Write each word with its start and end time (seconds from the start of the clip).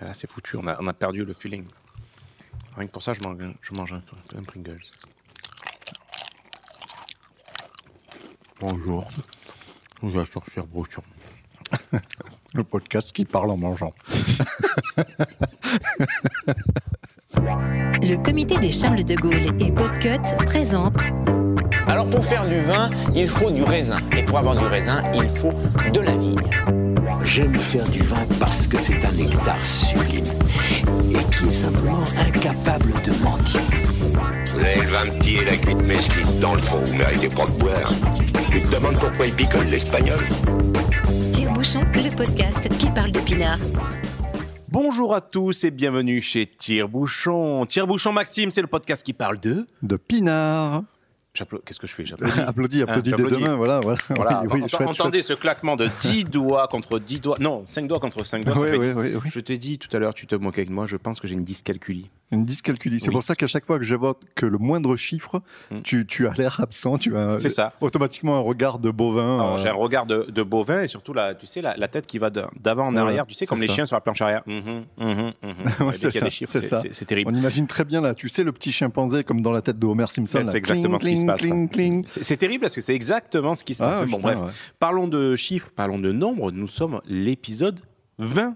Mais 0.00 0.06
là, 0.06 0.14
c'est 0.14 0.30
foutu. 0.30 0.56
On 0.56 0.66
a, 0.66 0.80
on 0.80 0.86
a 0.86 0.92
perdu 0.92 1.24
le 1.24 1.32
feeling. 1.32 1.64
Rien 2.76 2.86
que 2.86 2.92
pour 2.92 3.02
ça, 3.02 3.12
je 3.12 3.20
mange, 3.22 3.38
je 3.60 3.74
mange 3.74 3.92
un, 3.92 4.02
un 4.36 4.42
Pringles. 4.42 4.80
Bonjour. 8.60 9.08
Vous 10.00 10.18
êtes 10.18 10.30
sur 10.30 10.44
Cher 10.52 10.66
Bouchon. 10.66 11.02
Le 12.54 12.62
podcast 12.62 13.10
qui 13.12 13.24
parle 13.24 13.50
en 13.50 13.56
mangeant. 13.56 13.90
Le 18.00 18.16
comité 18.22 18.56
des 18.58 18.70
Charles 18.70 19.02
de 19.02 19.14
Gaulle 19.16 19.48
et 19.60 19.72
Podcut 19.72 20.36
présente 20.46 21.10
Alors 21.88 22.08
pour 22.08 22.24
faire 22.24 22.46
du 22.46 22.60
vin, 22.60 22.90
il 23.14 23.26
faut 23.26 23.50
du 23.50 23.64
raisin. 23.64 23.98
Et 24.16 24.22
pour 24.22 24.38
avoir 24.38 24.56
du 24.56 24.66
raisin, 24.66 25.02
il 25.14 25.28
faut 25.28 25.52
de 25.92 26.00
la 26.00 26.16
vigne. 26.16 26.73
J'aime 27.34 27.56
faire 27.56 27.88
du 27.88 28.00
vin 28.02 28.24
parce 28.38 28.64
que 28.64 28.78
c'est 28.78 29.04
un 29.04 29.10
nectar 29.10 29.66
sublime 29.66 30.24
et 31.10 31.34
qui 31.34 31.48
est 31.48 31.52
simplement 31.52 32.04
incapable 32.16 32.92
de 33.04 33.24
mentir. 33.24 33.60
Vous 34.52 34.60
avez 34.60 34.82
le 34.82 34.88
vin 34.88 35.02
petit 35.18 35.38
et 35.38 35.44
la 35.44 35.56
cuite 35.56 35.82
mesquite. 35.82 36.38
Dans 36.38 36.54
le 36.54 36.60
fond, 36.60 36.78
vous 36.84 36.94
méritez 36.94 37.28
pas 37.28 37.44
de 37.46 37.58
boire. 37.58 37.92
Tu 38.52 38.62
te 38.62 38.72
demandes 38.72 39.00
pourquoi 39.00 39.26
il 39.26 39.34
picole 39.34 39.66
l'espagnol 39.66 40.20
Tire-Bouchon, 41.32 41.80
le 41.96 42.16
podcast 42.16 42.68
qui 42.78 42.88
parle 42.90 43.10
de 43.10 43.18
pinard. 43.18 43.58
Bonjour 44.68 45.12
à 45.12 45.20
tous 45.20 45.64
et 45.64 45.72
bienvenue 45.72 46.22
chez 46.22 46.46
Tire-Bouchon. 46.46 47.66
Tire-Bouchon 47.66 48.12
Maxime, 48.12 48.52
c'est 48.52 48.62
le 48.62 48.68
podcast 48.68 49.02
qui 49.02 49.12
parle 49.12 49.40
de. 49.40 49.66
De 49.82 49.96
pinard. 49.96 50.84
Qu'est-ce 51.34 51.80
que 51.80 51.86
je 51.88 51.94
fais? 51.94 52.06
J'applaudis. 52.06 52.40
applaudis, 52.40 52.82
applaudis 52.82 53.10
Ah, 53.12 53.16
des 53.16 53.22
j'applaudis. 53.22 53.34
deux 53.42 53.48
mains, 53.50 53.56
voilà. 53.56 53.80
voilà. 53.80 53.98
Voilà, 54.16 54.42
Oui, 54.42 54.60
oui, 54.62 54.68
chouette, 54.68 54.88
entendez 54.88 55.22
ce 55.22 55.32
claquement 55.32 55.74
de 55.74 55.88
10 56.00 56.24
doigts 56.24 56.68
contre 56.68 57.00
10 57.00 57.18
doigts. 57.20 57.36
Non, 57.40 57.64
5 57.66 57.88
doigts 57.88 57.98
contre 57.98 58.24
5 58.24 58.44
doigts. 58.44 58.54
ça 58.54 58.60
Oui, 58.60 58.68
fait 58.68 58.76
oui, 58.78 58.86
10. 58.88 58.96
oui, 58.96 59.08
oui. 59.24 59.30
Je 59.32 59.40
t'ai 59.40 59.58
dit 59.58 59.78
tout 59.78 59.94
à 59.96 59.98
l'heure, 59.98 60.14
tu 60.14 60.28
te 60.28 60.36
moquais 60.36 60.64
de 60.64 60.70
moi, 60.70 60.86
je 60.86 60.96
pense 60.96 61.18
que 61.20 61.26
j'ai 61.26 61.34
une 61.34 61.42
dyscalculie. 61.44 62.08
Une 62.34 62.44
dyscalculie. 62.44 63.00
C'est 63.00 63.08
Oui. 63.08 63.12
pour 63.14 63.22
ça 63.22 63.34
qu'à 63.34 63.46
chaque 63.46 63.64
fois 63.64 63.78
que 63.78 63.84
j'évoque 63.84 64.20
que 64.34 64.44
le 64.46 64.58
moindre 64.58 64.96
chiffre, 64.96 65.40
Hmm. 65.70 65.80
tu, 65.82 66.04
tu 66.06 66.26
as 66.26 66.32
l'air 66.32 66.58
absent, 66.60 66.98
tu 66.98 67.16
as 67.16 67.38
C'est 67.38 67.48
ça. 67.48 67.72
automatiquement 67.80 68.36
un 68.36 68.40
regard 68.40 68.78
de 68.78 68.90
bovin. 68.90 69.36
Alors, 69.40 69.54
euh, 69.54 69.56
J'ai 69.58 69.68
un 69.68 69.74
regard 69.74 70.04
de, 70.06 70.26
de 70.30 70.42
bovin 70.42 70.82
et 70.82 70.88
surtout 70.88 71.12
la, 71.14 71.34
tu 71.34 71.46
sais, 71.46 71.62
la, 71.62 71.76
la 71.76 71.88
tête 71.88 72.06
qui 72.06 72.18
va 72.18 72.30
d'avant 72.30 72.86
en 72.88 72.94
Ouais, 72.94 73.00
arrière, 73.00 73.26
tu 73.26 73.34
sais, 73.34 73.46
comme 73.46 73.60
les 73.60 73.68
chiens 73.68 73.86
sur 73.86 73.96
la 73.96 74.00
planche 74.00 74.20
arrière. 74.20 74.42
Ouais, 75.80 75.92
Dès 75.92 76.10
c'est 76.92 77.04
terrible. 77.06 77.30
On 77.32 77.36
imagine 77.36 77.66
très 77.66 77.84
bien 77.84 78.00
là, 78.00 78.14
tu 78.14 78.28
sais, 78.28 78.42
le 78.42 78.52
petit 78.52 78.72
chimpanzé 78.72 79.24
comme 79.24 79.40
dans 79.42 79.52
la 79.52 79.62
tête 79.62 79.78
de 79.78 79.86
Homer 79.86 80.06
Simpson. 80.08 80.42
C'est 80.44 80.56
exactement 80.56 80.98
Cling, 80.98 81.16
ce 81.16 81.20
qui 81.20 81.20
se 81.20 82.10
passe. 82.14 82.18
C'est 82.22 82.36
terrible 82.36 82.62
parce 82.62 82.74
que 82.74 82.80
c'est 82.80 82.94
exactement 82.94 83.54
ce 83.54 83.64
qui 83.64 83.74
se 83.74 83.82
Ah, 83.82 83.90
passe. 83.90 83.98
ouais, 84.00 84.06
bon, 84.06 84.16
putain, 84.18 84.28
bref, 84.34 84.42
ouais. 84.44 84.50
parlons 84.78 85.08
de 85.08 85.36
chiffres, 85.36 85.70
parlons 85.74 85.98
de 85.98 86.12
nombres. 86.12 86.50
Nous 86.52 86.68
sommes 86.68 87.00
l'épisode 87.06 87.80
20. 88.18 88.54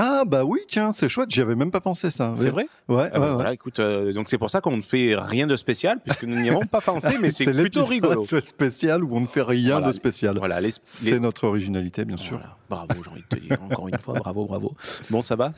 Ah 0.00 0.22
bah 0.24 0.44
oui, 0.44 0.60
tiens, 0.68 0.92
c'est 0.92 1.08
chouette, 1.08 1.28
j'y 1.30 1.40
avais 1.40 1.56
même 1.56 1.72
pas 1.72 1.80
pensé 1.80 2.10
ça. 2.12 2.32
C'est 2.36 2.50
vrai? 2.50 2.68
Ouais, 2.88 3.10
Ah 3.12 3.18
bah 3.18 3.20
ouais, 3.20 3.26
ouais. 3.26 3.34
Voilà, 3.34 3.52
écoute, 3.52 3.80
euh, 3.80 4.12
donc 4.12 4.28
c'est 4.28 4.38
pour 4.38 4.48
ça 4.48 4.60
qu'on 4.60 4.76
ne 4.76 4.80
fait 4.82 5.16
rien 5.18 5.48
de 5.48 5.56
spécial 5.56 5.98
puisque 6.04 6.22
nous 6.22 6.40
n'y 6.40 6.48
avons 6.50 6.66
pas 6.66 6.80
pensé, 6.80 7.16
mais 7.20 7.32
c'est 7.32 7.46
plutôt 7.52 7.84
rigolo. 7.84 8.24
spécial 8.42 9.02
où 9.02 9.16
on 9.16 9.20
ne 9.20 9.26
fait 9.26 9.42
rien 9.42 9.72
Voilà. 9.72 9.88
de 9.88 9.92
spécial. 9.92 10.38
Voilà, 10.38 10.60
les, 10.60 10.70
C'est 10.82 11.18
notre 11.18 11.44
originalité, 11.48 12.04
bien 12.04 12.16
sûr. 12.16 12.38
Voilà. 12.38 12.86
Bravo, 12.86 13.02
j'ai 13.02 13.10
envie 13.10 13.22
de 13.28 13.36
te 13.36 13.40
dire 13.44 13.58
encore 13.62 13.88
une 13.88 13.98
fois, 13.98 14.14
bravo, 14.14 14.46
bravo. 14.46 14.74
Bon, 15.10 15.20
ça 15.20 15.34
va? 15.34 15.52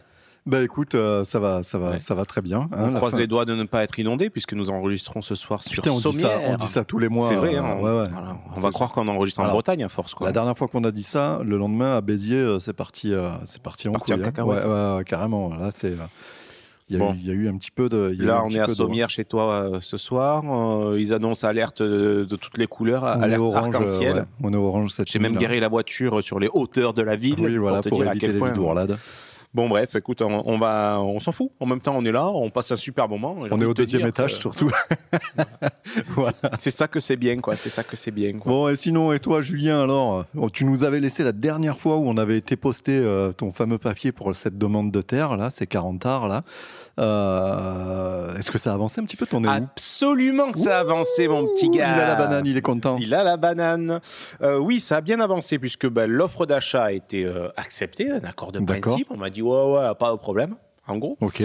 Bah 0.46 0.62
écoute, 0.62 0.94
euh, 0.94 1.22
ça 1.22 1.38
va, 1.38 1.62
ça 1.62 1.78
va, 1.78 1.90
Ouais. 1.90 1.98
ça 1.98 2.14
va 2.14 2.24
très 2.24 2.40
bien. 2.40 2.68
hein, 2.72 2.90
On 2.92 2.94
croise 2.94 3.12
fin- 3.12 3.18
les 3.18 3.26
doigts 3.26 3.44
de 3.44 3.54
ne 3.54 3.64
pas 3.64 3.82
être 3.84 3.98
inondé 3.98 4.30
puisque 4.30 4.54
nous 4.54 4.70
enregistrons 4.70 5.20
ce 5.22 5.34
soir 5.34 5.62
sur 5.62 5.82
Putain, 5.82 5.90
on 5.90 5.98
dit, 5.98 6.14
ça, 6.14 6.38
on 6.48 6.56
dit 6.56 6.66
ça 6.66 6.82
tous 6.84 6.98
les 6.98 7.08
mois. 7.10 7.28
C'est 7.28 7.36
vrai, 7.36 7.54
euh, 7.56 7.60
hein, 7.62 7.76
ouais, 7.76 7.82
ouais. 7.82 8.08
voilà. 8.10 8.36
on 8.56 8.60
va 8.60 8.70
croire 8.70 8.90
qu'on 8.92 9.06
enregistre 9.08 9.40
en 9.40 9.48
Bretagne 9.48 9.84
à 9.84 9.88
force. 9.90 10.14
Quoi. 10.14 10.26
La 10.26 10.32
dernière 10.32 10.56
fois 10.56 10.66
qu'on 10.68 10.82
a 10.84 10.90
dit 10.92 11.02
ça, 11.02 11.40
le 11.44 11.58
lendemain 11.58 11.96
à 11.96 12.00
Béziers, 12.00 12.36
euh, 12.38 12.58
c'est 12.58 12.72
parti, 12.72 13.12
euh, 13.12 13.30
c'est 13.44 13.62
parti 13.62 13.88
en 13.88 13.92
Parti 13.92 14.12
couille, 14.14 14.22
hein. 14.24 15.02
carrément. 15.04 15.50
Là, 15.54 15.70
c'est. 15.72 15.88
euh, 15.92 15.96
Il 16.88 16.94
y, 16.94 16.96
a 16.96 17.04
Bon. 17.04 17.12
eu- 17.12 17.18
il 17.22 17.28
y 17.28 17.30
a 17.30 17.34
eu 17.34 17.48
un 17.48 17.56
petit 17.56 17.70
peu 17.70 17.88
de. 17.88 18.12
y 18.18 18.22
a 18.22 18.24
Là, 18.24 18.42
on 18.44 18.50
est 18.50 18.58
à 18.58 18.66
de- 18.66 18.72
Sommières 18.72 19.10
chez 19.10 19.24
toi 19.24 19.52
euh, 19.52 19.78
ce 19.80 19.96
soir. 19.96 20.42
Euh, 20.44 20.96
ils 20.98 21.14
annoncent 21.14 21.46
alerte 21.46 21.82
de, 21.82 22.26
de 22.28 22.36
toutes 22.36 22.58
les 22.58 22.66
couleurs, 22.66 23.04
On 23.04 23.22
alerte 23.22 23.40
orange, 23.40 23.74
arc-en-ciel. 23.76 24.10
euh, 24.16 24.20
ouais, 24.22 24.26
on 24.42 24.52
est 24.52 24.56
orange 24.56 24.90
cette 24.90 25.08
J'ai 25.08 25.20
même 25.20 25.36
garé 25.36 25.60
la 25.60 25.68
voiture 25.68 26.20
sur 26.24 26.40
les 26.40 26.48
hauteurs 26.52 26.92
de 26.92 27.02
la 27.02 27.14
ville 27.14 27.36
Oui, 27.38 27.56
voilà, 27.58 27.76
pour 27.76 27.84
te 27.84 27.88
pour 27.90 27.98
dire 28.00 28.08
à 28.08 28.10
éviter 28.12 28.26
quel 28.26 28.34
les 28.34 28.38
point. 28.40 28.52
Bon, 29.52 29.68
bref, 29.68 29.96
écoute, 29.96 30.22
on, 30.22 30.42
on 30.46 30.58
va, 30.58 31.00
on 31.00 31.18
s'en 31.18 31.32
fout. 31.32 31.50
En 31.58 31.66
même 31.66 31.80
temps, 31.80 31.94
on 31.96 32.04
est 32.04 32.12
là, 32.12 32.28
on 32.28 32.50
passe 32.50 32.70
un 32.70 32.76
super 32.76 33.08
moment. 33.08 33.36
On 33.50 33.60
est 33.60 33.64
au 33.64 33.74
deuxième 33.74 34.06
étage 34.06 34.34
que 34.34 34.38
surtout. 34.38 34.70
voilà. 36.08 36.36
C'est 36.56 36.70
ça 36.70 36.86
que 36.86 37.00
c'est 37.00 37.16
bien, 37.16 37.40
quoi. 37.40 37.56
C'est 37.56 37.68
ça 37.68 37.82
que 37.82 37.96
c'est 37.96 38.12
bien, 38.12 38.32
quoi. 38.38 38.52
Bon, 38.52 38.68
et 38.68 38.76
sinon, 38.76 39.12
et 39.12 39.18
toi, 39.18 39.40
Julien, 39.42 39.82
alors 39.82 40.24
Tu 40.52 40.64
nous 40.64 40.84
avais 40.84 41.00
laissé 41.00 41.24
la 41.24 41.32
dernière 41.32 41.78
fois 41.80 41.96
où 41.96 42.08
on 42.08 42.16
avait 42.16 42.38
été 42.38 42.54
posté 42.54 42.96
euh, 42.96 43.32
ton 43.32 43.50
fameux 43.50 43.78
papier 43.78 44.12
pour 44.12 44.36
cette 44.36 44.56
demande 44.56 44.92
de 44.92 45.02
terre, 45.02 45.36
là, 45.36 45.50
c'est 45.50 45.66
40 45.66 46.06
arts, 46.06 46.28
là. 46.28 46.42
Euh, 47.00 48.36
Est-ce 48.36 48.50
que 48.50 48.58
ça 48.58 48.70
a 48.72 48.74
avancé 48.74 49.00
un 49.00 49.04
petit 49.04 49.16
peu 49.16 49.26
où 49.32 49.48
Absolument 49.48 50.52
que 50.52 50.58
ça 50.58 50.78
a 50.78 50.80
avancé, 50.80 51.28
mon 51.28 51.46
petit 51.46 51.70
gars. 51.70 51.94
Il 51.96 52.00
a 52.00 52.06
la 52.08 52.14
banane, 52.16 52.46
il 52.46 52.56
est 52.56 52.62
content. 52.62 52.98
Il 53.00 53.14
a 53.14 53.24
la 53.24 53.36
banane. 53.36 54.00
Euh, 54.42 54.58
oui, 54.58 54.80
ça 54.80 54.96
a 54.96 55.00
bien 55.00 55.20
avancé 55.20 55.58
puisque 55.58 55.88
bah, 55.88 56.06
l'offre 56.06 56.46
d'achat 56.46 56.84
a 56.84 56.92
été 56.92 57.24
euh, 57.24 57.48
acceptée, 57.56 58.10
un 58.10 58.24
accord 58.24 58.52
de 58.52 58.60
D'accord. 58.60 58.92
principe. 58.92 59.08
On 59.10 59.16
m'a 59.16 59.30
dit 59.30 59.42
ouais, 59.42 59.72
ouais, 59.72 59.94
pas 59.98 60.12
de 60.12 60.16
problème. 60.16 60.56
En 60.90 60.98
gros. 60.98 61.16
Ok. 61.20 61.42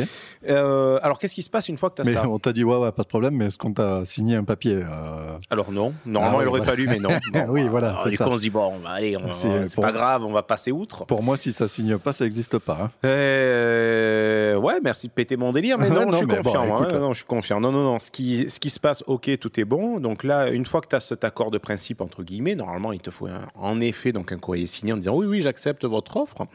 Euh, 0.49 0.99
alors, 1.01 1.19
qu'est-ce 1.19 1.35
qui 1.35 1.41
se 1.43 1.49
passe 1.49 1.69
une 1.69 1.77
fois 1.77 1.89
que 1.89 1.95
tu 1.95 2.01
as 2.01 2.05
Mais 2.05 2.11
ça 2.13 2.27
on 2.27 2.39
t'a 2.39 2.51
dit, 2.51 2.63
ouais, 2.63 2.77
ouais, 2.77 2.91
pas 2.91 3.03
de 3.03 3.07
problème, 3.07 3.35
mais 3.35 3.45
est-ce 3.45 3.57
qu'on 3.57 3.73
t'a 3.73 4.03
signé 4.05 4.35
un 4.35 4.43
papier 4.43 4.75
euh, 4.81 5.37
Alors, 5.49 5.71
non. 5.71 5.93
Normalement, 6.05 6.39
Ah 6.39 6.43
il 6.43 6.47
aurait 6.47 6.59
voilà. 6.59 6.71
fallu, 6.71 6.87
mais 6.87 6.99
non. 6.99 7.09
Bon, 7.33 7.45
Oui, 7.49 7.67
voilà, 7.67 7.89
alors, 7.89 8.03
c'est 8.03 8.09
du 8.09 8.15
ça. 8.15 8.25
coup, 8.25 8.31
on 8.31 8.35
se 8.35 8.41
dit, 8.41 8.49
bon, 8.49 8.79
bah, 8.83 8.89
allez, 8.95 9.15
on- 9.17 9.33
C'est 9.33 9.67
c'est 9.67 9.75
pour- 9.75 9.83
pas 9.83 9.91
grave, 9.91 10.23
on 10.25 10.31
va 10.33 10.43
passer 10.43 10.71
outre. 10.71 11.05
Pour 11.05 11.23
moi, 11.23 11.37
si 11.37 11.53
ça 11.53 11.67
signe 11.67 11.97
pas, 11.97 12.11
ça 12.11 12.23
n'existe 12.23 12.57
pas. 12.59 12.77
hein. 12.83 12.89
Euh, 13.05 14.55
ouais, 14.57 14.79
merci 14.83 15.07
de 15.07 15.13
péter 15.13 15.37
mon 15.37 15.51
délire, 15.51 15.77
mais 15.77 15.89
non, 15.89 16.01
non, 16.05 16.11
je 16.11 16.17
suis 16.17 16.25
bon, 16.25 16.35
confiant. 16.37 16.65
écoute. 16.79 16.93
hein, 16.93 16.99
non, 16.99 17.09
je 17.11 17.17
suis 17.17 17.25
confiant. 17.25 17.59
Non, 17.59 17.71
non, 17.71 17.83
non. 17.83 17.99
Ce 17.99 18.11
qui, 18.11 18.49
ce 18.49 18.59
qui 18.59 18.69
se 18.69 18.79
passe, 18.79 19.03
ok, 19.07 19.37
tout 19.39 19.59
est 19.59 19.65
bon. 19.65 19.99
Donc 19.99 20.23
là, 20.23 20.49
une 20.49 20.65
fois 20.65 20.81
que 20.81 20.87
tu 20.87 20.95
as 20.95 20.99
cet 20.99 21.23
accord 21.23 21.51
de 21.51 21.57
principe 21.57 22.01
entre 22.01 22.23
guillemets, 22.23 22.55
normalement, 22.55 22.91
il 22.91 22.99
te 22.99 23.11
faut 23.11 23.27
un- 23.27 23.45
en 23.55 23.79
effet 23.81 24.11
donc 24.11 24.31
un 24.31 24.37
courrier 24.37 24.67
signé 24.67 24.93
en 24.93 24.97
disant 24.97 25.15
oui, 25.15 25.25
oui, 25.27 25.41
j'accepte 25.41 25.85
votre 25.85 26.17
offre. 26.17 26.45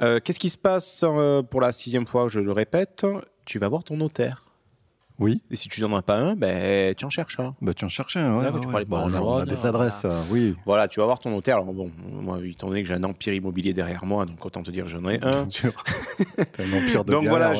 Qu'est-ce 0.00 0.38
qui 0.38 0.48
se 0.50 0.58
passe 0.58 1.04
pour 1.50 1.60
la 1.60 1.72
sixième 1.72 2.06
fois 2.06 2.17
Je 2.26 2.40
le 2.40 2.50
répète, 2.50 3.06
tu 3.44 3.58
vas 3.60 3.68
voir 3.68 3.84
ton 3.84 3.96
notaire. 3.96 4.47
Oui, 5.20 5.40
Et 5.50 5.56
si 5.56 5.68
tu 5.68 5.80
n'en 5.82 5.96
as 5.96 6.02
pas 6.02 6.16
un, 6.16 6.36
ben 6.36 6.94
tu 6.94 7.04
en 7.04 7.10
cherches 7.10 7.40
un. 7.40 7.54
bah, 7.60 7.74
tu 7.74 7.84
en 7.84 7.88
cherchais 7.88 8.20
un. 8.20 8.36
Ouais, 8.38 8.44
Là, 8.44 8.52
ouais, 8.52 8.60
tu 8.60 8.68
ouais. 8.68 8.84
Bon, 8.84 8.98
pas 8.98 9.02
on, 9.04 9.14
a, 9.14 9.20
on 9.20 9.44
des 9.44 9.66
adresses, 9.66 10.04
euh, 10.04 10.10
oui. 10.30 10.54
Voilà, 10.64 10.86
tu 10.86 11.00
vas 11.00 11.06
voir 11.06 11.18
ton 11.18 11.30
notaire. 11.30 11.56
Alors 11.56 11.72
bon, 11.72 11.90
moi, 12.08 12.38
étant 12.44 12.68
donné 12.68 12.82
que 12.82 12.88
j'ai 12.88 12.94
un 12.94 13.02
empire 13.02 13.34
immobilier 13.34 13.72
derrière 13.72 14.04
moi, 14.04 14.26
donc 14.26 14.44
autant 14.46 14.62
te 14.62 14.70
dire 14.70 14.84
que 14.84 14.90
j'en 14.90 15.08
ai 15.08 15.16
un. 15.22 15.42
Bien 15.42 15.50
sûr. 15.50 15.72
T'as 16.36 16.62
un 16.62 16.72
empire 16.72 17.04
de 17.04 17.10
Donc 17.10 17.26
voilà, 17.26 17.52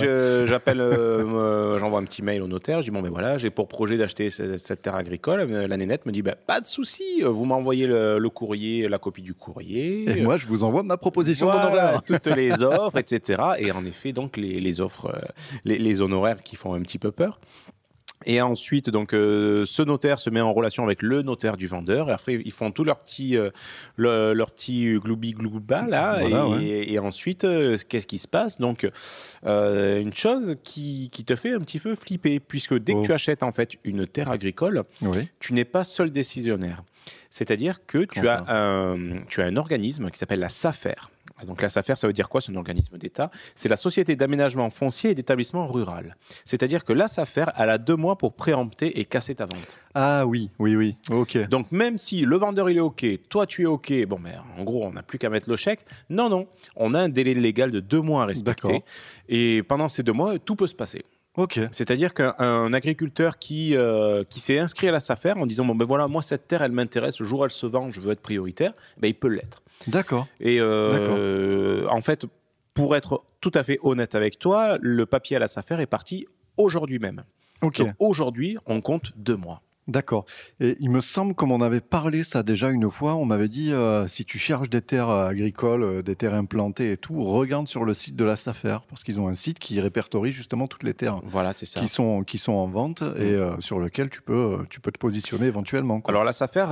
j'appelle, 0.46 0.80
euh, 0.80 1.78
j'envoie 1.80 1.98
un 1.98 2.04
petit 2.04 2.22
mail 2.22 2.42
au 2.42 2.46
notaire. 2.46 2.80
Je 2.80 2.86
dis 2.86 2.94
bon 2.94 3.02
ben 3.02 3.10
voilà, 3.10 3.38
j'ai 3.38 3.50
pour 3.50 3.66
projet 3.66 3.96
d'acheter 3.96 4.30
ce- 4.30 4.56
cette 4.56 4.82
terre 4.82 4.94
agricole. 4.94 5.40
Euh, 5.40 5.66
La 5.66 5.76
nénette 5.76 6.06
me 6.06 6.12
dit 6.12 6.22
ben, 6.22 6.36
pas 6.46 6.60
de 6.60 6.66
souci, 6.66 7.02
euh, 7.22 7.28
vous 7.28 7.44
m'envoyez 7.44 7.88
le, 7.88 8.18
le 8.20 8.30
courrier, 8.30 8.88
la 8.88 8.98
copie 8.98 9.22
du 9.22 9.34
courrier. 9.34 10.08
Et 10.18 10.22
moi, 10.22 10.36
je 10.36 10.46
vous 10.46 10.62
envoie 10.62 10.84
ma 10.84 10.96
proposition 10.96 11.46
Voilà, 11.46 11.64
d'honoraire. 11.70 12.02
toutes 12.04 12.26
les 12.28 12.62
offres, 12.62 12.98
etc. 12.98 13.42
Et 13.58 13.72
en 13.72 13.84
effet, 13.84 14.12
donc 14.12 14.36
les, 14.36 14.60
les 14.60 14.80
offres, 14.80 15.12
les, 15.64 15.78
les 15.78 16.00
honoraires 16.00 16.42
qui 16.44 16.54
font 16.54 16.74
un 16.74 16.82
petit 16.82 16.98
peu 16.98 17.10
peur. 17.10 17.40
Et 18.26 18.42
ensuite, 18.42 18.90
donc, 18.90 19.14
euh, 19.14 19.64
ce 19.64 19.80
notaire 19.80 20.18
se 20.18 20.28
met 20.28 20.40
en 20.40 20.52
relation 20.52 20.82
avec 20.82 21.02
le 21.02 21.22
notaire 21.22 21.56
du 21.56 21.68
vendeur. 21.68 22.10
Et 22.10 22.12
après, 22.12 22.34
ils 22.34 22.52
font 22.52 22.72
tout 22.72 22.82
leur 22.82 22.98
petit, 22.98 23.36
euh, 23.36 23.50
le- 23.96 24.32
leur 24.34 24.50
petit 24.50 24.92
gloubi 24.98 25.32
glouba 25.34 25.86
là. 25.86 26.18
Voilà, 26.26 26.44
et, 26.46 26.48
ouais. 26.48 26.90
et 26.90 26.98
ensuite, 26.98 27.44
euh, 27.44 27.78
qu'est-ce 27.88 28.08
qui 28.08 28.18
se 28.18 28.26
passe? 28.26 28.58
Donc, 28.58 28.86
euh, 29.46 30.00
une 30.00 30.12
chose 30.12 30.56
qui, 30.64 31.10
qui 31.12 31.24
te 31.24 31.36
fait 31.36 31.52
un 31.54 31.60
petit 31.60 31.78
peu 31.78 31.94
flipper, 31.94 32.40
puisque 32.40 32.74
dès 32.76 32.92
Oh. 32.94 33.02
que 33.02 33.06
tu 33.06 33.12
achètes 33.12 33.44
en 33.44 33.52
fait 33.52 33.74
une 33.84 34.04
terre 34.06 34.30
agricole, 34.32 34.82
Oui. 35.00 35.28
tu 35.38 35.54
n'es 35.54 35.64
pas 35.64 35.84
seul 35.84 36.10
décisionnaire. 36.10 36.82
C'est-à-dire 37.30 37.86
que 37.86 37.98
tu 38.04 38.26
as, 38.28 38.42
un, 38.48 38.96
tu 39.28 39.42
as 39.42 39.44
un 39.44 39.56
organisme 39.56 40.10
qui 40.10 40.18
s'appelle 40.18 40.40
la 40.40 40.48
SAFER. 40.48 40.94
Donc 41.46 41.62
la 41.62 41.68
SAFER, 41.68 41.96
ça 41.96 42.06
veut 42.06 42.12
dire 42.12 42.28
quoi 42.28 42.40
C'est 42.40 42.52
un 42.52 42.56
organisme 42.56 42.98
d'État? 42.98 43.30
C'est 43.54 43.68
la 43.68 43.76
Société 43.76 44.16
d'aménagement 44.16 44.70
foncier 44.70 45.10
et 45.10 45.14
d'établissement 45.14 45.66
rural. 45.66 46.16
C'est-à-dire 46.44 46.84
que 46.84 46.92
la 46.92 47.08
SAFER, 47.08 47.46
elle 47.56 47.70
a 47.70 47.78
deux 47.78 47.96
mois 47.96 48.16
pour 48.16 48.34
préempter 48.34 49.00
et 49.00 49.04
casser 49.04 49.34
ta 49.34 49.44
vente. 49.44 49.78
Ah 49.94 50.26
oui, 50.26 50.50
oui, 50.58 50.76
oui. 50.76 50.96
Ok. 51.10 51.48
Donc 51.48 51.72
même 51.72 51.98
si 51.98 52.20
le 52.20 52.36
vendeur 52.36 52.70
il 52.70 52.76
est 52.76 52.80
OK, 52.80 53.04
toi 53.28 53.46
tu 53.46 53.62
es 53.62 53.66
OK, 53.66 53.92
bon 54.06 54.18
ben 54.18 54.42
en 54.58 54.64
gros 54.64 54.84
on 54.84 54.92
n'a 54.92 55.02
plus 55.02 55.18
qu'à 55.18 55.30
mettre 55.30 55.48
le 55.50 55.56
chèque. 55.56 55.80
Non, 56.10 56.28
non, 56.28 56.46
on 56.76 56.94
a 56.94 57.00
un 57.00 57.08
délai 57.08 57.34
légal 57.34 57.70
de 57.70 57.80
deux 57.80 58.00
mois 58.00 58.22
à 58.22 58.26
respecter. 58.26 58.82
Et 59.28 59.62
pendant 59.62 59.88
ces 59.88 60.02
deux 60.02 60.12
mois, 60.12 60.38
tout 60.38 60.56
peut 60.56 60.66
se 60.66 60.74
passer. 60.74 61.04
Ok. 61.36 61.60
C'est-à-dire 61.70 62.14
qu'un 62.14 62.34
un 62.38 62.72
agriculteur 62.72 63.38
qui, 63.38 63.76
euh, 63.76 64.24
qui 64.28 64.40
s'est 64.40 64.58
inscrit 64.58 64.88
à 64.88 64.92
la 64.92 64.98
SAFER 64.98 65.34
en 65.36 65.46
disant 65.46 65.64
bon 65.64 65.76
ben 65.76 65.84
voilà 65.84 66.08
moi 66.08 66.20
cette 66.20 66.48
terre 66.48 66.62
elle 66.62 66.72
m'intéresse 66.72 67.20
le 67.20 67.26
jour 67.26 67.40
où 67.40 67.44
elle 67.44 67.52
se 67.52 67.66
vend 67.66 67.92
je 67.92 68.00
veux 68.00 68.10
être 68.10 68.20
prioritaire 68.20 68.72
ben 68.98 69.06
il 69.06 69.14
peut 69.14 69.28
l'être 69.28 69.62
D'accord. 69.86 70.26
et 70.40 70.58
euh, 70.60 71.86
en 71.88 72.00
fait 72.00 72.26
pour 72.74 72.96
être 72.96 73.22
tout 73.40 73.52
à 73.54 73.62
fait 73.62 73.78
honnête 73.82 74.14
avec 74.14 74.38
toi 74.38 74.78
le 74.80 75.06
papier 75.06 75.36
à 75.36 75.38
la 75.38 75.48
SAFER 75.48 75.80
est 75.80 75.86
parti 75.86 76.26
aujourd'hui 76.56 76.98
même. 76.98 77.22
Donc 77.62 77.82
aujourd'hui 77.98 78.56
on 78.66 78.80
compte 78.80 79.12
deux 79.16 79.36
mois 79.36 79.62
D'accord. 79.88 80.26
Et 80.60 80.76
il 80.80 80.90
me 80.90 81.00
semble, 81.00 81.34
comme 81.34 81.50
on 81.50 81.62
avait 81.62 81.80
parlé 81.80 82.22
ça 82.22 82.42
déjà 82.42 82.68
une 82.68 82.90
fois, 82.90 83.14
on 83.14 83.24
m'avait 83.24 83.48
dit 83.48 83.72
euh, 83.72 84.06
si 84.06 84.26
tu 84.26 84.38
cherches 84.38 84.68
des 84.68 84.82
terres 84.82 85.08
euh, 85.08 85.28
agricoles, 85.28 85.82
euh, 85.82 86.02
des 86.02 86.14
terres 86.14 86.34
implantées 86.34 86.92
et 86.92 86.96
tout, 86.98 87.18
regarde 87.24 87.66
sur 87.68 87.84
le 87.84 87.94
site 87.94 88.14
de 88.14 88.24
la 88.24 88.36
SAFER, 88.36 88.78
parce 88.90 89.02
qu'ils 89.02 89.18
ont 89.18 89.28
un 89.28 89.34
site 89.34 89.58
qui 89.58 89.80
répertorie 89.80 90.30
justement 90.30 90.66
toutes 90.68 90.82
les 90.82 90.92
terres 90.92 91.20
Voilà, 91.24 91.54
c'est 91.54 91.64
ça. 91.64 91.80
qui 91.80 91.88
sont, 91.88 92.22
qui 92.22 92.36
sont 92.36 92.52
en 92.52 92.66
vente 92.66 93.00
et 93.16 93.34
euh, 93.34 93.58
sur 93.60 93.78
lequel 93.78 94.10
tu 94.10 94.20
peux, 94.20 94.58
tu 94.68 94.80
peux 94.80 94.92
te 94.92 94.98
positionner 94.98 95.46
éventuellement. 95.46 96.00
quoi. 96.02 96.12
Alors 96.12 96.24
la 96.24 96.32
SAFER, 96.32 96.66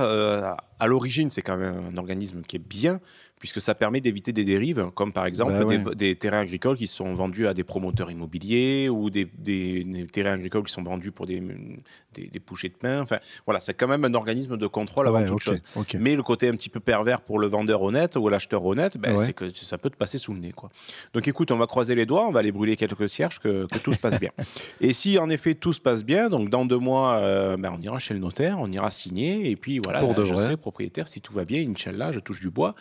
à 0.79 0.87
l'origine, 0.87 1.31
c'est 1.31 1.41
quand 1.41 1.57
même 1.57 1.75
un 1.91 1.97
organisme 1.97 2.41
qui 2.43 2.57
est 2.57 2.67
bien, 2.67 2.99
puisque 3.39 3.61
ça 3.61 3.75
permet 3.75 4.01
d'éviter 4.01 4.33
des 4.33 4.45
dérives, 4.45 4.89
comme 4.95 5.13
par 5.13 5.25
exemple 5.27 5.53
Bah 5.53 5.63
des, 5.65 5.77
ouais. 5.77 5.95
des 5.95 6.15
terrains 6.15 6.39
agricoles 6.39 6.75
qui 6.77 6.87
sont 6.87 7.13
vendus 7.13 7.47
à 7.47 7.53
des 7.53 7.63
promoteurs 7.63 8.09
immobiliers 8.09 8.89
ou 8.89 9.09
des, 9.09 9.25
des- 9.37 9.83
des 9.83 10.07
terrains 10.07 10.33
agricoles 10.33 10.63
qui 10.63 10.73
sont 10.73 10.81
vendus 10.83 11.11
pour 11.11 11.27
des, 11.27 11.41
des, 12.15 12.39
bouchées 12.39 12.69
de 12.69 12.73
pain. 12.73 13.01
Enfin, 13.01 13.17
voilà, 13.45 13.59
c'est 13.59 13.73
quand 13.75 13.87
même 13.87 14.03
un 14.05 14.13
organisme 14.15 14.57
de 14.57 14.65
contrôle 14.67 15.07
avant 15.07 15.19
Ouais, 15.19 15.27
toute 15.27 15.35
ok, 15.35 15.41
chose. 15.41 15.61
Mais 15.99 16.15
le 16.15 16.23
côté 16.23 16.47
un 16.49 16.53
petit 16.53 16.69
peu 16.69 16.79
pervers 16.79 17.21
pour 17.21 17.37
le 17.39 17.47
vendeur 17.47 17.81
honnête 17.83 18.15
ou 18.15 18.27
l'acheteur 18.29 18.65
honnête, 18.65 18.97
ben, 18.97 19.15
Ouais. 19.15 19.23
c'est 19.25 19.33
que 19.33 19.51
ça 19.53 19.77
peut 19.77 19.89
te 19.89 19.97
passer 19.97 20.17
sous 20.17 20.33
le 20.33 20.39
nez. 20.39 20.51
Quoi. 20.51 20.69
Donc 21.13 21.27
écoute, 21.27 21.51
on 21.51 21.57
va 21.57 21.67
croiser 21.67 21.93
les 21.95 22.05
doigts, 22.07 22.27
on 22.27 22.31
va 22.31 22.39
aller 22.39 22.51
brûler 22.51 22.75
quelques 22.75 23.07
cierges, 23.07 23.39
que, 23.39 23.65
que 23.71 23.77
tout 23.77 23.93
se 23.93 23.99
passe 23.99 24.19
bien. 24.19 24.31
Et 24.81 24.93
si 24.93 25.17
en 25.19 25.29
effet 25.29 25.53
tout 25.55 25.73
se 25.73 25.79
passe 25.79 26.03
bien, 26.03 26.29
donc 26.29 26.49
dans 26.49 26.65
deux 26.65 26.79
mois, 26.79 27.17
euh, 27.17 27.55
ben, 27.57 27.71
on 27.77 27.81
ira 27.81 27.99
chez 27.99 28.13
le 28.15 28.19
notaire, 28.19 28.57
on 28.59 28.71
ira 28.71 28.89
signer, 28.89 29.49
et 29.51 29.55
puis 29.55 29.79
voilà, 29.83 30.01
là, 30.01 30.23
je 30.23 30.33
serai 30.35 30.57
propriétaire, 30.57 31.07
si 31.07 31.21
tout 31.21 31.33
va 31.33 31.45
bien, 31.45 31.67
Inch'Allah, 31.69 32.11
je 32.11 32.19
touche 32.19 32.39
du 32.41 32.49
bois, 32.49 32.73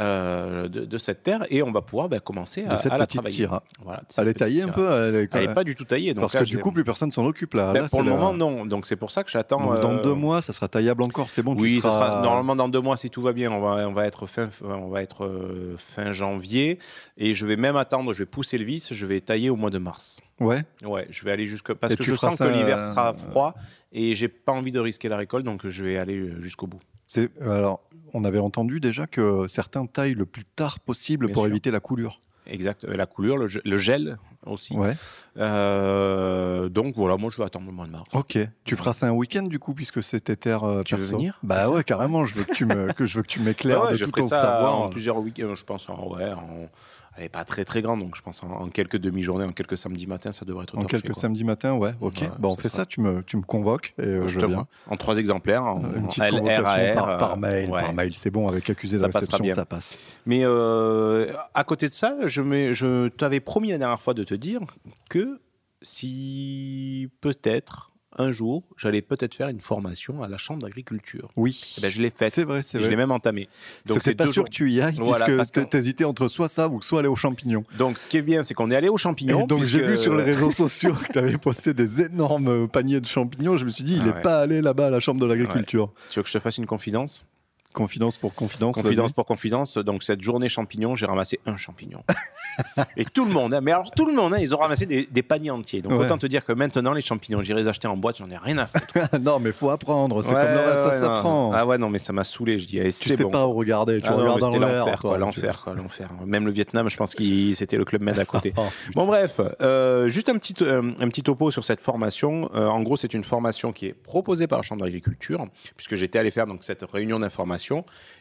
euh, 0.00 0.68
de, 0.68 0.84
de 0.84 0.98
cette 0.98 1.22
terre, 1.22 1.44
et 1.50 1.62
on 1.62 1.70
va 1.72 1.82
pouvoir 1.82 2.08
ben, 2.08 2.20
commencer 2.20 2.64
à, 2.64 2.70
de 2.70 2.76
cette 2.76 2.92
à 2.92 2.98
la 2.98 3.06
petite 3.06 3.20
travailler. 3.20 3.46
Voilà, 3.84 4.00
cette 4.08 4.18
Elle 4.22 4.28
est 4.28 4.34
taillée 4.34 4.62
un 4.62 4.68
peu 4.68 4.90
elle 4.90 5.14
est- 5.14 5.28
Elle 5.32 5.46
n'est 5.48 5.54
pas 5.54 5.64
du 5.64 5.74
tout 5.74 5.84
taillée. 5.84 6.14
Donc 6.14 6.22
Parce 6.22 6.34
là, 6.34 6.40
que 6.40 6.46
du 6.46 6.58
coup, 6.58 6.72
plus 6.72 6.84
personne 6.84 7.10
s'en 7.12 7.24
occupe 7.26 7.54
là. 7.54 7.72
Ben, 7.72 7.82
Là, 7.82 7.88
pour 7.88 8.02
le 8.02 8.10
la- 8.10 8.16
moment, 8.16 8.32
non. 8.32 8.64
Donc 8.66 8.86
c'est 8.86 8.96
pour 8.96 9.10
ça 9.10 9.24
que 9.24 9.30
j'attends. 9.30 9.74
Dans 9.80 9.92
euh, 9.92 10.02
deux 10.02 10.14
mois, 10.14 10.40
ça 10.40 10.52
sera 10.52 10.68
taillable 10.68 11.02
encore. 11.02 11.30
C'est 11.30 11.42
bon. 11.42 11.54
tu 11.54 11.62
oui, 11.62 11.74
ça 11.80 11.90
seras- 11.90 12.06
sera 12.08 12.22
normalement 12.22 12.56
dans 12.56 12.68
deux 12.68 12.80
mois 12.80 12.96
si 12.96 13.10
tout 13.10 13.22
va 13.22 13.32
bien. 13.32 13.50
On 13.52 13.60
va, 13.60 13.88
on 13.88 13.92
va 13.92 14.06
être 14.06 14.26
fin, 14.26 14.48
on 14.64 14.88
va 14.88 15.02
être 15.02 15.24
euh, 15.26 15.74
fin 15.78 16.12
janvier 16.12 16.78
et 17.18 17.34
je 17.34 17.46
vais 17.46 17.56
même 17.56 17.76
attendre. 17.76 18.12
Je 18.12 18.18
vais 18.18 18.26
pousser 18.26 18.58
le 18.58 18.64
vis. 18.64 18.92
Je 18.94 19.06
vais 19.06 19.20
tailler 19.20 19.50
au 19.50 19.56
mois 19.56 19.70
de 19.70 19.78
mars. 19.78 20.20
Ouais. 20.40 20.64
Ouais, 20.84 21.06
je 21.10 21.22
vais 21.24 21.32
aller 21.32 21.44
jusque 21.46 21.74
parce 21.74 21.92
Et 21.92 21.96
que 21.96 22.02
je 22.04 22.14
sens 22.14 22.36
ça, 22.36 22.46
que 22.48 22.52
l'hiver 22.52 22.82
sera 22.82 23.12
froid 23.12 23.54
et 23.92 24.14
j'ai 24.14 24.28
pas 24.28 24.52
envie 24.52 24.70
de 24.72 24.80
risquer 24.80 25.08
la 25.10 25.18
récolte, 25.18 25.44
donc 25.44 25.66
je 25.68 25.84
vais 25.84 25.98
aller 25.98 26.32
jusqu'au 26.38 26.66
bout. 26.66 26.80
C'est 27.12 27.28
alors. 27.42 27.80
On 28.14 28.22
avait 28.24 28.38
entendu 28.38 28.78
déjà 28.80 29.06
que 29.08 29.46
certains 29.48 29.86
taillent 29.86 30.14
le 30.14 30.26
plus 30.26 30.44
tard 30.44 30.78
possible 30.80 31.26
Bien 31.26 31.32
pour 31.34 31.42
sûr. 31.44 31.50
éviter 31.50 31.70
la 31.72 31.80
coulure. 31.80 32.18
Exact. 32.46 32.84
Euh, 32.84 32.96
La 32.96 33.06
coulure, 33.06 33.36
le, 33.36 33.46
ge- 33.46 33.60
le 33.64 33.76
gel 33.76 34.18
aussi. 34.46 34.74
Ouais. 34.76 34.94
Euh, 35.36 36.68
donc 36.68 36.94
voilà, 36.96 37.16
moi 37.16 37.30
je 37.32 37.36
vais 37.36 37.44
attendre 37.44 37.66
le 37.66 37.72
mois 37.72 37.86
de 37.86 37.92
mars. 37.92 38.08
Ok. 38.14 38.38
Tu 38.64 38.76
feras 38.76 38.92
ça 38.92 39.06
un 39.06 39.10
week-end 39.12 39.42
du 39.42 39.58
coup, 39.58 39.74
puisque 39.74 40.02
c'est 40.02 40.20
tes 40.20 40.36
terres 40.36 40.64
euh, 40.64 40.82
Tu 40.82 40.94
veux 40.94 41.00
perso. 41.02 41.16
venir? 41.16 41.38
Bah 41.42 41.68
ouais, 41.68 41.84
carrément. 41.84 42.24
Je 42.24 42.34
veux 42.36 42.44
que 42.44 42.52
tu 42.54 42.64
me, 42.64 42.92
que 42.92 43.04
je 43.06 43.16
veux 43.16 43.22
que 43.22 43.28
tu 43.28 43.40
m'éclaires 43.40 43.84
ouais, 43.84 43.92
de 43.92 43.96
je 43.96 44.04
tout 44.04 44.10
ferai 44.10 44.22
ton 44.22 44.28
ça 44.28 44.40
savoir. 44.42 44.80
en 44.80 44.88
plusieurs 44.88 45.18
week-ends, 45.18 45.54
je 45.54 45.64
pense. 45.64 45.88
En, 45.88 46.08
ouais, 46.14 46.32
en- 46.32 46.68
elle 47.16 47.24
n'est 47.24 47.28
pas 47.28 47.44
très 47.44 47.64
très 47.64 47.82
grande, 47.82 48.00
donc 48.00 48.16
je 48.16 48.22
pense 48.22 48.42
en, 48.42 48.50
en 48.50 48.68
quelques 48.68 48.96
demi-journées, 48.96 49.44
en 49.44 49.52
quelques 49.52 49.76
samedis 49.76 50.06
matins, 50.06 50.32
ça 50.32 50.44
devrait 50.44 50.62
être 50.64 50.76
En 50.78 50.82
torché, 50.82 50.96
quelques 50.96 51.12
quoi. 51.12 51.20
samedis 51.22 51.44
matins, 51.44 51.72
ouais. 51.74 51.92
Ok. 52.00 52.18
Ouais, 52.22 52.28
bah 52.38 52.48
on 52.48 52.56
fait 52.56 52.68
ça. 52.68 52.86
Tu 52.86 53.00
me, 53.00 53.22
tu 53.24 53.36
me 53.36 53.42
convoques 53.42 53.94
et 53.98 54.02
euh, 54.06 54.26
Je 54.26 54.38
viens. 54.46 54.66
En 54.88 54.96
trois 54.96 55.18
exemplaires, 55.18 55.64
en, 55.64 55.80
Une 55.94 56.04
en 56.04 56.08
petite 56.08 56.22
R, 56.22 56.94
par, 56.94 57.18
par 57.18 57.32
euh, 57.32 57.36
mail, 57.36 57.70
ouais. 57.70 57.80
par 57.80 57.92
mail, 57.92 58.14
c'est 58.14 58.30
bon, 58.30 58.46
avec 58.48 58.70
accusé 58.70 58.96
de 58.96 59.00
Ça 59.02 59.06
réception, 59.06 59.44
bien. 59.44 59.54
ça 59.54 59.64
passe. 59.66 59.98
Mais 60.26 60.40
euh, 60.44 61.32
à 61.54 61.64
côté 61.64 61.88
de 61.88 61.92
ça, 61.92 62.16
je, 62.26 62.72
je 62.72 63.08
t'avais 63.08 63.40
promis 63.40 63.70
la 63.70 63.78
dernière 63.78 64.00
fois 64.00 64.14
de 64.14 64.24
te 64.24 64.34
dire 64.34 64.60
que 65.08 65.40
si 65.82 67.08
peut-être 67.20 67.89
un 68.18 68.32
jour, 68.32 68.64
j'allais 68.76 69.02
peut-être 69.02 69.34
faire 69.34 69.48
une 69.48 69.60
formation 69.60 70.22
à 70.22 70.28
la 70.28 70.36
chambre 70.36 70.62
d'agriculture. 70.62 71.30
Oui, 71.36 71.74
Eh 71.78 71.80
ben, 71.80 71.90
je 71.90 72.02
l'ai 72.02 72.10
faite. 72.10 72.32
c'est 72.32 72.44
vrai, 72.44 72.62
c'est 72.62 72.78
Et 72.78 72.82
Je 72.82 72.86
l'ai 72.88 72.96
vrai. 72.96 73.04
même 73.04 73.12
entamée. 73.12 73.48
Donc 73.86 74.02
c'est 74.02 74.14
pas 74.14 74.26
sûr 74.26 74.34
jours. 74.34 74.44
que 74.46 74.50
tu 74.50 74.70
y 74.70 74.80
ailles, 74.80 74.96
Voilà, 74.98 75.26
parce 75.26 75.50
puisque 75.50 75.64
que- 75.66 75.70
t'hésitais 75.70 76.04
entre 76.04 76.26
soit 76.28 76.48
ça 76.48 76.68
ou 76.68 76.82
soit 76.82 76.98
aller 77.00 77.08
aux 77.08 77.16
champignons. 77.16 77.64
Donc 77.78 77.98
ce 77.98 78.06
qui 78.06 78.16
est 78.16 78.22
bien, 78.22 78.42
c'est 78.42 78.54
qu'on 78.54 78.70
est 78.70 78.76
allé 78.76 78.88
aux 78.88 78.96
champignons. 78.96 79.44
Et 79.44 79.46
donc 79.46 79.62
j'ai 79.62 79.82
vu 79.86 79.96
sur 79.96 80.14
les 80.14 80.24
réseaux 80.24 80.50
sociaux 80.50 80.94
que 80.94 81.12
tu 81.12 81.18
avais 81.18 81.38
posté 81.38 81.72
des 81.72 82.02
énormes 82.02 82.68
paniers 82.68 83.00
de 83.00 83.06
champignons. 83.06 83.56
Je 83.56 83.64
me 83.64 83.70
suis 83.70 83.84
dit, 83.84 83.94
il 83.94 84.00
Ah 84.02 84.06
n'est 84.06 84.12
ouais. 84.12 84.22
pas 84.22 84.40
allé 84.40 84.60
là-bas 84.60 84.88
à 84.88 84.90
la 84.90 85.00
chambre 85.00 85.20
de 85.20 85.26
l'agriculture. 85.26 85.92
Tu 86.10 86.18
veux 86.18 86.22
que 86.22 86.28
je 86.28 86.34
te 86.34 86.38
fasse 86.40 86.58
une 86.58 86.66
confidence? 86.66 87.24
Confidence 87.72 88.18
pour 88.18 88.34
confidence. 88.34 88.74
Confidence 88.74 89.12
pour 89.12 89.24
confidence. 89.26 89.78
Donc 89.78 90.02
cette 90.02 90.20
journée 90.22 90.48
champignon, 90.48 90.96
j'ai 90.96 91.06
ramassé 91.06 91.38
un 91.46 91.56
champignon. 91.56 92.02
et 92.96 93.04
tout 93.04 93.24
le 93.24 93.32
monde, 93.32 93.54
hein, 93.54 93.60
mais 93.62 93.70
alors 93.70 93.90
tout 93.92 94.06
le 94.06 94.12
monde, 94.12 94.34
hein, 94.34 94.38
ils 94.40 94.54
ont 94.54 94.58
ramassé 94.58 94.84
des, 94.86 95.06
des 95.10 95.22
paniers 95.22 95.50
entiers. 95.50 95.80
Donc 95.82 95.92
Ouais. 95.92 95.98
autant 96.04 96.18
te 96.18 96.26
dire 96.26 96.44
que 96.44 96.52
maintenant 96.52 96.92
les 96.92 97.00
champignons, 97.00 97.42
j'irai 97.42 97.62
les 97.62 97.68
acheter 97.68 97.86
en 97.88 97.96
boîte, 97.96 98.18
j'en 98.18 98.28
ai 98.30 98.36
rien 98.36 98.58
à 98.58 98.66
foutre. 98.66 98.92
non, 99.20 99.38
mais 99.38 99.52
faut 99.52 99.70
apprendre. 99.70 100.20
C'est 100.22 100.34
Ouais, 100.34 100.42
comme 100.42 100.52
le 100.52 100.58
reste, 100.58 100.84
ouais, 100.86 100.90
ça 100.92 101.00
non. 101.08 101.14
s'apprend. 101.14 101.52
Ah 101.54 101.64
ouais, 101.64 101.78
non, 101.78 101.90
mais 101.90 101.98
ça 102.00 102.12
m'a 102.12 102.24
saoulé. 102.24 102.58
Je 102.58 102.66
dis, 102.66 102.80
allez, 102.80 102.92
tu 102.92 103.08
c'est 103.08 103.16
sais 103.16 103.22
bon. 103.22 103.30
pas 103.30 103.46
où 103.46 103.52
regarder. 103.54 104.00
Tu 104.00 104.06
Ah 104.08 104.10
non, 104.10 104.16
regardes 104.18 104.36
mais 104.52 104.58
dans 104.58 104.66
l'enfer, 104.66 104.84
l'enfer, 105.18 105.60
quoi, 105.62 105.74
l'enfer. 105.74 106.10
Même 106.26 106.46
le 106.46 106.52
Vietnam, 106.52 106.90
je 106.90 106.96
pense 106.96 107.14
que 107.14 107.52
c'était 107.54 107.76
le 107.76 107.84
club 107.84 108.02
med 108.02 108.18
à 108.18 108.24
côté. 108.24 108.52
Oh, 108.60 108.64
Bon 108.94 109.06
bref, 109.06 109.40
euh, 109.62 110.08
juste 110.08 110.28
un 110.28 110.36
petit, 110.36 110.54
euh, 110.62 110.82
un 110.98 111.08
petit 111.08 111.22
topo 111.22 111.50
sur 111.50 111.64
cette 111.64 111.80
formation. 111.80 112.50
Euh, 112.54 112.66
en 112.66 112.82
gros, 112.82 112.96
c'est 112.96 113.14
une 113.14 113.24
formation 113.24 113.72
qui 113.72 113.86
est 113.86 113.94
proposée 113.94 114.46
par 114.48 114.58
la 114.58 114.62
Chambre 114.62 114.82
d'agriculture, 114.82 115.46
puisque 115.76 115.94
j'étais 115.94 116.18
allé 116.18 116.30
faire 116.30 116.46
donc, 116.46 116.64
cette 116.64 116.82
réunion 116.90 117.18
d'information. 117.20 117.59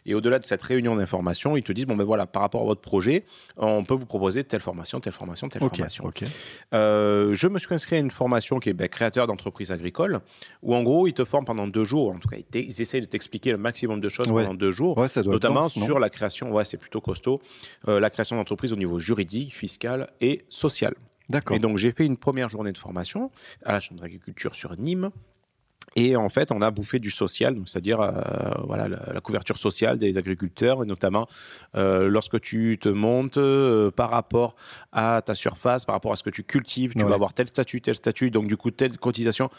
Et 0.05 0.13
au-delà 0.13 0.39
de 0.39 0.45
cette 0.45 0.61
réunion 0.61 0.95
d'information, 0.95 1.57
ils 1.57 1.63
te 1.63 1.71
disent, 1.71 1.85
bon 1.85 1.95
ben 1.95 2.03
voilà, 2.03 2.25
par 2.25 2.41
rapport 2.41 2.61
à 2.61 2.65
votre 2.65 2.81
projet, 2.81 3.25
on 3.57 3.83
peut 3.83 3.93
vous 3.93 4.05
proposer 4.05 4.43
telle 4.43 4.61
formation, 4.61 4.99
telle 4.99 5.13
formation, 5.13 5.49
telle 5.49 5.61
formation. 5.61 6.05
ok. 6.05 6.23
Euh, 6.73 7.33
je 7.33 7.47
me 7.47 7.59
suis 7.59 7.73
inscrit 7.73 7.97
à 7.97 7.99
une 7.99 8.11
formation 8.11 8.59
qui 8.59 8.69
est 8.69 8.73
ben, 8.73 8.87
créateur 8.87 9.27
d'entreprise 9.27 9.71
agricole, 9.71 10.21
où 10.63 10.75
en 10.75 10.83
gros, 10.83 11.07
ils 11.07 11.13
te 11.13 11.25
forment 11.25 11.45
pendant 11.45 11.67
deux 11.67 11.83
jours. 11.83 12.11
En 12.11 12.19
tout 12.19 12.27
cas, 12.27 12.37
ils, 12.53 12.81
essayent 12.81 13.01
de 13.01 13.05
t'expliquer 13.05 13.51
le 13.51 13.57
maximum 13.57 13.99
de 14.01 14.09
choses 14.09 14.27
Ouais. 14.29 14.43
pendant 14.43 14.55
deux 14.55 14.71
jours 14.71 14.97
Ouais, 14.97 15.07
ça 15.07 15.23
doit 15.23 15.35
être 15.35 15.43
notamment 15.43 15.61
dense, 15.61 15.73
sur 15.73 15.99
la 15.99 16.09
création, 16.09 16.51
ouais, 16.51 16.65
c'est 16.65 16.77
plutôt 16.77 17.01
costaud, 17.01 17.41
euh, 17.87 17.99
la 17.99 18.09
création 18.09 18.35
d'entreprise 18.35 18.73
au 18.73 18.75
niveau 18.75 18.99
juridique, 18.99 19.55
fiscal 19.55 20.09
et 20.21 20.41
social. 20.49 20.93
D'accord. 21.29 21.55
Et 21.55 21.59
donc 21.59 21.77
j'ai 21.77 21.91
fait 21.91 22.05
une 22.05 22.17
première 22.17 22.49
journée 22.49 22.71
de 22.71 22.77
formation 22.77 23.31
à 23.63 23.73
la 23.73 23.79
Chambre 23.79 24.01
d'agriculture 24.01 24.55
sur 24.55 24.75
Nîmes. 24.77 25.11
Et 25.95 26.15
en 26.15 26.29
fait, 26.29 26.51
on 26.51 26.61
a 26.61 26.69
bouffé 26.69 26.99
du 26.99 27.09
social, 27.09 27.55
c'est-à-dire 27.65 27.99
euh, 27.99 28.11
voilà, 28.67 28.87
la, 28.87 28.99
la 29.11 29.19
couverture 29.21 29.57
sociale 29.57 29.97
des 29.97 30.17
agriculteurs, 30.19 30.83
et 30.83 30.85
notamment 30.85 31.27
euh, 31.75 32.07
lorsque 32.09 32.39
tu 32.39 32.77
te 32.79 32.89
montes 32.89 33.37
euh, 33.37 33.89
par 33.89 34.11
rapport 34.11 34.55
à 34.93 35.21
ta 35.25 35.33
surface, 35.33 35.85
par 35.85 35.95
rapport 35.95 36.11
à 36.11 36.15
ce 36.15 36.21
que 36.21 36.29
tu 36.29 36.43
cultives, 36.43 36.93
tu 36.93 37.03
Ouais. 37.03 37.09
vas 37.09 37.15
avoir 37.15 37.33
tel 37.33 37.47
statut, 37.47 37.81
tel 37.81 37.95
statut, 37.95 38.29
donc 38.29 38.47
du 38.47 38.55
coup 38.55 38.69
telle 38.69 38.97
cotisation. 38.99 39.49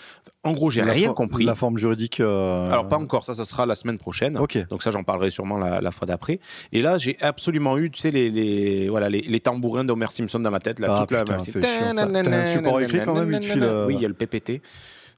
En 0.44 0.52
gros, 0.52 0.70
j'ai 0.70 0.82
La 0.82 0.92
rien 0.92 1.12
compris. 1.12 1.44
La 1.44 1.56
forme 1.56 1.78
juridique. 1.78 2.20
euh, 2.20 2.70
Alors 2.70 2.86
pas 2.88 2.96
encore, 2.96 3.24
ça, 3.24 3.34
ça 3.34 3.44
sera 3.44 3.66
la 3.66 3.74
semaine 3.74 3.98
prochaine. 3.98 4.38
Ok. 4.38 4.56
Donc 4.68 4.84
ça, 4.84 4.92
j'en 4.92 5.02
parlerai 5.02 5.30
sûrement 5.30 5.58
la, 5.58 5.80
la 5.80 5.90
fois 5.90 6.06
d'après. 6.06 6.38
Et 6.72 6.80
là, 6.80 6.96
j'ai 6.96 7.16
absolument 7.20 7.76
eu, 7.76 7.90
tu 7.90 8.00
sais, 8.00 8.12
les, 8.12 8.30
les, 8.30 8.88
voilà, 8.88 9.08
les, 9.08 9.22
les 9.22 9.40
tambourins 9.40 9.84
d'Homer 9.84 10.06
Simpson 10.10 10.38
dans 10.38 10.50
la 10.50 10.60
tête. 10.60 10.78
Là, 10.78 10.86
Ah, 10.90 11.00
toute 11.00 11.10
la 11.10 11.24
putain, 11.24 11.42
c'est 11.44 11.60
ça. 11.60 11.92
T'as 12.06 12.30
un 12.40 12.44
support 12.52 12.80
écrit 12.80 13.00
quand 13.04 13.14
même, 13.14 13.32
il 13.42 13.62
euh, 13.64 13.86
Oui, 13.88 13.96
il 13.96 14.00
y 14.02 14.04
a 14.04 14.08
le 14.08 14.14
PPT. 14.14 14.62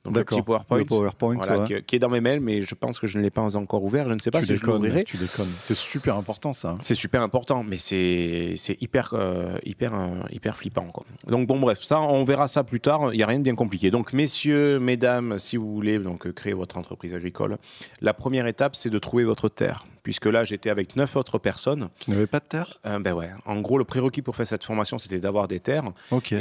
Donc 0.05 0.17
le 0.17 0.25
petit 0.25 0.43
PowerPoint. 0.43 0.79
Le 0.79 0.85
PowerPoint, 0.85 1.37
voilà, 1.37 1.59
ouais. 1.61 1.65
qui, 1.67 1.83
qui 1.85 1.97
est 1.97 1.99
dans 2.01 2.09
mes 2.09 2.21
mails, 2.21 2.41
mais 2.41 2.63
je 2.63 2.75
pense 2.75 2.99
que 2.99 3.07
je 3.07 3.19
ne 3.19 3.23
l'ai 3.23 3.31
pas 3.31 3.57
encore 3.57 3.85
ouvert. 3.85 4.09
Je 4.09 4.15
ne 4.15 4.19
sais 4.19 4.33
pas 4.33 4.41
tu 4.41 4.47
si 4.47 4.57
je 4.57 4.61
déconnes, 4.61 4.75
l'ouvrirai. 4.75 4.97
mec, 4.97 5.07
tu 5.07 5.17
déconnes. 5.17 5.51
C'est 5.61 5.77
super 5.77 6.17
important 6.17 6.53
ça. 6.53 6.75
C'est 6.81 6.97
super 6.97 7.23
important, 7.23 7.63
mais 7.63 7.79
c'est 7.79 8.55
c'est 8.57 8.81
hyper, 8.83 9.11
euh, 9.15 9.57
hyper, 9.65 9.95
euh, 9.95 10.09
hyper 10.31 10.57
flippant. 10.57 10.87
Quoi. 10.87 11.05
Donc 11.29 11.47
bon, 11.47 11.61
bref, 11.61 11.83
ça, 11.83 12.01
on 12.01 12.25
verra 12.25 12.49
ça 12.49 12.65
plus 12.65 12.81
tard. 12.81 13.15
Il 13.15 13.17
n'y 13.17 13.23
a 13.23 13.27
rien 13.27 13.39
de 13.39 13.45
bien 13.45 13.55
compliqué. 13.55 13.91
Donc 13.93 14.13
messieurs, 14.13 14.81
mesdames, 14.81 15.39
si 15.39 15.57
vous 15.57 15.73
voulez 15.73 15.99
donc 15.99 16.33
créer 16.33 16.53
votre 16.53 16.79
entreprise 16.79 17.15
agricole, 17.15 17.59
la 18.01 18.13
première 18.13 18.47
étape, 18.49 18.75
c'est 18.75 18.91
de 18.91 18.99
trouver 18.99 19.25
votre 19.25 19.49
terre. 19.49 19.87
Puisque 20.03 20.27
là, 20.27 20.45
j'étais 20.45 20.71
avec 20.71 20.97
neuf 20.97 21.15
autres 21.17 21.39
personnes. 21.39 21.89
Qui 21.99 22.11
n'avait 22.11 22.27
pas 22.27 22.41
de 22.41 22.45
terre? 22.45 22.81
Euh, 22.87 22.99
ben 22.99 23.13
ouais. 23.13 23.31
En 23.47 23.61
gros, 23.61 23.79
le 23.79 23.85
prérequis 23.85 24.23
pour 24.23 24.35
faire 24.35 24.47
cette 24.47 24.65
formation, 24.65 24.99
c'était 24.99 25.21
d'avoir 25.21 25.47
des 25.47 25.61
terres. 25.61 25.85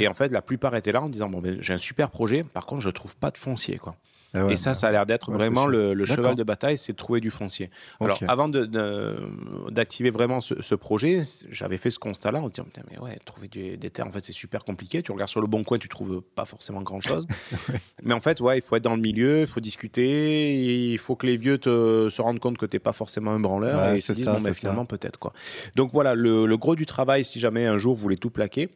Et 0.00 0.08
en 0.08 0.14
fait, 0.14 0.28
la 0.30 0.42
plupart 0.42 0.74
étaient 0.74 0.92
là 0.92 1.02
en 1.02 1.08
disant 1.08 1.28
bon, 1.28 1.40
ben, 1.40 1.58
j'ai 1.60 1.72
un 1.74 1.78
super 1.78 2.10
projet. 2.10 2.42
Par 2.42 2.66
contre, 2.66 2.82
je 2.82 2.90
trouve 2.90 3.14
pas 3.16 3.30
de 3.30 3.38
foncier, 3.38 3.78
quoi. 3.78 3.94
Ah 4.34 4.46
ouais, 4.46 4.54
et 4.54 4.56
ça, 4.56 4.72
ça 4.74 4.88
a 4.88 4.90
l'air 4.92 5.04
d'être 5.04 5.30
ouais, 5.30 5.36
vraiment 5.36 5.66
le, 5.66 6.04
cheval 6.06 6.34
de 6.34 6.42
bataille, 6.42 6.78
c'est 6.78 6.92
de 6.92 6.96
trouver 6.96 7.20
du 7.20 7.30
foncier. 7.30 7.70
Alors, 8.00 8.18
avant 8.28 8.48
de- 8.48 8.64
de- 8.64 9.70
d'activer 9.70 10.10
vraiment 10.10 10.40
ce, 10.40 10.60
ce 10.60 10.74
projet, 10.74 11.22
j'avais 11.50 11.76
fait 11.76 11.90
ce 11.90 11.98
constat-là 11.98 12.40
en 12.40 12.48
disant, 12.48 12.66
mais 12.90 12.98
ouais, 12.98 13.18
trouver 13.24 13.48
du- 13.48 13.76
des 13.76 13.90
terres, 13.90 14.06
en 14.06 14.10
fait, 14.12 14.24
c'est 14.24 14.32
super 14.32 14.64
compliqué. 14.64 15.02
Tu 15.02 15.12
regardes 15.12 15.30
sur 15.30 15.40
le 15.40 15.46
bon 15.46 15.64
coin, 15.64 15.78
tu 15.78 15.88
trouves 15.88 16.22
pas 16.34 16.44
forcément 16.46 16.80
grand-chose. 16.82 17.26
Mais 18.02 18.14
en 18.14 18.20
fait, 18.20 18.40
ouais, 18.40 18.58
il 18.58 18.62
faut 18.62 18.76
être 18.76 18.82
dans 18.82 18.96
le 18.96 19.02
milieu, 19.02 19.42
il 19.42 19.46
faut 19.46 19.60
discuter, 19.60 20.90
il 20.92 20.98
faut 20.98 21.14
que 21.16 21.26
les 21.26 21.36
vieux 21.36 21.58
te, 21.58 22.08
se 22.10 22.22
rendent 22.22 22.40
compte 22.40 22.58
que 22.58 22.66
tu 22.66 22.76
n'es 22.76 22.80
pas 22.80 22.92
forcément 22.92 23.32
un 23.32 23.40
branleur 23.40 23.78
et 23.94 23.98
se 23.98 24.12
disent, 24.12 24.24
ça, 24.24 24.32
bon, 24.32 24.38
c'est 24.40 24.46
ben, 24.46 24.54
finalement, 24.54 24.86
peut-être. 24.86 25.18
quoi. 25.18 25.32
Donc 25.76 25.92
voilà, 25.92 26.14
le, 26.14 26.46
le 26.46 26.56
gros 26.56 26.74
du 26.74 26.86
travail, 26.86 27.24
si 27.24 27.38
jamais 27.40 27.66
un 27.66 27.76
jour 27.78 27.94
vous 27.94 28.02
voulez 28.02 28.16
tout 28.16 28.30
plaquer, 28.30 28.70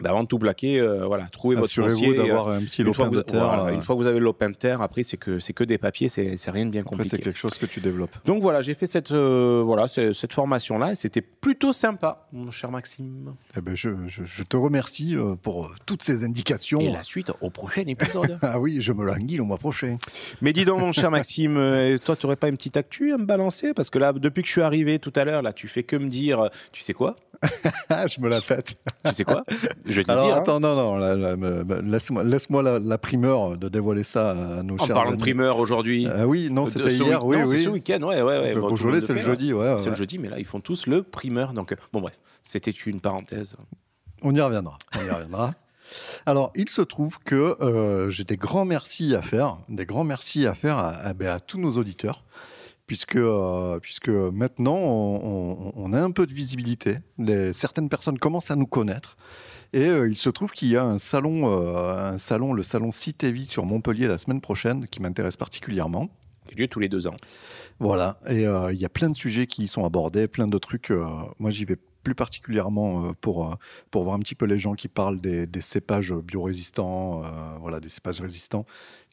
bah, 0.00 0.10
avant 0.10 0.22
de 0.22 0.28
tout 0.28 0.38
plaquer, 0.38 0.78
euh, 0.80 1.06
voilà, 1.06 1.26
trouvez 1.32 1.56
votre 1.56 1.66
Assurez-vous 1.68 1.96
foncier. 1.96 2.14
d'avoir 2.14 2.48
un 2.50 2.60
petit 2.60 2.82
une, 2.82 2.92
fois 2.92 3.06
lopin 3.06 3.16
de 3.16 3.22
terre. 3.22 3.46
voilà, 3.46 3.64
euh, 3.66 3.74
une 3.74 3.82
fois 3.82 3.94
que 3.96 4.00
vous 4.00 4.06
avez 4.06 4.18
le 4.18 4.24
lopin 4.24 4.50
de 4.50 4.54
terre, 4.54 4.82
après 4.82 5.02
c'est 5.04 5.16
que 5.16 5.38
c'est 5.38 5.52
que 5.52 5.64
des 5.64 5.78
papiers, 5.78 6.08
c'est 6.08 6.36
c'est 6.36 6.50
rien 6.50 6.66
de 6.66 6.70
bien 6.70 6.82
compliqué. 6.82 7.16
c'est 7.16 7.22
quelque 7.22 7.38
chose 7.38 7.56
que 7.58 7.66
tu 7.66 7.80
développes. 7.80 8.14
Donc 8.24 8.42
voilà, 8.42 8.60
j'ai 8.62 8.74
fait 8.74 8.86
cette 8.86 9.12
euh, 9.12 9.62
voilà 9.64 9.88
ce- 9.88 10.12
cette 10.12 10.32
formation 10.34 10.78
là 10.78 10.92
et 10.92 10.94
c'était 10.96 11.22
plutôt 11.22 11.72
sympa, 11.72 12.26
mon 12.32 12.50
cher 12.50 12.70
Maxime. 12.70 13.34
Eh 13.56 13.60
ben, 13.60 13.74
je, 13.74 13.90
je- 14.06 14.24
je 14.24 14.42
te 14.42 14.56
remercie 14.56 15.16
euh, 15.16 15.34
pour 15.34 15.64
euh, 15.66 15.68
toutes 15.86 16.02
ces 16.02 16.24
indications. 16.24 16.80
Et 16.80 16.90
la 16.90 17.02
suite 17.04 17.32
au 17.40 17.50
prochain 17.50 17.84
épisode. 17.86 18.38
Ah 18.42 18.60
oui, 18.60 18.78
je 18.80 18.92
me 18.92 19.04
languis 19.04 19.36
le 19.36 19.42
mois 19.44 19.58
prochain. 19.58 19.98
Mais 20.42 20.52
dis 20.52 20.64
donc, 20.64 20.80
mon 20.80 20.92
cher 20.92 21.10
Maxime, 21.10 21.56
euh, 21.56 21.98
toi, 21.98 22.16
tu 22.16 22.26
n'aurais 22.26 22.36
pas 22.36 22.48
une 22.48 22.56
petite 22.56 22.76
actu 22.76 23.12
à 23.12 23.18
me 23.18 23.24
balancer? 23.24 23.72
Parce 23.74 23.90
que 23.90 23.98
là, 23.98 24.12
depuis 24.12 24.42
que 24.42 24.46
je 24.48 24.52
suis 24.52 24.62
arrivé 24.62 24.98
tout 24.98 25.12
à 25.16 25.24
l'heure, 25.24 25.42
là, 25.42 25.52
tu 25.52 25.68
fais 25.68 25.82
que 25.82 25.96
me 25.96 26.08
dire, 26.08 26.40
euh, 26.40 26.48
tu 26.72 26.82
sais 26.82 26.92
quoi? 26.92 27.16
Ah, 27.88 28.06
je 28.06 28.20
me 28.20 28.28
la 28.28 28.40
pète. 28.40 28.76
Tu 29.08 29.14
sais 29.14 29.24
quoi? 29.24 29.44
Je 29.84 29.92
vais 29.94 30.02
te 30.04 30.10
Alors 30.10 30.24
dire. 30.26 30.36
hein. 30.36 30.38
attends, 30.40 30.60
non, 30.60 30.74
non, 30.74 30.96
laisse-moi 31.82 32.24
laisse-moi 32.24 32.62
la, 32.62 32.78
la 32.78 32.98
primeur 32.98 33.56
de 33.56 33.68
dévoiler 33.68 34.04
ça 34.04 34.30
à 34.30 34.62
nos 34.62 34.74
En 34.80 34.86
chers 34.86 34.94
parlant 34.94 35.12
de 35.12 35.16
primeur 35.16 35.58
aujourd'hui. 35.58 36.06
Ah 36.12 36.26
oui, 36.26 36.48
non, 36.50 36.66
c'était 36.66 36.92
hier, 36.94 37.24
oui, 37.24 37.38
non, 37.38 37.46
c'est 37.46 37.56
oui. 37.56 37.64
ce 37.64 37.68
week-end, 37.70 38.02
ouais, 38.02 38.22
ouais, 38.22 38.38
ouais. 38.38 38.54
Le 38.54 38.60
bon, 38.60 38.68
Beaujolais, 38.70 39.00
c'est 39.00 39.12
le 39.12 39.20
fait, 39.20 39.24
jeudi, 39.26 39.52
ouais. 39.52 39.74
C'est 39.78 39.84
ouais. 39.86 39.90
le 39.90 39.96
jeudi, 39.96 40.18
mais 40.18 40.28
là, 40.28 40.38
ils 40.38 40.44
font 40.44 40.60
tous 40.60 40.86
le 40.86 41.02
primeur. 41.02 41.52
Donc, 41.52 41.72
euh, 41.72 41.76
bon, 41.92 42.00
bref, 42.00 42.18
c'était 42.42 42.70
une 42.70 43.00
parenthèse. 43.00 43.56
On 44.22 44.34
y 44.34 44.40
reviendra. 44.40 44.78
On 44.98 45.04
y 45.04 45.10
reviendra. 45.10 45.54
Alors, 46.26 46.50
il 46.56 46.68
se 46.68 46.82
trouve 46.82 47.18
que 47.24 47.56
euh, 47.62 48.08
j'ai 48.10 48.24
des 48.24 48.36
grands 48.36 48.64
merci 48.64 49.14
à 49.14 49.22
faire, 49.22 49.58
des 49.68 49.86
grands 49.86 50.02
merci 50.04 50.44
à 50.46 50.54
faire 50.54 50.78
à, 50.78 50.88
à- 50.90 51.12
ben, 51.14 51.28
à 51.28 51.38
tous 51.38 51.58
nos 51.60 51.70
auditeurs, 51.78 52.24
puisque, 52.86 53.16
euh, 53.16 53.78
puisque 53.80 54.08
maintenant 54.08 54.76
on, 54.76 55.20
on- 55.24 55.72
on 55.76 55.92
a 55.92 56.00
un 56.00 56.10
peu 56.10 56.26
de 56.26 56.32
visibilité. 56.32 56.98
Les- 57.18 57.52
certaines 57.52 57.88
personnes 57.88 58.18
commencent 58.18 58.50
à 58.50 58.56
nous 58.56 58.66
connaître. 58.66 59.16
Et 59.72 59.86
euh, 59.88 60.08
il 60.08 60.16
se 60.16 60.30
trouve 60.30 60.52
qu'il 60.52 60.68
y 60.68 60.76
a 60.76 60.84
un 60.84 60.98
salon, 60.98 61.50
euh, 61.50 62.12
un 62.12 62.18
salon, 62.18 62.52
le 62.52 62.62
salon 62.62 62.90
Cité 62.92 63.32
Vie 63.32 63.46
sur 63.46 63.64
Montpellier 63.66 64.06
la 64.06 64.18
semaine 64.18 64.40
prochaine, 64.40 64.86
qui 64.86 65.02
m'intéresse 65.02 65.36
particulièrement. 65.36 66.08
Il 66.46 66.52
y 66.52 66.60
a 66.60 66.62
lieu 66.62 66.68
tous 66.68 66.78
les 66.80 66.88
deux 66.88 67.08
ans. 67.08 67.16
Voilà, 67.80 68.18
et 68.28 68.46
euh, 68.46 68.72
il 68.72 68.78
y 68.80 68.84
a 68.84 68.88
plein 68.88 69.10
de 69.10 69.16
sujets 69.16 69.46
qui 69.48 69.64
y 69.64 69.68
sont 69.68 69.84
abordés, 69.84 70.28
plein 70.28 70.46
de 70.46 70.58
trucs. 70.58 70.92
moi, 71.40 71.50
j'y 71.50 71.64
vais 71.64 71.76
plus 72.04 72.14
particulièrement 72.14 73.12
pour, 73.20 73.56
pour 73.90 74.04
voir 74.04 74.14
un 74.14 74.20
petit 74.20 74.36
peu 74.36 74.46
les 74.46 74.58
gens 74.58 74.74
qui 74.74 74.86
parlent 74.86 75.20
des, 75.20 75.48
des 75.48 75.60
cépages 75.60 76.14
biorésistants, 76.14 77.24
euh, 77.24 77.28
voilà, 77.60 77.80
des 77.80 77.88
cépages 77.88 78.20
résistants 78.20 78.64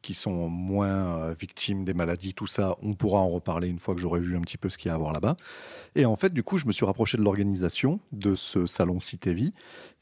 qui 0.04 0.14
sont 0.14 0.48
moins 0.50 0.88
euh, 1.18 1.34
victimes 1.40 1.84
des 1.86 1.96
maladies, 1.96 2.36
tout 2.36 2.46
ça. 2.46 2.76
On 2.84 2.94
pourra 2.94 3.20
en 3.20 3.30
reparler 3.30 3.68
une 3.68 3.80
fois 3.80 3.96
que 3.96 4.02
j'aurai 4.02 4.20
vu 4.20 4.36
un 4.38 4.42
petit 4.42 4.58
peu 4.58 4.70
ce 4.70 4.78
qu'il 4.78 4.90
y 4.90 4.92
a 4.92 4.96
à 4.96 4.98
voir 4.98 5.14
là-bas. 5.14 5.36
Et 5.96 6.06
en 6.06 6.16
fait, 6.16 6.32
du 6.34 6.44
coup, 6.44 6.58
je 6.60 6.68
me 6.68 6.72
suis 6.72 6.86
rapproché 6.86 7.18
de 7.18 7.24
l'organisation 7.24 8.00
de 8.12 8.36
ce 8.36 8.66
salon 8.68 9.00
Cité 9.00 9.34
Vie 9.34 9.54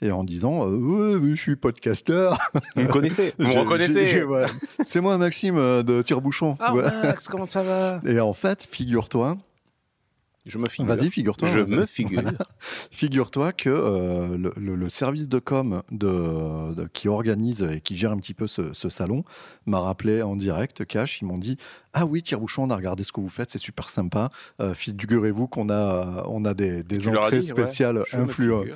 et 0.01 0.11
en 0.11 0.23
disant 0.25 0.67
euh, 0.67 1.19
mais 1.21 1.35
je 1.35 1.41
suis 1.41 1.55
podcasteur. 1.55 2.37
Vous 2.75 2.81
me 2.81 2.87
connaissez 2.87 3.33
Vous 3.39 3.47
me 3.47 3.59
reconnaissez 3.59 4.23
ouais. 4.23 4.45
C'est 4.85 4.99
moi, 5.01 5.17
Maxime, 5.17 5.57
euh, 5.57 5.83
de 5.83 6.01
Tire-Bouchon. 6.01 6.57
Ah, 6.59 6.73
Ouais. 6.73 6.83
Max, 7.03 7.27
comment 7.27 7.45
ça 7.45 7.61
va? 7.63 8.01
Et 8.05 8.19
en 8.19 8.33
fait, 8.33 8.67
figure-toi, 8.69 9.37
Je 10.45 10.57
me 10.57 10.67
figure. 10.67 10.93
Vas-y, 10.95 11.09
figure-toi. 11.11 11.47
Je 11.49 11.59
me 11.59 11.85
figure. 11.85 12.21
Voilà. 12.21 12.37
Figure-toi 12.91 13.53
que 13.53 13.69
euh, 13.69 14.37
le, 14.37 14.53
le- 14.57 14.75
le 14.75 14.89
service 14.89 15.29
de 15.29 15.39
com 15.39 15.83
de, 15.91 16.73
de- 16.73 16.87
qui 16.91 17.07
organise 17.07 17.61
et 17.63 17.79
qui 17.81 17.95
gère 17.95 18.11
un 18.11 18.17
petit 18.17 18.33
peu 18.33 18.47
ce, 18.47 18.73
ce 18.73 18.89
salon 18.89 19.23
m'a 19.65 19.79
rappelé 19.79 20.21
en 20.23 20.35
direct, 20.35 20.85
cash. 20.85 21.21
Ils 21.21 21.25
m'ont 21.25 21.37
dit 21.37 21.57
Ah 21.93 22.05
oui, 22.05 22.23
Tire-Bouchon, 22.23 22.63
on 22.63 22.69
a 22.69 22.75
regardé 22.75 23.03
ce 23.03 23.11
que 23.11 23.19
vous 23.19 23.27
faites, 23.29 23.51
c'est 23.51 23.57
super 23.57 23.89
sympa. 23.89 24.29
Euh, 24.61 24.73
figurez-vous 24.73 25.47
qu'on 25.47 25.69
a, 25.69 26.23
on 26.27 26.45
a 26.45 26.53
des, 26.53 26.83
entrées 27.17 27.39
dit, 27.39 27.45
spéciales 27.47 28.03
influ- 28.13 28.73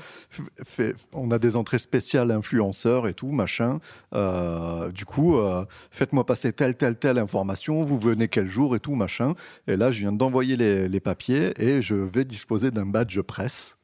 fait- 0.66 0.96
on 1.14 1.32
a 1.32 1.40
des 1.40 1.56
entrées 1.56 1.78
spéciales 1.78 2.32
influenceurs 2.32 3.08
et 3.08 3.14
tout, 3.14 3.32
machin. 3.32 3.80
Euh, 4.14 4.92
du 4.92 5.06
coup, 5.06 5.38
euh, 5.38 5.66
faites-moi 5.92 6.26
passer 6.26 6.52
telle, 6.52 6.76
telle, 6.76 6.98
telle 6.98 7.18
information, 7.18 7.84
vous 7.84 7.98
venez 7.98 8.28
quel 8.28 8.48
jour 8.48 8.76
et 8.76 8.80
tout, 8.80 8.96
machin. 8.96 9.34
Et 9.68 9.78
là, 9.78 9.92
je 9.92 10.00
viens 10.00 10.12
d'envoyer 10.12 10.58
les, 10.58 10.88
les 10.90 11.00
papiers 11.00 11.54
et 11.64 11.82
je 11.82 11.96
vais 11.96 12.26
disposer 12.26 12.72
d'un 12.72 12.86
badge 12.86 13.20
presse 13.22 13.76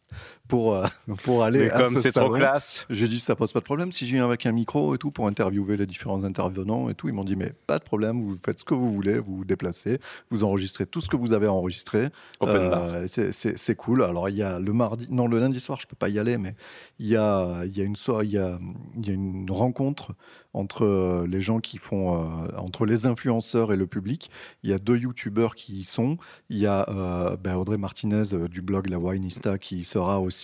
pour, 0.51 0.75
euh, 0.75 0.85
pour 1.23 1.43
aller 1.43 1.59
Mais 1.59 1.71
à 1.71 1.81
comme 1.81 1.93
ce 1.93 2.01
c'est 2.01 2.11
trop 2.11 2.29
classe. 2.29 2.85
J'ai 2.89 3.07
dit, 3.07 3.19
ça 3.21 3.35
pose 3.35 3.53
pas 3.53 3.59
de 3.61 3.65
problème 3.65 3.93
si 3.93 4.05
je 4.05 4.13
viens 4.13 4.25
avec 4.25 4.45
un 4.45 4.51
micro 4.51 4.93
et 4.93 4.97
tout 4.97 5.09
pour 5.09 5.27
interviewer 5.27 5.77
les 5.77 5.85
différents 5.85 6.25
intervenants 6.25 6.89
et 6.89 6.93
tout. 6.93 7.07
Ils 7.07 7.13
m'ont 7.13 7.23
dit, 7.23 7.37
mais 7.37 7.53
pas 7.67 7.79
de 7.79 7.83
problème, 7.83 8.21
vous 8.21 8.35
faites 8.35 8.59
ce 8.59 8.65
que 8.65 8.73
vous 8.73 8.91
voulez, 8.93 9.17
vous 9.17 9.37
vous 9.37 9.45
déplacez, 9.45 9.99
vous 10.29 10.43
enregistrez 10.43 10.85
tout 10.85 10.99
ce 10.99 11.07
que 11.07 11.15
vous 11.15 11.31
avez 11.31 11.47
enregistré. 11.47 12.09
Open 12.41 12.55
Euh, 12.61 13.07
c'est- 13.07 13.75
cool. 13.75 14.03
Alors, 14.03 14.27
il 14.27 14.35
y 14.35 14.43
a 14.43 14.59
le 14.59 14.73
mardi, 14.73 15.07
non, 15.09 15.27
le 15.27 15.39
lundi 15.39 15.61
soir, 15.61 15.79
je 15.79 15.87
peux 15.87 15.95
pas 15.95 16.09
y 16.09 16.19
aller, 16.19 16.37
mais 16.37 16.55
il 16.99 17.07
y 17.07 17.15
a, 17.15 17.63
il 17.65 17.75
y 17.75 17.79
a 17.81 17.85
une 17.85 17.95
soirée, 17.95 18.25
il 18.25 18.31
y 18.31 18.37
a, 18.37 18.59
il 18.97 19.07
y 19.07 19.11
a 19.11 19.13
une 19.13 19.49
rencontre 19.49 20.13
entre 20.53 20.83
euh, 20.83 21.25
les 21.27 21.41
gens 21.41 21.59
qui 21.59 21.77
font, 21.77 22.17
euh, 22.17 22.47
entre 22.57 22.85
les 22.85 23.05
influenceurs 23.05 23.71
et 23.71 23.77
le 23.77 23.87
public. 23.87 24.29
Il 24.63 24.69
y 24.69 24.73
a 24.73 24.79
deux 24.79 24.97
youtubeurs 24.97 25.55
qui 25.55 25.79
y 25.79 25.83
sont. 25.83 26.17
Il 26.49 26.57
y 26.57 26.65
a 26.67 26.89
euh, 26.89 27.37
ben, 27.37 27.55
Audrey 27.55 27.77
Martinez 27.77 28.23
du 28.49 28.61
blog 28.61 28.89
La 28.89 28.99
Winista 28.99 29.57
qui 29.57 29.83
sera 29.83 30.19
aussi. 30.19 30.40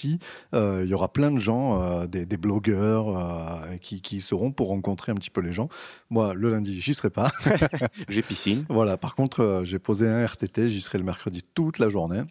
Euh, 0.54 0.82
il 0.84 0.89
y 0.89 0.94
aura 0.94 1.12
plein 1.12 1.32
de 1.32 1.39
gens, 1.39 1.82
euh, 1.82 2.08
des, 2.08 2.25
des 2.25 2.38
blogueurs 2.38 3.18
euh, 3.18 3.77
qui, 3.77 4.22
seront 4.22 4.51
pour 4.51 4.70
rencontrer 4.70 5.12
un 5.12 5.16
petit 5.16 5.30
peu 5.30 5.42
les 5.42 5.54
gens. 5.54 5.70
Moi, 6.10 6.34
le 6.34 6.50
lundi, 6.50 6.80
j'y 6.82 6.94
serai 6.94 7.10
pas. 7.10 7.32
J'ai 8.10 8.22
piscine. 8.22 8.66
Voilà, 8.70 8.98
par 8.98 9.16
contre, 9.16 9.62
j'ai 9.63 9.80
posé 9.80 10.08
un 10.08 10.25
RTT, 10.25 10.70
j'y 10.70 10.82
serai 10.82 10.98
le 10.98 11.04
mercredi 11.04 11.44
toute 11.54 11.80
la 11.80 11.89
journée. 11.89 12.22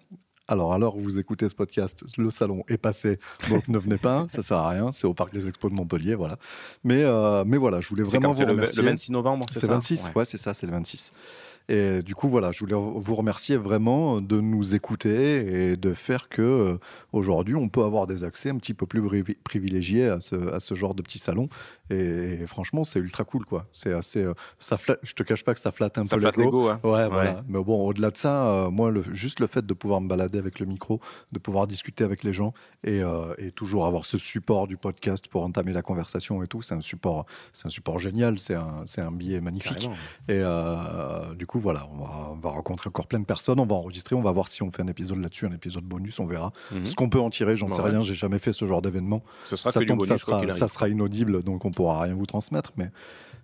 Alors, 0.48 0.72
alors, 0.72 0.96
vous 0.96 1.18
écoutez 1.18 1.48
ce 1.48 1.54
podcast, 1.56 2.04
le 2.16 2.30
salon 2.30 2.62
est 2.68 2.76
passé, 2.78 3.18
donc 3.50 3.66
ne 3.66 3.78
venez 3.78 3.96
pas, 3.96 4.26
ça 4.28 4.42
sert 4.44 4.58
à 4.58 4.68
rien, 4.68 4.92
c'est 4.92 5.08
au 5.08 5.12
Parc 5.14 5.32
des 5.32 5.48
Expos 5.48 5.72
de 5.72 5.76
Montpellier, 5.76 6.14
voilà. 6.14 6.38
Mais, 6.84 7.02
euh, 7.02 7.42
mais 7.44 7.56
voilà, 7.56 7.80
je 7.80 7.88
voulais 7.88 8.04
vraiment 8.04 8.28
vous 8.30 8.36
C'est 8.36 8.44
le, 8.44 8.52
remercier. 8.52 8.82
le 8.82 8.88
26 8.90 9.10
novembre, 9.10 9.44
c'est 9.52 9.58
C'est 9.58 9.66
ça? 9.66 9.72
26, 9.72 10.04
Ouais. 10.04 10.10
ouais, 10.14 10.24
c'est 10.24 10.38
ça, 10.38 10.54
c'est 10.54 10.66
le 10.66 10.72
26. 10.72 11.12
Et 11.68 12.02
du 12.02 12.14
coup, 12.14 12.28
voilà, 12.28 12.52
je 12.52 12.60
voulais 12.60 12.76
vous 12.76 13.14
remercier 13.16 13.56
vraiment 13.56 14.20
de 14.20 14.40
nous 14.40 14.76
écouter 14.76 15.70
et 15.72 15.76
de 15.76 15.94
faire 15.94 16.28
que 16.28 16.42
euh, 16.42 16.78
aujourd'hui, 17.12 17.56
on 17.56 17.68
peut 17.68 17.82
avoir 17.82 18.06
des 18.06 18.22
accès 18.22 18.50
un 18.50 18.56
petit 18.56 18.72
peu 18.74 18.86
plus 18.86 19.00
pri- 19.02 19.36
privilégiés 19.42 20.06
à 20.06 20.20
ce, 20.20 20.36
à 20.52 20.60
ce 20.60 20.74
genre 20.76 20.94
de 20.94 21.02
petit 21.02 21.18
salon. 21.18 21.48
Et, 21.90 22.38
et 22.42 22.46
franchement, 22.46 22.84
c'est 22.84 22.98
ultra 23.00 23.24
cool, 23.24 23.44
quoi. 23.44 23.66
C'est 23.72 23.92
assez, 23.92 24.22
euh, 24.22 24.34
ça 24.60 24.76
flatte- 24.76 25.00
je 25.02 25.12
te 25.14 25.22
cache 25.24 25.42
pas 25.44 25.54
que 25.54 25.60
ça 25.60 25.72
flatte 25.72 25.98
un 25.98 26.04
Ça 26.04 26.16
peu 26.16 26.20
flatte 26.22 26.36
l'ego. 26.36 26.68
hein. 26.68 26.78
Ouais, 26.84 27.08
voilà. 27.08 27.42
Mais 27.48 27.62
bon, 27.62 27.86
au-delà 27.86 28.10
de 28.10 28.16
ça, 28.16 28.46
euh, 28.66 28.70
moi, 28.70 28.90
le, 28.92 29.02
juste 29.12 29.40
le 29.40 29.46
fait 29.48 29.64
de 29.66 29.74
pouvoir 29.74 30.00
me 30.00 30.08
balader 30.08 30.38
avec 30.38 30.60
le 30.60 30.66
micro, 30.66 31.00
de 31.32 31.38
pouvoir 31.40 31.66
discuter 31.66 32.04
avec 32.04 32.22
les 32.22 32.32
gens 32.32 32.54
et, 32.84 33.02
euh, 33.02 33.34
et 33.38 33.50
toujours 33.50 33.86
avoir 33.86 34.04
ce 34.04 34.18
support 34.18 34.68
du 34.68 34.76
podcast 34.76 35.26
pour 35.28 35.42
entamer 35.42 35.72
la 35.72 35.82
conversation 35.82 36.42
et 36.42 36.46
tout, 36.46 36.62
c'est 36.62 36.74
un 36.74 36.80
support, 36.80 37.26
c'est 37.52 37.66
un 37.66 37.70
support 37.70 37.98
génial. 37.98 38.38
C'est 38.38 38.54
un, 38.54 38.82
c'est 38.84 39.00
un 39.00 39.12
billet 39.12 39.40
magnifique. 39.40 39.72
Carrément. 39.74 39.94
Et 40.28 40.40
euh, 40.42 41.34
du 41.34 41.46
coup, 41.46 41.55
voilà, 41.58 41.88
on 41.92 41.98
va, 41.98 42.30
on 42.32 42.36
va 42.36 42.50
rencontrer 42.50 42.88
encore 42.88 43.06
plein 43.06 43.18
de 43.20 43.24
personnes, 43.24 43.58
on 43.60 43.66
va 43.66 43.74
enregistrer, 43.74 44.14
on 44.16 44.22
va 44.22 44.32
voir 44.32 44.48
si 44.48 44.62
on 44.62 44.70
fait 44.70 44.82
un 44.82 44.86
épisode 44.88 45.18
là-dessus, 45.18 45.46
un 45.46 45.52
épisode 45.52 45.84
bonus, 45.84 46.18
on 46.20 46.26
verra. 46.26 46.52
Mhm. 46.72 46.84
Ce 46.84 46.94
qu'on 46.94 47.08
peut 47.08 47.20
en 47.20 47.30
tirer, 47.30 47.56
j'en 47.56 47.66
Bah 47.66 47.74
sais 47.76 47.82
ouais. 47.82 47.90
rien, 47.90 48.00
j'ai 48.00 48.14
jamais 48.14 48.38
fait 48.38 48.52
ce 48.52 48.66
genre 48.66 48.82
d'événement. 48.82 49.22
Sera 49.46 49.72
Ça 49.72 49.80
tombe, 49.80 49.98
bonus, 49.98 50.22
ça 50.50 50.68
sera 50.68 50.88
inaudible, 50.88 51.42
donc 51.42 51.64
on 51.64 51.70
pourra 51.70 52.00
rien 52.02 52.14
vous 52.14 52.26
transmettre. 52.26 52.72
Mais 52.76 52.90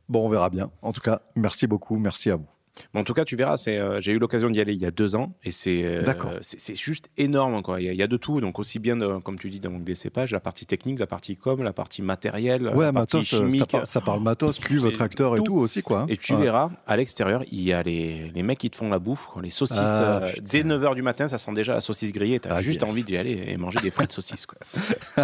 bon, 0.09 0.27
on 0.27 0.29
verra 0.29 0.51
bien. 0.51 0.71
En 0.83 0.93
tout 0.93 1.01
cas, 1.01 1.23
merci 1.37 1.67
beaucoup, 1.67 1.99
merci 1.99 2.31
à 2.31 2.37
vous. 2.37 2.47
Mais 2.95 3.01
en 3.01 3.05
tout 3.05 3.13
cas, 3.13 3.25
tu 3.25 3.37
verras, 3.37 3.57
c'est, 3.59 3.77
euh, 3.79 4.01
j'ai 4.01 4.13
eu 4.13 4.19
l'occasion 4.19 4.49
d'y 4.49 4.61
aller 4.61 4.73
il 4.73 4.81
y 4.81 4.87
a 4.87 4.91
deux 4.91 5.15
ans 5.15 5.35
et 5.45 5.51
c'est, 5.51 5.83
euh, 5.85 6.03
D'accord. 6.05 6.33
c'est, 6.41 6.59
c'est 6.59 6.75
juste 6.75 7.11
énorme. 7.19 7.61
Quoi. 7.63 7.81
Il, 7.81 7.85
y 7.87 7.89
a, 7.89 7.93
il 7.93 7.99
y 7.99 8.03
a 8.03 8.07
de 8.07 8.17
tout, 8.17 8.41
donc 8.41 8.59
aussi 8.59 8.79
bien, 8.79 8.97
de- 8.97 9.19
comme 9.19 9.39
tu 9.39 9.51
dis, 9.51 9.61
donc, 9.61 9.85
des 9.85 9.95
cépages, 9.95 10.33
la 10.33 10.41
partie 10.41 10.65
technique, 10.65 10.99
la 10.99 11.07
partie 11.07 11.37
com, 11.37 11.63
la 11.63 11.73
partie 11.75 12.01
matérielle, 12.01 12.69
Ouais, 12.69 12.87
la 12.87 12.93
partie 12.95 13.19
euh, 13.19 13.23
ça, 13.23 13.37
chimique. 13.37 13.71
par- 13.71 13.87
ça 13.87 14.01
parle 14.01 14.23
matos, 14.23 14.59
cuve, 14.59 14.91
tracteur 14.93 15.35
et 15.35 15.39
tout. 15.39 15.45
tout 15.45 15.57
aussi, 15.59 15.83
quoi. 15.83 16.01
hein. 16.01 16.07
Et 16.09 16.17
tu 16.17 16.33
Ouais. 16.35 16.43
verras, 16.43 16.71
à 16.87 16.97
l'extérieur, 16.97 17.43
il 17.53 17.61
y 17.61 17.73
a 17.75 17.83
les, 17.83 18.31
les 18.35 18.43
mecs 18.43 18.59
qui 18.59 18.71
te 18.71 18.77
font 18.77 18.89
la 18.89 18.99
bouffe, 18.99 19.27
quoi, 19.27 19.43
les 19.43 19.51
saucisses. 19.51 19.79
Ah, 19.83 20.21
euh, 20.23 20.33
dès 20.41 20.63
9h 20.63 20.95
du 20.95 21.03
matin, 21.03 21.29
ça 21.29 21.37
sent 21.39 21.53
déjà 21.55 21.75
la 21.75 21.81
saucisse 21.83 22.13
grillée. 22.13 22.41
Tu 22.41 22.49
as 22.49 22.55
Ah, 22.55 22.61
juste 22.63 22.81
yes. 22.81 22.91
envie 22.91 23.05
d'y 23.05 23.17
aller 23.19 23.45
et 23.49 23.57
manger 23.59 23.81
des 23.83 23.91
frites 23.91 24.13
saucisses. 24.13 24.47
Quoi. 24.47 24.59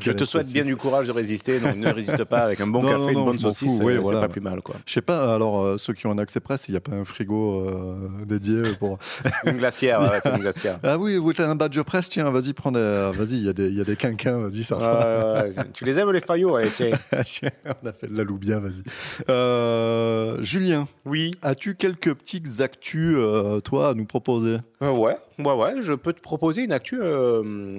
Je 0.00 0.12
te 0.12 0.24
souhaite 0.24 0.50
bien 0.52 0.64
du 0.64 0.76
courage 0.76 1.06
de 1.06 1.12
résister. 1.12 1.60
Donc 1.60 1.76
ne 1.76 1.90
résiste 1.92 2.24
pas 2.24 2.38
avec 2.40 2.60
un 2.60 2.66
bon 2.66 2.82
Non, 2.82 2.88
café, 2.90 3.12
non, 3.12 3.20
une 3.20 3.24
bonne 3.24 3.38
saucisse. 3.38 3.80
euh. 3.80 4.02
C'est 4.04 4.12
pas 4.12 4.28
plus 4.28 4.40
mal. 4.40 4.60
Je 4.86 4.92
sais 4.92 5.00
pas, 5.02 5.34
alors 5.34 5.60
euh, 5.60 5.78
ceux 5.78 5.92
qui 5.92 6.06
ont 6.06 6.10
un 6.12 6.18
accès 6.18 6.40
presse, 6.40 6.66
il 6.68 6.72
n'y 6.72 6.76
a 6.76 6.80
pas 6.88 6.96
un 6.96 7.04
frigo 7.04 7.66
euh, 7.68 8.08
dédié 8.26 8.62
pour. 8.78 8.98
Une 9.46 9.58
glacière, 9.58 10.00
ouais, 10.00 10.20
t'as 10.22 10.34
une 10.36 10.42
glacière. 10.42 10.78
Ah 10.82 10.98
oui, 10.98 11.16
vous 11.16 11.32
t'as 11.32 11.48
un 11.48 11.54
badge 11.54 11.80
presse, 11.82 12.08
tiens, 12.08 12.30
vas-y, 12.30 12.52
prends 12.52 12.72
des. 12.72 13.10
Vas-y, 13.14 13.32
il 13.38 13.44
y, 13.46 13.48
a 13.48 13.52
des- 13.52 13.68
il 13.68 13.76
y 13.76 13.80
a 13.80 13.84
des 13.84 13.96
quinquins, 13.96 14.38
vas-y, 14.38 14.64
ça. 14.64 14.76
Ouais, 14.78 15.50
tu 15.72 15.84
les 15.84 15.98
aimes 15.98 16.10
les 16.12 16.20
faillots 16.20 16.56
allez, 16.56 16.70
tiens. 16.74 16.90
On 17.82 17.86
a 17.86 17.92
fait 17.92 18.06
de 18.08 18.16
la 18.16 18.24
loubia, 18.24 18.58
vas-y. 18.58 18.82
Euh, 19.30 20.42
Julien, 20.42 20.88
Oui. 21.04 21.32
as-tu 21.42 21.74
quelques 21.74 22.14
petites 22.14 22.60
actus, 22.60 23.14
euh, 23.16 23.60
toi, 23.60 23.90
à 23.90 23.94
nous 23.94 24.06
proposer? 24.06 24.58
Euh, 24.82 24.90
ouais, 24.92 25.16
ouais, 25.38 25.52
ouais. 25.54 25.74
Je 25.82 25.92
peux 25.92 26.12
te 26.12 26.20
proposer 26.20 26.62
une 26.64 26.72
actu, 26.72 26.98
euh, 27.00 27.78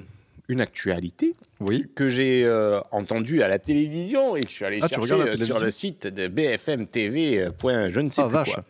une 0.50 0.60
actualité 0.62 1.36
Oui. 1.62 1.86
que 1.96 2.10
j'ai 2.10 2.44
euh, 2.44 2.82
entendue 2.92 3.42
à 3.44 3.48
la 3.48 3.60
télévision 3.60 4.36
et 4.36 4.42
que 4.42 4.50
je 4.50 4.54
suis 4.56 4.66
allé 4.66 4.80
Ah, 4.82 4.88
chercher 4.88 5.14
euh, 5.14 5.36
sur 5.38 5.60
le 5.60 5.70
site 5.72 6.08
de 6.08 6.28
BFM 6.28 6.88
TV. 6.88 7.40
euh, 7.40 7.52
point 7.52 7.90
je 7.90 8.02
ne 8.02 8.10
sais 8.10 8.22
Ah, 8.24 8.26
plus 8.26 8.34
vache. 8.34 8.54
quoi. 8.56 8.64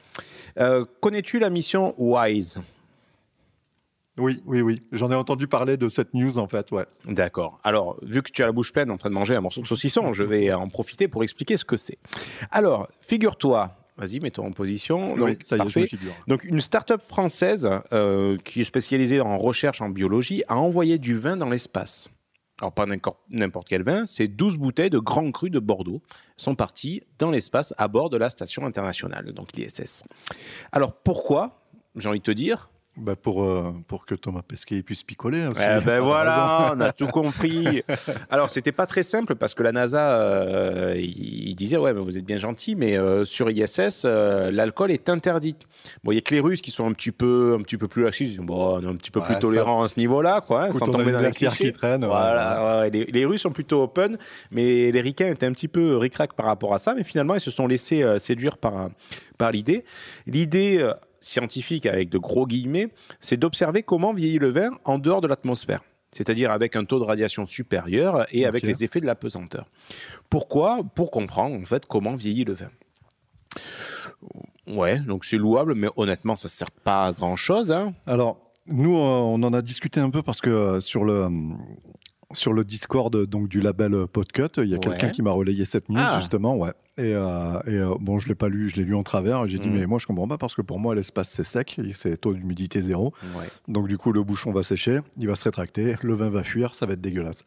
Euh, 0.59 0.85
Connais-tu 0.99 1.39
la 1.39 1.49
mission 1.49 1.95
WISE? 1.97 2.61
Oui, 4.17 4.43
oui, 4.45 4.61
oui. 4.61 4.83
J'en 4.91 5.09
ai 5.11 5.15
entendu 5.15 5.47
parler 5.47 5.77
de 5.77 5.87
cette 5.87 6.13
news 6.13 6.37
en 6.37 6.47
fait, 6.47 6.71
ouais. 6.71 6.83
D'accord. 7.05 7.59
Alors, 7.63 7.97
vu 8.01 8.21
que 8.21 8.29
tu 8.31 8.43
as 8.43 8.47
la 8.47 8.51
bouche 8.51 8.73
pleine 8.73 8.91
en 8.91 8.97
train 8.97 9.09
de 9.09 9.13
manger 9.15 9.35
un 9.35 9.41
morceau 9.41 9.61
de 9.61 9.67
saucisson, 9.67 10.11
je 10.11 10.23
vais 10.23 10.51
en 10.51 10.67
profiter 10.67 11.07
pour 11.07 11.23
expliquer 11.23 11.55
ce 11.55 11.63
que 11.63 11.77
c'est. 11.77 11.97
Alors, 12.51 12.89
figure-toi, 12.99 13.71
vas-y, 13.99 14.19
mets-toi 14.19 14.45
en 14.45 14.51
position. 14.51 15.15
Donc, 15.15 15.29
Oui, 15.29 15.37
ça 15.41 15.55
y 15.55 15.59
parfait. 15.59 15.89
Donc, 16.27 16.43
une 16.45 16.61
start-up 16.61 17.01
française 17.01 17.69
euh, 17.93 18.37
qui 18.43 18.61
est 18.61 18.65
spécialisée 18.65 19.21
en 19.21 19.37
recherche 19.37 19.81
en 19.81 19.89
biologie 19.89 20.43
a 20.47 20.57
envoyé 20.57 20.97
du 20.97 21.17
vin 21.17 21.37
dans 21.37 21.49
l'espace. 21.49 22.09
Alors, 22.61 22.73
pas 22.73 22.85
n'importe 22.85 23.19
n'importe 23.29 23.67
quel 23.69 23.83
vin, 23.83 24.05
c'est 24.05 24.27
12 24.27 24.57
bouteilles 24.57 24.89
de 24.89 24.99
Grand 24.99 25.31
Cru 25.31 25.49
de 25.49 25.59
Bordeaux 25.59 26.01
sont 26.35 26.55
parties 26.55 27.03
dans 27.17 27.31
l'espace 27.31 27.73
à 27.77 27.87
bord 27.87 28.09
de 28.09 28.17
la 28.17 28.29
station 28.29 28.65
internationale, 28.65 29.31
donc 29.33 29.55
l'ISS. 29.55 30.03
Alors, 30.71 30.93
pourquoi 30.93 31.63
J'ai 31.95 32.09
envie 32.09 32.19
de 32.19 32.23
te 32.23 32.31
dire, 32.31 32.69
Bah 32.97 33.15
pour, 33.15 33.45
euh, 33.45 33.73
pour 33.87 34.05
que 34.05 34.13
Thomas 34.13 34.41
Pesquet 34.45 34.81
puisse 34.83 35.03
picoler 35.03 35.47
aussi. 35.47 35.61
Eh 35.63 35.79
ben 35.85 36.01
voilà, 36.01 36.73
on 36.75 36.81
a 36.81 36.91
tout 36.91 37.07
compris. 37.07 37.81
Alors, 38.29 38.49
c'était 38.49 38.73
pas 38.73 38.87
très 38.87 39.03
simple 39.03 39.35
parce 39.35 39.53
que 39.55 39.63
la 39.63 39.71
NASA, 39.71 40.19
euh, 40.19 40.95
il 40.97 41.49
il 41.49 41.55
disait 41.55 41.77
Ouais, 41.77 41.93
mais 41.93 42.01
vous 42.01 42.17
êtes 42.17 42.25
bien 42.25 42.37
gentil, 42.37 42.75
mais 42.75 42.97
euh, 42.97 43.23
sur 43.23 43.49
ISS, 43.49 44.03
l'alcool 44.03 44.91
est 44.91 45.07
interdit. 45.07 45.55
Bon, 46.03 46.11
il 46.11 46.15
y 46.15 46.17
a 46.17 46.21
que 46.21 46.33
les 46.33 46.41
Russes 46.41 46.59
qui 46.59 46.71
sont 46.71 46.87
un 46.87 46.91
petit 46.91 47.11
peu, 47.11 47.55
un 47.57 47.61
petit 47.61 47.77
peu 47.77 47.87
plus 47.87 48.03
lâchés. 48.03 48.25
Ils 48.25 48.29
disent 48.31 48.37
Bon, 48.39 48.75
on 48.77 48.81
est 48.81 48.87
un 48.87 48.95
petit 48.95 49.11
peu 49.11 49.21
Ouais, 49.21 49.27
plus 49.27 49.39
tolérants 49.39 49.81
à 49.83 49.87
ce 49.87 49.97
niveau-là, 49.97 50.41
quoi, 50.41 50.65
hein, 50.65 50.71
sans 50.73 50.85
tomber 50.87 51.13
dans 51.13 51.19
les 51.19 51.31
qui 51.31 51.71
traîne. 51.71 52.01
ouais, 52.01 52.07
Voilà, 52.09 52.79
ouais, 52.81 52.89
les, 52.89 53.05
les 53.05 53.25
Russes 53.25 53.41
sont 53.43 53.51
plutôt 53.51 53.83
open, 53.83 54.17
mais 54.51 54.91
les 54.91 55.01
Ricains 55.01 55.27
étaient 55.29 55.45
un 55.45 55.53
petit 55.53 55.69
peu 55.69 55.95
ric-rac 55.95 56.33
par 56.33 56.47
rapport 56.47 56.73
à 56.73 56.79
ça, 56.79 56.93
mais 56.95 57.05
finalement, 57.05 57.35
ils 57.35 57.41
se 57.41 57.51
sont 57.51 57.67
laissés 57.67 58.03
séduire 58.19 58.57
par, 58.57 58.89
par 59.37 59.51
l'idée. 59.51 59.85
L'idée 60.27 60.85
scientifique, 61.21 61.85
avec 61.85 62.09
de 62.09 62.17
gros 62.17 62.45
guillemets, 62.45 62.89
c'est 63.19 63.37
d'observer 63.37 63.83
comment 63.83 64.13
vieillit 64.13 64.39
le 64.39 64.51
vin 64.51 64.69
en 64.85 64.99
dehors 64.99 65.21
de 65.21 65.27
l'atmosphère, 65.27 65.83
c'est-à-dire 66.11 66.51
avec 66.51 66.75
un 66.75 66.85
taux 66.85 66.99
de 66.99 67.05
radiation 67.05 67.45
supérieur 67.45 68.25
et 68.31 68.45
avec 68.45 68.63
les 68.63 68.83
effets 68.83 69.01
de 69.01 69.05
la 69.05 69.15
pesanteur. 69.15 69.65
Pourquoi? 70.29 70.81
Pour 70.95 71.11
comprendre, 71.11 71.55
en 71.55 71.65
fait, 71.65 71.85
comment 71.85 72.15
vieillit 72.15 72.45
le 72.45 72.53
vin. 72.53 72.69
Ouais, 74.67 74.99
donc 74.99 75.25
c'est 75.25 75.37
louable, 75.37 75.73
mais 75.73 75.87
honnêtement, 75.95 76.35
ça 76.35 76.47
ne 76.47 76.51
sert 76.51 76.71
pas 76.71 77.07
à 77.07 77.11
grand-chose. 77.13 77.71
Hein. 77.71 77.93
Alors, 78.05 78.51
nous, 78.67 78.95
euh, 78.95 78.99
on 78.99 79.41
en 79.41 79.53
a 79.53 79.61
discuté 79.61 79.99
un 79.99 80.11
peu 80.11 80.21
parce 80.21 80.41
que 80.41 80.49
euh, 80.49 80.79
sur 80.79 81.03
le, 81.03 81.23
euh, 81.23 81.29
sur 82.33 82.53
le 82.53 82.63
Discord 82.63 83.15
donc, 83.25 83.49
du 83.49 83.59
label 83.59 83.93
euh, 83.93 84.05
Podcut, 84.05 84.43
il 84.57 84.65
y 84.65 84.73
a 84.73 84.75
Ouais. 84.75 84.79
quelqu'un 84.79 85.09
qui 85.09 85.21
m'a 85.23 85.31
relayé 85.31 85.65
cette 85.65 85.89
news, 85.89 85.97
Ah. 85.99 86.19
justement. 86.19 86.55
Ouais. 86.55 86.71
Et, 86.97 87.13
euh, 87.15 87.59
et, 87.65 87.75
euh, 87.77 87.95
bon, 87.99 88.19
je 88.19 88.25
ne 88.25 88.29
l'ai 88.29 88.35
pas 88.35 88.49
lu, 88.49 88.67
je 88.69 88.75
l'ai 88.75 88.83
lu 88.83 88.93
en 88.93 89.03
travers. 89.03 89.45
et 89.45 89.49
J'ai 89.49 89.57
dit, 89.57 89.67
Mm. 89.69 89.73
mais 89.79 89.85
moi, 89.87 89.97
je 89.99 90.05
comprends 90.05 90.27
pas 90.27 90.37
parce 90.37 90.53
que 90.53 90.61
pour 90.61 90.79
moi, 90.79 90.93
l'espace, 90.93 91.29
c'est 91.29 91.43
sec, 91.45 91.79
et 91.79 91.93
c'est 91.95 92.17
taux 92.17 92.33
d'humidité 92.33 92.81
zéro. 92.81 93.13
Ouais. 93.37 93.45
Donc, 93.67 93.87
du 93.87 93.97
coup, 93.97 94.11
le 94.11 94.21
bouchon 94.21 94.51
va 94.51 94.61
sécher, 94.63 94.99
il 95.17 95.27
va 95.27 95.35
se 95.35 95.45
rétracter, 95.45 95.95
le 96.03 96.13
vin 96.13 96.29
va 96.29 96.43
fuir, 96.43 96.75
ça 96.75 96.85
va 96.85 96.93
être 96.93 97.01
dégueulasse. 97.01 97.45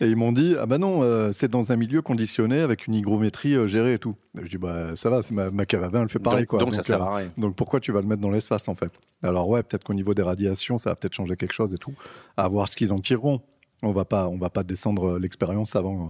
et 0.00 0.06
ils 0.06 0.16
m'ont 0.16 0.32
dit, 0.32 0.54
ah 0.60 0.66
ben 0.66 0.78
non, 0.78 1.02
euh, 1.02 1.32
c'est 1.32 1.50
dans 1.50 1.72
un 1.72 1.76
milieu 1.76 2.00
conditionné 2.02 2.60
avec 2.60 2.86
une 2.86 2.94
hygrométrie 2.94 3.66
gérée 3.66 3.94
et 3.94 3.98
tout. 3.98 4.14
Je 4.40 4.48
dis, 4.48 4.58
bah 4.58 4.94
ça 4.94 5.10
va, 5.10 5.22
c'est 5.22 5.34
ma, 5.34 5.50
ma 5.50 5.66
cave 5.66 5.82
à 5.82 5.88
vin, 5.88 6.02
elle 6.02 6.08
fait 6.08 6.18
pareil. 6.20 6.42
donc, 6.42 6.48
quoi. 6.50 6.58
donc 6.60 6.74
ça 6.76 6.82
sert 6.84 7.02
à 7.02 7.16
rien. 7.16 7.32
donc 7.36 7.56
pourquoi 7.56 7.80
tu 7.80 7.90
vas 7.90 8.00
le 8.00 8.06
mettre 8.06 8.20
dans 8.22 8.30
l'espace 8.30 8.68
en 8.68 8.74
fait? 8.76 8.92
Alors 9.24 9.48
ouais, 9.48 9.62
peut-être 9.64 9.82
qu'au 9.82 9.94
niveau 9.94 10.14
des 10.14 10.22
radiations, 10.22 10.78
ça 10.78 10.90
va 10.90 10.96
peut-être 10.96 11.14
changer 11.14 11.36
quelque 11.36 11.52
chose 11.52 11.74
et 11.74 11.78
tout. 11.78 11.94
À 12.36 12.46
voir 12.48 12.68
ce 12.68 12.76
qu'ils 12.76 12.92
en 12.92 13.00
tireront. 13.00 13.40
On 13.82 13.92
va 13.92 14.04
pas, 14.04 14.28
on 14.28 14.36
va 14.36 14.50
pas 14.50 14.62
descendre 14.62 15.18
l'expérience 15.18 15.74
avant, 15.76 16.06
euh, 16.06 16.08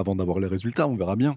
avant 0.00 0.14
d'avoir 0.14 0.38
les 0.38 0.46
résultats. 0.46 0.86
On 0.88 0.96
verra 0.96 1.16
bien. 1.16 1.36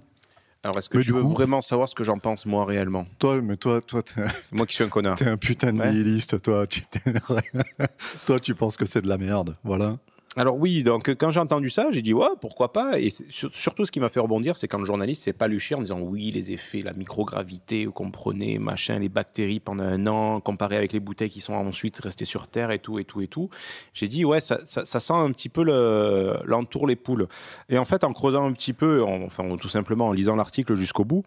Alors, 0.63 0.77
est-ce 0.77 0.89
que 0.89 0.97
Mais 0.99 1.03
tu 1.03 1.11
veux 1.11 1.23
coup- 1.23 1.29
vraiment 1.29 1.59
savoir 1.61 1.89
ce 1.89 1.95
que 1.95 2.03
j'en 2.03 2.19
pense, 2.19 2.45
moi, 2.45 2.65
réellement? 2.65 3.05
Toi, 3.17 3.41
mais 3.41 3.57
toi, 3.57 3.81
toi, 3.81 4.03
Moi 4.51 4.67
qui 4.67 4.75
suis 4.75 4.83
un 4.83 4.89
connard. 4.89 5.17
t'es 5.17 5.25
un 5.27 5.37
putain 5.37 5.73
de 5.73 5.79
Ouais. 5.79 5.91
nihiliste. 5.91 6.39
Toi, 6.41 6.67
tu, 6.67 6.83
toi, 8.27 8.39
tu 8.39 8.53
penses 8.55 8.77
que 8.77 8.85
c'est 8.85 9.01
de 9.01 9.07
la 9.07 9.17
merde. 9.17 9.55
Voilà. 9.63 9.97
Alors 10.37 10.55
oui, 10.57 10.81
donc 10.83 11.13
quand 11.15 11.29
j'ai 11.29 11.41
entendu 11.41 11.69
ça, 11.69 11.87
j'ai 11.91 12.01
dit 12.01 12.13
ouais, 12.13 12.25
pourquoi 12.39 12.71
pas? 12.71 12.97
Et 12.97 13.09
surtout, 13.29 13.83
ce 13.83 13.91
qui 13.91 13.99
m'a 13.99 14.07
fait 14.07 14.21
rebondir, 14.21 14.55
c'est 14.55 14.69
quand 14.69 14.77
le 14.79 14.85
journaliste 14.85 15.23
s'est 15.25 15.33
paluché 15.33 15.75
en 15.75 15.81
disant 15.81 15.99
oui, 15.99 16.31
les 16.31 16.53
effets, 16.53 16.81
la 16.83 16.93
microgravité, 16.93 17.85
vous 17.85 17.91
comprenez, 17.91 18.57
machin, 18.57 18.97
les 18.99 19.09
bactéries 19.09 19.59
pendant 19.59 19.83
un 19.83 20.07
an, 20.07 20.39
comparé 20.39 20.77
avec 20.77 20.93
les 20.93 21.01
bouteilles 21.01 21.29
qui 21.29 21.41
sont 21.41 21.53
ensuite 21.53 21.99
restées 21.99 22.23
sur 22.23 22.47
Terre 22.47 22.71
et 22.71 22.79
tout, 22.79 22.97
et 22.97 23.03
tout, 23.03 23.19
et 23.19 23.27
tout. 23.27 23.49
J'ai 23.93 24.07
dit 24.07 24.23
ouais, 24.23 24.39
ça, 24.39 24.59
ça- 24.65 24.85
sent 24.85 25.13
un 25.13 25.31
petit 25.33 25.49
peu 25.49 25.65
le- 25.65 26.37
l'entour 26.45 26.87
les 26.87 26.95
poules. 26.95 27.27
Et 27.67 27.77
en 27.77 27.83
fait, 27.83 28.05
en 28.05 28.13
creusant 28.13 28.45
un 28.47 28.53
petit 28.53 28.71
peu, 28.71 29.03
en- 29.03 29.23
enfin 29.23 29.43
tout 29.57 29.67
simplement 29.67 30.07
en 30.07 30.13
lisant 30.13 30.37
l'article 30.37 30.75
jusqu'au 30.75 31.03
bout, 31.03 31.23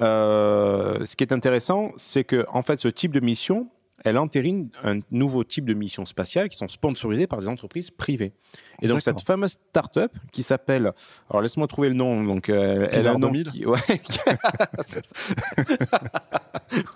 euh, 0.00 1.04
ce 1.04 1.14
qui 1.14 1.24
est 1.24 1.32
intéressant, 1.32 1.92
c'est 1.96 2.24
que 2.24 2.46
en 2.48 2.62
fait, 2.62 2.80
ce 2.80 2.88
type 2.88 3.12
de 3.12 3.20
mission, 3.20 3.68
elle 4.06 4.18
entérine 4.18 4.70
un 4.84 5.00
nouveau 5.10 5.42
type 5.42 5.64
de 5.64 5.74
mission 5.74 6.06
spatiale 6.06 6.48
qui 6.48 6.56
sont 6.56 6.68
sponsorisées 6.68 7.26
par 7.26 7.40
des 7.40 7.48
entreprises 7.48 7.90
privées. 7.90 8.32
Et 8.80 8.86
donc 8.86 9.02
cette 9.02 9.20
fameuse 9.20 9.58
start-up 9.70 10.12
qui 10.30 10.44
s'appelle, 10.44 10.92
alors 11.28 11.42
laisse-moi 11.42 11.66
trouver 11.66 11.88
le 11.88 11.94
nom, 11.94 12.22
donc 12.22 12.48
euh, 12.48 12.86
elle 12.92 13.08
a 13.08 13.14
un 13.14 13.18
nom 13.18 13.32
2000? 13.32 13.50
qui, 13.50 13.66
ouais, 13.66 13.80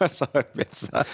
Ouais, 0.01 0.09
ça 0.09 0.29
va 0.33 0.41
être 0.59 0.75
ça. 0.75 1.05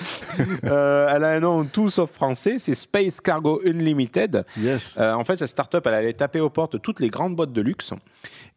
Euh, 0.64 1.08
elle 1.14 1.24
a 1.24 1.30
un 1.30 1.40
nom 1.40 1.64
tout 1.64 1.88
sauf 1.88 2.10
français, 2.10 2.58
c'est 2.58 2.74
Space 2.74 3.22
Cargo 3.22 3.62
Unlimited. 3.64 4.44
Yes. 4.58 4.96
Euh, 4.98 5.14
en 5.14 5.24
fait, 5.24 5.36
cette 5.36 5.48
start-up, 5.48 5.86
elle 5.86 5.94
allait 5.94 6.12
taper 6.12 6.40
aux 6.40 6.50
portes 6.50 6.82
toutes 6.82 7.00
les 7.00 7.08
grandes 7.08 7.36
boîtes 7.36 7.52
de 7.52 7.60
luxe. 7.62 7.94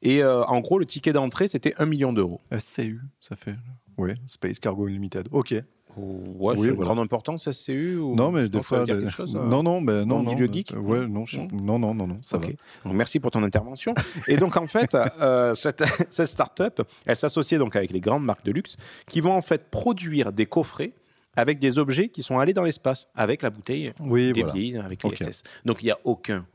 Et 0.01 0.23
en 0.23 0.59
gros, 0.59 0.79
le 0.79 0.85
ticket 0.85 1.13
d'entrée, 1.13 1.47
c'était 1.47 1.73
1 1.77 1.85
million 1.85 2.11
d'euros. 2.11 2.41
SCU, 2.57 3.01
ça 3.21 3.35
fait. 3.37 3.55
Oui, 3.97 4.11
Space 4.27 4.59
Cargo 4.59 4.87
Unlimited. 4.87 5.27
Ok. 5.31 5.55
Ouais, 5.97 6.54
Oui, 6.56 6.58
c'est 6.62 6.67
une 6.69 6.75
voilà. 6.75 6.86
grande 6.93 6.99
importance, 6.99 7.52
SCU 7.52 7.97
ou... 7.97 8.15
Non, 8.15 8.32
mais 8.32 8.47
des 8.47 8.62
fois. 8.63 8.86
des- 8.86 9.10
chose, 9.10 9.36
euh 9.36 9.43
Non, 9.43 9.63
non, 9.63 9.82
mais 9.82 10.06
non, 10.06 10.19
le 10.19 10.23
non. 10.25 10.32
milieu 10.34 10.47
mais- 10.47 10.54
geek 10.54 10.73
Ouais, 10.78 11.06
non, 11.08 11.25
je- 11.25 11.39
Non 11.39 11.47
non, 11.52 11.80
non, 11.80 11.93
non, 11.93 12.08
non, 12.08 12.19
ça 12.21 12.38
va. 12.38 12.47
Donc, 12.47 12.93
merci 12.93 13.19
pour 13.19 13.32
ton 13.32 13.43
intervention. 13.43 13.93
Et 14.28 14.38
donc, 14.38 14.56
en 14.56 14.67
fait, 14.67 14.95
euh, 15.19 15.56
cette, 15.56 15.84
cette 16.10 16.28
start-up, 16.28 16.82
elle 17.06 17.15
s'associe 17.15 17.60
donc 17.60 17.75
avec 17.75 17.91
les 17.91 17.99
grandes 17.99 18.23
marques 18.23 18.45
de 18.45 18.52
luxe 18.52 18.78
qui 19.08 19.19
vont 19.19 19.34
en 19.34 19.41
fait 19.41 19.69
produire 19.69 20.32
des 20.32 20.45
coffrets 20.45 20.93
avec 21.36 21.60
des 21.60 21.80
objets 21.80 22.10
qui 22.10 22.21
sont 22.23 22.38
allés 22.39 22.54
dans 22.54 22.63
l'espace, 22.63 23.08
avec 23.15 23.41
la 23.43 23.49
bouteille 23.49 23.93
Oui, 24.02 24.32
voilà. 24.34 24.86
avec 24.86 25.04
Ok. 25.06 25.19
l'ISS. 25.19 25.43
Donc, 25.65 25.82
il 25.82 25.86
n'y 25.86 25.91
a 25.91 25.97
aucun. 26.04 26.45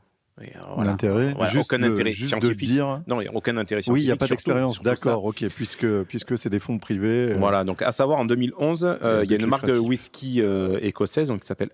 Et, 0.41 0.55
euh, 0.55 0.59
voilà. 0.75 0.91
L'intérêt, 0.91 1.33
Voilà, 1.33 1.49
juste 1.51 1.71
aucun 1.73 1.79
de- 1.85 1.91
intérêt 1.91 2.11
juste 2.11 2.29
scientifique. 2.29 2.59
de 2.59 2.65
dire. 2.65 3.01
Non, 3.07 3.21
il 3.21 3.23
n'y 3.23 3.29
a 3.29 3.33
aucun 3.35 3.55
intérêt 3.57 3.79
Oui, 3.79 3.83
scientifique. 3.83 4.03
il 4.03 4.07
n'y 4.07 4.11
a 4.11 4.15
pas 4.17 4.27
d'expérience, 4.27 4.81
d'accord, 4.81 5.23
ok, 5.25 5.45
puisque, 5.55 5.87
puisque 6.03 6.37
c'est 6.37 6.49
des 6.49 6.59
fonds 6.59 6.77
privés. 6.77 7.31
euh, 7.31 7.37
Voilà, 7.37 7.63
donc 7.63 7.81
à 7.81 7.91
savoir 7.91 8.19
en 8.19 8.25
2011, 8.25 8.83
euh, 8.83 8.97
Euh, 9.01 9.21
il 9.23 9.31
y 9.31 9.33
a 9.33 9.37
une 9.37 9.45
marque 9.45 9.65
de 9.67 9.77
whisky 9.79 10.41
euh, 10.41 10.77
écossaise 10.81 11.29
donc, 11.29 11.41
qui 11.41 11.47
s'appelle 11.47 11.69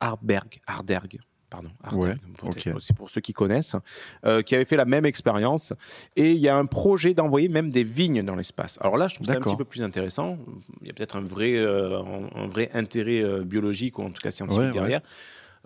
Arberg. 0.00 0.60
Arderg. 0.66 1.18
Pardon, 1.48 1.68
Arderg, 1.84 2.18
Ouais, 2.46 2.72
c'est 2.80 2.96
pour 2.96 3.10
ceux 3.10 3.20
qui 3.20 3.34
connaissent, 3.34 3.76
euh, 4.24 4.40
qui 4.40 4.54
avait 4.54 4.64
fait 4.64 4.76
la 4.76 4.86
même 4.86 5.04
expérience. 5.04 5.74
Et 6.16 6.32
il 6.32 6.38
y 6.38 6.48
a 6.48 6.56
un 6.56 6.64
projet 6.64 7.12
d'envoyer 7.12 7.48
même 7.50 7.70
des 7.70 7.84
vignes 7.84 8.22
dans 8.22 8.34
l'espace. 8.34 8.78
Alors 8.80 8.96
là, 8.96 9.06
je 9.08 9.16
trouve 9.16 9.26
ça 9.26 9.34
un 9.36 9.40
petit 9.40 9.56
peu 9.56 9.66
plus 9.66 9.82
intéressant. 9.82 10.38
Il 10.80 10.86
y 10.88 10.90
a 10.90 10.94
peut-être 10.94 11.16
un 11.16 11.20
vrai, 11.20 11.54
euh, 11.58 12.00
un, 12.34 12.46
vrai 12.46 12.70
intérêt 12.72 13.22
euh, 13.22 13.44
biologique 13.44 13.98
ou 13.98 14.02
en 14.02 14.10
tout 14.10 14.22
cas 14.22 14.30
scientifique 14.30 14.74
Ouais, 14.74 14.80
ouais. 14.80 15.00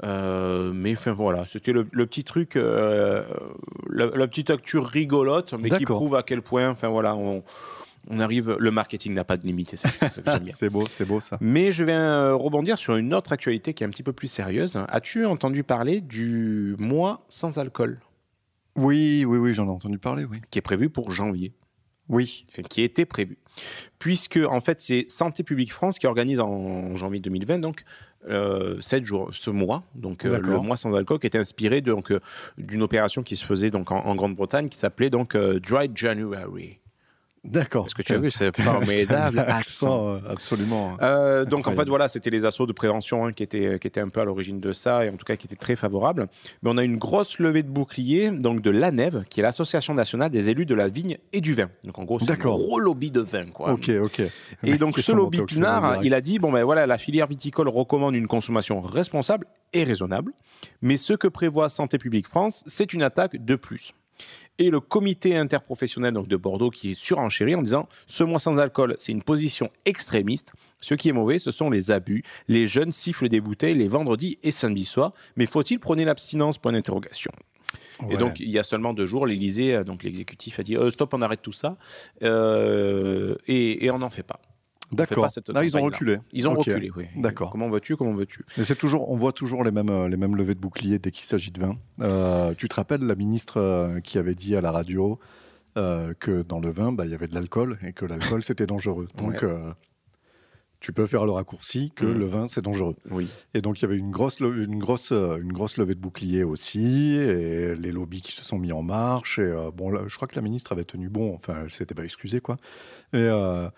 Euh, 0.04 0.72
mais 0.74 0.92
enfin 0.92 1.12
voilà, 1.12 1.44
c'était 1.46 1.72
le, 1.72 1.86
le 1.90 2.06
petit 2.06 2.22
truc, 2.24 2.56
euh, 2.56 3.24
la, 3.88 4.06
la 4.06 4.28
petite 4.28 4.50
actu 4.50 4.78
rigolote, 4.78 5.54
mais 5.54 5.70
qui 5.70 5.84
prouve 5.84 6.14
à 6.14 6.22
quel 6.22 6.42
point, 6.42 6.68
enfin 6.68 6.88
voilà, 6.88 7.16
on, 7.16 7.42
on 8.08 8.20
arrive. 8.20 8.56
Le 8.58 8.70
marketing 8.70 9.14
n'a 9.14 9.24
pas 9.24 9.36
de 9.36 9.46
limite, 9.46 9.74
c'est 9.76 9.88
que 9.88 10.14
j'aime 10.26 10.42
bien. 10.42 10.52
C'est 10.52 10.70
beau, 10.70 10.84
c'est 10.86 11.04
beau 11.04 11.20
ça. 11.20 11.38
Mais 11.40 11.72
je 11.72 11.84
vais 11.84 11.94
euh, 11.94 12.34
rebondir 12.34 12.78
sur 12.78 12.96
une 12.96 13.14
autre 13.14 13.32
actualité 13.32 13.74
qui 13.74 13.84
est 13.84 13.86
un 13.86 13.90
petit 13.90 14.02
peu 14.02 14.12
plus 14.12 14.28
sérieuse. 14.28 14.78
As-tu 14.88 15.24
entendu 15.24 15.62
parler 15.62 16.00
du 16.00 16.76
mois 16.78 17.24
sans 17.28 17.58
alcool? 17.58 17.98
Oui, 18.76 19.24
oui, 19.26 19.38
oui, 19.38 19.54
j'en 19.54 19.66
ai 19.66 19.70
entendu 19.70 19.98
parler, 19.98 20.24
oui. 20.24 20.38
qui 20.50 20.58
est 20.58 20.62
prévu 20.62 20.90
pour 20.90 21.10
janvier 21.10 21.54
Oui, 22.10 22.44
enfin, 22.50 22.62
qui 22.62 22.82
était 22.82 23.06
prévu. 23.06 23.38
Puisque, 23.98 24.36
en 24.36 24.60
fait, 24.60 24.80
c'est 24.80 25.06
Santé 25.08 25.42
publique 25.42 25.72
France 25.72 25.98
qui 25.98 26.06
organise 26.06 26.40
en 26.40 26.94
janvier 26.94 27.20
2020, 27.20 27.60
donc, 27.60 27.84
euh, 28.28 28.80
jours, 29.02 29.30
ce 29.32 29.50
mois, 29.50 29.82
donc 29.94 30.24
euh, 30.24 30.38
le 30.38 30.58
mois 30.60 30.76
sans 30.76 30.94
alcool, 30.94 31.18
qui 31.18 31.26
était 31.26 31.38
inspiré 31.38 31.80
donc, 31.80 32.10
euh, 32.10 32.20
d'une 32.58 32.82
opération 32.82 33.22
qui 33.22 33.36
se 33.36 33.44
faisait 33.44 33.70
donc, 33.70 33.90
en, 33.90 33.98
en 33.98 34.14
Grande-Bretagne, 34.14 34.68
qui 34.68 34.78
s'appelait 34.78 35.10
donc 35.10 35.36
Dry 35.36 35.90
January. 35.94 36.78
D'accord. 37.46 37.86
Est-ce 37.86 37.94
que 37.94 38.02
tu 38.02 38.12
as 38.12 38.18
vu 38.18 38.30
ce 38.30 38.50
formidable 38.56 39.38
accent 39.40 39.56
accent 39.56 40.08
euh, 40.08 40.18
Absolument. 40.30 40.96
Euh, 41.02 41.44
donc 41.44 41.66
en 41.66 41.72
fait 41.72 41.88
voilà, 41.88 42.08
c'était 42.08 42.30
les 42.30 42.44
assauts 42.44 42.66
de 42.66 42.72
prévention 42.72 43.26
hein, 43.26 43.32
qui, 43.32 43.42
étaient, 43.42 43.78
qui 43.78 43.86
étaient 43.86 44.00
un 44.00 44.08
peu 44.08 44.20
à 44.20 44.24
l'origine 44.24 44.60
de 44.60 44.72
ça 44.72 45.04
et 45.04 45.08
en 45.08 45.16
tout 45.16 45.24
cas 45.24 45.36
qui 45.36 45.46
étaient 45.46 45.56
très 45.56 45.76
favorables. 45.76 46.28
Mais 46.62 46.70
on 46.70 46.76
a 46.76 46.84
une 46.84 46.96
grosse 46.96 47.38
levée 47.38 47.62
de 47.62 47.68
boucliers 47.68 48.30
donc 48.30 48.60
de 48.60 48.70
l'ANEV, 48.70 49.24
qui 49.28 49.40
est 49.40 49.42
l'Association 49.42 49.94
nationale 49.94 50.30
des 50.30 50.50
élus 50.50 50.66
de 50.66 50.74
la 50.74 50.88
vigne 50.88 51.18
et 51.32 51.40
du 51.40 51.54
vin. 51.54 51.68
Donc 51.84 51.98
en 51.98 52.04
gros, 52.04 52.18
c'est 52.18 52.30
un 52.30 52.36
gros 52.36 52.78
lobby 52.78 53.10
de 53.10 53.20
vin. 53.20 53.46
Quoi. 53.46 53.72
ok, 53.72 53.90
ok. 54.02 54.22
Et 54.62 54.78
donc 54.78 54.98
ce 54.98 55.12
lobby 55.12 55.42
Pinard, 55.42 56.04
il 56.04 56.14
a 56.14 56.20
dit 56.20 56.38
bon 56.38 56.52
ben 56.52 56.64
voilà, 56.64 56.86
la 56.86 56.98
filière 56.98 57.26
viticole 57.26 57.68
recommande 57.68 58.14
une 58.14 58.28
consommation 58.28 58.80
responsable 58.80 59.46
et 59.72 59.84
raisonnable, 59.84 60.32
mais 60.82 60.96
ce 60.96 61.12
que 61.12 61.28
prévoit 61.28 61.68
Santé 61.68 61.98
publique 61.98 62.28
France, 62.28 62.64
c'est 62.66 62.92
une 62.92 63.02
attaque 63.02 63.44
de 63.44 63.56
plus. 63.56 63.92
Et 64.58 64.70
le 64.70 64.80
comité 64.80 65.36
interprofessionnel 65.36 66.14
donc, 66.14 66.28
de 66.28 66.36
Bordeaux 66.36 66.70
qui 66.70 66.92
est 66.92 66.94
surenchéri 66.94 67.54
en 67.54 67.62
disant 67.62 67.88
ce 68.06 68.24
mois 68.24 68.40
sans 68.40 68.58
alcool, 68.58 68.96
c'est 68.98 69.12
une 69.12 69.22
position 69.22 69.70
extrémiste. 69.84 70.52
Ce 70.80 70.94
qui 70.94 71.08
est 71.08 71.12
mauvais, 71.12 71.38
ce 71.38 71.50
sont 71.50 71.70
les 71.70 71.90
abus. 71.90 72.22
Les 72.48 72.66
jeunes 72.66 72.92
sifflent 72.92 73.28
des 73.28 73.40
bouteilles 73.40 73.74
les 73.74 73.88
vendredis 73.88 74.38
et 74.42 74.50
samedis 74.50 74.84
soirs. 74.84 75.12
Mais 75.36 75.46
faut-il 75.46 75.78
prôner 75.78 76.04
l'abstinence? 76.04 76.58
Point 76.58 76.72
d'interrogation. 76.72 77.32
Et 78.10 78.16
donc, 78.16 78.40
il 78.40 78.50
y 78.50 78.58
a 78.58 78.62
seulement 78.62 78.92
deux 78.92 79.06
jours, 79.06 79.26
l'Élysée, 79.26 79.74
euh, 79.74 79.84
donc 79.84 80.02
l'exécutif, 80.02 80.60
a 80.60 80.62
dit 80.62 80.76
euh, 80.76 80.90
stop, 80.90 81.14
on 81.14 81.22
arrête 81.22 81.40
tout 81.40 81.52
ça. 81.52 81.76
Euh, 82.22 83.36
et, 83.46 83.86
et 83.86 83.90
on 83.90 83.98
n'en 83.98 84.10
fait 84.10 84.22
pas. 84.22 84.38
D'accord. 84.92 85.26
Là, 85.48 85.64
ils 85.64 85.76
ont 85.76 85.82
reculé. 85.82 86.18
Ils 86.32 86.46
ont 86.48 86.54
reculé, 86.54 86.90
oui. 86.96 87.06
D'accord. 87.16 87.50
Comment 87.50 87.68
veux-tu 87.68 87.96
Comment 87.96 88.14
veux-tu 88.14 88.44
Mais 88.56 88.64
c'est 88.64 88.76
toujours, 88.76 89.10
on 89.10 89.16
voit 89.16 89.32
toujours 89.32 89.64
les 89.64 89.70
mêmes, 89.72 89.90
euh, 89.90 90.08
les 90.08 90.16
mêmes 90.16 90.36
levées 90.36 90.54
de 90.54 90.60
boucliers 90.60 90.98
dès 90.98 91.10
qu'il 91.10 91.24
s'agit 91.24 91.50
de 91.50 91.60
vin. 91.60 91.76
Euh, 92.00 92.54
tu 92.56 92.68
te 92.68 92.74
rappelles 92.76 93.00
la 93.02 93.14
ministre 93.16 93.58
euh, 93.60 94.00
qui 94.00 94.18
avait 94.18 94.34
dit 94.36 94.54
à 94.56 94.60
la 94.60 94.70
radio 94.70 95.18
euh, 95.76 96.14
que 96.18 96.42
dans 96.42 96.60
le 96.60 96.70
vin, 96.70 96.92
bah, 96.92 97.04
il 97.04 97.10
y 97.10 97.14
avait 97.14 97.26
de 97.28 97.34
l'alcool 97.34 97.78
et 97.86 97.92
que 97.92 98.04
l'alcool 98.06 98.44
c'était 98.44 98.66
dangereux. 98.66 99.08
Donc, 99.16 99.32
Ouais. 99.32 99.44
euh, 99.44 99.72
tu 100.78 100.92
peux 100.92 101.06
faire 101.06 101.24
le 101.24 101.32
raccourci 101.32 101.90
que 101.96 102.04
Mhm. 102.04 102.18
le 102.18 102.26
vin 102.26 102.46
c'est 102.46 102.62
dangereux. 102.62 102.94
Oui. 103.10 103.28
Et 103.54 103.60
donc 103.62 103.80
il 103.80 103.82
y 103.82 103.84
avait 103.86 103.96
une 103.96 104.10
grosse, 104.10 104.38
une 104.40 104.78
grosse, 104.78 105.10
une 105.10 105.52
grosse 105.52 105.78
levée 105.78 105.94
de 105.94 106.00
boucliers 106.00 106.44
aussi, 106.44 107.14
et 107.16 107.74
les 107.74 107.92
lobbies 107.92 108.20
qui 108.20 108.32
se 108.32 108.44
sont 108.44 108.58
mis 108.58 108.72
en 108.72 108.82
marche. 108.82 109.38
Et 109.38 109.42
euh, 109.42 109.70
bon, 109.74 109.90
là, 109.90 110.02
je 110.06 110.14
crois 110.14 110.28
que 110.28 110.36
la 110.36 110.42
ministre 110.42 110.72
avait 110.72 110.84
tenu 110.84 111.08
bon. 111.08 111.34
Enfin, 111.34 111.56
elle 111.64 111.70
s'était 111.70 111.94
pas 111.94 112.04
excusée 112.04 112.40
quoi. 112.40 112.56
Et 113.12 113.16
euh, 113.16 113.68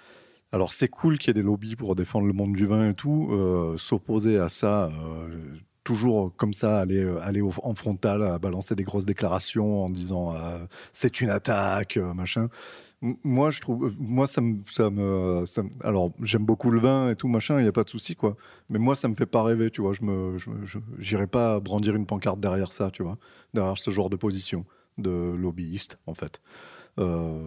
alors 0.53 0.73
c'est 0.73 0.89
cool 0.89 1.19
qu'il 1.19 1.29
y 1.29 1.31
ait 1.33 1.35
des 1.35 1.43
lobbies 1.43 1.77
pour 1.77 1.95
défendre 1.95 2.27
le 2.27 2.33
monde 2.33 2.55
du 2.55 2.67
vin 2.67 2.91
et 2.91 2.95
tout. 2.95 3.29
euh, 3.33 3.77
S'opposer 3.77 4.39
à 4.39 4.49
ça, 4.49 4.87
euh, 4.87 5.57
toujours 5.85 6.35
comme 6.37 6.53
ça, 6.55 6.81
aller, 6.81 7.03
euh, 7.03 7.21
aller 7.23 7.41
au- 7.41 7.53
en 7.63 7.75
frontal, 7.75 8.39
balancer 8.41 8.75
des 8.75 8.83
grosses 8.85 9.05
déclarations 9.07 9.85
en 9.85 9.91
disant 9.91 10.35
c'est 10.93 11.21
une 11.21 11.31
attaque, 11.31 11.97
machin. 11.99 12.49
Moi, 13.25 13.51
je 13.51 13.61
trouve, 13.63 13.95
moi, 13.99 14.27
ça 14.27 14.41
me, 14.43 14.59
ça 14.67 14.91
me, 14.91 15.45
alors, 15.85 16.13
j'aime 16.23 16.45
beaucoup 16.45 16.71
le 16.71 16.81
vin 16.81 17.11
et 17.11 17.17
tout, 17.17 17.29
machin, 17.29 17.59
il 17.61 17.63
n'y 17.63 17.69
a 17.69 17.73
pas 17.73 17.85
de 17.85 17.91
souci, 17.91 18.17
quoi. 18.17 18.37
Mais 18.71 18.79
moi, 18.81 18.97
ça 18.97 19.09
me 19.09 19.15
fait 19.17 19.27
pas 19.27 19.43
rêver, 19.43 19.71
tu 19.71 19.83
vois. 19.83 19.93
Je 19.95 20.03
me, 20.05 20.37
j'irai 20.99 21.27
pas 21.29 21.61
brandir 21.61 21.97
une 21.97 22.07
pancarte 22.07 22.41
derrière 22.41 22.73
ça, 22.73 22.91
tu 22.93 23.03
vois, 23.05 23.19
derrière 23.55 23.79
ce 23.79 23.91
genre 23.91 24.11
de 24.11 24.17
position 24.17 24.67
de 24.99 25.11
lobbyiste, 25.39 25.99
en 26.07 26.15
fait. 26.15 26.41
Euh, 26.99 27.39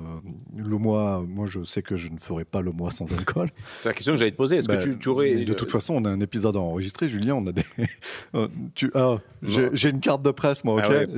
le 0.55 0.77
mois, 0.77 1.23
moi, 1.27 1.45
je 1.47 1.63
sais 1.63 1.81
que 1.81 1.95
je 1.95 2.07
ne 2.07 2.17
ferai 2.17 2.45
pas 2.45 2.61
le 2.61 2.71
mois 2.71 2.91
sans 2.91 3.11
alcool. 3.11 3.49
C'est 3.81 3.89
la 3.89 3.93
question 3.93 4.13
que 4.13 4.19
j'allais 4.19 4.31
te 4.31 4.37
poser. 4.37 4.57
Est-ce 4.57 4.67
que 4.67 4.81
tu, 4.81 4.97
tu 4.97 5.09
aurais. 5.09 5.35
de 5.35 5.53
toute 5.53 5.71
façon, 5.71 5.95
on 5.95 6.05
a 6.05 6.09
un 6.09 6.19
épisode 6.21 6.55
à 6.55 6.59
enregistrer, 6.59 7.09
Julien. 7.09 7.35
On 7.35 7.47
a 7.47 7.51
des. 7.51 7.63
Euh, 8.33 8.47
tu... 8.75 8.89
ah, 8.95 9.17
j'ai, 9.43 9.89
une 9.89 9.99
carte 9.99 10.21
de 10.21 10.31
presse, 10.31 10.63
moi, 10.63 10.75
ok? 10.75 10.83
Ah 10.85 10.89
ouais, 10.89 11.05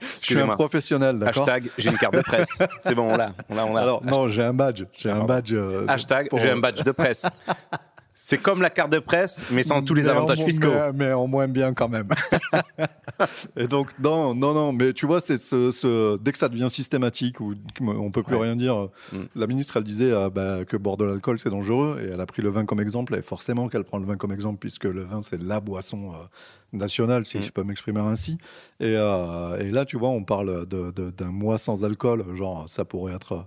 je 0.00 0.24
suis 0.24 0.38
un 0.38 0.46
professionnel, 0.48 1.18
d'accord? 1.18 1.42
Hashtag, 1.48 1.68
j'ai 1.76 1.90
une 1.90 1.96
carte 1.98 2.14
de 2.14 2.20
presse. 2.20 2.58
C'est 2.84 2.94
bon, 2.94 3.12
on 3.12 3.16
l'a. 3.16 3.34
On 3.48 3.56
l'a, 3.56 3.66
on 3.66 3.74
l'a. 3.74 3.80
Alors 3.80 4.04
non, 4.04 4.28
j'ai 4.28 4.42
un 4.42 4.54
badge. 4.54 4.84
J'ai 4.92 5.10
Ah, 5.10 5.16
un 5.16 5.24
badge. 5.24 5.52
euh, 5.52 5.84
Hashtag, 5.88 6.28
pour- 6.28 6.38
j'ai 6.38 6.50
un 6.50 6.58
badge 6.58 6.84
de 6.84 6.92
presse. 6.92 7.26
C'est 8.24 8.38
comme 8.40 8.62
la 8.62 8.70
carte 8.70 8.92
de 8.92 9.00
presse, 9.00 9.44
mais 9.50 9.64
sans 9.64 9.82
tous 9.82 9.94
les 9.94 10.02
Mais 10.04 10.08
avantages 10.10 10.44
fiscaux. 10.44 10.68
Mais, 10.70 10.92
mais 10.92 11.12
en 11.12 11.26
moins 11.26 11.48
bien 11.48 11.74
quand 11.74 11.88
même. 11.88 12.06
Et 13.56 13.66
donc, 13.66 13.90
non, 13.98 14.32
non, 14.32 14.54
non, 14.54 14.72
mais 14.72 14.92
tu 14.92 15.06
vois, 15.06 15.20
c'est 15.20 15.38
ce, 15.38 15.72
ce- 15.72 16.16
dès 16.18 16.30
que 16.30 16.38
ça 16.38 16.48
devient 16.48 16.70
systématique, 16.70 17.40
où 17.40 17.54
on 17.80 18.12
peut 18.12 18.22
plus 18.22 18.36
Ouais. 18.36 18.42
rien 18.42 18.54
dire, 18.56 18.88
Mm. 19.12 19.18
la 19.34 19.46
ministre, 19.48 19.76
elle 19.76 19.82
disait 19.82 20.12
ah, 20.12 20.30
bah, 20.30 20.64
que 20.64 20.76
boire 20.76 20.96
de 20.96 21.04
l'alcool, 21.04 21.40
c'est 21.40 21.50
dangereux, 21.50 22.00
et 22.00 22.12
elle 22.12 22.20
a 22.20 22.26
pris 22.26 22.42
le 22.42 22.50
vin 22.50 22.64
comme 22.64 22.80
exemple, 22.80 23.14
et 23.16 23.22
forcément 23.22 23.68
qu'elle 23.68 23.82
prend 23.84 23.98
le 23.98 24.06
vin 24.06 24.16
comme 24.16 24.32
exemple, 24.32 24.58
puisque 24.60 24.84
le 24.84 25.02
vin, 25.02 25.20
c'est 25.20 25.42
la 25.42 25.58
boisson 25.58 26.12
euh, 26.12 26.16
nationale, 26.72 27.24
si 27.26 27.38
Mm. 27.38 27.42
je 27.42 27.50
peux 27.50 27.64
m'exprimer 27.64 28.00
ainsi. 28.00 28.38
Et, 28.78 28.94
euh, 28.96 29.58
et 29.58 29.70
là, 29.70 29.84
tu 29.84 29.98
vois, 29.98 30.10
on 30.10 30.22
parle 30.22 30.66
de- 30.68 30.92
de- 30.92 31.10
d'un 31.10 31.32
mois 31.32 31.58
sans 31.58 31.82
alcool, 31.84 32.24
genre, 32.36 32.68
ça 32.68 32.84
pourrait 32.84 33.14
être... 33.14 33.46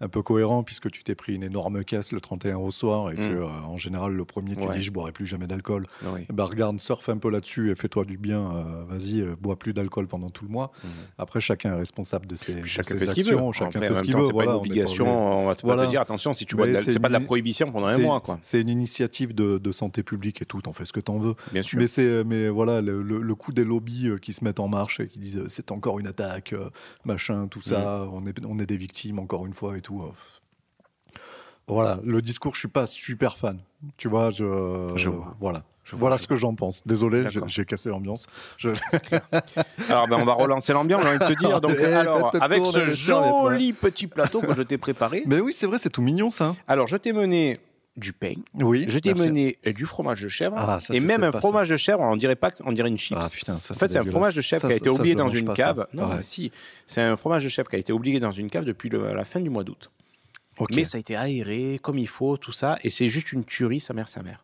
un 0.00 0.08
peu 0.08 0.22
cohérent 0.22 0.62
puisque 0.62 0.90
tu 0.90 1.02
t'es 1.04 1.14
pris 1.14 1.34
une 1.34 1.42
énorme 1.42 1.82
caisse 1.84 2.12
le 2.12 2.20
31 2.20 2.56
au 2.58 2.70
soir 2.70 3.10
et 3.10 3.14
Mm. 3.14 3.16
que 3.16 3.22
euh, 3.22 3.46
en 3.46 3.76
général 3.76 4.12
le 4.12 4.24
premier 4.24 4.54
tu 4.54 4.62
Ouais. 4.66 4.76
dis 4.76 4.82
je 4.84 4.90
boirai 4.92 5.12
plus 5.12 5.24
jamais 5.26 5.46
d'alcool 5.46 5.86
Oui. 6.12 6.26
bah 6.32 6.44
regarde, 6.44 6.78
surfe 6.80 7.08
un 7.08 7.16
peu 7.18 7.30
là-dessus 7.30 7.70
et 7.70 7.74
fais-toi 7.74 8.04
du 8.04 8.18
bien. 8.18 8.50
euh, 8.56 8.84
Vas-y, 8.88 9.20
euh, 9.20 9.34
bois 9.40 9.58
plus 9.58 9.72
d'alcool 9.72 10.06
pendant 10.06 10.28
tout 10.30 10.44
le 10.44 10.50
mois. 10.50 10.70
Mhm. 10.84 10.90
Après, 11.18 11.40
chacun 11.40 11.74
est 11.74 11.78
responsable 11.78 12.26
de 12.26 12.36
ses, 12.36 12.60
de 12.60 12.64
Chacun 12.66 12.90
ses 12.94 12.96
fait 12.98 13.06
ce 13.06 13.14
qu'il 13.14 13.24
veut. 13.24 13.32
actions. 13.32 13.52
Chacun 13.52 13.80
fait 13.80 13.94
ce 13.94 14.02
qu'il 14.02 14.14
veut. 14.16 14.22
c'est 14.24 14.32
voilà, 14.32 14.50
pas 14.50 14.54
une 14.56 14.60
obligation. 14.60 15.06
On 15.42 15.46
va 15.46 15.54
pas 15.54 15.60
Voilà. 15.64 15.86
te 15.86 15.90
dire 15.90 16.00
attention 16.00 16.34
si 16.34 16.44
tu 16.46 16.56
bois 16.56 16.66
c'est 16.80 16.98
pas 17.00 17.08
de 17.08 17.12
la 17.14 17.20
prohibition 17.20 17.66
pendant 17.66 17.86
un 17.86 17.98
mois, 17.98 18.20
quoi. 18.20 18.38
C'est 18.42 18.60
une 18.60 18.68
initiative 18.68 19.34
de, 19.34 19.58
de 19.58 19.72
santé 19.72 20.02
publique 20.02 20.42
et 20.42 20.44
tout. 20.44 20.60
T'en 20.60 20.72
fais 20.72 20.84
ce 20.84 20.92
que 20.92 21.00
t'en 21.00 21.18
veux. 21.18 21.34
Bien 21.52 21.62
sûr. 21.62 21.78
Mais 21.78 21.86
c'est, 21.86 22.22
mais 22.24 22.48
voilà, 22.48 22.80
le, 22.80 23.02
le- 23.02 23.20
le 23.22 23.34
coup 23.34 23.52
des 23.52 23.64
lobbies 23.64 24.08
euh, 24.08 24.18
qui 24.18 24.32
se 24.32 24.44
mettent 24.44 24.60
en 24.60 24.68
marche 24.68 25.00
et 25.00 25.08
qui 25.08 25.18
disent 25.18 25.42
c'est 25.48 25.72
encore 25.72 25.98
une 25.98 26.06
attaque, 26.06 26.54
machin, 27.04 27.48
tout 27.48 27.62
ça. 27.62 28.04
Mm. 28.06 28.10
On 28.14 28.26
est, 28.26 28.44
on 28.46 28.58
est 28.58 28.66
des 28.66 28.76
victimes 28.76 29.18
encore 29.18 29.46
une 29.46 29.54
fois 29.54 29.76
et 29.76 29.80
tout. 29.86 30.02
euh. 30.02 30.10
Voilà, 31.68 31.98
le 32.04 32.22
discours, 32.22 32.54
je 32.54 32.60
suis 32.60 32.68
pas 32.68 32.86
super 32.86 33.36
fan. 33.38 33.58
Tu 33.96 34.08
vois, 34.08 34.30
je, 34.30 34.92
Je 34.96 35.08
vois. 35.08 35.34
voilà. 35.40 35.62
Je 35.84 35.94
Voilà 35.94 36.18
ce 36.18 36.26
que 36.26 36.34
j'en 36.34 36.54
pense. 36.56 36.82
Désolé, 36.84 37.26
j'ai 37.46 37.64
cassé 37.64 37.88
l'ambiance. 37.90 38.26
Je- 38.58 38.70
Alors, 39.88 40.08
ben, 40.08 40.16
on 40.20 40.24
va 40.24 40.32
relancer 40.34 40.72
l'ambiance, 40.72 41.02
j'ai 41.02 41.08
envie 41.08 41.18
de 41.18 41.26
te 41.26 41.32
dire. 41.38 41.60
Donc, 41.60 41.76
Eh, 41.80 41.84
alors, 41.84 42.32
avec 42.40 42.66
ce 42.66 42.86
joli 42.86 43.72
petit 43.72 44.08
plateau 44.08 44.40
que 44.40 44.54
je 44.56 44.62
t'ai 44.62 44.78
préparé. 44.78 45.22
Mais 45.26 45.38
oui, 45.40 45.52
c'est 45.52 45.66
vrai, 45.68 45.78
c'est 45.78 45.90
tout 45.90 46.02
mignon 46.02 46.28
ça. 46.30 46.56
Alors, 46.66 46.88
je 46.88 46.96
t'ai 46.96 47.12
mené 47.12 47.60
du 47.96 48.12
pain, 48.12 48.34
Oui. 48.54 48.84
je 48.88 48.98
t'ai 48.98 49.14
mené 49.14 49.58
du 49.64 49.86
fromage 49.86 50.20
de 50.22 50.28
chèvre, 50.28 50.54
Ah, 50.58 50.80
ça, 50.80 50.94
et 50.94 51.00
même 51.00 51.24
un 51.24 51.32
fromage 51.32 51.70
de 51.70 51.76
chèvre, 51.76 52.00
on 52.02 52.16
dirait 52.16 52.36
pas, 52.36 52.50
on 52.64 52.72
dirait 52.72 52.88
une 52.90 52.98
chips. 52.98 53.16
Ah 53.18 53.28
putain, 53.32 53.58
ça 53.58 53.72
En 53.74 53.78
fait, 53.78 53.90
c'est 53.90 53.98
un 53.98 54.04
fromage 54.04 54.34
de 54.34 54.42
chèvre 54.42 54.66
qui 54.68 54.74
a 54.74 54.76
été 54.76 54.90
oublié 54.90 55.14
dans 55.14 55.28
une 55.30 55.52
cave. 55.54 55.86
Non, 55.94 56.08
Ouais. 56.10 56.16
mais 56.18 56.22
si. 56.22 56.52
C'est 56.86 57.00
un 57.00 57.16
fromage 57.16 57.44
de 57.44 57.48
chèvre 57.48 57.68
qui 57.70 57.76
a 57.76 57.78
été 57.78 57.92
oublié 57.92 58.20
dans 58.20 58.32
une 58.32 58.50
cave 58.50 58.64
depuis 58.64 58.88
le- 58.90 59.14
la 59.14 59.24
fin 59.24 59.40
du 59.40 59.48
mois 59.50 59.64
d'août. 59.64 59.90
Ok. 60.58 60.70
Mais 60.74 60.84
ça 60.84 60.96
a 60.96 61.00
été 61.00 61.16
aéré 61.16 61.78
comme 61.82 61.98
il 61.98 62.08
faut, 62.08 62.36
tout 62.36 62.52
ça. 62.52 62.76
Et 62.82 62.90
c'est 62.90 63.08
juste 63.08 63.32
une 63.32 63.44
tuerie, 63.44 63.80
sa 63.80 63.92
mère, 63.94 64.08
sa 64.08 64.22
mère. 64.22 64.42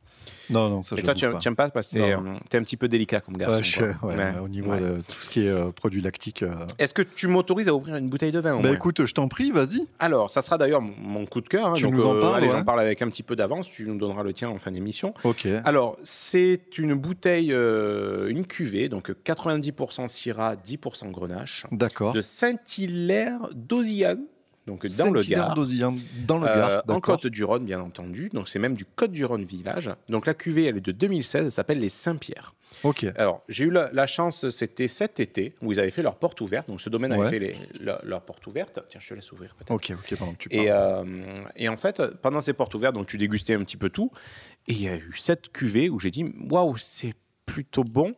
Non, 0.53 0.69
non, 0.69 0.83
ça 0.83 0.95
Et 0.97 1.01
je 1.01 1.05
toi, 1.05 1.15
tu 1.15 1.27
pas. 1.29 1.39
n'aimes 1.45 1.57
pas 1.57 1.71
parce 1.71 1.89
que 1.89 1.95
t'es 1.95 2.17
Non. 2.17 2.27
euh, 2.53 2.59
un 2.59 2.63
petit 2.63 2.77
peu 2.77 2.89
délicat 2.89 3.21
comme 3.21 3.37
garçon. 3.37 3.57
Ouais, 3.57 3.63
je- 3.63 3.81
quoi. 3.99 4.09
ouais, 4.11 4.17
Ouais. 4.17 4.33
au 4.43 4.49
niveau 4.49 4.71
Ouais. 4.73 4.81
de 4.81 4.97
tout 4.97 5.21
ce 5.23 5.29
qui 5.29 5.45
est 5.47 5.49
euh, 5.49 5.71
produit 5.71 6.01
lactique. 6.01 6.43
euh. 6.43 6.53
Est-ce 6.79 6.95
que 6.95 7.03
tu 7.03 7.27
m'autorises 7.29 7.69
à 7.69 7.75
ouvrir 7.75 7.97
une 7.97 8.09
bouteille 8.09 8.33
de 8.33 8.39
vin 8.41 8.61
Bah 8.61 8.71
écoute, 8.73 9.05
je 9.07 9.13
t'en 9.15 9.29
prie, 9.29 9.51
vas-y. 9.51 9.87
Alors, 9.99 10.31
ça 10.31 10.43
sera 10.43 10.59
d'ailleurs 10.59 10.81
mon, 10.83 11.25
coup 11.27 11.41
de 11.41 11.49
cœur. 11.49 11.67
hein, 11.69 11.75
Tu 11.75 11.85
donc, 11.85 11.95
nous 11.95 12.05
en 12.07 12.21
parles, 12.21 12.37
allez, 12.37 12.49
j'en 12.51 12.65
parle 12.65 12.81
avec 12.81 13.01
un 13.03 13.09
petit 13.09 13.23
peu 13.23 13.37
d'avance. 13.37 13.69
Tu 13.71 13.85
nous 13.87 13.97
donneras 13.99 14.23
le 14.23 14.33
tien 14.33 14.49
en 14.51 14.59
fin 14.59 14.71
d'émission. 14.71 15.15
Ok. 15.25 15.47
Alors, 15.65 15.97
c'est 16.03 16.61
une 16.79 16.95
bouteille, 16.95 17.53
euh, 17.53 18.29
une 18.29 18.47
cuvée, 18.47 18.89
donc 18.89 19.13
90% 19.25 20.07
Syrah, 20.07 20.57
10% 20.57 21.11
Grenache, 21.11 21.67
D'accord. 21.73 22.13
de 22.13 22.21
Saint-Hilaire 22.21 23.49
d'Ozillac, 23.55 24.19
donc 24.67 24.87
dans 24.97 25.11
le 25.11 25.23
Gard. 25.23 25.55
d'Osillan, 25.55 25.95
Dans 26.27 26.39
le 26.39 26.47
Euh, 26.47 26.55
Gard, 26.55 26.83
en 26.89 26.95
d'accord. 26.95 27.21
Côte-du-Rhône, 27.21 27.65
bien 27.65 27.81
entendu. 27.81 28.29
Donc, 28.33 28.49
c'est 28.49 28.59
même 28.59 28.75
du 28.77 28.85
Côte-du-Rhône 28.85 29.45
village. 29.45 29.91
Donc, 30.09 30.27
la 30.27 30.35
cuvée, 30.35 30.65
elle 30.67 30.77
est 30.77 30.81
de 30.81 30.93
2016. 30.93 31.45
Elle 31.47 31.51
s'appelle 31.53 31.79
les 31.81 31.89
Saint-Pierre. 31.89 32.55
Ok. 32.85 33.05
Alors, 33.17 33.43
j'ai 33.49 33.65
eu 33.65 33.71
la, 33.71 33.91
la 33.93 34.07
chance, 34.07 34.49
c'était 34.51 34.89
cet 34.89 35.21
été, 35.21 35.55
où 35.61 35.73
ils 35.73 35.81
avaient 35.81 35.91
fait 35.91 36.03
leur 36.03 36.17
porte 36.17 36.41
ouverte. 36.41 36.69
Donc, 36.69 36.81
ce 36.81 36.89
domaine 36.89 37.13
Ouais. 37.13 37.27
avait 37.27 37.31
fait 37.31 37.39
les- 37.39 37.85
leur, 37.85 38.01
leur 38.05 38.23
porte 38.23 38.47
ouverte. 38.47 38.81
Tiens, 38.89 39.01
je 39.01 39.09
te 39.09 39.15
laisse 39.15 39.31
ouvrir 39.33 39.55
peut-être. 39.57 39.71
Ok, 39.73 39.93
ok, 39.93 40.17
pendant 40.19 40.33
que 40.33 40.39
tu 40.39 40.49
Et, 40.53 40.69
parles. 40.69 41.07
euh, 41.07 41.35
et 41.57 41.69
en 41.69 41.77
fait, 41.77 42.01
pendant 42.23 42.41
ces 42.41 42.53
portes 42.55 42.75
ouvertes, 42.75 42.95
donc 42.95 43.07
tu 43.09 43.19
dégustais 43.19 43.55
un 43.55 43.61
petit 43.65 43.77
peu 43.77 43.91
tout. 43.91 44.11
Et 44.69 44.73
il 44.73 44.83
y 44.83 44.89
a 44.89 44.97
eu 44.97 45.13
cette 45.19 45.51
cuvée 45.53 45.91
où 45.91 45.99
j'ai 46.01 46.11
dit 46.11 46.25
waouh, 46.51 46.77
c'est 46.77 47.15
plutôt 47.45 47.85
bon. 47.85 48.15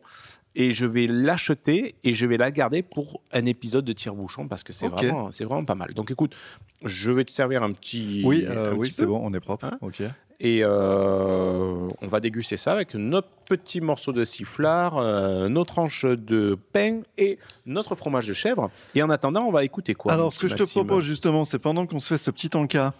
Et 0.55 0.71
je 0.71 0.85
vais 0.85 1.05
l'acheter 1.07 1.95
et 2.03 2.13
je 2.13 2.25
vais 2.25 2.37
la 2.37 2.49
garder 2.51 2.81
pour 2.81 3.21
un 3.33 3.45
épisode 3.45 3.83
de 3.85 3.93
tire-bouchon 3.93 4.47
parce 4.47 4.63
que 4.63 4.71
c'est 4.71 4.87
Ok. 4.87 4.93
vraiment, 4.93 5.29
c'est 5.31 5.43
vraiment 5.43 5.65
pas 5.65 5.75
mal. 5.75 5.93
Donc 5.93 6.11
écoute, 6.11 6.35
je 6.83 7.11
vais 7.11 7.25
te 7.25 7.31
servir 7.31 7.61
un 7.63 7.73
petit. 7.73 8.21
oui, 8.25 8.45
euh, 8.47 8.73
oui, 8.73 8.89
c'est 8.89 9.05
bon, 9.05 9.19
on 9.21 9.33
est 9.33 9.39
propre. 9.41 9.65
Hein 9.65 9.77
ok. 9.81 10.01
Et 10.41 10.61
euh, 10.63 11.87
on 12.01 12.07
va 12.07 12.19
déguster 12.19 12.57
ça 12.57 12.73
avec 12.73 12.93
notre 12.95 13.29
petit 13.47 13.79
morceau 13.79 14.11
de 14.11 14.25
sifflard, 14.25 14.97
euh, 14.97 15.47
nos 15.47 15.63
tranches 15.63 16.05
de 16.05 16.57
pain 16.73 17.01
et 17.17 17.39
notre 17.65 17.95
fromage 17.95 18.27
de 18.27 18.33
chèvre. 18.33 18.69
Et 18.95 19.03
en 19.03 19.09
attendant, 19.09 19.45
on 19.45 19.51
va 19.51 19.63
écouter 19.63 19.93
quoi 19.93 20.11
Alors, 20.13 20.33
ce 20.33 20.39
que 20.39 20.47
je 20.47 20.55
te 20.55 20.63
propose 20.63 21.05
justement, 21.05 21.45
c'est 21.45 21.59
pendant 21.59 21.85
qu'on 21.85 21.99
se 22.01 22.09
fait 22.09 22.17
ce 22.17 22.31
petit 22.31 22.49
encas, 22.55 22.93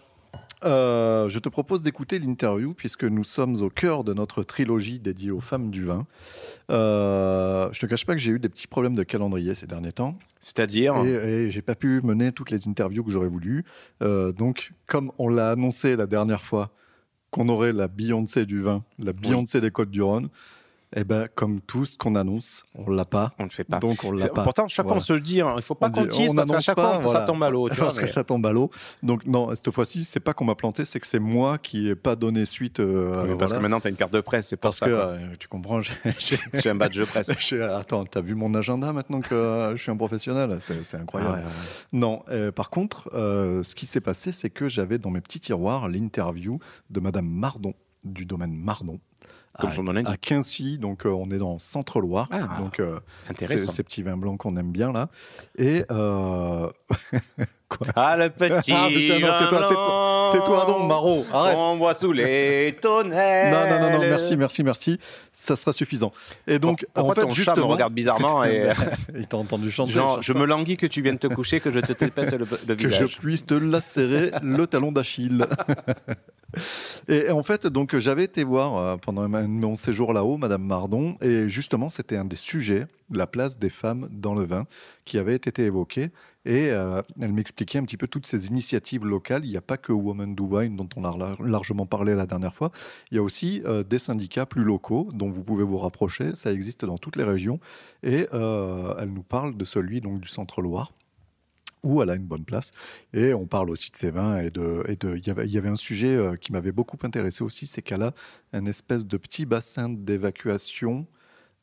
euh, 0.65 1.29
je 1.29 1.39
te 1.39 1.49
propose 1.49 1.81
d'écouter 1.81 2.19
l'interview 2.19 2.73
puisque 2.73 3.03
nous 3.03 3.23
sommes 3.23 3.61
au 3.61 3.69
cœur 3.69 4.03
de 4.03 4.13
notre 4.13 4.43
trilogie 4.43 4.99
dédiée 4.99 5.31
aux 5.31 5.41
femmes 5.41 5.69
du 5.69 5.85
vin. 5.85 6.07
Euh, 6.71 7.69
je 7.71 7.79
te 7.79 7.85
cache 7.85 8.05
pas 8.05 8.13
que 8.13 8.21
j'ai 8.21 8.31
eu 8.31 8.39
des 8.39 8.49
petits 8.49 8.67
problèmes 8.67 8.95
de 8.95 9.03
calendrier 9.03 9.53
ces 9.53 9.67
derniers 9.67 9.91
temps 9.91 10.17
C'est-à-dire. 10.39 10.95
et, 11.05 11.45
et 11.45 11.51
j'ai 11.51 11.61
pas 11.61 11.75
pu 11.75 12.01
mener 12.03 12.31
toutes 12.31 12.51
les 12.51 12.67
interviews 12.67 13.03
que 13.03 13.11
j'aurais 13.11 13.27
voulu. 13.27 13.65
Euh, 14.01 14.31
donc, 14.31 14.71
comme 14.87 15.11
on 15.17 15.29
l'a 15.29 15.51
annoncé 15.51 15.95
la 15.95 16.07
dernière 16.07 16.41
fois 16.41 16.71
qu'on 17.29 17.49
aurait 17.49 17.73
la 17.73 17.87
Beyoncé 17.87 18.45
du 18.45 18.61
vin, 18.61 18.83
la 18.97 19.13
Beyoncé 19.13 19.61
des 19.61 19.71
Côtes 19.71 19.91
du 19.91 20.01
Rhône, 20.01 20.29
Eh 20.97 21.03
ben, 21.03 21.27
comme 21.35 21.59
tout 21.59 21.85
ce 21.85 21.97
qu'on 21.97 22.15
annonce, 22.15 22.63
on 22.75 22.89
l'a 22.89 23.05
pas. 23.05 23.33
On 23.39 23.43
ne 23.43 23.47
le 23.49 23.53
fait 23.53 23.63
pas. 23.65 23.79
Donc 23.79 24.03
on 24.03 24.11
l'a 24.11 24.27
pas. 24.29 24.43
Pourtant, 24.43 24.67
chaque 24.67 24.87
fois, 24.87 24.95
on 24.95 24.99
se 25.01 25.13
le 25.13 25.19
dit, 25.19 25.41
hein, 25.41 25.49
il 25.53 25.55
ne 25.57 25.61
faut 25.61 25.75
pas 25.75 25.87
On 25.87 25.91
qu'on 25.91 26.05
tease 26.05 26.33
parce 26.33 26.49
qu'à 26.49 26.59
chaque 26.59 26.75
pas, 26.75 26.91
fois, 26.93 26.99
voilà. 26.99 27.19
ça 27.21 27.25
tombe 27.25 27.43
à 27.43 27.49
l'eau. 27.49 27.69
tu 27.69 27.75
Parce 27.79 27.99
que 27.99 28.07
ça 28.07 28.23
tombe 28.23 28.45
à 28.45 28.51
l'eau. 28.51 28.69
Donc 29.03 29.25
non, 29.25 29.53
cette 29.55 29.71
fois-ci, 29.71 30.03
c'est 30.05 30.19
pas 30.19 30.33
qu'on 30.33 30.45
m'a 30.45 30.55
planté, 30.55 30.85
c'est 30.85 30.99
que 30.99 31.07
c'est 31.07 31.19
moi 31.19 31.57
qui 31.57 31.89
ai 31.89 31.95
pas 31.95 32.15
donné 32.15 32.45
suite. 32.45 32.79
euh, 32.79 33.11
Oui, 33.15 33.35
parce 33.37 33.51
voilà. 33.51 33.57
que 33.57 33.61
maintenant, 33.61 33.79
tu 33.81 33.87
as 33.87 33.89
une 33.89 33.95
carte 33.97 34.13
de 34.13 34.21
presse, 34.21 34.47
c'est 34.47 34.57
Parce 34.57 34.77
ça. 34.77 34.85
que 34.85 34.91
euh, 34.91 35.17
tu 35.39 35.47
comprends, 35.47 35.81
j'ai- 35.81 36.69
un 36.69 36.75
badge 36.75 36.97
de 36.97 37.05
presse. 37.05 37.29
attends, 37.73 38.05
t'as 38.05 38.21
vu 38.21 38.35
mon 38.35 38.53
agenda 38.53 38.93
maintenant 38.93 39.21
que 39.21 39.35
euh, 39.35 39.75
je 39.75 39.81
suis 39.81 39.91
un 39.91 39.97
professionnel? 39.97 40.57
C'est 40.61 40.95
incroyable. 40.95 41.33
Ah 41.35 41.39
ouais, 41.39 41.43
ouais. 41.45 41.51
Non, 41.91 42.23
par 42.55 42.69
contre, 42.69 43.09
ce 43.13 43.75
qui 43.75 43.85
s'est 43.87 44.01
passé, 44.01 44.31
c'est 44.31 44.49
que 44.49 44.69
j'avais 44.69 44.97
dans 44.97 45.09
mes 45.09 45.21
petits 45.21 45.39
tiroirs 45.39 45.89
l'interview 45.89 46.59
de 46.89 46.99
Madame 46.99 47.27
Mardon, 47.27 47.73
du 48.03 48.25
domaine 48.25 48.53
Mardon. 48.53 48.99
Comme 49.59 49.69
à, 49.69 49.73
son 49.73 49.83
nom 49.83 49.93
l'indique. 49.93 50.13
à 50.13 50.17
Quincy, 50.17 50.77
donc 50.77 51.05
euh, 51.05 51.09
on 51.09 51.29
est 51.31 51.37
dans 51.37 51.57
Centre-Loire, 51.59 52.27
Ah, 52.31 52.57
donc 52.59 52.79
euh, 52.79 52.99
c'est 53.25 53.31
Intéressant. 53.31 53.71
ces 53.71 53.83
petits 53.83 54.03
vins 54.03 54.17
blancs 54.17 54.37
qu'on 54.37 54.55
aime 54.57 54.71
bien 54.71 54.91
là. 54.91 55.09
Et 55.57 55.85
euh, 57.13 57.17
Ah, 57.95 58.15
le 58.15 58.29
petit. 58.29 58.71
Ah, 58.73 58.87
putain, 58.87 59.19
non, 59.19 59.27
tais-toi, 59.39 60.29
tais-toi, 60.33 60.65
donc, 60.67 60.87
Maro, 60.87 61.25
arrête. 61.33 61.57
On 61.57 61.77
voit 61.77 61.93
sous 61.95 62.11
les 62.11 62.77
tonnelles. 62.79 63.51
non, 63.69 63.69
non, 63.69 63.79
non, 63.79 63.93
non, 63.93 63.99
merci, 63.99 64.37
merci, 64.37 64.63
merci, 64.63 64.99
ça 65.31 65.55
sera 65.55 65.73
suffisant. 65.73 66.11
Et 66.47 66.59
donc, 66.59 66.85
Pourquoi 66.93 67.11
en 67.11 67.15
fait, 67.15 67.21
ton 67.21 67.29
chat 67.29 67.35
justement, 67.35 67.67
me 67.67 67.71
regarde 67.73 67.93
bizarrement 67.93 68.43
et- 68.43 68.71
il 69.15 69.27
t'a 69.27 69.37
entendu 69.37 69.71
chanter. 69.71 69.93
Genre, 69.93 70.21
je 70.21 70.33
me 70.33 70.45
languis 70.45 70.77
que 70.77 70.87
tu 70.87 71.01
viennes 71.01 71.17
te 71.19 71.27
coucher, 71.27 71.59
que 71.59 71.71
je 71.71 71.79
te 71.79 71.91
t'épaisse 71.93 72.33
le, 72.33 72.45
le 72.67 72.75
que 72.75 72.87
visage. 72.87 73.07
je 73.15 73.17
puisse 73.17 73.45
te 73.45 73.55
lacérer 73.55 74.31
le 74.43 74.65
talon 74.67 74.91
d'Achille. 74.91 75.45
et 77.09 77.29
en 77.31 77.43
fait, 77.43 77.67
donc 77.67 77.97
j'avais 77.97 78.23
été 78.23 78.43
voir 78.43 78.77
euh, 78.77 78.95
pendant 78.97 79.27
mon 79.27 79.75
séjour 79.75 80.13
là-haut, 80.13 80.37
Madame 80.37 80.63
Mardon, 80.63 81.17
et 81.21 81.49
justement, 81.49 81.89
c'était 81.89 82.15
un 82.17 82.25
des 82.25 82.35
sujets, 82.37 82.85
la 83.11 83.27
place 83.27 83.59
des 83.59 83.69
femmes 83.69 84.07
dans 84.11 84.33
le 84.33 84.45
vin, 84.45 84.65
qui 85.03 85.17
avait 85.17 85.35
été 85.35 85.63
évoqué. 85.63 86.09
Et 86.45 86.69
euh, 86.69 87.01
elle 87.19 87.33
m'expliquait 87.33 87.79
un 87.79 87.83
petit 87.83 87.97
peu 87.97 88.07
toutes 88.07 88.27
ces 88.27 88.47
initiatives 88.47 89.05
locales. 89.05 89.45
Il 89.45 89.51
n'y 89.51 89.57
a 89.57 89.61
pas 89.61 89.77
que 89.77 89.91
Women 89.91 90.35
Do 90.35 90.45
Wine, 90.45 90.75
dont 90.75 90.89
on 90.95 91.03
a 91.03 91.17
lar- 91.17 91.41
largement 91.41 91.85
parlé 91.85 92.15
la 92.15 92.25
dernière 92.25 92.53
fois. 92.53 92.71
Il 93.11 93.15
y 93.15 93.17
a 93.17 93.23
aussi 93.23 93.61
euh, 93.65 93.83
des 93.83 93.99
syndicats 93.99 94.45
plus 94.45 94.63
locaux 94.63 95.09
dont 95.13 95.29
vous 95.29 95.43
pouvez 95.43 95.63
vous 95.63 95.77
rapprocher. 95.77 96.35
Ça 96.35 96.51
existe 96.51 96.85
dans 96.85 96.97
toutes 96.97 97.15
les 97.15 97.23
régions. 97.23 97.59
Et 98.03 98.27
euh, 98.33 98.93
elle 98.99 99.11
nous 99.11 99.23
parle 99.23 99.57
de 99.57 99.65
celui 99.65 100.01
donc, 100.01 100.19
du 100.19 100.29
Centre-Loire 100.29 100.91
où 101.83 102.01
elle 102.01 102.09
a 102.09 102.15
une 102.15 102.25
bonne 102.25 102.45
place. 102.45 102.71
Et 103.13 103.35
on 103.35 103.45
parle 103.45 103.69
aussi 103.69 103.91
de 103.91 103.95
ses 103.95 104.09
vins. 104.09 104.39
Et 104.39 104.49
de, 104.49 104.83
y 105.23 105.29
avait, 105.29 105.45
il 105.45 105.51
y 105.51 105.57
avait 105.59 105.69
un 105.69 105.75
sujet 105.75 106.19
qui 106.41 106.51
m'avait 106.51 106.71
beaucoup 106.71 106.97
intéressé 107.03 107.43
aussi, 107.43 107.67
c'est 107.67 107.83
qu'elle 107.83 108.01
a 108.01 108.13
un 108.53 108.65
espèce 108.65 109.05
de 109.05 109.17
petit 109.17 109.45
bassin 109.45 109.89
d'évacuation 109.89 111.05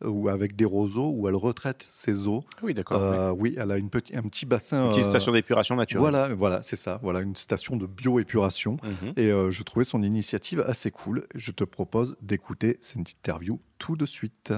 ou 0.04 0.28
avec 0.28 0.56
des 0.56 0.64
roseaux 0.64 1.10
où 1.10 1.28
elle 1.28 1.34
retraite 1.34 1.86
ses 1.90 2.26
eaux. 2.26 2.44
Oui, 2.62 2.74
d'accord. 2.74 3.02
Euh, 3.02 3.30
oui, 3.30 3.54
elle 3.58 3.70
a 3.70 3.78
une 3.78 3.90
petit, 3.90 4.16
un 4.16 4.22
petit 4.22 4.46
bassin. 4.46 4.86
Une 4.86 4.90
petite 4.90 5.04
euh, 5.04 5.10
station 5.10 5.32
d'épuration 5.32 5.76
naturelle. 5.76 6.00
Voilà, 6.00 6.34
voilà, 6.34 6.62
c'est 6.62 6.76
ça. 6.76 6.98
Voilà, 7.02 7.20
une 7.20 7.36
station 7.36 7.76
de 7.76 7.86
bioépuration. 7.86 8.78
Mhm. 8.82 9.12
Et 9.16 9.30
euh, 9.30 9.50
je 9.50 9.62
trouvais 9.62 9.84
son 9.84 10.02
initiative 10.02 10.60
assez 10.66 10.90
cool. 10.90 11.26
Je 11.34 11.50
te 11.50 11.64
propose 11.64 12.16
d'écouter 12.20 12.78
cette 12.80 13.10
interview 13.10 13.60
tout 13.78 13.96
de 13.96 14.06
suite. 14.06 14.52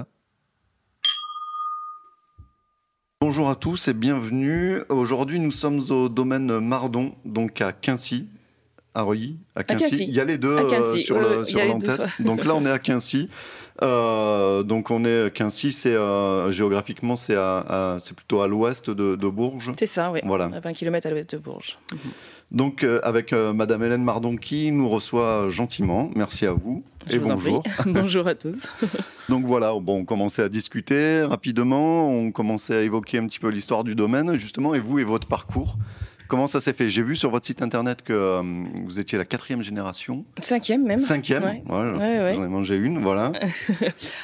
Bonjour 3.21 3.49
à 3.49 3.55
tous 3.55 3.87
et 3.87 3.93
bienvenue. 3.93 4.81
Aujourd'hui, 4.89 5.39
nous 5.39 5.51
sommes 5.51 5.81
au 5.89 6.09
domaine 6.09 6.59
Mardon, 6.59 7.15
donc 7.25 7.59
à 7.61 7.71
Quincy, 7.71 8.27
à 8.95 9.03
Reuilly, 9.03 9.37
à 9.55 9.63
Quincy. 9.63 10.05
Il 10.07 10.13
y 10.15 10.19
a 10.19 10.25
les 10.25 10.37
deux 10.37 10.55
euh, 10.57 10.97
sur 10.97 11.19
le- 11.19 11.43
l'entête. 11.67 12.01
Donc 12.19 12.45
là, 12.45 12.55
on 12.55 12.65
est 12.65 12.71
à 12.71 12.79
Quincy. 12.79 13.29
Euh, 13.83 14.63
donc 14.63 14.89
on 14.89 15.03
est 15.03 15.33
Quincy, 15.33 15.73
c'est 15.73 15.93
euh, 15.93 16.49
géographiquement 16.49 17.17
c'est 17.17 17.35
à- 17.35 17.57
à- 17.57 17.97
c'est 18.01 18.15
plutôt 18.15 18.39
à 18.41 18.47
l'ouest 18.47 18.89
de, 18.89 19.15
de 19.15 19.27
Bourges. 19.27 19.73
C'est 19.77 19.85
ça, 19.85 20.11
oui. 20.11 20.21
Voilà. 20.23 20.45
À 20.45 20.61
20 20.61 20.71
km 20.71 21.05
à 21.07 21.09
l'ouest 21.11 21.33
de 21.35 21.37
Bourges. 21.39 21.77
Donc 22.51 22.83
euh, 22.85 23.01
avec 23.03 23.33
Madame 23.33 23.83
Hélène 23.83 24.03
Mardon 24.03 24.37
qui 24.37 24.71
nous 24.71 24.87
reçoit 24.87 25.49
gentiment. 25.49 26.09
Merci 26.15 26.45
à 26.45 26.53
vous 26.53 26.85
Je 27.07 27.15
et 27.15 27.17
vous 27.19 27.27
bonjour. 27.27 27.63
Bonjour 27.85 28.27
à 28.27 28.35
tous. 28.35 28.67
Donc 29.29 29.43
voilà, 29.45 29.73
bon, 29.81 29.97
on 29.99 30.05
commençait 30.05 30.43
à 30.43 30.49
discuter 30.49 31.23
rapidement, 31.23 32.09
on 32.09 32.31
commençait 32.31 32.75
à 32.75 32.81
évoquer 32.81 33.17
un 33.17 33.27
petit 33.27 33.39
peu 33.39 33.49
l'histoire 33.49 33.83
du 33.83 33.93
domaine, 33.95 34.37
justement, 34.37 34.73
et 34.73 34.79
vous 34.79 34.99
et 34.99 35.03
votre 35.03 35.27
parcours. 35.27 35.75
Comment 36.27 36.47
ça 36.47 36.59
s'est 36.59 36.73
fait? 36.73 36.89
J'ai 36.89 37.03
vu 37.03 37.15
sur 37.15 37.29
votre 37.29 37.45
site 37.45 37.61
internet 37.61 38.01
que 38.01 38.13
euh, 38.13 38.41
vous 38.85 38.99
étiez 38.99 39.17
la 39.17 39.25
quatrième 39.25 39.61
génération, 39.61 40.25
Cinquième 40.41 40.83
même. 40.83 40.97
cinquième. 40.97 41.43
Ouais. 41.43 41.61
Voilà, 41.65 41.93
Ouais, 41.97 42.19
ouais. 42.23 42.33
J'en 42.35 42.43
ai 42.43 42.47
mangé 42.47 42.75
une, 42.75 42.99
voilà. 43.01 43.31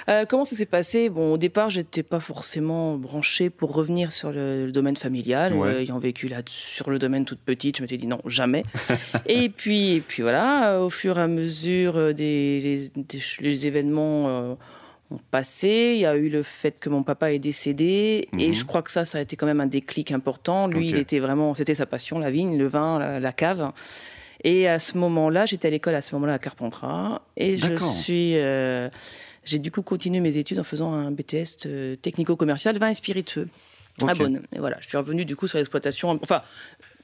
Euh, 0.10 0.26
comment 0.28 0.44
ça 0.46 0.56
s'est 0.56 0.66
passé? 0.66 1.10
Bon, 1.10 1.34
au 1.34 1.38
départ, 1.38 1.70
j'étais 1.70 2.04
pas 2.04 2.20
forcément 2.20 2.98
branchée 2.98 3.50
pour 3.50 3.74
revenir 3.74 4.12
sur 4.12 4.32
le, 4.32 4.66
le 4.66 4.72
domaine 4.72 4.96
familial. 4.98 5.54
Euh, 5.56 5.80
ayant 5.82 6.00
vécu 6.00 6.28
là 6.28 6.42
sur 6.48 6.90
le 6.90 6.98
domaine 7.00 7.24
toute 7.26 7.40
petite, 7.40 7.78
je 7.78 7.82
m'étais 7.84 7.98
dit 7.98 8.08
non, 8.08 8.20
jamais. 8.26 8.64
et 9.28 9.50
puis, 9.50 9.94
et 9.96 10.02
puis 10.02 10.24
voilà, 10.24 10.82
au 10.82 10.90
fur 10.90 11.20
et 11.20 11.22
à 11.22 11.28
mesure 11.28 12.14
des 12.14 12.60
les, 12.62 12.90
des- 13.04 13.20
les 13.42 13.68
événements 13.68 14.58
passé. 15.32 15.94
Il 15.96 16.02
y 16.02 16.06
a 16.06 16.16
eu 16.16 16.30
le 16.30 16.44
fait 16.44 16.80
que 16.80 16.90
mon 16.90 17.04
papa 17.04 17.32
est 17.34 17.40
décédé, 17.40 18.28
Mhm. 18.34 18.40
et 18.40 18.54
je 18.54 18.66
crois 18.66 18.82
que 18.82 18.92
ça, 18.92 19.06
ça 19.06 19.18
a 19.18 19.22
été 19.22 19.36
quand 19.36 19.46
même 19.46 19.62
un 19.62 19.66
déclic 19.68 20.12
important. 20.12 20.68
Lui, 20.68 20.90
il 20.90 20.98
était 20.98 21.20
vraiment, 21.20 21.54
c'était 21.54 21.74
sa 21.74 21.86
passion, 21.86 22.20
la 22.20 22.32
vigne, 22.32 22.58
le 22.58 22.68
vin, 22.68 23.00
la, 23.00 23.20
la 23.20 23.32
cave. 23.34 23.72
Et 24.44 24.68
à 24.68 24.80
ce 24.80 24.98
moment-là, 24.98 25.46
j'étais 25.46 25.68
à 25.68 25.72
l'école 25.72 25.94
à 25.96 26.02
ce 26.02 26.16
moment-là 26.16 26.34
à 26.34 26.40
Carpentras, 26.40 27.22
et 27.38 27.58
je 27.58 27.76
suis 27.78 28.38
euh, 28.38 28.90
j'ai 29.44 29.60
du 29.60 29.72
coup 29.72 29.82
continué 29.84 30.20
mes 30.20 30.38
études 30.38 30.60
en 30.60 30.64
faisant 30.64 30.94
un 30.94 31.12
BTS 31.12 31.66
euh, 31.68 31.96
technico-commercial 31.96 32.78
vin 32.80 32.90
et 32.90 32.94
spiritueux 32.94 33.50
à. 34.08 34.14
Et 34.56 34.60
voilà, 34.60 34.78
je 34.82 34.88
suis 34.88 34.98
revenu 34.98 35.26
du 35.26 35.36
coup 35.36 35.48
sur 35.48 35.58
l'exploitation. 35.60 36.20
Enfin, 36.24 36.42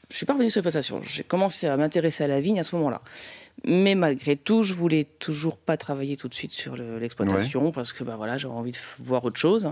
je 0.09 0.15
suis 0.15 0.25
pas 0.25 0.33
revenu 0.33 0.49
sur 0.49 0.59
l'exploitation. 0.59 1.01
J'ai 1.05 1.23
commencé 1.23 1.67
à 1.67 1.77
m'intéresser 1.77 2.23
à 2.23 2.27
la 2.27 2.39
vigne 2.41 2.59
à 2.59 2.63
ce 2.63 2.75
moment-là. 2.77 3.01
Mais 3.65 3.95
malgré 3.95 4.35
tout, 4.35 4.63
je 4.63 4.73
voulais 4.73 5.05
toujours 5.19 5.57
pas 5.57 5.77
travailler 5.77 6.15
tout 6.15 6.27
de 6.27 6.33
suite 6.33 6.51
sur 6.51 6.75
le- 6.77 6.99
l'exploitation 6.99 7.71
parce 7.71 7.91
que 7.91 8.03
bah 8.03 8.15
voilà, 8.15 8.37
j'avais 8.37 8.53
envie 8.53 8.71
de 8.71 8.77
voir 8.99 9.25
autre 9.25 9.39
chose. 9.39 9.71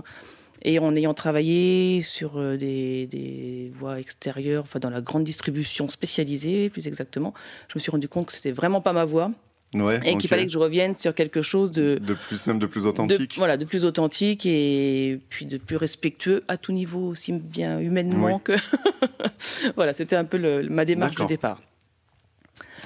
Et 0.62 0.78
en 0.78 0.96
ayant 0.96 1.14
travaillé 1.14 2.00
sur 2.00 2.38
euh, 2.38 2.56
des, 2.56 3.06
des 3.06 3.70
voies 3.72 4.00
extérieures, 4.00 4.62
enfin 4.62 4.80
dans 4.80 4.90
la 4.90 5.00
grande 5.00 5.22
distribution 5.22 5.88
spécialisée, 5.88 6.70
plus 6.70 6.86
exactement, 6.88 7.34
je 7.68 7.74
me 7.76 7.80
suis 7.80 7.90
rendu 7.90 8.08
compte 8.08 8.26
que 8.26 8.32
c'était 8.32 8.52
vraiment 8.52 8.80
pas 8.80 8.92
ma 8.92 9.04
voie 9.04 9.30
Ouais, 9.74 10.00
et 10.04 10.16
qu'il 10.16 10.30
fallait 10.30 10.46
que 10.46 10.52
je 10.52 10.58
revienne 10.58 10.94
sur 10.94 11.14
quelque 11.14 11.42
chose 11.42 11.70
de, 11.72 11.96
De 11.98 12.14
plus 12.14 12.38
simple, 12.38 12.58
de 12.60 12.66
plus 12.66 12.84
de, 12.84 12.88
authentique. 12.88 13.34
voilà, 13.36 13.56
de 13.56 13.64
plus 13.66 13.84
authentique 13.84 14.46
et 14.46 15.20
puis 15.28 15.44
de 15.44 15.58
plus 15.58 15.76
respectueux 15.76 16.44
à 16.48 16.56
tout 16.56 16.72
niveau, 16.72 17.06
aussi 17.08 17.32
bien 17.32 17.78
humainement 17.80 18.36
Oui. 18.36 18.40
que. 18.42 18.52
voilà, 19.76 19.92
c'était 19.92 20.16
un 20.16 20.24
peu 20.24 20.38
le- 20.38 20.66
ma 20.70 20.84
démarche 20.84 21.16
de 21.16 21.24
départ. 21.26 21.60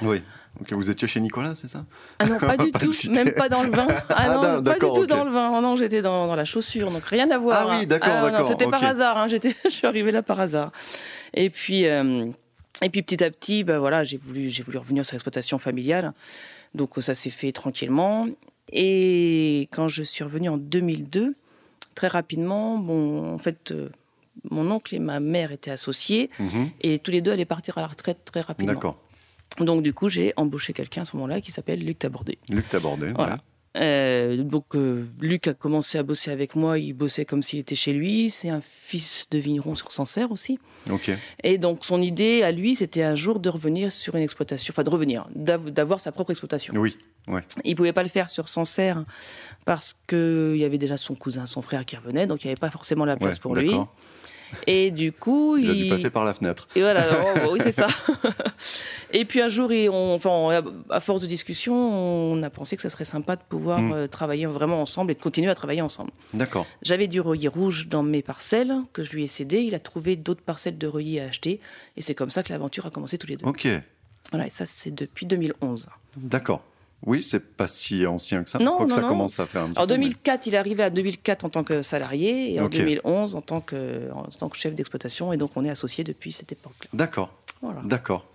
Oui. 0.03 0.23
Ok, 0.61 0.73
vous 0.73 0.91
étiez 0.91 1.09
chez 1.09 1.21
Nicolas, 1.21 1.55
c'est 1.55 1.69
ça? 1.69 1.85
Ah 2.19 2.27
non, 2.27 2.39
pas 2.39 2.57
du 2.59 2.71
tout, 2.73 2.93
même 3.11 3.33
pas 3.33 3.49
dans 3.49 3.63
le 3.63 3.71
vin. 3.71 3.87
Ah, 4.09 4.15
Ah, 4.17 4.29
non, 4.29 4.63
pas 4.63 4.75
du 4.75 4.81
tout 4.81 5.07
dans 5.07 5.25
le 5.25 5.31
vin. 5.31 5.53
Oh 5.57 5.61
non, 5.61 5.77
j'étais 5.77 6.03
dans, 6.03 6.27
dans 6.27 6.35
la 6.37 6.45
chaussure, 6.45 6.91
donc 6.91 7.05
rien 7.05 7.31
à 7.31 7.39
voir. 7.39 7.67
Ah 7.69 7.71
oui, 7.71 7.83
hein. 7.83 7.87
d'accord, 7.87 8.15
non, 8.17 8.23
d'accord, 8.31 8.45
C'était 8.47 8.67
par 8.67 8.85
hasard, 8.85 9.17
hein, 9.19 9.29
j'étais, 9.29 9.55
je 9.65 9.71
suis 9.71 9.87
arrivée 9.87 10.13
là 10.13 10.23
par 10.23 10.39
hasard. 10.41 10.71
Et 11.35 11.49
puis, 11.51 11.87
euh, 11.87 12.27
et 12.83 12.91
puis 12.91 13.03
petit 13.03 13.23
à 13.25 13.31
petit, 13.31 13.65
ben 13.65 13.79
voilà, 13.79 14.05
j'ai 14.05 14.17
voulu, 14.19 14.51
j'ai 14.51 14.63
voulu 14.63 14.79
revenir 14.79 15.05
sur 15.07 15.15
l'exploitation 15.15 15.59
familiale. 15.59 16.13
Donc 16.75 16.91
ça 16.99 17.15
s'est 17.15 17.31
fait 17.31 17.53
tranquillement. 17.53 18.27
Et 18.73 19.69
quand 19.73 19.89
je 19.89 20.03
suis 20.03 20.23
revenue 20.25 20.49
en 20.49 20.57
2002, 20.57 21.35
très 21.95 22.07
rapidement, 22.09 22.79
bon, 22.79 23.33
en 23.35 23.39
fait, 23.39 23.73
euh, 23.73 23.89
mon 24.51 24.71
oncle 24.71 24.95
et 24.95 24.99
ma 25.01 25.21
mère 25.21 25.53
étaient 25.53 25.71
associés 25.73 26.31
Mhm. 26.39 26.71
et 26.83 26.99
tous 26.99 27.11
les 27.11 27.21
deux 27.21 27.33
allaient 27.33 27.45
partir 27.45 27.79
à 27.79 27.81
la 27.81 27.87
retraite 27.89 28.19
très 28.25 28.41
rapidement. 28.43 28.75
D'accord. 28.75 28.97
Donc 29.59 29.83
du 29.83 29.93
coup, 29.93 30.09
j'ai 30.09 30.33
embauché 30.37 30.73
quelqu'un 30.73 31.03
à 31.03 31.05
ce 31.05 31.17
moment-là 31.17 31.41
qui 31.41 31.51
s'appelle 31.53 31.85
Luc 31.85 31.99
Tabordet. 31.99 32.39
Luc 32.49 32.69
Tabordé. 32.69 33.13
Voilà. 33.13 33.39
Euh, 33.77 34.43
donc 34.43 34.75
euh, 34.75 35.07
Luc 35.21 35.47
a 35.47 35.55
commencé 35.55 35.97
à 35.97 36.03
bosser 36.03 36.33
avec 36.33 36.57
moi, 36.57 36.81
il 36.81 36.93
bossait 36.93 37.25
comme 37.25 37.41
s'il 37.41 37.61
était 37.61 37.77
chez 37.77 37.93
lui, 37.93 38.29
c'est 38.29 38.49
un 38.49 38.61
fils 38.61 39.27
de 39.31 39.39
vigneron 39.39 39.77
sur 39.77 39.93
Sancerre 39.93 40.33
aussi. 40.33 40.59
ouais. 40.89 40.93
Ok. 40.95 41.13
Et 41.45 41.57
donc 41.57 41.85
son 41.85 42.03
idée 42.03 42.43
à 42.43 42.51
lui, 42.51 42.75
c'était 42.75 43.05
un 43.05 43.15
jour 43.15 43.39
de 43.39 43.49
revenir 43.49 43.93
sur 43.93 44.17
une 44.17 44.23
exploitation, 44.23 44.73
enfin 44.75 44.83
de 44.83 44.91
revenir, 44.91 45.29
d'av- 45.37 45.71
d'avoir 45.71 46.01
sa 46.01 46.11
propre 46.11 46.31
exploitation. 46.33 46.75
Oui. 46.77 46.97
Il 47.63 47.77
pouvait 47.77 47.93
pas 47.93 48.03
le 48.03 48.09
faire 48.09 48.29
sur 48.29 48.49
Sancerre 48.49 49.05
parce 49.67 49.95
qu'il 50.09 50.57
y 50.57 50.65
avait 50.65 50.79
déjà 50.79 50.97
son 50.97 51.15
cousin, 51.15 51.47
son 51.47 51.63
frère 51.63 51.85
qui 51.85 51.95
revenait, 51.95 52.27
donc 52.27 52.43
il 52.43 52.49
n'y 52.49 52.51
avait 52.53 52.59
pas 52.59 52.71
forcément 52.71 53.05
la 53.05 53.17
place 53.17 53.37
Ouais, 53.37 53.41
pour 53.41 53.55
lui. 53.55 53.71
Et 54.67 54.91
du 54.91 55.13
coup, 55.13 55.57
Il 55.57 55.71
a 55.71 55.75
dû 55.75 55.89
passer 55.89 56.11
par 56.11 56.25
la 56.25 56.35
fenêtre. 56.35 56.69
et 56.77 56.81
voilà, 56.81 57.05
oh, 57.47 57.51
oui, 57.53 57.61
c'est 57.63 57.73
ça. 57.73 57.87
et 59.13 59.25
puis 59.25 59.41
un 59.41 59.49
jour, 59.49 59.73
et 59.73 59.89
on, 59.89 60.15
enfin, 60.15 60.63
à 60.91 61.01
force 61.01 61.21
de 61.21 61.27
discussion, 61.27 61.75
on 61.75 62.43
a 62.43 62.51
pensé 62.51 62.77
que 62.77 62.83
ça 62.83 62.91
serait 62.91 63.05
sympa 63.05 63.37
de 63.37 63.43
pouvoir 63.49 63.81
Mm. 63.81 63.93
euh, 63.93 64.07
travailler 64.09 64.47
vraiment 64.47 64.81
ensemble 64.83 65.13
et 65.13 65.15
de 65.15 65.21
continuer 65.21 65.51
à 65.51 65.55
travailler 65.55 65.83
ensemble. 65.83 66.11
D'accord. 66.35 66.67
J'avais 66.83 67.07
du 67.09 67.21
reuillet 67.21 67.49
rouge 67.49 67.89
dans 67.89 68.03
mes 68.03 68.23
parcelles 68.23 68.75
que 68.93 69.03
je 69.03 69.13
lui 69.13 69.25
ai 69.25 69.27
cédé. 69.27 69.61
Il 69.61 69.75
a 69.75 69.79
trouvé 69.79 70.17
d'autres 70.17 70.43
parcelles 70.43 70.79
de 70.79 70.87
reuillet 70.87 71.21
à 71.21 71.25
acheter. 71.27 71.61
Et 71.97 72.03
c'est 72.03 72.15
comme 72.15 72.31
ça 72.31 72.43
que 72.43 72.53
l'aventure 72.53 72.87
a 72.87 72.91
commencé 72.91 73.17
tous 73.19 73.27
les 73.27 73.37
deux. 73.37 73.47
Ok. 73.47 73.67
Voilà, 74.33 74.47
et 74.47 74.51
ça, 74.51 74.67
c'est 74.67 74.95
depuis 74.95 75.27
2011. 75.27 75.89
D'accord. 76.17 76.63
Oui, 77.07 77.23
c'est 77.23 77.57
pas 77.57 77.67
si 77.67 78.07
ancien 78.07 78.45
que 78.45 78.51
ça. 78.51 78.59
Non, 78.59 78.81
non, 78.83 78.91
ça 78.91 79.01
non. 79.01 79.09
commence 79.09 79.41
à 79.41 79.47
faire 79.47 79.63
un 79.63 79.69
petit 79.71 79.79
En 79.79 79.87
peu, 79.87 79.95
mais- 79.95 80.01
2004, 80.01 80.47
il 80.47 80.55
est 80.55 80.59
arrivé 80.59 80.83
à 80.83 80.91
2004 80.91 81.45
en 81.45 81.49
tant 81.49 81.65
que 81.65 81.81
salarié 81.83 82.53
et 82.55 82.61
en 82.61 82.67
Ok. 82.67 82.73
2011 82.73 83.35
en 83.35 83.41
tant 83.41 83.61
que, 83.63 84.11
en 84.13 84.25
tant 84.25 84.49
que 84.51 84.57
chef 84.59 84.75
d'exploitation. 84.75 85.33
Et 85.33 85.37
donc, 85.39 85.53
on 85.57 85.65
est 85.65 85.71
associé 85.71 86.05
depuis 86.05 86.33
cette 86.33 86.53
époque-là. 86.53 86.89
D'accord, 86.93 87.33
Voilà. 87.63 87.81
d'accord. 87.85 88.27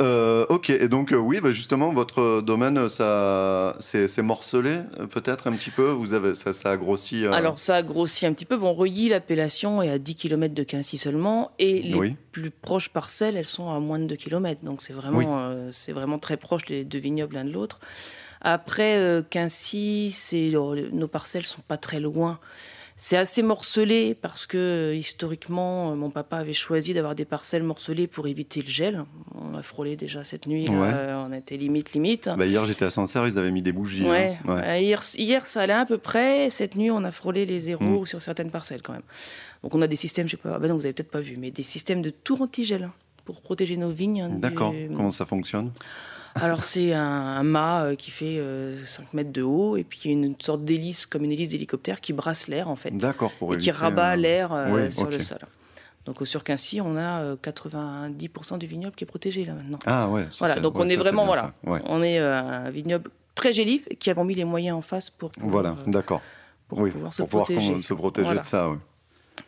Euh, 0.00 0.46
ok, 0.48 0.70
et 0.70 0.88
donc 0.88 1.12
euh, 1.12 1.16
oui, 1.16 1.40
bah, 1.42 1.52
justement, 1.52 1.92
votre 1.92 2.40
domaine, 2.40 2.88
ça, 2.88 3.76
c'est 3.80 4.08
c'est 4.08 4.22
morcelé 4.22 4.78
euh, 4.98 5.06
peut-être 5.06 5.48
un 5.48 5.52
petit 5.52 5.70
peu. 5.70 5.90
Vous 5.90 6.14
avez, 6.14 6.34
ça, 6.34 6.54
ça 6.54 6.70
a 6.70 6.76
grossi. 6.78 7.26
euh, 7.26 7.32
Alors, 7.32 7.58
ça 7.58 7.76
a 7.76 7.82
grossi 7.82 8.24
un 8.24 8.32
petit 8.32 8.46
peu. 8.46 8.56
Bon, 8.56 8.72
Reuilly, 8.72 9.10
l'appellation 9.10 9.82
est 9.82 9.90
à 9.90 9.98
10 9.98 10.14
km 10.16 10.54
de 10.54 10.62
Quincy 10.62 10.96
seulement. 10.96 11.50
Et 11.58 11.82
les 11.82 11.94
Oui. 11.98 12.16
plus 12.32 12.50
proches 12.50 12.88
parcelles, 12.88 13.36
elles 13.36 13.44
sont 13.46 13.68
à 13.70 13.78
moins 13.80 13.98
de 13.98 14.06
2 14.06 14.16
km. 14.16 14.64
Donc, 14.64 14.80
c'est 14.80 14.94
vraiment, 14.94 15.18
Oui. 15.18 15.26
euh, 15.28 15.68
c'est 15.72 15.92
vraiment 15.92 16.18
très 16.18 16.38
proche 16.38 16.66
les 16.70 16.84
deux 16.84 16.98
vignobles 16.98 17.34
l'un 17.34 17.44
de 17.44 17.52
l'autre. 17.52 17.78
Après, 18.40 18.96
euh, 18.96 19.22
Quincy, 19.22 20.10
c'est, 20.10 20.56
oh, 20.56 20.74
nos 20.74 21.06
parcelles 21.06 21.44
sont 21.44 21.60
pas 21.68 21.76
très 21.76 22.00
loin. 22.00 22.38
C'est 22.96 23.16
assez 23.16 23.42
morcelé 23.42 24.14
parce 24.14 24.46
que 24.46 24.94
historiquement, 24.94 25.90
euh, 25.90 25.94
mon 25.96 26.10
papa 26.10 26.36
avait 26.36 26.52
choisi 26.52 26.94
d'avoir 26.94 27.14
des 27.14 27.24
parcelles 27.24 27.62
morcelées 27.64 28.06
pour 28.06 28.28
éviter 28.28 28.62
le 28.62 28.68
gel. 28.68 29.04
On 29.34 29.56
a 29.56 29.62
frôlé 29.62 29.96
déjà 29.96 30.22
cette 30.24 30.46
nuit, 30.46 30.68
Ouais. 30.68 30.76
euh, 30.92 31.24
on 31.28 31.32
était 31.32 31.56
limite, 31.56 31.94
limite. 31.94 32.30
bah, 32.36 32.46
hier, 32.46 32.64
j'étais 32.64 32.84
à 32.84 32.90
Sancerre, 32.90 33.26
ils 33.26 33.38
avaient 33.38 33.50
mis 33.50 33.62
des 33.62 33.72
bougies. 33.72 34.04
Ouais. 34.08 34.38
hein. 34.46 34.54
Ouais. 34.54 34.62
Euh, 34.64 34.78
Hier, 34.78 35.02
hier, 35.16 35.46
ça 35.46 35.62
allait 35.62 35.72
à 35.72 35.84
peu 35.86 35.98
près. 35.98 36.48
Cette 36.50 36.76
nuit, 36.76 36.90
on 36.90 37.02
a 37.02 37.10
frôlé 37.10 37.44
les 37.46 37.60
zéros 37.60 38.02
Mm. 38.02 38.06
sur 38.06 38.22
certaines 38.22 38.50
parcelles 38.50 38.82
quand 38.82 38.92
même. 38.92 39.02
Donc 39.62 39.74
on 39.74 39.82
a 39.82 39.86
des 39.88 39.96
systèmes, 39.96 40.26
je 40.26 40.32
sais 40.32 40.36
pas, 40.36 40.54
ah 40.54 40.58
bah 40.58 40.68
non, 40.68 40.74
vous 40.76 40.84
avez 40.86 40.92
peut-être 40.92 41.10
pas 41.10 41.20
vu, 41.20 41.36
mais 41.38 41.50
des 41.50 41.62
systèmes 41.62 42.02
de 42.02 42.10
tour 42.10 42.42
antigel 42.42 42.90
pour 43.24 43.40
protéger 43.40 43.76
nos 43.76 43.90
vignes. 43.90 44.28
du- 44.28 44.38
D'accord. 44.40 44.74
Comment 44.96 45.10
ça 45.12 45.24
fonctionne? 45.26 45.70
Alors 46.34 46.64
c'est 46.64 46.92
un, 46.94 47.02
un 47.02 47.42
mât 47.42 47.82
euh, 47.84 47.94
qui 47.94 48.10
fait 48.10 48.38
euh, 48.38 48.82
5 48.84 49.12
mètres 49.14 49.32
de 49.32 49.42
haut 49.42 49.76
et 49.76 49.84
puis 49.84 50.00
il 50.04 50.10
y 50.10 50.14
a 50.14 50.16
une 50.16 50.34
sorte 50.40 50.64
d'hélice, 50.64 51.06
comme 51.06 51.24
une 51.24 51.32
hélice 51.32 51.50
d'hélicoptère 51.50 52.00
qui 52.00 52.12
brasse 52.12 52.48
l'air 52.48 52.68
en 52.68 52.76
fait. 52.76 52.90
D'accord, 52.90 53.32
pour 53.32 53.54
Et 53.54 53.58
qui 53.58 53.70
rabat 53.70 54.12
euh, 54.12 54.16
l'air 54.16 54.52
euh, 54.52 54.68
oui, 54.86 54.92
sur 54.92 55.10
le 55.10 55.18
sol. 55.18 55.38
Donc 56.06 56.20
au 56.20 56.24
sur 56.24 56.42
Quincy, 56.42 56.80
on 56.80 56.96
a 56.96 57.20
euh, 57.20 57.36
90% 57.36 58.58
du 58.58 58.66
vignoble 58.66 58.94
qui 58.96 59.04
est 59.04 59.06
protégé 59.06 59.44
là 59.44 59.54
maintenant. 59.54 59.78
Ah 59.86 60.08
ouais. 60.08 60.22
ça, 60.30 60.36
Voilà, 60.40 60.56
donc 60.60 60.74
ouais, 60.76 60.84
on 60.84 60.88
est 60.88 60.94
ça, 60.96 61.00
vraiment, 61.00 61.26
voilà. 61.26 61.52
Ouais. 61.64 61.80
On 61.84 62.02
est 62.02 62.18
euh, 62.18 62.40
un 62.40 62.70
vignoble 62.70 63.10
très 63.34 63.52
gélif 63.52 63.88
qui 64.00 64.10
avons 64.10 64.24
mis 64.24 64.34
les 64.34 64.44
moyens 64.44 64.76
en 64.76 64.80
face 64.80 65.10
pour 65.10 65.30
pouvoir, 65.30 65.50
Voilà, 65.52 65.68
euh, 65.70 65.90
d'accord. 65.90 66.20
pour 66.66 66.78
oui, 66.80 66.90
pouvoir 66.90 67.12
se 67.12 67.22
pouvoir 67.22 67.44
protéger. 67.44 67.72
qu'on- 67.74 67.82
se 67.82 67.94
protéger 67.94 68.24
Voilà. 68.24 68.40
de 68.40 68.46
ça. 68.46 68.70
ouais. 68.70 68.78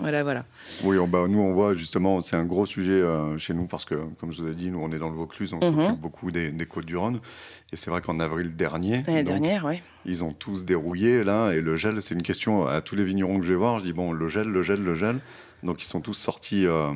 Voilà, 0.00 0.22
voilà. 0.24 0.44
Oui, 0.82 0.98
on- 0.98 1.06
bah, 1.06 1.26
nous, 1.28 1.38
on 1.38 1.52
voit 1.52 1.74
justement, 1.74 2.20
c'est 2.20 2.36
un 2.36 2.44
gros 2.44 2.66
sujet 2.66 2.92
euh, 2.92 3.38
chez 3.38 3.54
nous 3.54 3.66
parce 3.66 3.84
que, 3.84 3.94
comme 4.18 4.32
je 4.32 4.42
vous 4.42 4.48
ai 4.50 4.54
dit, 4.54 4.70
nous, 4.70 4.80
on 4.80 4.90
est 4.90 4.98
dans 4.98 5.08
le 5.08 5.14
Vaucluse, 5.14 5.52
on 5.52 5.56
Mhm. 5.58 5.62
s'occupe 5.86 6.00
beaucoup 6.00 6.30
des, 6.30 6.50
des 6.52 6.66
Côtes-du-Rhône. 6.66 7.20
Et 7.72 7.76
c'est 7.76 7.90
vrai 7.90 8.00
qu'en 8.00 8.18
avril 8.18 8.56
dernier, 8.56 8.98
donc, 9.02 9.24
dernière, 9.24 9.66
ils 10.04 10.24
ont 10.24 10.32
tous 10.32 10.64
dérouillé 10.64 11.22
là. 11.22 11.52
Et 11.52 11.60
le 11.60 11.76
gel, 11.76 12.02
c'est 12.02 12.14
une 12.14 12.22
question 12.22 12.66
à 12.66 12.80
tous 12.80 12.96
les 12.96 13.04
vignerons 13.04 13.38
que 13.38 13.44
je 13.44 13.50
vais 13.52 13.58
voir. 13.58 13.78
Je 13.78 13.84
dis, 13.84 13.92
bon, 13.92 14.12
le 14.12 14.28
gel, 14.28 14.48
le 14.48 14.62
gel, 14.62 14.82
le 14.82 14.94
gel. 14.94 15.20
Donc, 15.62 15.82
ils 15.82 15.86
sont 15.86 16.00
tous 16.00 16.14
sortis, 16.14 16.66
euh, 16.66 16.90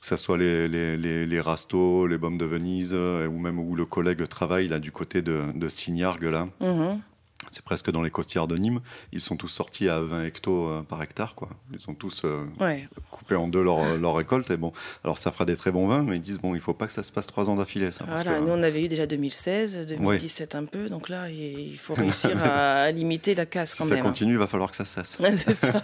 que 0.00 0.06
ce 0.06 0.16
soit 0.16 0.38
les, 0.38 0.68
les, 0.68 0.96
les, 0.96 1.26
les 1.26 1.40
Rastos, 1.40 2.08
les 2.08 2.18
Baumes 2.18 2.38
de 2.38 2.44
Venise, 2.46 2.92
euh, 2.94 3.26
ou 3.28 3.38
même 3.38 3.58
où 3.58 3.74
le 3.76 3.84
collègue 3.84 4.26
travaille 4.28 4.68
là 4.68 4.78
du 4.78 4.92
côté 4.92 5.20
de, 5.22 5.42
de 5.54 5.68
Signargues, 5.68 6.24
là. 6.24 6.48
Mhm. 6.60 7.00
C'est 7.48 7.64
presque 7.64 7.90
dans 7.90 8.02
les 8.02 8.10
costières 8.10 8.46
de 8.46 8.56
Nîmes. 8.56 8.80
Ils 9.12 9.20
sont 9.20 9.36
tous 9.36 9.48
sortis 9.48 9.88
à 9.88 10.00
20 10.00 10.24
hectos 10.24 10.68
euh, 10.68 10.82
par 10.82 11.02
hectare, 11.02 11.34
quoi. 11.34 11.48
Ils 11.72 11.90
ont 11.90 11.94
tous 11.94 12.22
euh, 12.24 12.44
Ouais. 12.60 12.88
coupé 13.10 13.34
en 13.34 13.48
deux 13.48 13.62
leur, 13.62 13.98
leur 13.98 14.14
récolte. 14.14 14.50
Et 14.50 14.56
bon, 14.56 14.72
alors 15.04 15.18
ça 15.18 15.32
fera 15.32 15.44
des 15.44 15.56
très 15.56 15.70
bons 15.72 15.86
vins, 15.86 16.02
mais 16.02 16.16
ils 16.16 16.22
disent 16.22 16.40
bon, 16.40 16.54
il 16.54 16.60
faut 16.60 16.74
pas 16.74 16.86
que 16.86 16.92
ça 16.92 17.02
se 17.02 17.12
passe 17.12 17.26
trois 17.26 17.50
ans 17.50 17.56
d'affilée, 17.56 17.90
ça. 17.90 18.04
parce 18.04 18.22
Voilà, 18.24 18.38
que- 18.38 18.44
nous 18.44 18.52
on 18.52 18.62
avait 18.62 18.82
eu 18.84 18.88
déjà 18.88 19.06
2016, 19.06 19.86
2017 19.88 20.54
un 20.54 20.64
peu, 20.64 20.88
donc 20.88 21.08
là 21.08 21.28
il 21.30 21.76
faut 21.78 21.94
réussir 22.32 22.36
à, 22.44 22.90
limiter 22.90 23.34
la 23.34 23.46
casse 23.46 23.72
si 23.72 23.78
quand 23.78 23.84
ça 23.84 23.94
même. 23.94 24.04
hein. 24.04 24.08
continue, 24.08 24.32
il 24.32 24.38
va 24.38 24.46
falloir 24.46 24.70
que 24.70 24.76
ça 24.76 24.84
cesse. 24.84 25.18
c'est 25.36 25.54
ça, 25.54 25.82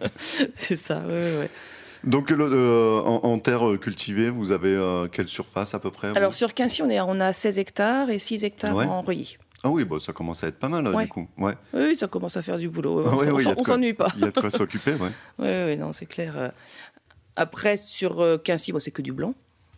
c'est 0.54 0.76
ça, 0.76 1.00
ouais, 1.00 1.12
ouais, 1.12 1.38
ouais. 1.40 1.50
Donc, 2.02 2.30
le- 2.30 2.48
euh, 2.50 3.00
en, 3.00 3.20
en 3.24 3.38
terre 3.38 3.62
cultivée, 3.78 4.30
vous 4.30 4.52
avez 4.52 4.74
euh, 4.74 5.06
quelle 5.06 5.28
surface 5.28 5.74
à 5.74 5.78
peu 5.80 5.90
près 5.90 6.16
Alors 6.16 6.32
sur 6.32 6.54
Quincy, 6.54 6.80
on, 6.82 6.88
est, 6.88 7.00
on 7.00 7.20
a 7.20 7.32
16 7.34 7.58
hectares 7.58 8.08
et 8.08 8.18
6 8.18 8.42
hectares 8.44 8.74
en 8.76 9.02
Reuilly. 9.02 9.36
Ah 9.62 9.68
oui, 9.70 9.84
bon, 9.84 9.98
ça 9.98 10.12
commence 10.12 10.42
à 10.42 10.48
être 10.48 10.58
pas 10.58 10.68
mal, 10.68 10.86
Ouais. 10.88 11.04
du 11.04 11.08
coup. 11.10 11.28
Ouais. 11.36 11.54
Oui, 11.74 11.94
ça 11.94 12.06
commence 12.08 12.36
à 12.36 12.42
faire 12.42 12.56
du 12.58 12.68
boulot. 12.70 13.02
Ah 13.06 13.10
on 13.14 13.32
ouais, 13.34 13.42
s'ennuie 13.62 13.92
pas. 13.92 14.08
Il 14.16 14.22
y 14.22 14.24
a 14.24 14.30
de 14.30 14.40
quoi 14.40 14.48
s'occuper, 14.50 14.92
ouais. 14.94 15.10
Oui, 15.38 15.48
oui, 15.66 15.76
non, 15.76 15.92
c'est 15.92 16.06
clair. 16.06 16.34
euh. 16.38 16.48
Après, 17.36 17.76
sur 17.76 18.20
euh, 18.20 18.38
Quincy, 18.38 18.72
bon, 18.72 18.78
c'est 18.80 18.90
que 18.90 19.02
du 19.02 19.12
blanc. 19.12 19.34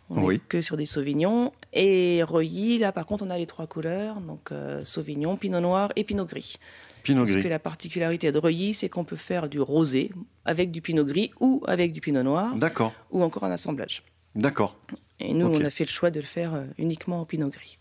On 0.09 0.23
Oui. 0.23 0.41
que 0.47 0.61
sur 0.61 0.77
des 0.77 0.85
sauvignons. 0.85 1.51
Et 1.73 2.23
Reuilly, 2.23 2.77
là, 2.77 2.91
par 2.91 3.05
contre, 3.05 3.25
on 3.25 3.29
a 3.29 3.37
les 3.37 3.45
trois 3.47 3.67
couleurs. 3.67 4.19
Donc, 4.21 4.51
euh, 4.51 4.83
sauvignon, 4.85 5.37
pinot 5.37 5.59
noir 5.59 5.91
et 5.95 6.03
pinot 6.03 6.25
gris. 6.25 6.55
Pinot 7.03 7.21
Parce 7.23 7.31
gris. 7.33 7.43
que 7.43 7.47
la 7.49 7.59
particularité 7.59 8.31
de 8.31 8.37
Reuilly, 8.39 8.73
c'est 8.73 8.89
qu'on 8.89 9.03
peut 9.03 9.15
faire 9.17 9.49
du 9.49 9.59
rosé 9.59 10.11
avec 10.45 10.71
du 10.71 10.81
pinot 10.81 11.03
gris 11.05 11.31
ou 11.41 11.61
avec 11.67 11.91
du 11.91 11.99
pinot 12.01 12.23
noir 12.23 12.55
D'accord, 12.55 12.93
ou 13.11 13.21
encore 13.23 13.43
un 13.43 13.51
assemblage. 13.51 14.03
d'accord. 14.35 14.77
Et 15.19 15.33
nous, 15.33 15.47
on 15.47 15.63
a 15.63 15.69
fait 15.69 15.83
le 15.85 15.89
choix 15.89 16.11
de 16.11 16.19
le 16.19 16.25
faire 16.25 16.63
uniquement 16.77 17.19
en 17.21 17.25
pinot 17.25 17.49
gris. 17.49 17.77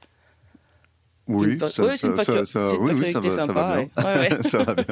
Oui, 1.29 1.57
ça, 1.69 1.85
oui, 1.85 1.97
ça 1.97 2.09
va, 2.09 2.25
ça 2.25 2.33
va 3.21 3.31
sympa, 3.31 4.75
bien. 4.75 4.85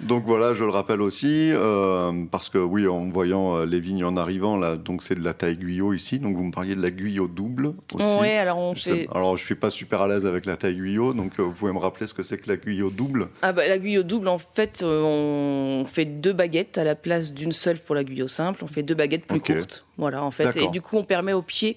Donc 0.00 0.24
voilà, 0.24 0.54
je 0.54 0.62
le 0.64 0.70
rappelle 0.70 1.00
aussi, 1.00 1.50
euh, 1.52 2.24
parce 2.30 2.48
que 2.48 2.58
oui, 2.58 2.86
en 2.86 3.08
voyant 3.08 3.56
euh, 3.56 3.66
les 3.66 3.80
vignes 3.80 4.04
en 4.04 4.16
arrivant, 4.16 4.56
là, 4.56 4.76
donc 4.76 5.02
c'est 5.02 5.14
de 5.16 5.22
la 5.24 5.34
taille 5.34 5.56
guyot 5.56 5.92
ici. 5.94 6.18
Donc 6.20 6.36
vous 6.36 6.44
me 6.44 6.52
parliez 6.52 6.74
de 6.76 6.82
la 6.82 6.90
guyot 6.90 7.28
double 7.28 7.74
aussi. 7.94 8.06
Oui, 8.20 8.30
alors 8.30 8.58
on 8.58 8.74
Je 8.74 8.80
sais- 8.82 9.08
alors 9.14 9.36
je 9.36 9.44
suis 9.44 9.54
pas 9.56 9.70
super 9.70 10.02
à 10.02 10.08
l'aise 10.08 10.26
avec 10.26 10.46
la 10.46 10.56
taille 10.56 10.76
guyot, 10.76 11.12
donc 11.12 11.32
euh, 11.38 11.42
vous 11.42 11.52
pouvez 11.52 11.72
me 11.72 11.78
rappeler 11.78 12.06
ce 12.06 12.14
que 12.14 12.22
c'est 12.22 12.38
que 12.38 12.48
la 12.48 12.56
guyot 12.56 12.90
double? 12.90 13.28
Ah 13.42 13.52
bah, 13.52 13.66
la 13.68 13.78
guyot 13.78 14.04
double, 14.04 14.28
en 14.28 14.38
fait, 14.38 14.84
on 14.86 15.84
fait 15.86 16.04
deux 16.04 16.32
baguettes 16.32 16.78
à 16.78 16.84
la 16.84 16.94
place 16.94 17.32
d'une 17.32 17.52
seule 17.52 17.78
pour 17.80 17.94
la 17.94 18.04
guyot 18.04 18.28
simple. 18.28 18.62
On 18.64 18.68
fait 18.68 18.82
deux 18.82 18.94
baguettes 18.94 19.26
plus 19.26 19.40
courtes. 19.40 19.84
Voilà, 19.98 20.22
en 20.24 20.30
fait. 20.30 20.56
Et 20.56 20.68
du 20.68 20.80
coup, 20.80 20.96
on 20.98 21.04
permet 21.04 21.32
au 21.32 21.42
pied 21.42 21.76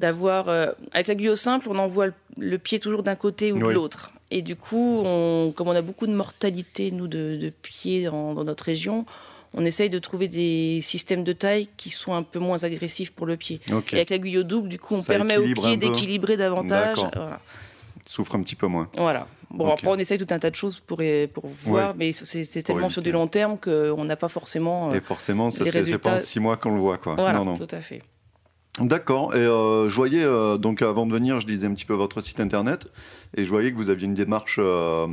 d'avoir. 0.00 0.48
euh, 0.48 0.72
avec 0.92 1.06
la 1.08 1.14
guyot 1.14 1.36
simple, 1.36 1.68
on 1.70 1.78
envoie 1.78 2.06
le, 2.06 2.14
le 2.38 2.58
pied 2.58 2.78
toujours 2.80 3.02
d'un 3.02 3.16
côté 3.16 3.52
ou 3.52 3.56
Oui. 3.56 3.68
de 3.68 3.70
l'autre. 3.70 4.12
Et 4.30 4.42
du 4.42 4.56
coup, 4.56 5.00
on, 5.04 5.52
comme 5.56 5.68
on 5.68 5.74
a 5.76 5.80
beaucoup 5.82 6.06
de 6.06 6.12
mortalité, 6.14 6.90
nous, 6.90 7.06
de, 7.08 7.36
de 7.40 7.50
pieds 7.50 8.04
dans, 8.04 8.34
dans 8.34 8.44
notre 8.44 8.64
région, 8.64 9.06
on 9.54 9.64
essaye 9.64 9.88
de 9.88 9.98
trouver 9.98 10.28
des 10.28 10.80
systèmes 10.82 11.24
de 11.24 11.32
taille 11.32 11.68
qui 11.78 11.88
sont 11.90 12.12
un 12.12 12.22
peu 12.22 12.38
moins 12.38 12.62
agressifs 12.64 13.10
pour 13.12 13.24
le 13.24 13.36
pied. 13.38 13.60
Et 13.92 13.94
avec 13.96 14.10
la 14.10 14.18
guyot 14.18 14.42
double, 14.42 14.68
du 14.68 14.78
coup, 14.78 14.94
on 14.94 15.00
Ça 15.00 15.14
permet 15.14 15.38
au 15.38 15.42
pied 15.54 15.78
d'équilibrer 15.78 16.36
davantage. 16.36 16.98
Voilà. 16.98 17.40
souffre 18.04 18.34
un 18.34 18.42
petit 18.42 18.54
peu 18.54 18.66
moins. 18.66 18.88
Voilà. 18.96 19.26
Bon, 19.50 19.72
après, 19.72 19.86
on 19.88 19.96
essaye 19.96 20.18
tout 20.18 20.26
un 20.28 20.38
tas 20.38 20.50
de 20.50 20.56
choses 20.56 20.78
pour, 20.78 21.00
pour 21.32 21.46
voir, 21.46 21.88
Ouais. 21.90 21.94
mais 21.96 22.12
c'est 22.12 22.62
tellement 22.62 22.90
sur 22.90 23.02
du 23.02 23.10
long 23.12 23.26
terme 23.28 23.56
qu'on 23.58 24.04
n'a 24.04 24.16
pas 24.16 24.28
forcément. 24.28 24.90
euh, 24.90 24.94
Et 24.94 25.00
forcément, 25.00 25.48
ça, 25.48 25.64
c'est 25.64 25.96
pas 25.96 26.12
en 26.12 26.16
six 26.18 26.38
mois 26.38 26.58
qu'on 26.58 26.74
le 26.74 26.80
voit, 26.80 26.98
quoi. 26.98 27.14
voilà, 27.14 27.32
non, 27.38 27.46
non. 27.46 27.54
tout 27.54 27.66
à 27.74 27.80
fait. 27.80 28.02
D'accord. 28.80 29.34
Et 29.34 29.38
euh, 29.38 29.88
je 29.88 29.94
voyais, 29.96 30.22
euh, 30.22 30.56
donc 30.56 30.82
avant 30.82 31.04
de 31.06 31.12
venir, 31.12 31.40
je 31.40 31.46
lisais 31.46 31.66
un 31.66 31.74
petit 31.74 31.84
peu 31.84 31.94
votre 31.94 32.20
site 32.20 32.38
internet 32.38 32.86
et 33.36 33.44
je 33.44 33.50
voyais 33.50 33.72
que 33.72 33.76
vous 33.76 33.90
aviez 33.90 34.06
une 34.06 34.14
démarche 34.14 34.58
euh, 34.62 35.06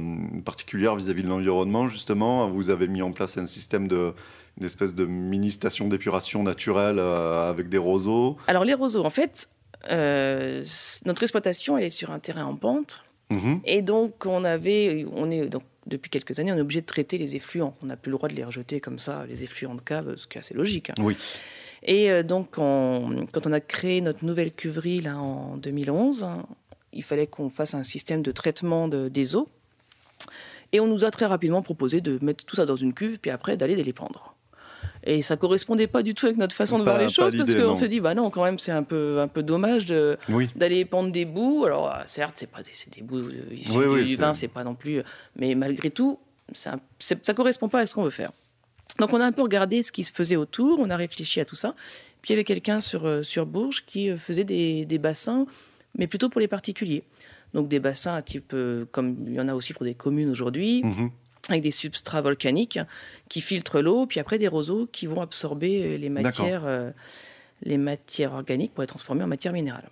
particulière 0.46 0.96
vis-à-vis 0.96 1.24
de 1.24 1.28
l'environnement, 1.28 1.88
justement. 1.88 2.50
Vous 2.50 2.70
avez 2.70 2.88
mis 2.88 3.02
en 3.02 3.12
place 3.12 3.38
un 3.38 3.46
système 3.48 3.88
de. 3.88 4.14
une 4.60 4.66
espèce 4.66 4.94
de 4.94 5.06
mini 5.06 5.52
station 5.52 5.88
d'épuration 5.88 6.44
naturelle 6.44 7.00
avec 7.00 7.68
des 7.70 7.80
roseaux. 7.80 8.38
Alors, 8.48 8.66
les 8.66 8.74
roseaux, 8.76 9.04
en 9.04 9.10
fait, 9.10 9.50
notre 9.90 11.24
exploitation, 11.24 11.78
elle 11.78 11.86
est 11.86 11.90
sur 11.90 12.12
un 12.12 12.20
terrain 12.20 12.46
en 12.46 12.56
pente. 12.56 13.04
Mhm. 13.32 13.62
Et 13.66 13.82
donc, 13.82 14.26
on 14.26 14.44
avait. 14.46 15.06
On 15.12 15.32
est, 15.32 15.48
donc, 15.48 15.64
depuis 15.88 16.10
quelques 16.10 16.40
années, 16.40 16.52
on 16.52 16.58
est 16.58 16.62
obligé 16.62 16.82
de 16.82 16.86
traiter 16.86 17.18
les 17.18 17.36
effluents. 17.36 17.76
On 17.82 17.88
n'a 17.88 17.98
plus 17.98 18.12
le 18.12 18.18
droit 18.18 18.30
de 18.30 18.36
les 18.36 18.44
rejeter 18.44 18.80
comme 18.80 19.00
ça, 19.00 19.26
les 19.28 19.44
effluents 19.44 19.76
de 19.76 19.82
cave, 19.82 20.16
ce 20.18 20.28
qui 20.28 20.38
est 20.38 20.42
assez 20.42 20.54
logique. 20.54 20.92
hein. 20.92 20.96
Oui. 21.00 21.18
Et 21.86 22.10
euh, 22.12 22.24
donc, 22.24 22.56
on- 22.58 23.26
quand 23.32 23.46
on 23.48 23.52
a 23.54 23.60
créé 23.60 24.02
notre 24.02 24.26
nouvelle 24.26 24.52
cuverie 24.52 25.02
là, 25.02 25.18
en 25.18 25.56
2011, 25.58 26.24
hein, 26.24 26.44
il 26.94 27.04
fallait 27.04 27.28
qu'on 27.28 27.50
fasse 27.50 27.74
un 27.76 27.84
système 27.84 28.22
de 28.22 28.32
traitement 28.32 28.88
de- 28.88 29.08
des 29.08 29.36
eaux. 29.36 29.48
Et 30.72 30.80
on 30.80 30.88
nous 30.88 31.06
a 31.06 31.12
très 31.12 31.26
rapidement 31.28 31.62
proposé 31.62 32.02
de 32.02 32.18
mettre 32.24 32.44
tout 32.46 32.56
ça 32.56 32.66
dans 32.66 32.76
une 32.76 32.94
cuve, 32.94 33.20
puis 33.20 33.30
après 33.32 33.56
d'aller 33.56 33.76
les 33.82 33.94
pendre. 33.94 34.36
Et 35.08 35.22
ça 35.22 35.38
correspondait 35.38 35.86
pas 35.86 36.02
du 36.02 36.16
tout 36.16 36.26
avec 36.26 36.38
notre 36.38 36.56
façon 36.56 36.80
de 36.80 36.84
Pas- 36.84 36.96
voir 36.96 37.04
les 37.08 37.14
choses, 37.14 37.38
parce 37.38 37.54
qu'on 37.54 37.76
s'est 37.76 37.88
dit, 37.88 38.00
bah 38.00 38.16
non, 38.16 38.32
quand 38.32 38.44
même, 38.44 38.58
c'est 38.58 38.72
un 38.72 38.82
peu, 38.82 39.20
un 39.20 39.28
peu 39.28 39.44
dommage 39.44 39.86
de, 39.86 40.18
Oui. 40.30 40.50
d'aller 40.56 40.84
pendre 40.84 41.12
des 41.12 41.26
bouts. 41.26 41.66
Alors, 41.66 41.92
euh, 41.94 42.02
certes, 42.08 42.34
c'est 42.36 42.50
pas 42.50 42.64
des, 42.64 42.72
des 42.96 43.02
bouts 43.04 43.20
euh, 43.20 43.54
issus 43.54 43.72
Oui, 43.78 44.04
du 44.06 44.16
vin, 44.16 44.34
c'est 44.34 44.48
pas 44.48 44.64
non 44.64 44.74
plus. 44.74 45.04
Mais 45.36 45.54
malgré 45.54 45.92
tout, 45.92 46.18
c'est- 46.52 46.72
ça 47.24 47.34
correspond 47.36 47.70
pas 47.70 47.82
à 47.82 47.86
ce 47.86 47.94
qu'on 47.94 48.04
veut 48.04 48.10
faire. 48.10 48.32
Donc, 49.00 49.12
on 49.14 49.20
a 49.20 49.26
un 49.26 49.32
peu 49.32 49.42
regardé 49.42 49.84
ce 49.84 49.92
qui 49.92 50.04
se 50.04 50.12
faisait 50.12 50.36
autour, 50.38 50.80
on 50.80 50.90
a 50.90 50.96
réfléchi 50.98 51.40
à 51.40 51.46
tout 51.46 51.56
ça. 51.56 51.76
Puis, 52.22 52.30
il 52.30 52.34
y 52.34 52.36
avait 52.36 52.44
quelqu'un 52.44 52.82
sur, 52.82 53.06
euh, 53.06 53.24
sur 53.24 53.46
Bourges 53.46 53.84
qui 53.86 54.10
euh, 54.10 54.18
faisait 54.18 54.44
des, 54.46 54.86
des 54.86 54.98
bassins, 54.98 55.46
mais 55.98 56.08
plutôt 56.08 56.30
pour 56.30 56.40
les 56.42 56.48
particuliers. 56.48 57.04
Donc, 57.54 57.68
des 57.68 57.80
bassins 57.80 58.16
à 58.16 58.22
type, 58.22 58.52
euh, 58.54 58.86
comme 58.92 59.16
il 59.28 59.34
y 59.34 59.40
en 59.40 59.48
a 59.48 59.54
aussi 59.56 59.74
pour 59.74 59.84
des 59.86 59.96
communes 59.96 60.30
aujourd'hui, 60.30 60.82
Mhm. 60.84 61.10
avec 61.50 61.62
des 61.62 61.72
substrats 61.72 62.22
volcaniques 62.22 62.80
qui 63.30 63.42
filtrent 63.42 63.82
l'eau, 63.82 64.06
puis 64.08 64.20
après 64.20 64.38
des 64.38 64.48
roseaux 64.48 64.88
qui 64.92 65.06
vont 65.08 65.22
absorber 65.22 65.98
les 65.98 66.10
matières, 66.10 66.66
euh, 66.66 66.92
les 67.64 67.78
matières 67.78 68.34
organiques 68.34 68.74
pour 68.74 68.82
les 68.82 68.88
transformer 68.88 69.24
en 69.24 69.28
matière 69.28 69.54
minérale. 69.54 69.90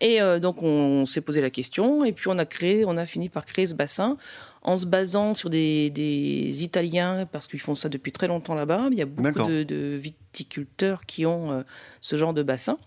Et 0.00 0.20
euh, 0.20 0.38
donc 0.38 0.62
on, 0.62 1.04
s'est 1.06 1.20
posé 1.20 1.40
la 1.40 1.50
question 1.50 2.04
et 2.04 2.12
puis 2.12 2.28
on 2.28 2.38
a 2.38 2.46
créé, 2.46 2.84
on 2.86 2.96
a 2.96 3.04
fini 3.04 3.28
par 3.28 3.44
créer 3.44 3.66
ce 3.66 3.74
bassin 3.74 4.16
en 4.62 4.76
se 4.76 4.86
basant 4.86 5.34
sur 5.34 5.50
des, 5.50 5.90
des 5.90 6.62
Italiens 6.62 7.26
parce 7.30 7.46
qu'ils 7.46 7.60
font 7.60 7.74
ça 7.74 7.88
depuis 7.88 8.12
très 8.12 8.28
longtemps 8.28 8.54
là-bas. 8.54 8.88
Il 8.92 8.98
y 8.98 9.02
a 9.02 9.06
beaucoup 9.06 9.48
de 9.48 9.96
viticulteurs 9.96 11.06
qui 11.06 11.26
ont 11.26 11.52
euh, 11.52 11.62
ce 12.00 12.16
genre 12.16 12.34
de 12.34 12.42
bassin. 12.42 12.78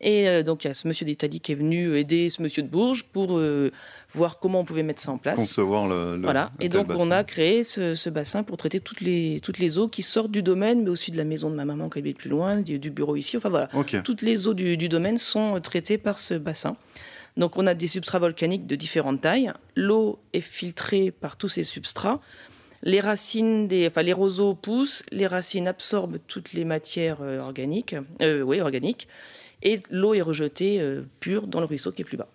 Et 0.00 0.28
euh, 0.28 0.42
donc 0.42 0.64
il 0.64 0.68
y 0.68 0.70
a 0.70 0.74
ce 0.74 0.86
monsieur 0.86 1.04
d'Italie 1.06 1.40
qui 1.40 1.52
est 1.52 1.54
venu 1.56 1.96
aider 1.96 2.28
ce 2.30 2.42
monsieur 2.42 2.62
de 2.62 2.68
Bourges 2.68 3.04
pour 3.04 3.38
euh, 3.38 3.72
voir 4.12 4.38
comment 4.38 4.60
on 4.60 4.64
pouvait 4.64 4.82
mettre 4.82 5.00
ça 5.02 5.10
en 5.10 5.18
place. 5.18 5.36
Concevoir 5.36 5.88
le. 5.88 6.16
le- 6.16 6.22
Voilà. 6.22 6.52
Et 6.60 6.68
donc, 6.68 6.86
on 6.96 7.10
a 7.10 7.24
créé 7.24 7.64
ce, 7.64 7.94
ce 7.94 8.10
bassin 8.10 8.42
pour 8.42 8.56
traiter 8.56 8.80
toutes 8.80 9.00
les, 9.00 9.40
toutes 9.42 9.58
les 9.58 9.78
eaux 9.78 9.88
qui 9.88 10.02
sortent 10.02 10.30
du 10.30 10.42
domaine, 10.42 10.84
mais 10.84 10.90
aussi 10.90 11.10
de 11.10 11.16
la 11.16 11.24
maison 11.24 11.50
de 11.50 11.56
ma 11.56 11.64
maman 11.64 11.88
qui 11.88 11.98
habite 11.98 12.18
plus 12.18 12.30
loin, 12.30 12.60
du, 12.60 12.78
bureau 12.90 13.16
ici. 13.16 13.36
Enfin, 13.36 13.48
voilà. 13.48 13.68
Toutes 14.04 14.22
les 14.22 14.46
eaux 14.46 14.54
du, 14.54 14.76
du 14.76 14.88
domaine 14.88 15.18
sont 15.18 15.60
traitées 15.60 15.98
par 15.98 16.18
ce 16.18 16.34
bassin. 16.34 16.76
Donc, 17.36 17.56
on 17.56 17.66
a 17.66 17.74
des 17.74 17.86
substrats 17.88 18.18
volcaniques 18.18 18.66
de 18.66 18.76
différentes 18.76 19.20
tailles. 19.20 19.52
L'eau 19.76 20.18
est 20.32 20.40
filtrée 20.40 21.10
par 21.10 21.36
tous 21.36 21.48
ces 21.48 21.64
substrats. 21.64 22.20
Les 22.82 23.00
racines 23.00 23.66
des, 23.66 23.88
enfin, 23.88 24.02
les 24.02 24.12
roseaux 24.12 24.54
poussent, 24.54 25.02
les 25.10 25.26
racines 25.26 25.66
absorbent 25.66 26.18
toutes 26.28 26.52
les 26.52 26.64
matières 26.64 27.18
euh, 27.22 27.40
organiques, 27.40 27.96
euh, 28.22 28.42
oui, 28.42 28.60
organiques, 28.60 29.08
et 29.62 29.80
l'eau 29.90 30.14
est 30.14 30.22
rejetée 30.22 30.80
euh, 30.80 31.02
pure 31.20 31.46
dans 31.46 31.60
le 31.60 31.66
ruisseau 31.66 31.92
qui 31.92 32.02
est 32.02 32.04
plus 32.04 32.16
bas. 32.16 32.28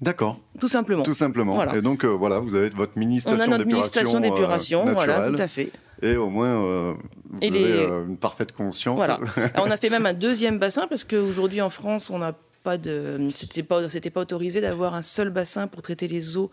D'accord. 0.00 0.38
Tout 0.60 0.68
simplement. 0.68 1.02
Tout 1.02 1.12
simplement. 1.14 1.54
Voilà. 1.56 1.76
Et 1.76 1.82
donc, 1.82 2.04
euh, 2.04 2.08
voilà, 2.08 2.38
vous 2.38 2.54
avez 2.54 2.68
votre 2.70 2.96
mini 2.96 3.16
on 3.16 3.20
station 3.20 3.44
a 3.44 3.46
notre 3.48 3.64
mini 3.66 3.80
d'épuration, 3.80 4.18
euh, 4.18 4.20
d'épuration, 4.20 4.84
voilà, 4.84 5.28
tout 5.28 5.34
à 5.42 5.48
fait. 5.48 5.72
Et 6.02 6.16
au 6.16 6.28
moins, 6.30 6.62
euh, 6.64 6.94
vous 7.30 7.38
Et 7.40 7.48
avez 7.48 7.58
les- 7.58 7.84
une 8.06 8.16
parfaite 8.16 8.52
conscience. 8.52 8.96
Voilà. 8.98 9.18
On 9.56 9.68
a 9.70 9.76
fait 9.76 9.90
même 9.90 10.06
un 10.06 10.14
deuxième 10.14 10.58
bassin 10.60 10.86
parce 10.86 11.02
qu'aujourd'hui 11.02 11.60
en 11.60 11.68
France, 11.68 12.10
on 12.10 12.18
n'a 12.20 12.34
pas 12.62 12.78
de, 12.78 13.18
c'était 13.34 13.64
pas, 13.64 13.88
c'était 13.88 14.10
pas 14.10 14.20
autorisé 14.20 14.60
d'avoir 14.60 14.94
un 14.94 15.02
seul 15.02 15.30
bassin 15.30 15.66
pour 15.66 15.82
traiter 15.82 16.06
les 16.06 16.36
eaux 16.36 16.50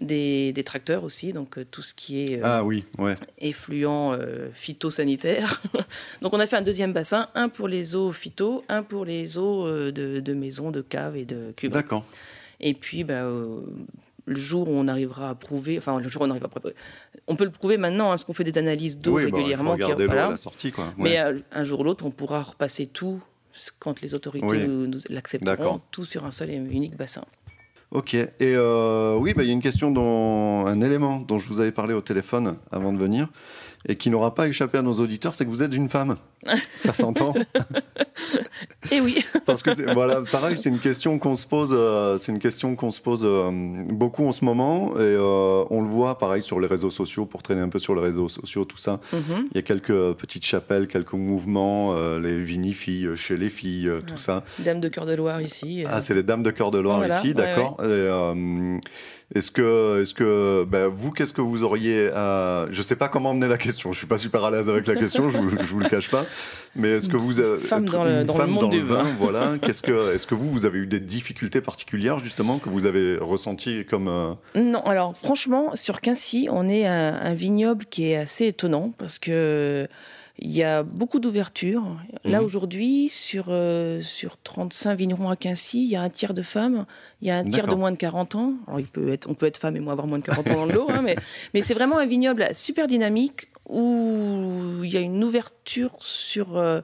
des, 0.00 0.52
des 0.52 0.64
tracteurs 0.64 1.04
aussi, 1.04 1.32
donc 1.32 1.56
euh, 1.58 1.64
tout 1.70 1.82
ce 1.82 1.94
qui 1.94 2.22
est 2.22 2.38
euh, 2.38 2.42
Ah 2.44 2.64
oui, 2.64 2.84
ouais. 2.98 3.14
effluent 3.38 4.12
euh, 4.12 4.48
phytosanitaire. 4.52 5.62
donc 6.22 6.32
on 6.34 6.40
a 6.40 6.46
fait 6.46 6.56
un 6.56 6.62
deuxième 6.62 6.92
bassin, 6.92 7.28
un 7.34 7.48
pour 7.48 7.66
les 7.68 7.94
eaux 7.96 8.12
phyto, 8.12 8.64
un 8.68 8.82
pour 8.82 9.04
les 9.04 9.38
eaux 9.38 9.66
de, 9.68 10.20
de 10.20 10.34
maisons, 10.34 10.70
de 10.70 10.82
caves 10.82 11.16
et 11.16 11.24
de 11.24 11.52
cuves. 11.56 11.70
D'accord. 11.70 12.04
Et 12.60 12.74
puis, 12.74 13.04
bah, 13.04 13.24
euh, 13.24 13.60
le 14.26 14.36
jour 14.36 14.68
où 14.68 14.72
on 14.72 14.88
arrivera 14.88 15.30
à 15.30 15.34
prouver, 15.34 15.78
enfin 15.78 16.00
le 16.00 16.08
jour 16.08 16.22
où 16.22 16.24
on 16.24 16.30
arrivera 16.30 16.46
à 16.48 16.50
prouver, 16.60 16.74
on 17.26 17.36
peut 17.36 17.44
le 17.44 17.50
prouver 17.50 17.76
maintenant, 17.76 18.06
hein, 18.06 18.10
parce 18.10 18.24
qu'on 18.24 18.32
fait 18.32 18.44
des 18.44 18.58
analyses 18.58 18.98
d'eau 18.98 19.16
oui, 19.16 19.22
bah, 19.22 19.28
il 19.28 19.30
faut 19.30 19.36
régulièrement. 19.36 19.76
qui- 19.76 19.82
voilà. 20.04 20.28
la 20.30 20.36
sortie, 20.36 20.70
quoi. 20.72 20.86
Ouais. 20.86 20.92
Mais 20.98 21.18
euh, 21.20 21.38
un 21.52 21.64
jour 21.64 21.80
ou 21.80 21.84
l'autre, 21.84 22.04
on 22.06 22.10
pourra 22.10 22.42
repasser 22.42 22.86
tout, 22.86 23.22
quand 23.78 24.00
les 24.02 24.14
autorités 24.14 24.46
Oui. 24.46 24.66
nous, 24.68 24.86
nous 24.86 24.98
l'accepteront, 25.08 25.80
tout 25.90 26.04
sur 26.04 26.24
un 26.26 26.30
seul 26.30 26.50
et 26.50 26.54
unique 26.56 26.96
bassin. 26.96 27.24
Ok. 27.90 28.14
Et 28.14 28.28
euh, 28.40 29.16
oui, 29.16 29.32
bah, 29.34 29.42
il 29.42 29.46
y 29.46 29.50
a 29.50 29.52
une 29.52 29.62
question, 29.62 29.90
dont, 29.90 30.66
un 30.66 30.80
élément 30.80 31.20
dont 31.20 31.38
je 31.38 31.48
vous 31.48 31.60
avais 31.60 31.72
parlé 31.72 31.94
au 31.94 32.00
téléphone 32.00 32.56
avant 32.72 32.92
de 32.92 32.98
venir 32.98 33.28
et 33.88 33.96
qui 33.96 34.10
n'aura 34.10 34.34
pas 34.34 34.48
échappé 34.48 34.78
à 34.78 34.82
nos 34.82 34.94
auditeurs, 34.94 35.34
c'est 35.34 35.44
que 35.44 35.50
vous 35.50 35.62
êtes 35.62 35.74
une 35.74 35.88
femme. 35.88 36.16
Ça 36.74 36.92
s'entend. 36.92 37.32
Et 38.92 39.00
oui, 39.00 39.24
Parce 39.46 39.62
que 39.62 39.92
voilà, 39.92 40.22
pareil, 40.30 40.56
c'est 40.56 40.68
une 40.68 40.78
question 40.78 41.18
qu'on 41.18 41.34
se 41.36 41.46
pose. 41.46 41.70
euh, 41.76 42.18
c'est 42.18 42.30
une 42.32 42.38
question 42.38 42.76
qu'on 42.76 42.90
se 42.90 43.00
pose 43.00 43.22
euh, 43.24 43.50
beaucoup 43.52 44.26
en 44.26 44.32
ce 44.32 44.44
moment 44.44 44.92
et 44.94 45.00
euh, 45.00 45.64
on 45.70 45.82
le 45.82 45.88
voit, 45.88 46.18
pareil, 46.18 46.42
sur 46.42 46.60
les 46.60 46.66
réseaux 46.68 46.90
sociaux 46.90 47.26
pour 47.26 47.42
traîner 47.42 47.60
un 47.62 47.68
peu 47.68 47.78
sur 47.78 47.94
les 47.94 48.00
réseaux 48.02 48.28
sociaux, 48.28 48.64
tout 48.64 48.76
ça. 48.76 49.00
Mhm. 49.12 49.48
Il 49.52 49.56
y 49.56 49.58
a 49.58 49.62
quelques 49.62 50.12
petites 50.14 50.44
chapelles, 50.46 50.86
quelques 50.88 51.14
mouvements, 51.14 51.94
les 52.18 52.42
vinifilles 52.42 53.10
chez 53.16 53.36
les 53.36 53.50
filles, 53.50 53.90
tout 54.06 54.12
Ouais. 54.14 54.18
ça. 54.18 54.44
Dame 54.60 54.80
de 54.80 54.88
Cœur 54.88 55.06
de 55.06 55.14
Loire 55.14 55.40
ici. 55.40 55.84
Ah, 55.86 56.00
c'est 56.00 56.14
les 56.14 56.22
Dames 56.22 56.42
de 56.42 56.50
Cœur 56.50 56.70
de 56.70 56.78
Loire 56.78 56.98
Voilà, 56.98 57.18
ici, 57.18 57.28
ouais, 57.28 57.34
d'accord. 57.34 57.76
Euh, 57.80 58.78
Est-ce 59.34 59.50
que, 59.50 60.02
est-ce 60.02 60.14
que, 60.14 60.64
ben, 60.64 60.86
vous, 60.86 61.10
qu'est-ce 61.10 61.32
que 61.32 61.40
vous 61.40 61.64
auriez 61.64 62.10
à... 62.14 62.66
Je 62.70 62.80
sais 62.80 62.94
pas 62.94 63.08
comment 63.08 63.30
emmener 63.30 63.48
la 63.48 63.58
question. 63.58 63.90
Je 63.92 63.98
suis 63.98 64.06
pas 64.06 64.18
super 64.18 64.44
à 64.44 64.52
l'aise 64.52 64.68
avec 64.68 64.86
la 64.86 64.94
question. 64.94 65.28
je, 65.30 65.38
je 65.40 65.66
vous 65.66 65.80
le 65.80 65.88
cache 65.88 66.08
pas. 66.10 66.26
Mais 66.76 66.90
est-ce 66.90 67.08
que 67.08 67.16
vous, 67.16 67.40
euh, 67.40 67.58
Femme 67.58 67.86
dans 67.86 68.04
le- 68.04 68.22
dans 68.22 68.34
le 68.34 68.38
femme 68.40 68.50
monde 68.50 68.60
dans 68.62 68.68
du 68.68 68.78
le 68.78 68.84
vin, 68.86 69.02
vin. 69.02 69.14
voilà. 69.18 69.54
Qu'est-ce 69.60 69.82
que, 69.82 70.14
est-ce 70.14 70.28
que 70.28 70.36
vous, 70.36 70.48
vous 70.52 70.64
avez 70.64 70.78
eu 70.78 70.86
des 70.86 71.00
difficultés 71.00 71.60
particulières 71.60 72.20
justement 72.20 72.58
que 72.58 72.68
vous 72.68 72.86
avez 72.86 73.16
ressenties 73.16 73.84
comme 73.84 74.06
euh, 74.06 74.32
Non, 74.54 74.80
alors 74.84 75.16
franchement, 75.16 75.74
sur 75.74 76.00
Quincy, 76.00 76.46
on 76.50 76.68
est 76.68 76.86
un, 76.86 77.14
un 77.14 77.34
vignoble 77.34 77.84
qui 77.86 78.10
est 78.12 78.16
assez 78.16 78.46
étonnant 78.46 78.92
parce 78.96 79.18
que 79.18 79.88
il 80.38 80.52
y 80.52 80.62
a 80.62 80.82
beaucoup 80.82 81.18
d'ouverture. 81.18 81.82
Là 82.24 82.40
Mhm. 82.40 82.44
aujourd'hui, 82.44 83.08
sur, 83.08 83.46
euh, 83.48 84.00
sur 84.02 84.36
35 84.42 84.94
vignerons 84.96 85.30
à 85.30 85.36
Quincy, 85.36 85.82
il 85.84 85.88
y 85.88 85.96
a 85.96 86.02
un 86.02 86.10
tiers 86.10 86.34
de 86.34 86.42
femmes, 86.42 86.84
il 87.22 87.28
y 87.28 87.30
a 87.30 87.38
un 87.38 87.44
tiers 87.44 87.66
de 87.66 87.74
moins 87.74 87.90
de 87.92 87.96
40 87.96 88.34
ans. 88.34 88.54
Alors 88.66 88.80
il 88.80 88.86
peut 88.86 89.08
être, 89.08 89.28
on 89.30 89.34
peut 89.34 89.46
être 89.46 89.56
femme 89.56 89.76
et 89.76 89.80
moi 89.80 89.92
avoir 89.92 90.06
moins 90.06 90.18
de 90.18 90.24
40 90.24 90.46
ans 90.50 90.56
dans 90.56 90.66
le 90.66 90.72
lot, 90.74 90.88
hein, 90.90 91.02
mais, 91.02 91.14
mais 91.54 91.60
c'est 91.62 91.74
vraiment 91.74 91.98
un 91.98 92.06
vignoble 92.06 92.46
super 92.54 92.86
dynamique 92.86 93.48
où 93.68 94.80
il 94.84 94.92
y 94.92 94.96
a 94.96 95.00
une 95.00 95.22
ouverture 95.24 95.94
sur, 96.00 96.56
euh, 96.56 96.80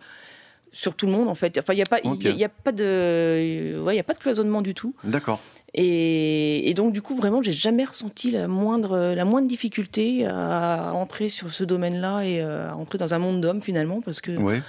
sur 0.72 0.94
tout 0.94 1.04
le 1.06 1.12
monde 1.12 1.28
en 1.28 1.34
fait. 1.34 1.58
Enfin, 1.58 1.74
il 1.74 1.76
n'y 1.76 1.82
a, 1.82 1.86
pas- 1.86 2.00
il 2.02 2.22
y 2.38 2.44
a- 2.44 2.48
pas 2.48 2.72
de, 2.72 3.80
ouais, 3.84 3.94
il 3.94 3.96
y 3.98 4.00
a 4.00 4.04
pas 4.04 4.14
de 4.14 4.18
cloisonnement 4.18 4.62
du 4.62 4.72
tout. 4.74 4.94
D'accord. 5.04 5.40
Et, 5.74 6.68
et 6.68 6.74
donc, 6.74 6.92
du 6.92 7.00
coup, 7.00 7.14
vraiment, 7.16 7.40
j'ai 7.42 7.52
jamais 7.52 7.84
ressenti 7.84 8.30
la 8.30 8.46
moindre, 8.46 9.14
la 9.14 9.24
moindre 9.24 9.48
difficulté 9.48 10.26
à 10.26 10.92
entrer 10.94 11.28
sur 11.30 11.52
ce 11.52 11.64
domaine-là 11.64 12.22
et 12.22 12.42
euh, 12.42 12.70
à 12.70 12.74
entrer 12.76 12.98
dans 12.98 13.14
un 13.14 13.18
monde 13.18 13.40
d'hommes, 13.40 13.62
finalement, 13.62 14.02
parce 14.02 14.20
que, 14.20 14.36
Oui. 14.36 14.60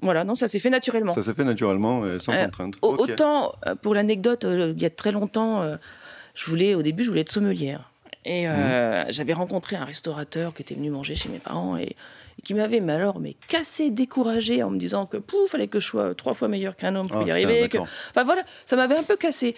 voilà, 0.00 0.24
non, 0.24 0.34
ça 0.34 0.48
s'est 0.48 0.60
fait 0.60 0.70
naturellement. 0.70 1.12
Ça 1.12 1.22
s'est 1.22 1.34
fait 1.34 1.44
naturellement 1.44 2.02
sans 2.18 2.32
Euh, 2.32 2.44
contrainte. 2.46 2.74
Autant, 2.80 3.52
euh, 3.66 3.74
pour 3.74 3.94
l'anecdote, 3.94 4.46
il 4.48 4.80
y 4.80 4.86
a 4.86 4.90
très 4.90 5.12
longtemps, 5.12 5.62
je 6.34 6.44
voulais, 6.46 6.74
au 6.74 6.80
début, 6.82 7.04
je 7.04 7.10
voulais 7.10 7.20
être 7.22 7.32
sommelière. 7.32 7.90
Et 8.24 8.48
euh, 8.48 9.04
j'avais 9.10 9.34
rencontré 9.34 9.76
un 9.76 9.84
restaurateur 9.84 10.54
qui 10.54 10.62
était 10.62 10.74
venu 10.74 10.88
manger 10.88 11.14
chez 11.14 11.28
mes 11.28 11.38
parents 11.38 11.76
et, 11.76 11.82
et 12.38 12.42
qui 12.42 12.54
m'avait, 12.54 12.80
mais 12.80 12.94
alors, 12.94 13.20
mais 13.20 13.36
cassé, 13.48 13.90
découragé 13.90 14.62
en 14.62 14.70
me 14.70 14.78
disant 14.78 15.04
que, 15.04 15.18
pouf, 15.18 15.50
fallait 15.50 15.68
que 15.68 15.78
je 15.78 15.86
sois 15.86 16.14
trois 16.14 16.32
fois 16.32 16.48
meilleur 16.48 16.74
qu'un 16.74 16.96
homme 16.96 17.06
pour 17.06 17.18
Ah, 17.18 17.20
y 17.20 17.24
putain, 17.24 17.34
arriver. 17.34 17.68
Enfin 18.10 18.24
voilà, 18.24 18.42
ça 18.64 18.76
m'avait 18.76 18.96
un 18.96 19.02
peu 19.02 19.16
cassé. 19.16 19.54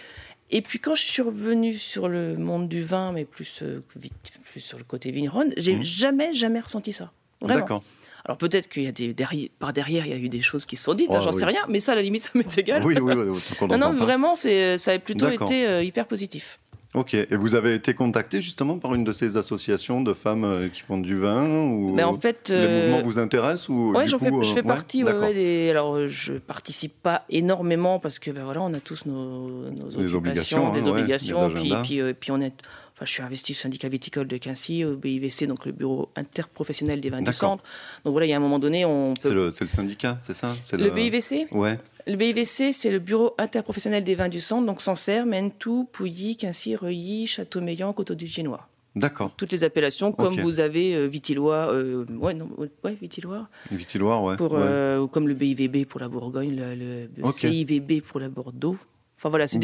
Et 0.51 0.63
puis 0.63 0.79
quand 0.79 0.95
je 0.95 1.03
suis 1.03 1.23
revenue 1.23 1.75
sur 1.75 2.09
le 2.09 2.37
monde 2.37 2.69
du 2.69 2.83
vin, 2.83 3.13
mais 3.13 3.25
plus, 3.25 3.61
euh, 3.63 3.81
vite, 3.97 4.33
plus 4.51 4.61
sur 4.61 4.79
le 4.79 4.85
côté 4.85 5.11
vigneronne, 5.11 5.53
j'ai 5.57 5.75
Mhm. 5.75 5.83
jamais, 5.83 6.33
jamais 6.33 6.61
ressenti 6.61 6.93
ça. 6.93 7.11
Vraiment. 7.41 7.61
D'accord. 7.61 7.83
Alors 8.25 8.39
peut-être 8.39 8.69
qu'il 8.69 8.83
y 8.83 8.87
a 8.89 8.93
des 8.93 9.13
derrière, 9.15 9.49
par 9.59 9.73
derrière, 9.73 10.05
il 10.07 10.11
y 10.11 10.15
a 10.15 10.19
eu 10.19 10.29
des 10.29 10.41
choses 10.41 10.67
qui 10.67 10.77
se 10.77 10.85
sont 10.85 10.95
dites, 10.95 11.15
hein, 11.15 11.21
j'en 11.21 11.31
oui. 11.33 11.39
sais 11.39 11.45
rien, 11.47 11.61
mais 11.69 11.79
ça, 11.81 11.93
à 11.93 11.95
la 11.95 12.03
limite, 12.03 12.23
ça 12.23 12.31
m'est 12.35 12.59
égal. 12.59 12.85
Oui, 12.85 12.97
oui, 13.01 13.13
oui. 13.15 13.41
ce 13.41 13.55
qu'on 13.55 13.69
non, 13.69 13.79
non, 13.79 13.93
vraiment, 13.95 14.35
c'est, 14.35 14.79
ça 14.79 14.93
a 14.93 14.99
plutôt 14.99 15.27
D'accord. 15.27 15.47
été 15.49 15.67
euh, 15.67 15.83
hyper 15.85 16.07
positif. 16.07 16.59
Ok. 16.97 17.13
Et 17.15 17.29
vous 17.37 17.55
avez 17.55 17.75
été 17.75 17.93
contacté 17.95 18.41
justement 18.41 18.79
par 18.79 18.95
une 18.95 19.05
de 19.05 19.13
ces 19.13 19.37
associations 19.37 20.01
de 20.01 20.15
femmes 20.15 20.45
euh, 20.45 20.69
qui 20.69 20.81
font 20.81 20.97
du 20.99 21.17
vin 21.19 21.47
ou 21.69 21.93
Mais 21.95 22.03
en 22.03 22.15
fait, 22.15 22.49
les 22.49 22.57
euh, 22.57 22.89
mouvements 22.91 23.03
vous 23.05 23.19
intéressent 23.19 23.69
ou 23.69 23.93
Ouais, 23.95 24.05
du 24.05 24.09
j'en 24.11 24.19
coup, 24.19 24.25
fais, 24.25 24.33
euh, 24.33 24.43
je 24.43 24.49
fais 24.55 24.57
ouais, 24.57 24.63
partie. 24.63 25.05
ouais, 25.05 25.35
des, 25.35 25.69
alors, 25.71 25.95
euh, 25.95 26.09
je 26.09 26.33
participe 26.33 26.95
pas 27.03 27.25
énormément 27.29 27.99
parce 28.01 28.19
que 28.19 28.31
ben 28.31 28.45
voilà, 28.45 28.63
on 28.63 28.73
a 28.73 28.81
tous 28.81 29.05
nos, 29.05 29.71
nos 29.71 29.91
Les 29.99 30.15
obligations, 30.15 30.69
occupations, 30.69 30.73
des 30.73 30.81
hein, 30.81 30.91
obligations. 30.91 31.51
puis, 31.51 31.73
puis, 31.85 32.01
euh, 32.01 32.13
puis 32.19 32.31
on 32.33 32.41
est. 32.41 32.55
Enfin, 32.97 33.05
je 33.05 33.11
suis 33.11 33.23
investi 33.23 33.53
au 33.53 33.55
syndicat 33.55 33.89
viticole 33.91 34.27
de 34.27 34.39
Quincy, 34.39 34.83
au 34.83 34.97
BIVC, 34.97 35.47
donc 35.47 35.67
le 35.67 35.73
bureau 35.73 36.09
interprofessionnel 36.17 37.03
des 37.03 37.11
vins 37.11 37.21
du 37.21 37.31
centre. 37.33 37.63
Donc 38.07 38.13
voilà, 38.13 38.27
il 38.27 38.31
y 38.31 38.33
a 38.33 38.39
un 38.39 38.41
moment 38.41 38.59
donné, 38.59 38.87
on 38.87 39.09
C'est 39.21 39.29
peut. 39.29 39.35
le, 39.35 39.51
c'est 39.51 39.65
le 39.65 39.69
syndicat, 39.69 40.17
c'est 40.19 40.33
ça? 40.33 40.49
C'est 40.63 40.79
Le 40.79 40.89
BIVC 40.89 41.49
Ouais. 41.53 41.79
Le 42.07 42.17
BIVC, 42.17 42.73
c'est 42.73 42.91
le 42.91 42.99
bureau 42.99 43.35
interprofessionnel 43.37 44.03
des 44.03 44.15
vins 44.15 44.31
du 44.31 44.41
centre, 44.41 44.65
donc 44.65 44.81
Sancerre, 44.81 45.27
Mentou, 45.27 45.87
Pouilly, 45.93 46.37
Quincy, 46.39 46.75
Reuilly, 46.75 47.27
Châteaumeillan, 47.27 47.93
Coteau 47.93 48.15
du 48.15 48.27
Génois. 48.27 48.67
D'accord. 48.95 49.31
Toutes 49.37 49.53
les 49.53 49.63
appellations, 49.63 50.11
comme 50.13 50.41
vous 50.41 50.59
avez 50.61 50.95
euh, 50.95 51.05
Vitillois, 51.07 51.71
euh, 51.71 52.07
ouais, 52.19 52.33
non, 52.33 52.49
ouais, 52.57 52.97
Vitillois, 52.99 53.47
Vitiloire, 53.71 54.25
ouais. 54.25 54.37
pour, 54.37 54.53
euh, 54.55 55.01
ou 55.01 55.07
comme 55.07 55.29
le 55.29 55.35
BIVB 55.35 55.85
pour 55.85 56.01
la 56.01 56.09
Bourgogne, 56.09 56.57
le, 56.57 56.75
le- 56.75 57.11
le. 57.15 57.27
CIVB 57.31 58.01
pour 58.01 58.21
la 58.21 58.31
Bordeaux. 58.31 58.79
Enfin 59.19 59.31
voilà, 59.31 59.49
c'est 59.49 59.59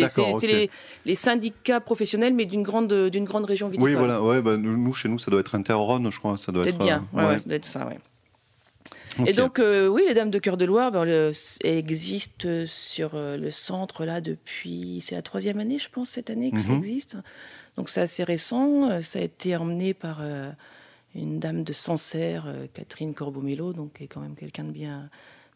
les, 0.47 0.71
les 1.05 1.15
syndicats 1.15 1.81
professionnels, 1.81 2.33
mais 2.35 2.47
d'une 2.47 2.63
grande, 2.63 2.93
d'une 3.11 3.25
grande 3.25 3.45
région 3.45 3.69
viticole. 3.69 3.91
Oui, 3.91 3.97
voilà. 3.97 4.23
Ouais, 4.23 4.41
bah, 4.41 4.57
nous, 4.57 4.93
chez 4.95 5.09
nous, 5.11 5.19
ça 5.19 5.31
doit 5.31 5.41
être 5.41 5.55
Interrhône, 5.55 6.11
je 6.11 6.19
crois. 6.19 6.39
Ça 6.39 6.53
doit 6.53 6.67
être 6.67 6.79
bien, 6.79 7.07
euh, 7.15 7.17
ouais, 7.19 7.23
ouais. 7.25 7.29
ouais, 7.33 7.39
ça 7.39 7.45
doit 7.47 7.57
être 7.57 7.65
ça, 7.67 7.87
ouais. 7.87 7.99
Ok. 9.19 9.29
Et 9.29 9.35
donc, 9.35 9.59
euh, 9.59 9.89
oui, 9.89 10.05
les 10.09 10.15
Dames 10.15 10.31
de 10.31 10.39
Cœur 10.39 10.57
de 10.57 10.65
Loire 10.65 10.91
ben, 10.91 11.05
le- 11.05 11.33
existent 11.65 12.49
sur 12.67 13.11
euh, 13.15 13.37
le 13.37 13.51
centre 13.51 14.07
là 14.07 14.23
depuis. 14.23 15.01
C'est 15.03 15.15
la 15.17 15.23
troisième 15.23 15.61
année, 15.61 15.79
je 15.79 15.91
pense, 15.91 16.09
cette 16.09 16.31
année 16.31 16.51
que 16.51 16.59
ça 16.59 16.71
Mhm. 16.71 16.79
existe. 16.79 17.19
Donc, 17.77 17.91
c'est 17.91 18.01
assez 18.01 18.25
récent. 18.25 18.89
Euh, 18.91 19.03
Ça 19.03 19.19
a 19.19 19.23
été 19.23 19.55
emmené 19.55 19.93
par 19.93 20.21
euh, 20.23 20.51
une 21.15 21.39
dame 21.39 21.63
de 21.63 21.75
Sancerre, 21.75 22.47
Catherine 22.73 23.13
Corbeau-Mello, 23.13 23.75
donc 23.75 23.93
qui 23.99 24.05
est 24.05 24.07
quand 24.07 24.21
même 24.21 24.35
quelqu'un 24.35 24.65
de 24.65 24.73
bien, 24.73 25.11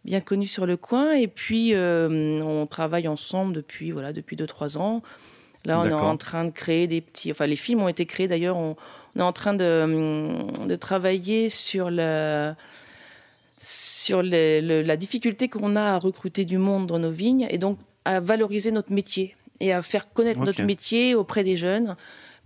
bien 0.06 0.20
connu 0.22 0.46
sur 0.46 0.64
le 0.64 0.76
coin. 0.78 1.12
Et 1.12 1.28
puis, 1.28 1.74
euh, 1.74 2.40
on 2.42 2.66
travaille 2.66 3.06
ensemble 3.08 3.52
depuis 3.52 3.90
voilà 3.90 4.12
depuis 4.14 4.36
2-3 4.36 4.78
ans. 4.78 5.02
Là, 5.66 5.80
on 5.80 5.82
est 5.90 5.92
en 6.12 6.16
train 6.16 6.44
de 6.44 6.50
créer 6.50 6.86
des 6.86 7.00
petits. 7.02 7.30
Enfin, 7.32 7.46
les 7.46 7.56
films 7.56 7.82
ont 7.82 7.88
été 7.88 8.06
créés 8.06 8.28
d'ailleurs. 8.28 8.56
On, 8.56 8.76
on 9.16 9.20
est 9.20 9.22
en 9.22 9.32
train 9.32 9.52
de, 9.52 10.64
de 10.66 10.76
travailler 10.76 11.48
sur 11.50 11.90
la 11.90 12.56
sur 13.58 14.22
les- 14.22 14.60
le- 14.60 14.82
la 14.82 14.96
difficulté 14.96 15.48
qu'on 15.48 15.76
a 15.76 15.82
à 15.94 15.98
recruter 15.98 16.44
du 16.44 16.58
monde 16.58 16.86
dans 16.86 16.98
nos 16.98 17.10
vignes. 17.10 17.46
Et 17.50 17.58
donc, 17.58 17.78
à 18.04 18.20
valoriser 18.20 18.70
notre 18.70 18.92
métier 18.92 19.34
et 19.60 19.72
à 19.72 19.82
faire 19.82 20.12
connaître 20.12 20.38
notre 20.46 20.58
métier 20.66 21.14
auprès 21.14 21.42
des 21.42 21.56
jeunes. 21.56 21.96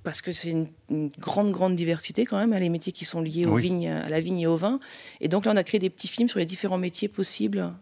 Parce 0.02 0.22
que 0.22 0.32
c'est 0.32 0.48
une, 0.50 0.66
une 0.90 1.10
grande, 1.18 1.50
grande 1.50 1.76
diversité 1.76 2.24
quand 2.24 2.38
même, 2.38 2.52
hein, 2.54 2.58
les 2.58 2.70
métiers 2.70 2.92
qui 2.92 3.04
sont 3.04 3.20
liés 3.20 3.44
aux 3.46 3.54
Oui. 3.56 3.62
vignes, 3.62 3.88
à 3.88 4.08
la 4.08 4.20
vigne 4.20 4.40
et 4.40 4.46
au 4.46 4.56
vin. 4.56 4.80
Et 5.20 5.28
donc 5.28 5.44
là, 5.44 5.52
on 5.52 5.56
a 5.56 5.62
créé 5.64 5.78
des 5.78 5.90
petits 5.90 6.08
films 6.08 6.28
sur 6.28 6.38
les 6.38 6.46
différents 6.46 6.78
métiers 6.78 7.08
possibles 7.08 7.72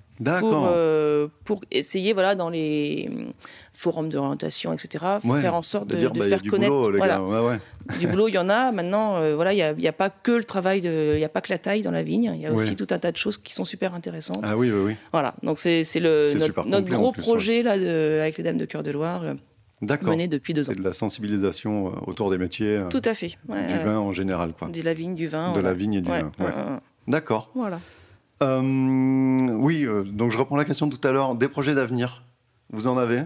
pour, 0.41 0.67
euh, 0.69 1.29
pour 1.45 1.61
essayer, 1.71 2.13
voilà, 2.13 2.35
dans 2.35 2.51
les 2.51 3.07
hum, 3.09 3.33
forums 3.73 4.09
d'orientation, 4.09 4.73
etc., 4.73 5.05
Ouais, 5.23 5.41
faire 5.41 5.55
en 5.55 5.63
sorte 5.63 5.87
de, 5.87 5.95
de 5.95 6.01
dire, 6.01 6.11
de 6.11 6.19
bah, 6.19 6.27
faire 6.29 6.41
du 6.43 6.51
connaître. 6.51 6.73
boulot, 6.73 6.91
les 6.91 6.99
voilà, 6.99 7.19
gars. 7.19 7.23
Ouais, 7.23 7.49
ouais. 7.51 7.99
du 8.01 8.09
boulot, 8.09 8.27
il 8.27 8.35
y 8.35 8.39
en 8.39 8.49
a. 8.49 8.73
Maintenant, 8.73 9.19
euh, 9.19 9.37
voilà, 9.37 9.53
il 9.55 9.77
n'y 9.79 9.87
a, 9.87 9.93
pas 9.93 10.11
que 10.11 10.33
le 10.33 10.43
travail, 10.43 10.81
il 10.83 11.19
n'y 11.19 11.25
a 11.25 11.29
pas 11.29 11.41
que 11.41 11.53
la 11.53 11.59
taille 11.59 11.83
dans 11.83 11.93
la 11.93 12.03
vigne. 12.03 12.33
Il 12.35 12.41
y 12.41 12.47
a 12.47 12.53
aussi 12.53 12.75
tout 12.75 12.89
un 12.91 12.99
tas 12.99 13.13
de 13.13 13.17
choses 13.17 13.37
qui 13.39 13.53
sont 13.55 13.65
super 13.65 13.95
intéressantes. 13.95 14.43
Ah 14.43 14.57
oui, 14.57 14.73
oui, 14.73 14.81
oui. 14.87 14.97
Voilà, 15.13 15.35
donc 15.45 15.61
c'est 15.61 15.83
notre, 16.01 16.67
notre 16.67 16.89
gros 16.89 17.13
plus, 17.13 17.23
projet 17.23 17.63
là 17.63 17.79
de- 17.79 18.19
avec 18.21 18.39
les 18.39 18.43
Dames 18.43 18.59
de 18.59 18.65
Cœur 18.65 18.83
de 18.83 18.91
Loire, 18.91 19.23
euh, 19.83 19.87
D'accord. 19.87 20.11
mené 20.11 20.29
depuis 20.29 20.55
deux 20.55 20.63
ans. 20.69 20.73
C'est 20.73 20.79
de 20.79 20.85
la 20.85 20.93
sensibilisation 20.93 21.89
euh, 21.89 21.91
autour 22.07 22.31
des 22.31 22.39
métiers, 22.39 22.77
euh, 22.79 22.89
Tout 22.89 23.03
à 23.05 23.15
fait. 23.15 23.39
Ouais, 23.49 23.67
du 23.67 23.79
vin 23.85 23.99
en 23.99 24.13
général, 24.13 24.53
quoi. 24.53 24.69
De 24.69 24.83
la 24.83 24.95
vigne, 24.95 25.15
du 25.15 25.29
vin. 25.29 25.53
De 25.53 25.61
la 25.61 25.73
vigne 25.75 25.95
et 25.95 26.01
du 26.01 26.11
Ouais, 26.11 26.23
vin. 26.23 26.33
ouais. 26.45 26.79
D'accord. 27.07 27.51
Voilà. 27.55 27.81
Euh, 28.43 28.61
oui, 29.57 29.85
euh, 29.85 30.05
donc 30.05 30.31
je 30.31 30.39
reprends 30.39 30.57
la 30.57 30.65
question 30.65 30.87
de 30.87 30.95
tout 30.97 31.07
à 31.09 31.13
l'heure. 31.13 31.35
Des 31.35 31.49
projets 31.49 31.75
d'avenir, 31.75 32.23
vous 32.73 32.87
en 32.87 32.97
avez? 32.97 33.23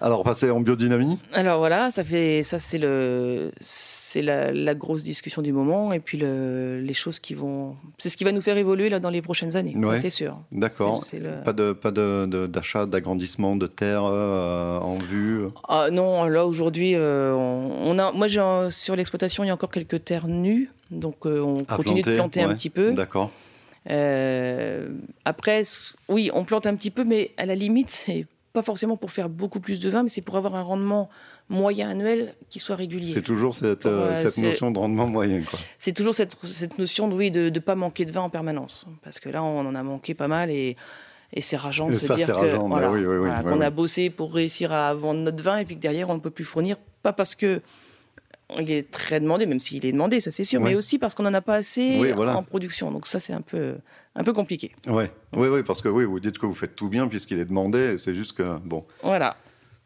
Alors, 0.00 0.22
passer 0.22 0.48
en 0.50 0.60
biodynamie 0.60 1.18
Alors 1.32 1.58
voilà, 1.58 1.90
ça 1.90 2.04
fait 2.04 2.42
ça 2.44 2.58
c'est 2.58 2.78
le 2.78 3.50
c'est 3.60 4.22
la, 4.22 4.52
la 4.52 4.74
grosse 4.74 5.02
discussion 5.02 5.42
du 5.42 5.52
moment 5.52 5.92
et 5.92 5.98
puis 6.00 6.18
le- 6.18 6.80
les 6.80 6.92
choses 6.94 7.18
qui 7.18 7.34
vont 7.34 7.76
c'est 7.98 8.08
ce 8.08 8.16
qui 8.16 8.24
va 8.24 8.30
nous 8.32 8.40
faire 8.40 8.56
évoluer 8.56 8.88
là 8.90 9.00
dans 9.00 9.10
les 9.10 9.22
prochaines 9.22 9.56
années. 9.56 9.74
Ouais. 9.76 9.96
c'est 9.96 10.10
sûr. 10.10 10.38
D'accord. 10.52 11.02
Le- 11.12 11.42
Pas 11.44 11.52
de 11.52 11.72
pas 11.72 11.90
de- 11.90 12.46
d'achat, 12.46 12.86
d'agrandissement 12.86 13.56
de 13.56 13.66
terre 13.66 14.02
euh, 14.04 14.78
en 14.78 14.94
vue 14.94 15.40
Ah, 15.68 15.88
non, 15.90 16.24
là 16.26 16.46
aujourd'hui, 16.46 16.94
euh, 16.94 17.34
on, 17.34 17.90
on 17.90 17.98
a, 17.98 18.12
moi 18.12 18.26
j'ai 18.28 18.40
sur 18.70 18.94
l'exploitation, 18.96 19.42
il 19.44 19.48
y 19.48 19.50
a 19.50 19.54
encore 19.54 19.70
quelques 19.70 20.04
terres 20.04 20.28
nues, 20.28 20.70
donc 20.90 21.26
euh, 21.26 21.40
on 21.40 21.58
à 21.68 21.76
continue 21.76 22.02
de 22.02 22.14
planter 22.14 22.42
un 22.42 22.54
petit 22.54 22.70
peu. 22.70 22.92
D'accord. 22.92 23.30
Euh, 23.90 24.88
après, 25.24 25.62
oui, 26.08 26.30
on 26.34 26.44
plante 26.44 26.66
un 26.66 26.74
petit 26.76 26.90
peu, 26.90 27.04
mais 27.04 27.32
à 27.36 27.46
la 27.46 27.54
limite, 27.54 27.90
c'est 27.90 28.26
pas 28.58 28.64
forcément 28.64 28.96
pour 28.96 29.12
faire 29.12 29.28
beaucoup 29.28 29.60
plus 29.60 29.78
de 29.78 29.88
vin, 29.88 30.02
mais 30.02 30.08
c'est 30.08 30.20
pour 30.20 30.36
avoir 30.36 30.56
un 30.56 30.62
rendement 30.62 31.08
moyen 31.48 31.90
annuel 31.90 32.34
qui 32.48 32.58
soit 32.58 32.74
régulier. 32.74 33.12
C'est 33.12 33.22
toujours 33.22 33.54
cette, 33.54 33.86
euh, 33.86 34.12
cette 34.14 34.38
notion 34.38 34.72
de 34.72 34.78
rendement 34.80 35.06
moyen. 35.06 35.40
C'est 35.78 35.92
toujours 35.92 36.12
cette, 36.12 36.36
cette 36.42 36.76
notion 36.76 37.06
de 37.06 37.14
oui, 37.14 37.30
de 37.30 37.50
ne 37.50 37.58
pas 37.60 37.76
manquer 37.76 38.04
de 38.04 38.10
vin 38.10 38.22
en 38.22 38.30
permanence. 38.30 38.88
Parce 39.04 39.20
que 39.20 39.28
là, 39.28 39.44
on 39.44 39.60
en 39.60 39.76
a 39.76 39.82
manqué 39.84 40.14
pas 40.14 40.26
mal 40.26 40.50
et, 40.50 40.76
et 41.32 41.40
c'est 41.40 41.56
rageant 41.56 41.88
de 41.88 41.92
se 41.92 42.06
ça, 42.06 42.16
dire 42.16 42.34
bah 42.34 42.90
oui, 42.90 43.00
oui, 43.00 43.06
oui, 43.06 43.18
voilà, 43.18 43.44
qu'on 43.44 43.60
a 43.60 43.70
bossé 43.70 44.10
pour 44.10 44.34
réussir 44.34 44.72
à 44.72 44.92
vendre 44.94 45.20
notre 45.20 45.42
vin 45.42 45.58
et 45.58 45.64
puis 45.64 45.76
que 45.76 45.80
derrière, 45.80 46.10
on 46.10 46.14
ne 46.14 46.20
peut 46.20 46.30
plus 46.30 46.44
fournir. 46.44 46.76
Pas 47.04 47.12
parce 47.12 47.36
que 47.36 47.62
il 48.58 48.70
est 48.70 48.90
très 48.90 49.20
demandé, 49.20 49.46
même 49.46 49.60
s'il 49.60 49.84
est 49.84 49.92
demandé, 49.92 50.20
ça 50.20 50.30
c'est 50.30 50.44
sûr, 50.44 50.60
Ouais. 50.62 50.70
mais 50.70 50.74
aussi 50.76 50.98
parce 50.98 51.14
qu'on 51.14 51.22
n'en 51.22 51.34
a 51.34 51.40
pas 51.42 51.56
assez 51.56 51.98
Oui, 52.00 52.12
voilà. 52.12 52.36
en 52.36 52.42
production. 52.42 52.90
Donc 52.90 53.06
ça, 53.06 53.18
c'est 53.18 53.32
un 53.32 53.42
peu, 53.42 53.74
un 54.14 54.24
peu 54.24 54.32
compliqué. 54.32 54.72
Ouais. 54.86 55.10
Oui, 55.36 55.48
oui, 55.48 55.62
parce 55.62 55.82
que 55.82 55.88
oui, 55.88 56.04
vous 56.04 56.18
dites 56.20 56.38
que 56.38 56.46
vous 56.46 56.54
faites 56.54 56.74
tout 56.74 56.88
bien 56.88 57.08
puisqu'il 57.08 57.38
est 57.38 57.44
demandé. 57.44 57.98
C'est 57.98 58.14
juste 58.14 58.32
que 58.32 58.58
bon. 58.64 58.84
Voilà. 59.02 59.36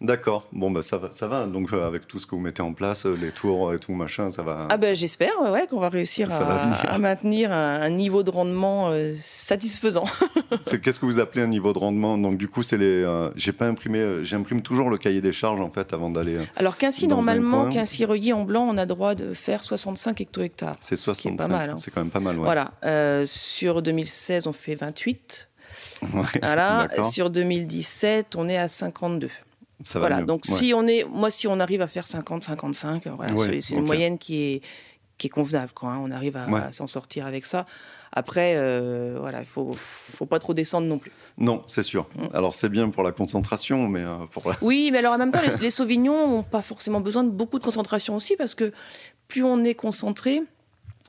D'accord. 0.03 0.48
Bon, 0.53 0.70
bah 0.72 0.82
ça 0.82 0.98
va, 0.98 1.11
ça 1.12 1.28
va. 1.28 1.46
Donc 1.46 1.72
euh, 1.72 1.86
avec 1.86 2.09
tout 2.09 2.18
ce 2.18 2.26
que 2.26 2.34
vous 2.34 2.40
mettez 2.40 2.61
en 2.61 2.72
place, 2.72 3.07
euh, 3.07 3.16
les 3.20 3.30
tours 3.30 3.72
et 3.72 3.78
tout 3.78 3.92
machin, 3.92 4.32
ça 4.32 4.42
va. 4.42 4.66
Ah 4.68 4.76
ben 4.76 4.94
j'espère 4.96 5.30
ouais, 5.40 5.68
qu'on 5.68 5.78
va 5.78 5.88
réussir 5.88 6.26
va 6.28 6.70
à, 6.88 6.98
maintenir 6.98 7.53
un, 7.53 7.80
un 7.80 7.90
niveau 7.90 8.24
de 8.24 8.30
rendement 8.30 8.88
euh, 8.90 9.14
satisfaisant. 9.16 10.05
C'est 10.62 10.80
qu'est-ce 10.80 10.98
que 10.98 11.07
vous 11.07 11.20
appelez 11.20 11.42
un 11.42 11.46
niveau 11.46 11.72
de 11.72 11.78
rendement? 11.78 12.18
Donc 12.18 12.36
du 12.36 12.48
coup, 12.48 12.62
c'est 12.64 12.78
les. 12.78 13.30
j'ai 13.36 13.53
pas 13.53 13.66
imprimé. 13.66 14.24
J'imprime 14.24 14.61
toujours 14.61 14.90
le 14.90 14.98
cahier 14.98 15.20
des 15.20 15.32
charges 15.32 15.61
en 15.61 15.70
fait 15.70 15.92
avant 15.92 16.11
d'aller. 16.11 16.36
Alors 16.57 16.76
qu'ainsi, 16.76 17.07
normalement, 17.07 17.70
qu'ainsi 17.70 18.05
reilly 18.05 18.32
en 18.32 18.42
blanc, 18.42 18.66
on 18.68 18.76
a 18.78 18.86
droit 18.86 19.14
de 19.14 19.32
faire 19.34 19.62
65 19.62 20.20
hecto-hectares. 20.20 20.76
C'est 20.80 20.96
ce 20.96 21.12
qui 21.12 21.28
est 21.28 21.36
65. 21.36 21.36
pas 21.38 21.48
mal. 21.48 21.70
hein. 21.70 21.76
C'est 21.78 21.90
quand 21.92 22.00
même 22.00 22.11
pas 22.11 22.20
mal. 22.20 22.36
Ouais. 22.38 22.44
Voilà. 22.44 22.72
Sur 23.24 23.82
2016, 23.82 24.46
on 24.48 24.53
fait 24.53 24.74
28. 24.74 25.48
Ouais, 26.03 26.22
Voilà. 26.42 26.88
Sur 27.11 27.30
2017, 27.30 28.34
on 28.36 28.48
est 28.48 28.59
à 28.59 28.68
52. 28.68 29.28
Ça 29.85 29.99
va 29.99 30.07
Voilà. 30.07 30.20
mieux. 30.20 30.26
Donc 30.26 30.43
Ouais. 30.49 30.55
si 30.57 30.72
on 30.74 30.87
est, 30.87 31.05
moi, 31.09 31.30
si 31.30 31.47
on 31.49 31.59
arrive 31.61 31.83
à 31.83 31.87
faire 31.87 32.07
50, 32.07 32.45
55, 32.45 33.07
voilà, 33.09 33.33
Ouais, 33.35 33.61
c'est- 33.61 33.74
une 33.74 33.85
moyenne 33.85 34.18
qui 34.18 34.37
est 34.43 34.61
qui 35.18 35.28
est 35.28 35.30
convenable. 35.30 35.70
Quoi, 35.72 35.91
hein. 35.91 36.01
On 36.03 36.11
arrive 36.11 36.37
à, 36.37 36.47
Ouais. 36.49 36.61
s'en 36.72 36.89
sortir 36.89 37.26
avec 37.26 37.47
ça. 37.47 37.64
Après, 38.12 38.55
euh, 38.57 39.16
voilà, 39.20 39.41
il 39.41 39.47
faut 39.47 39.70
faut 39.78 40.26
pas 40.26 40.41
trop 40.41 40.53
descendre 40.53 40.89
non 40.89 40.99
plus. 40.99 41.12
Non, 41.39 41.62
c'est 41.68 41.85
sûr. 41.85 42.09
Mm. 42.16 42.26
Alors 42.35 42.55
c'est 42.57 42.68
bien 42.68 42.89
pour 42.91 43.05
la 43.05 43.12
concentration, 43.12 43.87
mais 43.89 44.01
euh, 44.01 44.11
pour 44.33 44.49
la. 44.49 44.57
Oui, 44.62 44.89
mais 44.91 44.99
alors 44.99 45.12
en 45.12 45.18
même 45.18 45.30
temps, 45.30 45.41
les, 45.47 45.57
les 45.66 45.70
sauvignons 45.70 46.26
n'ont 46.28 46.43
pas 46.43 46.62
forcément 46.62 47.01
besoin 47.01 47.22
de 47.22 47.30
beaucoup 47.30 47.59
de 47.61 47.64
concentration 47.64 48.16
aussi, 48.16 48.35
parce 48.37 48.57
que 48.57 48.72
plus 49.28 49.45
on 49.45 49.62
est 49.64 49.74
concentré, 49.74 50.43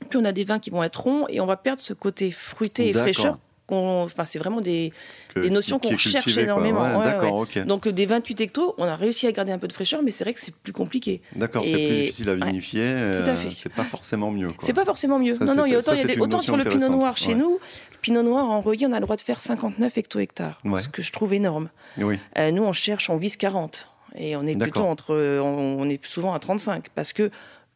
plus 0.09 0.19
on 0.19 0.25
a 0.25 0.31
des 0.31 0.43
vins 0.43 0.59
qui 0.59 0.69
vont 0.69 0.83
être 0.83 1.01
ronds, 1.01 1.25
et 1.29 1.39
on 1.41 1.47
va 1.47 1.57
perdre 1.57 1.81
ce 1.81 1.93
côté 1.93 2.29
fruité 2.29 2.89
et 2.89 2.93
fraîcheur. 2.93 3.39
Enfin, 3.69 4.25
c'est 4.25 4.39
vraiment 4.39 4.61
des, 4.61 4.91
que- 5.33 5.39
des 5.39 5.49
notions 5.49 5.79
qu'on 5.79 5.89
recherche 5.89 6.37
énormément. 6.37 6.81
Ouais, 6.99 7.13
Ouais. 7.55 7.65
Donc 7.65 7.87
euh, 7.87 7.91
des 7.91 8.05
28 8.05 8.41
hectos, 8.41 8.75
on 8.77 8.83
a 8.85 8.95
réussi 8.95 9.25
à 9.27 9.31
garder 9.31 9.51
un 9.51 9.57
peu 9.57 9.67
de 9.67 9.73
fraîcheur, 9.73 10.01
mais 10.03 10.11
c'est 10.11 10.23
vrai 10.23 10.33
que 10.33 10.39
c'est 10.39 10.53
plus 10.53 10.73
compliqué. 10.73 11.21
D'accord, 11.35 11.63
c'est 11.65 11.71
plus 11.73 11.95
difficile 12.01 12.29
à 12.29 12.35
vinifier. 12.35 12.87
tout 12.89 13.29
à 13.29 13.33
euh, 13.33 13.35
fait. 13.35 13.49
C'est 13.51 13.73
pas 13.73 13.83
forcément 13.83 14.31
mieux. 14.31 14.49
C'est 14.59 14.73
pas 14.73 14.85
forcément 14.85 15.19
mieux. 15.19 15.35
Ça, 15.35 15.45
non, 15.45 15.55
non, 15.55 15.65
il 15.65 15.71
y 15.71 15.75
a 15.75 15.79
autant, 15.79 15.93
y 15.93 16.01
a 16.01 16.03
des- 16.03 16.39
sur 16.41 16.57
le 16.57 16.63
pinot 16.63 16.89
noir 16.89 17.17
chez 17.17 17.35
nous, 17.35 17.59
le 17.91 17.97
pinot 18.01 18.21
noir 18.23 18.49
en 18.49 18.61
reilly, 18.61 18.85
on 18.85 18.91
a 18.91 18.99
le 18.99 19.05
droit 19.05 19.15
de 19.15 19.21
faire 19.21 19.41
59 19.41 19.97
hecto-hectares, 19.97 20.61
ce 20.81 20.89
que 20.89 21.01
je 21.01 21.11
trouve 21.11 21.33
énorme. 21.33 21.69
Oui, 21.97 22.19
Euh, 22.37 22.51
nous, 22.51 22.63
on 22.63 22.73
cherche, 22.73 23.09
on 23.09 23.15
vise 23.15 23.37
40. 23.37 23.87
Et 24.15 24.35
on 24.35 24.45
est 24.45 24.55
plutôt 24.55 24.81
entre. 24.81 25.15
On, 25.39 25.77
on 25.79 25.89
est 25.89 26.03
souvent 26.05 26.33
à 26.33 26.39
35. 26.39 26.89
Parce 26.93 27.13
que 27.13 27.31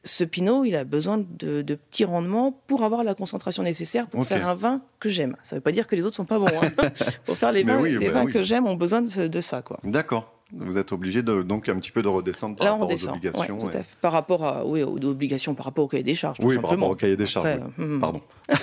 ce 0.08 0.24
pinot, 0.24 0.66
il 0.66 0.76
a 0.76 0.84
besoin 0.84 1.18
de, 1.20 1.62
de 1.62 1.76
petits 1.76 2.06
rendements 2.06 2.60
pour 2.68 2.84
avoir 2.84 3.04
la 3.04 3.14
concentration 3.14 3.62
nécessaire 3.64 4.08
pour 4.08 4.26
faire 4.26 4.48
un 4.48 4.56
vin 4.56 4.82
que 5.00 5.10
j'aime. 5.10 5.36
Ça 5.44 5.56
ne 5.56 5.60
veut 5.60 5.64
pas 5.64 5.72
dire 5.72 5.86
que 5.86 5.96
les 5.96 6.06
autres 6.06 6.16
sont 6.16 6.26
pas 6.26 6.40
bons. 6.40 6.48
hein. 6.48 6.72
pour 7.26 7.38
faire 7.38 7.52
les 7.52 7.64
vins, 7.64 7.80
oui, 7.82 7.98
les 8.00 8.08
bah 8.08 8.14
vins 8.14 8.26
oui. 8.26 8.32
que 8.34 8.42
j'aime 8.42 8.66
ont 8.66 8.76
besoin 8.76 9.02
de, 9.04 9.42
ça. 9.42 9.62
Quoi. 9.62 9.80
d'accord. 9.84 10.34
Vous 10.56 10.78
êtes 10.78 10.94
obligé 10.94 11.24
de, 11.24 11.42
donc 11.42 11.68
un 11.68 11.76
petit 11.76 11.92
peu 11.92 12.02
de 12.02 12.08
redescendre 12.08 12.56
par 12.56 12.64
Là, 12.66 12.72
rapport 12.72 12.90
aux 12.90 13.10
obligations. 13.10 13.58
ouais. 13.66 13.84
Par 14.02 14.14
rapport 14.14 14.46
à, 14.46 14.66
oui, 14.66 14.82
aux 14.82 15.04
obligations, 15.04 15.54
par 15.56 15.66
rapport 15.66 15.84
au 15.84 15.88
cahier 15.90 16.04
des 16.04 16.16
charges. 16.16 16.38
Tout 16.40 16.48
Oui, 16.48 16.58
par 16.58 16.70
rapport 16.70 16.90
au 16.90 16.96
cahier 16.96 17.18
des 17.18 17.28
charges. 17.28 17.48
Après, 17.48 17.62
oui. 17.78 17.84
hum, 17.84 18.00
Pardon. 18.00 18.22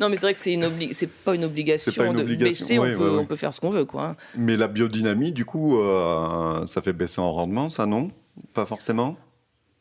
Non, 0.00 0.08
mais 0.08 0.16
c'est 0.16 0.22
vrai 0.26 0.32
que 0.32 0.40
c'est 0.40 0.54
une 0.54 0.64
obli- 0.64 0.92
c'est 0.92 1.10
pas 1.10 1.34
une 1.34 1.44
obligation 1.44 1.92
C'est 1.92 2.00
pas 2.00 2.06
une 2.06 2.16
de 2.16 2.22
obligation, 2.22 2.82
baisser. 2.82 2.96
peut, 2.96 3.18
on 3.18 3.26
peut 3.26 3.36
faire 3.36 3.52
ce 3.52 3.60
qu'on 3.60 3.68
veut, 3.70 3.84
quoi. 3.84 4.04
hein. 4.08 4.12
Mais 4.38 4.56
la 4.56 4.68
biodynamie, 4.68 5.32
du 5.32 5.44
coup, 5.44 5.78
euh, 5.78 6.64
ça 6.64 6.80
fait 6.80 6.94
baisser 6.94 7.20
en 7.20 7.30
rendement, 7.30 7.68
ça 7.68 7.84
non? 7.84 8.10
Pas 8.54 8.64
forcément? 8.64 9.16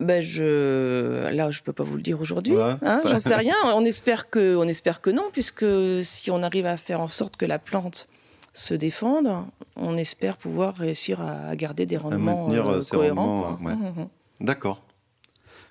Ben 0.02 0.22
je, 0.22 1.30
là, 1.32 1.52
je 1.52 1.62
peux 1.62 1.72
pas 1.72 1.84
vous 1.84 1.96
le 1.96 2.02
dire 2.02 2.20
aujourd'hui. 2.20 2.54
Ouais, 2.54 2.76
hein, 2.82 2.98
ça- 2.98 3.10
J'en 3.10 3.20
sais 3.20 3.36
rien. 3.36 3.56
On 3.74 3.86
espère 3.86 4.30
que, 4.30 4.56
on 4.58 4.64
espère 4.64 5.00
que 5.02 5.10
non, 5.10 5.24
puisque 5.32 5.66
si 6.04 6.30
on 6.32 6.43
arrive 6.43 6.66
à 6.66 6.76
faire 6.78 7.00
en 7.00 7.08
sorte 7.08 7.38
que 7.38 7.46
la 7.46 7.60
plante 7.60 8.08
se 8.54 8.74
défende, 8.74 9.30
on 9.78 9.96
espère 9.98 10.38
pouvoir 10.38 10.76
réussir 10.76 11.22
à 11.22 11.56
garder 11.56 11.86
des 11.86 11.98
rendements 11.98 12.50
euh, 12.52 12.56
euh, 12.78 12.82
cohérents. 12.89 13.58
ouais. 13.64 13.74
Mhm, 13.76 13.93
mhm. 13.98 14.08
D'accord. 14.41 14.82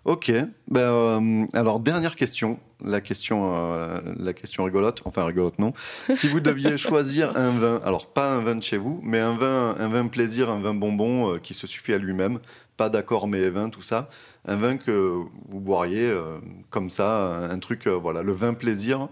Ok. 0.06 0.30
Ben, 0.68 0.80
euh, 0.80 1.46
alors, 1.54 1.80
dernière 1.80 2.14
question. 2.14 2.58
La 2.84 3.00
question, 3.00 3.52
euh, 3.54 4.00
la 4.18 4.34
question 4.34 4.64
rigolote. 4.64 5.00
Enfin, 5.06 5.24
rigolote, 5.24 5.58
non. 5.58 5.72
Si 6.10 6.28
vous 6.28 6.40
deviez 6.40 6.76
choisir 6.76 7.34
un 7.36 7.50
vin, 7.52 7.80
alors 7.86 8.06
pas 8.08 8.34
un 8.34 8.40
vin 8.40 8.54
de 8.56 8.62
chez 8.62 8.76
vous, 8.76 9.00
mais 9.02 9.18
un 9.20 9.34
vin, 9.34 9.74
un 9.78 9.88
vin 9.88 10.06
plaisir, 10.08 10.50
un 10.50 10.60
vin 10.60 10.74
bonbon 10.74 11.38
qui 11.42 11.54
se 11.54 11.66
suffit 11.66 11.94
à 11.94 11.98
lui-même, 11.98 12.38
pas 12.76 12.88
d'accord 12.88 13.28
mais 13.28 13.48
vin, 13.50 13.70
tout 13.70 13.82
ça. 13.82 14.08
Un 14.46 14.56
vin 14.56 14.76
que 14.76 15.22
vous 15.48 15.60
boiriez 15.60 16.06
euh, 16.06 16.38
comme 16.70 16.90
ça, 16.90 17.48
un 17.50 17.58
truc, 17.58 17.86
euh, 17.86 17.92
voilà, 17.92 18.22
le 18.22 18.32
vin 18.32 18.54
plaisir 18.54 19.08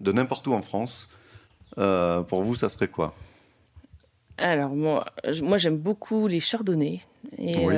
de 0.00 0.12
n'importe 0.12 0.46
où 0.46 0.54
en 0.54 0.62
France. 0.62 1.08
Euh, 1.78 2.22
pour 2.22 2.42
vous, 2.42 2.54
ça 2.54 2.68
serait 2.68 2.88
quoi? 2.88 3.14
Alors 4.38 4.70
moi, 4.70 5.04
moi 5.42 5.58
j'aime 5.58 5.76
beaucoup 5.76 6.26
les 6.26 6.40
chardonnays 6.40 7.00
et 7.38 7.64
Oui. 7.64 7.74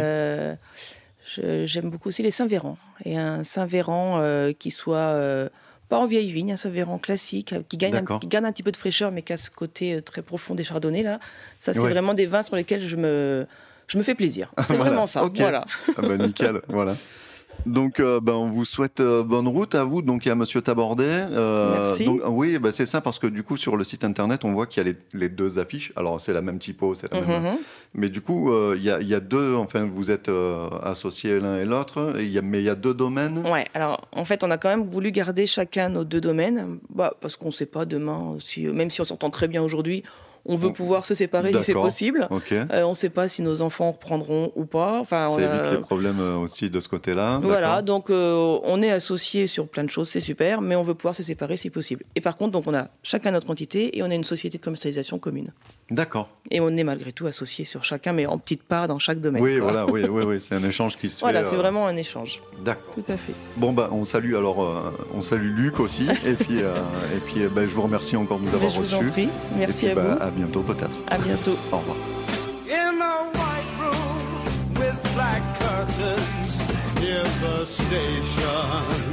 j'aime 1.67 1.91
beaucoup 1.91 2.09
aussi 2.09 2.23
les 2.23 2.31
Saint-Véran 2.31 2.79
et 3.05 3.19
un 3.19 3.45
Saint-Véran 3.45 4.23
qui 4.59 4.71
soit 4.71 5.51
pas 5.89 5.99
en 5.99 6.07
vieille 6.07 6.33
vigne, 6.33 6.53
un 6.53 6.57
Saint-Véran 6.57 6.99
classique 6.99 7.55
qui 7.69 7.77
gagne 7.77 7.97
un, 7.97 8.19
qui 8.19 8.29
garde 8.29 8.47
un 8.47 8.53
petit 8.53 8.63
peu 8.63 8.73
de 8.73 8.77
fraîcheur 8.77 9.11
mais 9.11 9.23
qui 9.23 9.33
a 9.33 9.37
ce 9.37 9.51
côté 9.51 10.01
très 10.01 10.23
profond 10.23 10.55
des 10.55 10.65
chardonnays 10.65 11.03
là. 11.03 11.19
Ça 11.59 11.75
c'est 11.75 11.81
vraiment 11.81 12.15
des 12.15 12.27
vins 12.27 12.43
sur 12.43 12.57
lesquels 12.57 12.87
je 12.87 12.97
me 12.97 13.47
je 13.87 13.99
me 13.99 14.03
fais 14.03 14.15
plaisir. 14.15 14.51
C'est 14.59 14.77
Voilà, 14.77 14.85
vraiment 14.85 15.07
ça. 15.07 15.29
Voilà. 15.35 15.65
Ah 15.97 16.03
bah 16.03 16.17
nickel, 16.17 16.61
voilà. 16.69 16.95
Donc, 17.67 17.99
euh, 17.99 18.21
ben, 18.21 18.35
on 18.35 18.51
vous 18.51 18.65
souhaite 18.65 19.01
euh, 19.01 19.23
bonne 19.23 19.49
route 19.49 19.75
à 19.75 19.85
vous. 19.85 20.03
Donc, 20.03 20.27
y 20.27 20.31
a 20.31 20.35
Monsieur 20.35 20.61
Tabordet. 20.61 21.27
Euh, 21.31 21.87
Merci. 21.87 22.05
Donc, 22.05 22.21
oui, 22.29 22.59
bah, 22.59 22.73
c'est 22.73 22.85
ça 22.85 23.01
parce 23.01 23.19
que 23.19 23.27
du 23.27 23.43
coup, 23.43 23.57
sur 23.57 23.77
le 23.77 23.85
site 23.85 24.05
internet, 24.05 24.45
on 24.45 24.53
voit 24.53 24.67
qu'il 24.67 24.85
y 24.85 24.89
a 24.89 24.93
les, 24.93 25.19
les 25.19 25.29
deux 25.29 25.59
affiches. 25.59 25.93
Alors, 25.97 26.21
c'est 26.21 26.33
la 26.33 26.43
même 26.43 26.59
typo, 26.59 26.95
c'est 26.95 27.13
la 27.13 27.21
même. 27.21 27.43
Mhm. 27.43 27.57
Mais 27.95 28.09
du 28.09 28.21
coup, 28.21 28.53
il 28.75 28.83
y, 28.83 28.87
y 28.87 29.15
a 29.15 29.21
deux. 29.21 29.55
Enfin, 29.55 29.85
vous 29.85 30.11
êtes 30.11 30.31
associés 30.83 31.39
l'un 31.41 31.59
et 31.59 31.65
l'autre. 31.65 32.19
et 32.19 32.41
Mais 32.43 32.61
il 32.61 32.65
y 32.65 32.69
a 32.69 32.75
deux 32.75 32.93
domaines. 32.93 33.47
Ouais, 33.47 33.67
alors 33.73 34.09
en 34.13 34.25
fait, 34.25 34.43
on 34.45 34.51
a 34.51 34.59
quand 34.59 34.69
même 34.69 34.89
voulu 34.89 35.13
garder 35.13 35.47
chacun 35.47 35.89
nos 35.89 36.05
deux 36.05 36.21
domaines, 36.21 36.79
bah, 36.91 37.15
parce 37.21 37.37
qu'on 37.37 37.47
ne 37.47 37.51
sait 37.53 37.67
pas 37.67 37.87
demain, 37.87 38.37
si, 38.41 38.65
même 38.67 38.91
si 38.91 39.01
on 39.01 39.05
s'entend 39.05 39.31
très 39.31 39.49
bien 39.49 39.63
aujourd'hui, 39.63 40.03
On 40.47 40.57
veut 40.57 40.73
pouvoir 40.73 41.07
se 41.07 41.15
séparer 41.15 41.53
si 41.55 41.63
c'est 41.63 41.73
possible. 41.73 42.29
Euh, 42.53 42.83
on 42.83 42.91
ne 42.91 42.95
sait 42.95 43.09
pas 43.09 43.29
si 43.29 43.41
nos 43.43 43.63
enfants 43.63 43.93
reprendront 43.93 44.53
ou 44.57 44.67
pas. 44.67 45.01
Enfin, 45.01 45.29
on 45.31 45.39
a- 45.39 45.43
évite 45.43 45.73
les 45.73 45.79
problèmes 45.79 46.21
euh, 46.21 46.37
aussi 46.37 46.69
de 46.69 46.81
ce 46.81 46.89
côté-là. 46.89 47.41
Voilà, 47.43 47.81
donc 47.83 48.11
euh, 48.11 48.59
on 48.65 48.83
est 48.83 48.91
associés 48.91 49.47
sur 49.47 49.67
plein 49.69 49.85
de 49.85 49.91
choses, 49.91 50.09
c'est 50.11 50.21
super, 50.21 50.61
mais 50.61 50.77
on 50.77 50.83
veut 50.83 50.95
pouvoir 50.95 51.15
se 51.15 51.23
séparer 51.23 51.57
si 51.57 51.71
possible. 51.71 52.05
Et 52.15 52.21
par 52.21 52.37
contre, 52.37 52.53
donc 52.53 52.65
on 52.67 52.75
a 52.75 52.89
chacun 53.03 53.31
notre 53.31 53.51
entité 53.51 53.97
et 53.97 54.03
on 54.03 54.11
a 54.11 54.15
une 54.15 54.25
société 54.25 54.59
de 54.59 54.63
commercialisation 54.65 55.19
commune. 55.19 55.53
D'accord. 55.91 56.29
Et 56.51 56.61
on 56.61 56.69
est 56.77 56.85
malgré 56.85 57.13
tout 57.13 57.27
associés 57.27 57.65
sur 57.65 57.83
chacun, 57.85 58.13
mais 58.13 58.27
en 58.27 58.37
petites 58.39 58.63
parts 58.65 58.87
dans 58.89 58.99
chaque 58.99 59.21
domaine. 59.21 59.43
Oui, 59.43 59.59
quoi. 59.59 59.73
voilà, 59.73 59.87
oui, 59.91 60.03
oui, 60.09 60.25
oui, 60.27 60.37
c'est 60.41 60.55
un 60.55 60.65
échange 60.65 60.97
qui 60.97 61.09
se 61.09 61.21
Voilà, 61.21 61.41
fait. 61.41 61.47
c'est 61.51 61.57
euh, 61.57 61.59
vraiment 61.61 61.87
un 61.87 61.97
échange. 61.97 62.41
D'accord. 62.63 62.95
Tout 62.95 63.05
à 63.13 63.17
fait. 63.17 63.33
Bon 63.57 63.73
bah 63.73 63.89
on 63.93 64.05
salue 64.05 64.35
alors 64.35 64.93
on 65.15 65.21
salue 65.21 65.57
Luc 65.57 65.81
aussi 65.81 66.07
et 66.27 66.35
puis 66.35 66.59
et 66.59 67.19
puis 67.25 67.47
bah, 67.51 67.63
je 67.63 67.71
vous 67.71 67.83
remercie 67.83 68.17
encore 68.17 68.39
de 68.39 68.45
nous 68.45 68.55
avoir 68.55 68.71
je 68.71 68.77
vous 68.77 68.83
reçus. 68.83 68.95
en 68.95 69.11
prie. 69.11 69.29
Merci 69.57 69.87
puis, 69.87 69.89
à 69.91 69.95
bah, 69.95 70.03
vous. 70.03 70.23
À 70.23 70.31
bientôt 70.35 70.63
peut-être. 70.63 70.97
À 71.09 71.19
bientôt. 71.19 71.57
Au 71.73 71.79
revoir. 71.79 71.97
in 72.71 73.01
a 73.01 73.31
white 73.39 73.71
room 73.81 74.75
with 74.75 74.97
black 75.15 75.43
curtains 75.61 76.59
near 77.01 77.23
the 77.43 77.65
station. 77.65 79.04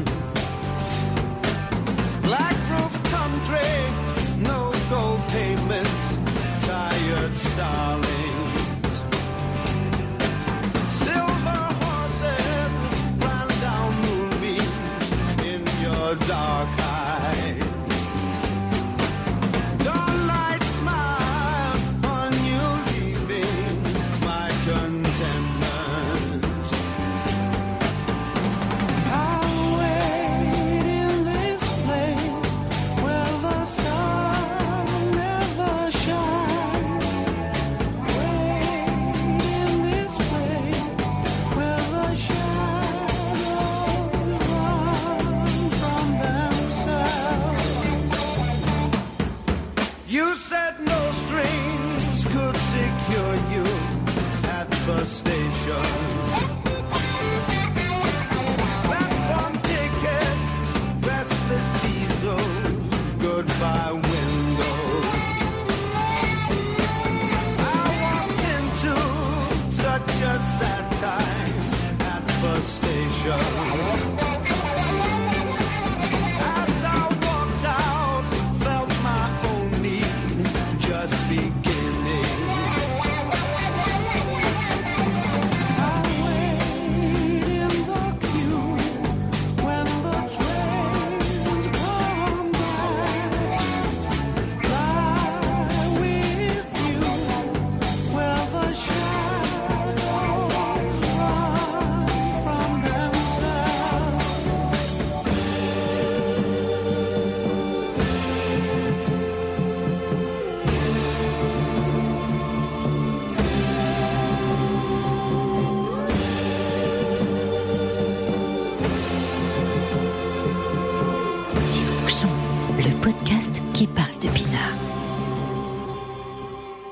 Station. 73.21 73.90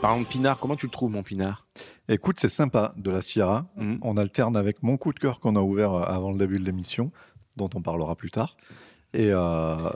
Parlons 0.10 0.24
de 0.24 0.28
Pinard, 0.28 0.58
comment 0.58 0.76
tu 0.76 0.88
le 0.88 0.92
trouves, 0.92 1.12
mon 1.12 1.22
Pinard 1.22 1.68
Écoute, 2.08 2.38
c'est 2.40 2.50
sympa 2.50 2.96
de 2.98 3.12
la 3.12 3.22
Sierra. 3.22 3.68
Mhm. 3.76 4.00
On 4.02 4.18
alterne 4.18 4.58
avec 4.58 4.82
mon 4.82 4.98
coup 4.98 5.14
de 5.14 5.20
cœur 5.20 5.40
qu'on 5.40 5.56
a 5.56 5.60
ouvert 5.60 5.94
euh, 5.94 6.02
avant 6.02 6.32
le 6.32 6.38
début 6.40 6.58
de 6.58 6.66
l'émission, 6.66 7.12
dont 7.58 7.70
on 7.76 7.84
parlera 7.84 8.16
plus 8.16 8.32
tard. 8.32 8.58
Et, 9.14 9.30
euh, 9.30 9.92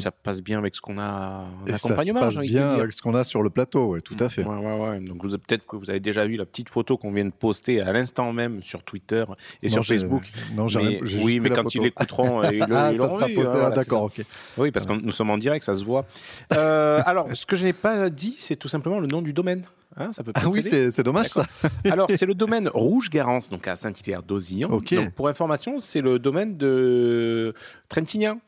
Ça 0.00 0.10
passe 0.10 0.42
bien 0.42 0.58
avec 0.58 0.74
ce 0.74 0.80
qu'on 0.80 0.96
a 0.96 1.44
en 1.44 1.66
et 1.66 1.72
ça 1.72 1.78
se 1.78 1.86
accompagnement, 1.86 2.20
passe 2.20 2.38
bien 2.38 2.70
avec 2.70 2.92
ce 2.92 3.02
qu'on 3.02 3.14
a 3.14 3.24
sur 3.24 3.42
le 3.42 3.50
plateau, 3.50 3.88
ouais, 3.88 4.00
tout 4.00 4.16
à 4.18 4.30
fait. 4.30 4.42
Ouais, 4.42 4.56
ouais, 4.56 4.88
ouais. 4.88 5.00
Donc 5.00 5.22
peut-être 5.22 5.66
que 5.66 5.76
vous 5.76 5.90
avez 5.90 6.00
déjà 6.00 6.26
vu 6.26 6.36
la 6.36 6.46
petite 6.46 6.70
photo 6.70 6.96
qu'on 6.96 7.12
vient 7.12 7.26
de 7.26 7.30
poster 7.30 7.82
à 7.82 7.92
l'instant 7.92 8.32
même 8.32 8.62
sur 8.62 8.82
Twitter 8.82 9.24
et 9.62 9.68
Non, 9.68 9.72
sur 9.74 9.84
Facebook. 9.84 10.22
Non, 10.54 10.66
j'ai 10.66 10.82
Mais- 10.82 11.00
oui, 11.22 11.40
mais 11.40 11.50
quand 11.50 11.74
ils 11.74 11.82
l'écouteront, 11.82 12.42
ils 12.50 12.62
ah, 12.62 12.92
ça 12.96 13.08
sera 13.08 13.28
posté. 13.28 13.36
ah, 13.38 13.50
voilà, 13.50 13.70
D'accord, 13.76 14.04
ok. 14.04 14.24
Oui, 14.56 14.70
parce 14.70 14.86
que 14.86 14.94
nous 14.94 15.12
sommes 15.12 15.30
en 15.30 15.38
direct, 15.38 15.64
ça 15.64 15.74
se 15.74 15.84
voit. 15.84 16.04
Euh, 16.56 17.02
alors, 17.04 17.28
ce 17.34 17.44
que 17.44 17.54
je 17.56 17.64
n'ai 17.64 17.72
pas 17.72 18.08
dit, 18.08 18.34
c'est 18.38 18.56
tout 18.56 18.68
simplement 18.68 18.98
le 18.98 19.06
nom 19.06 19.20
du 19.20 19.32
domaine. 19.32 19.62
Hein, 19.96 20.12
ça 20.12 20.22
peut 20.22 20.32
Ah 20.34 20.48
oui, 20.48 20.62
c'est 20.62 21.02
dommage 21.02 21.28
ça. 21.28 21.46
Alors, 21.90 22.08
c'est 22.10 22.26
le 22.26 22.34
domaine 22.34 22.68
Rouge-Garance, 22.68 23.48
donc 23.48 23.66
à 23.68 23.76
Saint-Hilaire-d'Auzillon. 23.76 24.70
Ok. 24.70 24.94
Donc, 24.94 25.12
pour 25.12 25.28
information, 25.28 25.78
c'est 25.78 26.00
le 26.00 26.18
domaine 26.18 26.56
de 26.56 27.54
Trentignan. 27.88 28.40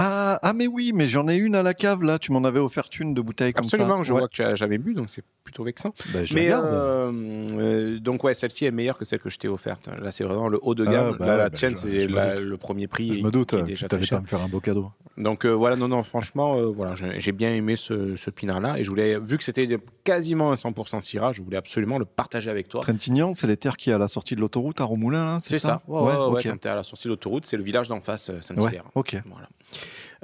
Ah, 0.00 0.38
ah, 0.42 0.52
mais 0.52 0.66
oui, 0.66 0.92
mais 0.94 1.08
j'en 1.08 1.26
ai 1.28 1.34
une 1.34 1.54
à 1.56 1.62
la 1.62 1.74
cave 1.74 2.02
là. 2.02 2.18
Tu 2.18 2.30
m'en 2.32 2.44
avais 2.44 2.60
offert 2.60 2.84
une 3.00 3.14
de 3.14 3.20
bouteille 3.20 3.52
comme 3.52 3.64
Absolument, 3.64 3.98
ça. 3.98 4.04
je 4.04 4.12
Ouais. 4.12 4.20
vois 4.20 4.28
que 4.28 4.34
tu 4.34 4.42
as 4.42 4.54
jamais 4.54 4.78
bu, 4.78 4.94
donc 4.94 5.06
c'est 5.10 5.24
plutôt 5.44 5.64
vexant. 5.64 5.92
Bah, 6.12 6.24
je 6.24 6.34
Mais 6.34 6.52
euh, 6.52 7.10
euh, 7.10 7.98
donc 7.98 8.22
ouais, 8.22 8.34
celle-ci 8.34 8.64
est 8.66 8.70
meilleure 8.70 8.96
que 8.98 9.04
celle 9.04 9.18
que 9.18 9.30
je 9.30 9.38
t'ai 9.38 9.48
offerte. 9.48 9.88
Là, 10.00 10.10
c'est 10.12 10.24
vraiment 10.24 10.48
le 10.48 10.58
haut 10.62 10.74
de 10.74 10.84
Ah, 10.86 10.90
gamme. 10.92 11.16
bah 11.18 11.26
Là, 11.26 11.36
la 11.36 11.50
bah, 11.50 11.56
tienne, 11.56 11.72
je- 11.74 11.80
c'est 11.80 12.00
je 12.00 12.44
le 12.44 12.56
premier 12.56 12.86
prix. 12.86 13.14
je 13.18 13.24
me 13.24 13.30
doute 13.30 13.48
tu 13.50 13.56
n'allais 13.56 14.06
pas 14.06 14.20
me 14.20 14.26
faire 14.26 14.42
un 14.42 14.48
beau 14.48 14.60
cadeau. 14.60 14.90
Donc 15.16 15.44
euh, 15.44 15.50
voilà, 15.50 15.74
non, 15.74 15.88
non, 15.88 16.02
franchement, 16.04 16.60
voilà, 16.70 16.94
j'ai 17.18 17.32
bien 17.32 17.52
aimé 17.52 17.74
ce, 17.74 18.14
ce 18.14 18.30
pinard-là 18.30 18.78
et 18.78 18.84
je 18.84 18.88
voulais, 18.90 19.18
vu 19.18 19.36
que 19.36 19.42
c'était 19.42 19.66
quasiment 20.04 20.52
un 20.52 20.54
100% 20.54 21.00
Syrah, 21.00 21.32
je 21.32 21.42
voulais 21.42 21.56
absolument 21.56 21.98
le 21.98 22.04
partager 22.04 22.50
avec 22.50 22.68
toi. 22.68 22.82
Trentignan, 22.82 23.34
c'est 23.34 23.48
les 23.48 23.56
terres 23.56 23.76
qui 23.76 23.90
à 23.90 23.98
la 23.98 24.06
sortie 24.06 24.36
de 24.36 24.40
l'autoroute 24.40 24.80
à 24.80 24.84
Romoulin, 24.84 25.24
là, 25.24 25.38
c'est 25.40 25.54
C'est 25.54 25.58
ça. 25.58 25.82
Ouais, 25.88 26.00
ouais, 26.02 26.06
ouais, 26.16 26.40
ok. 26.40 26.42
quand 26.44 26.60
t'es 26.60 26.68
à 26.68 26.76
la 26.76 26.84
sortie 26.84 27.04
de 27.08 27.12
l'autoroute, 27.14 27.46
c'est 27.46 27.56
le 27.56 27.64
village 27.64 27.88
d'en 27.88 27.98
face, 28.00 28.30
Saint-Hilaire. 28.40 28.84
ok. 28.94 29.16
Voilà. 29.26 29.48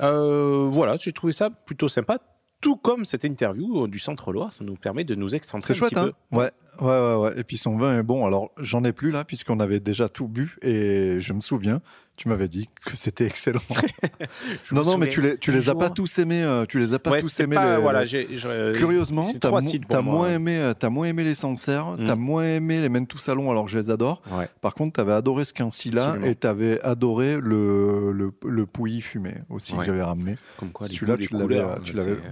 Euh, 0.01 0.67
voilà, 0.71 0.97
j'ai 0.97 1.13
trouvé 1.13 1.33
ça 1.33 1.51
plutôt 1.51 1.89
sympa. 1.89 2.19
Tout 2.61 2.77
comme 2.77 3.05
cette 3.05 3.25
interview 3.25 3.85
euh, 3.85 3.89
du 3.89 3.99
Centre 3.99 4.33
Loire, 4.33 4.53
ça 4.53 4.65
nous 4.65 4.77
permet 4.77 5.05
de 5.05 5.15
nous 5.15 5.35
excentrer 5.35 5.75
C'est 5.75 5.79
un 5.83 5.87
chouette, 5.87 5.91
petit 5.91 6.01
hein 6.01 6.13
peu. 6.31 6.37
ouais, 6.39 6.51
ouais, 6.81 6.87
ouais, 6.87 7.15
ouais. 7.17 7.39
Et 7.41 7.45
puis 7.45 7.59
son 7.59 7.77
vin 7.77 7.99
est 7.99 8.03
bon. 8.03 8.25
Alors, 8.27 8.51
j'en 8.59 8.83
ai 8.85 8.93
plus 8.93 9.11
là, 9.11 9.25
puisqu'on 9.25 9.61
avait 9.61 9.81
déjà 9.81 10.09
tout 10.09 10.29
bu. 10.29 10.57
Et 10.63 11.21
je 11.21 11.33
me 11.35 11.41
souviens, 11.41 11.83
tu 12.17 12.29
m'avais 12.29 12.49
dit 12.49 12.69
que 12.85 12.97
c'était 12.97 13.27
excellent. 13.27 13.61
Non, 14.73 14.83
non, 14.85 14.99
mais 14.99 15.09
tu 15.09 15.21
les, 15.21 15.37
tu 15.39 15.53
les 15.53 15.69
as 15.69 15.75
pas 15.75 15.91
tous 15.91 16.19
aimés. 16.19 16.43
euh, 16.43 16.65
tu 16.67 16.79
les 16.79 16.95
as 16.95 16.99
pas 16.99 17.11
Ouais, 17.11 17.21
tous 17.21 17.41
aimés. 17.41 17.57
pas- 17.57 17.77
les- 17.77 17.83
voilà, 17.83 18.01
les- 18.03 18.07
j'ai- 18.07 18.29
je- 18.31 18.73
Curieusement, 18.77 19.23
t'as 19.41 19.51
mo- 19.51 19.61
moi. 20.03 20.03
moins 20.03 20.31
aimé, 20.31 20.57
euh, 20.59 20.75
t'as 20.75 20.89
moins 20.91 21.07
aimé 21.07 21.25
les 21.25 21.35
Sancerres, 21.35 21.93
Mm. 21.99 22.05
t'as 22.07 22.15
moins 22.17 22.45
aimé 22.45 22.81
les 22.81 22.89
Mène 22.89 23.07
tout 23.07 23.19
salon 23.19 23.51
alors 23.51 23.65
que 23.67 23.71
je 23.71 23.79
les 23.79 23.91
adore. 23.91 24.23
Ouais. 24.31 24.49
Par 24.61 24.75
contre, 24.75 24.93
t'avais 24.95 25.13
adoré 25.13 25.45
ce 25.45 25.53
quincy-là 25.53 26.05
Absolument. 26.05 26.27
et 26.27 26.35
t'avais 26.35 26.81
adoré 26.83 27.39
le, 27.41 28.13
le, 28.13 28.33
le 28.47 28.67
pouilly 28.67 29.01
fumé 29.01 29.35
aussi 29.51 29.73
Ouais. 29.75 29.81
que 29.81 29.87
j'avais 29.87 30.03
ramené. 30.03 30.37
Comme 30.59 30.71
quoi, 30.71 30.87
Celui-là, 30.89 31.17
tu 31.17 31.29
l'avais, 31.33 31.57
ça 31.59 31.79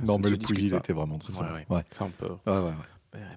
Non, 0.07 0.19
mais 0.19 0.31
le 0.31 0.37
pouilly, 0.39 0.67
il 0.67 0.75
était 0.75 0.93
vraiment 0.93 1.19
très 1.19 1.33
très 1.33 1.43
Ouais, 1.43 1.49
ouais. 2.47 2.73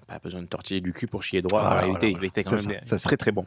Pas 0.08 0.18
besoin 0.24 0.40
de 0.40 0.46
tortiller 0.46 0.80
du 0.80 0.94
cul 0.94 1.06
pour 1.06 1.22
chier 1.22 1.42
droit. 1.42 1.60
Ah, 1.62 1.74
en 1.76 1.80
réalité, 1.80 2.10
il 2.18 2.24
était 2.24 2.42
quand 2.42 2.52
même 2.52 2.60
ça, 2.60 2.70
c'est 2.86 2.98
ça. 2.98 3.08
très 3.08 3.18
très 3.18 3.30
bon. 3.30 3.44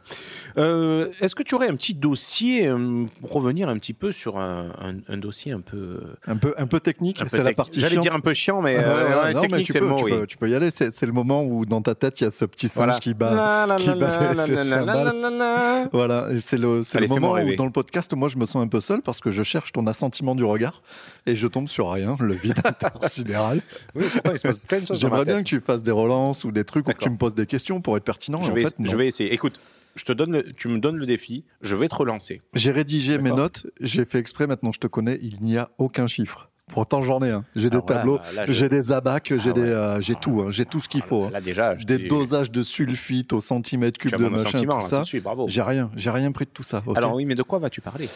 Euh, 0.58 1.08
Est-ce 1.20 1.34
que 1.34 1.42
tu 1.42 1.56
aurais 1.56 1.68
un 1.68 1.74
petit 1.74 1.92
dossier 1.94 2.68
euh, 2.68 3.04
pour 3.20 3.32
revenir 3.32 3.68
un 3.68 3.76
petit 3.78 3.94
peu 3.94 4.12
sur 4.12 4.38
un, 4.38 4.70
un- 4.80 5.12
un 5.12 5.16
dossier 5.16 5.50
un 5.50 5.60
peu. 5.60 6.00
Un 6.28 6.36
peu, 6.36 6.54
un 6.56 6.68
peu 6.68 6.78
technique, 6.78 7.20
c'est 7.26 7.42
la 7.42 7.52
partie 7.52 7.80
J'allais 7.80 7.96
dire 7.96 8.14
un 8.14 8.20
peu 8.20 8.32
chiant, 8.32 8.62
mais 8.62 8.76
euh, 8.78 9.24
ouais, 9.24 9.32
non, 9.32 9.40
mais 9.42 9.48
technique, 9.48 9.66
tu 9.66 9.72
c'est 9.72 9.80
peux, 9.80 9.86
le 9.86 9.90
mot. 9.90 9.96
tu, 9.98 10.04
oui. 10.04 10.10
peux, 10.12 10.26
tu 10.28 10.36
peux 10.36 10.48
y 10.48 10.54
aller. 10.54 10.70
C'est 10.70 11.02
le 11.02 11.12
moment 11.12 11.42
où 11.44 11.66
dans 11.66 11.82
ta 11.82 11.96
tête, 11.96 12.20
il 12.20 12.24
y 12.24 12.26
a 12.28 12.30
ce 12.30 12.44
petit 12.44 12.68
singe 12.68 12.84
Voilà. 12.84 13.00
qui 13.00 13.12
bat. 13.14 13.66
Voilà, 15.92 16.28
c'est 16.40 16.58
le, 16.58 16.82
c'est 16.84 16.98
le 16.98 17.04
Allez, 17.04 17.08
fais-moi 17.14 17.38
moment 17.38 17.42
où 17.50 17.56
dans 17.56 17.64
le 17.64 17.72
podcast, 17.72 18.12
moi 18.14 18.28
je 18.28 18.36
me 18.36 18.46
sens 18.46 18.62
un 18.62 18.68
peu 18.68 18.80
seul 18.80 19.02
parce 19.02 19.20
que 19.20 19.30
je 19.30 19.42
cherche 19.42 19.72
ton 19.72 19.86
assentiment 19.86 20.34
du 20.34 20.44
regard 20.44 20.82
et 21.26 21.36
je 21.36 21.46
tombe 21.46 21.68
sur 21.68 21.90
rien, 21.90 22.16
le 22.20 22.34
vide 22.34 22.54
intersidéral. 22.64 23.60
Oui, 23.94 24.04
pourtant, 24.12 24.30
il 24.32 24.38
se 24.38 24.42
passe 24.48 24.58
plein 24.58 24.80
de 24.80 24.86
choses 24.86 25.00
dans 25.00 25.08
ma 25.08 25.16
J'aimerais 25.16 25.24
bien 25.24 25.38
que 25.42 25.48
tu 25.48 25.60
fasses 25.60 25.82
des 25.82 25.90
ou 26.44 26.52
des 26.52 26.64
trucs 26.64 26.86
D'accord. 26.86 27.02
tu 27.02 27.10
me 27.10 27.16
poses 27.16 27.34
des 27.34 27.46
questions 27.46 27.80
pour 27.80 27.96
être 27.96 28.04
pertinent. 28.04 28.40
Je 28.42 28.50
en 28.50 28.54
vais, 28.54 28.64
fait, 28.64 28.78
non. 28.78 28.90
je 28.90 28.96
vais 28.96 29.06
essayer. 29.06 29.32
Écoute, 29.32 29.60
je 29.96 30.04
te 30.04 30.12
donne 30.12 30.32
le- 30.32 30.42
tu 30.52 30.68
me 30.68 30.78
donnes 30.78 30.96
le 30.96 31.06
défi, 31.06 31.44
je 31.62 31.74
vais 31.76 31.88
te 31.88 31.94
relancer. 31.94 32.40
J'ai 32.54 32.70
rédigé 32.70 33.18
mes 33.18 33.32
notes, 33.32 33.66
j'ai 33.80 34.04
fait 34.04 34.18
exprès, 34.18 34.46
maintenant 34.46 34.72
je 34.72 34.78
te 34.80 34.86
connais, 34.86 35.18
il 35.22 35.40
n'y 35.40 35.56
a 35.58 35.70
aucun 35.78 36.06
chiffre. 36.06 36.48
Pourtant 36.72 37.02
j'en 37.02 37.20
ai 37.20 37.30
un. 37.30 37.44
J'ai 37.56 37.68
des 37.68 37.78
Alors 37.78 37.88
là, 37.90 37.96
tableaux, 37.96 38.18
là, 38.36 38.44
j'ai 38.46 38.68
des 38.68 38.92
abacs, 38.92 39.32
j'ai 39.36 39.50
Ah 39.50 39.52
des, 39.52 39.60
ouais. 39.60 39.66
euh, 39.68 40.00
j'ai 40.00 40.14
Ah, 40.16 40.20
tout, 40.22 40.40
hein, 40.42 40.50
j'ai 40.50 40.64
tout 40.64 40.78
ce 40.78 40.88
qu'il 40.88 41.00
Ah, 41.02 41.06
faut. 41.08 41.24
hein. 41.24 41.30
Là, 41.32 41.40
déjà, 41.40 41.76
je 41.76 41.84
Des 41.84 41.98
dis- 41.98 42.06
dosages 42.06 42.52
de 42.52 42.62
sulfite 42.62 43.32
au 43.32 43.40
centimètre 43.40 43.98
cube 43.98 44.12
de 44.12 44.28
machin, 44.28 44.56
tout 44.60 44.64
là, 44.66 44.80
ça. 44.80 45.02
J'ai 45.48 45.62
rien, 45.62 45.90
j'ai 45.96 46.10
rien 46.10 46.30
pris 46.30 46.44
de 46.44 46.50
tout 46.50 46.62
ça. 46.62 46.82
Alors 46.94 47.14
oui, 47.16 47.24
mais 47.24 47.34
de 47.34 47.42
quoi 47.42 47.58
vas-tu 47.58 47.80
parler? 47.80 48.08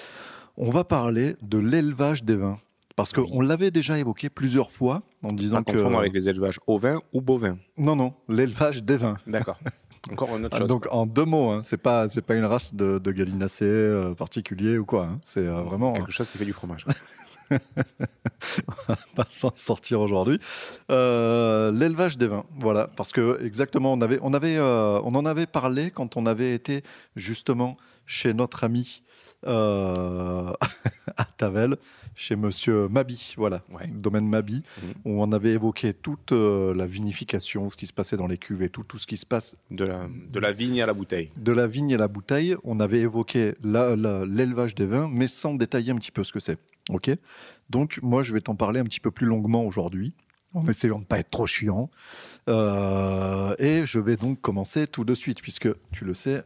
On 0.56 0.70
va 0.70 0.84
parler 0.84 1.34
de 1.42 1.58
l'élevage 1.58 2.22
des 2.22 2.36
vins. 2.36 2.60
Parce 2.96 3.12
Oui. 3.16 3.28
qu'on 3.28 3.40
l'avait 3.40 3.70
déjà 3.72 3.98
évoqué 3.98 4.30
plusieurs 4.30 4.70
fois 4.70 5.02
en 5.22 5.32
disant 5.32 5.62
Pas 5.62 5.72
que. 5.72 5.76
confondre 5.78 5.98
avec 5.98 6.12
les 6.12 6.28
élevages 6.28 6.60
ovins 6.68 7.00
ou 7.12 7.20
bovins. 7.20 7.58
Non, 7.76 7.96
non, 7.96 8.14
l'élevage 8.28 8.84
des 8.84 8.96
vins. 8.96 9.16
D'accord. 9.26 9.58
Encore 10.12 10.36
une 10.36 10.44
autre 10.44 10.54
Ah, 10.56 10.60
chose. 10.60 10.68
Donc 10.68 10.86
en 10.90 11.06
deux 11.06 11.24
mots, 11.24 11.50
hein, 11.50 11.60
c'est 11.64 11.78
pas 11.78 12.08
c'est 12.08 12.20
pas 12.22 12.34
une 12.36 12.44
race 12.44 12.74
de, 12.74 12.98
de 12.98 13.10
gallinacés 13.10 13.64
euh, 13.64 14.14
particulier 14.14 14.76
ou 14.78 14.84
quoi. 14.84 15.04
hein. 15.06 15.20
C'est 15.24 15.46
euh, 15.46 15.62
vraiment 15.62 15.92
Quelque 15.94 16.12
chose 16.12 16.30
qui 16.30 16.38
fait 16.38 16.44
du 16.44 16.52
fromage. 16.52 16.84
pas 19.16 19.26
s'en 19.28 19.52
sortir 19.54 20.00
aujourd'hui. 20.00 20.38
Euh, 20.90 21.70
L'élevage 21.72 22.18
des 22.18 22.26
vins, 22.26 22.44
voilà, 22.58 22.88
parce 22.96 23.12
que 23.12 23.40
exactement, 23.44 23.92
on 23.92 24.00
avait, 24.00 24.18
on 24.22 24.32
avait, 24.34 24.56
euh, 24.56 25.00
on 25.04 25.14
en 25.14 25.24
avait 25.26 25.46
parlé 25.46 25.90
quand 25.90 26.16
on 26.16 26.26
avait 26.26 26.54
été 26.54 26.82
justement 27.16 27.76
chez 28.06 28.34
notre 28.34 28.64
ami 28.64 29.02
euh, 29.46 30.52
à 31.16 31.24
Tavel, 31.36 31.76
chez 32.16 32.36
Monsieur 32.36 32.88
Mabi, 32.88 33.34
voilà, 33.36 33.62
Ouais. 33.72 33.86
domaine 33.88 34.28
Mabi, 34.28 34.62
Mhm. 34.82 34.92
où 35.04 35.22
on 35.22 35.32
avait 35.32 35.50
évoqué 35.52 35.92
toute 35.94 36.32
euh, 36.32 36.74
la 36.74 36.86
vinification, 36.86 37.68
ce 37.68 37.76
qui 37.76 37.86
se 37.86 37.92
passait 37.92 38.16
dans 38.16 38.26
les 38.26 38.38
cuves 38.38 38.62
et 38.62 38.68
tout, 38.68 38.84
tout 38.84 38.98
ce 38.98 39.06
qui 39.06 39.16
se 39.16 39.26
passe 39.26 39.56
De 39.70 39.84
la, 39.84 40.06
de 40.30 40.40
la 40.40 40.52
vigne 40.52 40.80
à 40.82 40.86
la 40.86 40.94
bouteille. 40.94 41.30
de 41.36 41.52
la 41.52 41.66
vigne 41.66 41.94
à 41.94 41.98
la 41.98 42.08
bouteille, 42.08 42.56
on 42.64 42.80
avait 42.80 43.00
évoqué 43.00 43.54
l'élevage 43.62 44.74
des 44.74 44.86
vins, 44.86 45.08
mais 45.12 45.26
sans 45.26 45.54
détailler 45.54 45.92
un 45.92 45.96
petit 45.96 46.12
peu 46.12 46.24
ce 46.24 46.32
que 46.32 46.40
c'est. 46.40 46.58
Ok? 46.90 47.10
Donc, 47.70 47.98
moi, 48.02 48.22
je 48.22 48.32
vais 48.32 48.40
t'en 48.42 48.54
parler 48.54 48.80
un 48.80 48.84
petit 48.84 49.00
peu 49.00 49.10
plus 49.10 49.26
longuement 49.26 49.64
aujourd'hui, 49.64 50.12
en 50.52 50.66
essayant 50.68 50.96
de 50.96 51.00
ne 51.00 51.06
pas 51.06 51.18
être 51.18 51.30
trop 51.30 51.46
chiant. 51.46 51.90
Euh, 52.48 53.54
et 53.58 53.86
je 53.86 53.98
vais 53.98 54.16
donc 54.16 54.40
commencer 54.40 54.86
tout 54.86 55.04
de 55.04 55.14
suite, 55.14 55.40
puisque 55.40 55.68
tu 55.92 56.04
le 56.04 56.14
sais, 56.14 56.44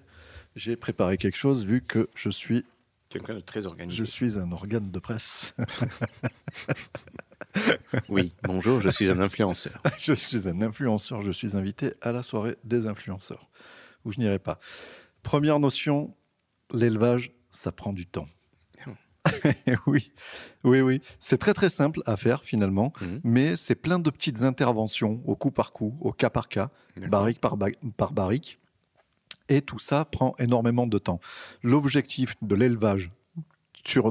j'ai 0.56 0.76
préparé 0.76 1.18
quelque 1.18 1.36
chose 1.36 1.64
vu 1.66 1.82
que 1.82 2.08
je 2.14 2.30
suis, 2.30 2.64
Quelqu'un 3.08 3.34
de 3.34 3.40
très 3.40 3.64
organisé. 3.66 3.98
je 3.98 4.04
suis 4.04 4.38
un 4.38 4.52
organe 4.52 4.90
de 4.90 4.98
presse. 4.98 5.54
Oui, 8.08 8.34
bonjour, 8.44 8.80
je 8.80 8.90
suis 8.90 9.10
un 9.10 9.18
influenceur. 9.18 9.82
je 9.98 10.12
suis 10.12 10.48
un 10.48 10.60
influenceur, 10.62 11.22
je 11.22 11.32
suis 11.32 11.56
invité 11.56 11.94
à 12.02 12.12
la 12.12 12.22
soirée 12.22 12.56
des 12.62 12.86
influenceurs, 12.86 13.48
où 14.04 14.12
je 14.12 14.20
n'irai 14.20 14.38
pas. 14.38 14.60
Première 15.22 15.58
notion, 15.58 16.14
l'élevage, 16.72 17.32
ça 17.50 17.72
prend 17.72 17.92
du 17.92 18.06
temps. 18.06 18.28
oui, 19.86 20.12
oui, 20.62 20.80
oui. 20.80 21.02
C'est 21.18 21.38
très 21.38 21.54
très 21.54 21.70
simple 21.70 22.00
à 22.06 22.16
faire 22.16 22.44
finalement, 22.44 22.92
Mhm. 23.00 23.20
mais 23.24 23.56
c'est 23.56 23.74
plein 23.74 23.98
de 23.98 24.10
petites 24.10 24.42
interventions 24.42 25.20
au 25.24 25.34
coup 25.34 25.50
par 25.50 25.72
coup, 25.72 25.96
au 26.00 26.12
cas 26.12 26.30
par 26.30 26.48
cas, 26.48 26.70
barrique 27.08 27.40
par, 27.40 27.56
ba- 27.56 27.68
par 27.96 28.12
barrique. 28.12 28.60
Et 29.48 29.62
tout 29.62 29.78
ça 29.78 30.04
prend 30.04 30.34
énormément 30.38 30.86
de 30.86 30.98
temps. 30.98 31.20
L'objectif 31.62 32.34
de 32.42 32.54
l'élevage 32.54 33.10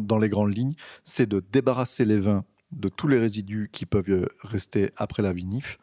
dans 0.01 0.17
les 0.17 0.29
grandes 0.29 0.55
lignes, 0.55 0.73
c'est 1.03 1.27
de 1.27 1.43
débarrasser 1.51 2.05
les 2.05 2.19
vins 2.19 2.43
de 2.71 2.89
tous 2.89 3.07
les 3.07 3.19
résidus 3.19 3.69
qui 3.71 3.85
peuvent 3.85 4.09
euh, 4.09 4.27
rester 4.41 4.91
après 4.97 5.23
la 5.23 5.33
vinif, 5.33 5.77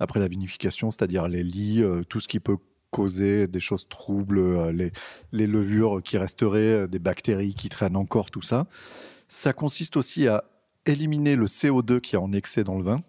après 0.00 0.20
la 0.20 0.28
vinification, 0.28 0.90
c'est-à-dire 0.90 1.28
les 1.28 1.42
lits, 1.42 1.82
euh, 1.82 2.02
tout 2.04 2.20
ce 2.20 2.28
qui 2.28 2.40
peut 2.40 2.58
causer 2.90 3.46
des 3.46 3.60
choses 3.60 3.88
troubles, 3.88 4.38
euh, 4.38 4.72
les, 4.72 4.92
les 5.32 5.46
levures 5.46 6.02
qui 6.02 6.18
resteraient, 6.18 6.88
des 6.88 6.98
bactéries 6.98 7.54
qui 7.54 7.68
traînent 7.68 7.96
encore, 7.96 8.30
tout 8.30 8.42
ça. 8.42 8.66
Ça 9.28 9.52
consiste 9.52 9.96
aussi 9.96 10.28
à 10.28 10.44
éliminer 10.84 11.36
le 11.36 11.46
CO2 11.46 12.00
qui 12.00 12.16
est 12.16 12.18
en 12.18 12.32
excès 12.32 12.64
dans 12.64 12.76
le 12.76 12.84
vin. 12.84 13.02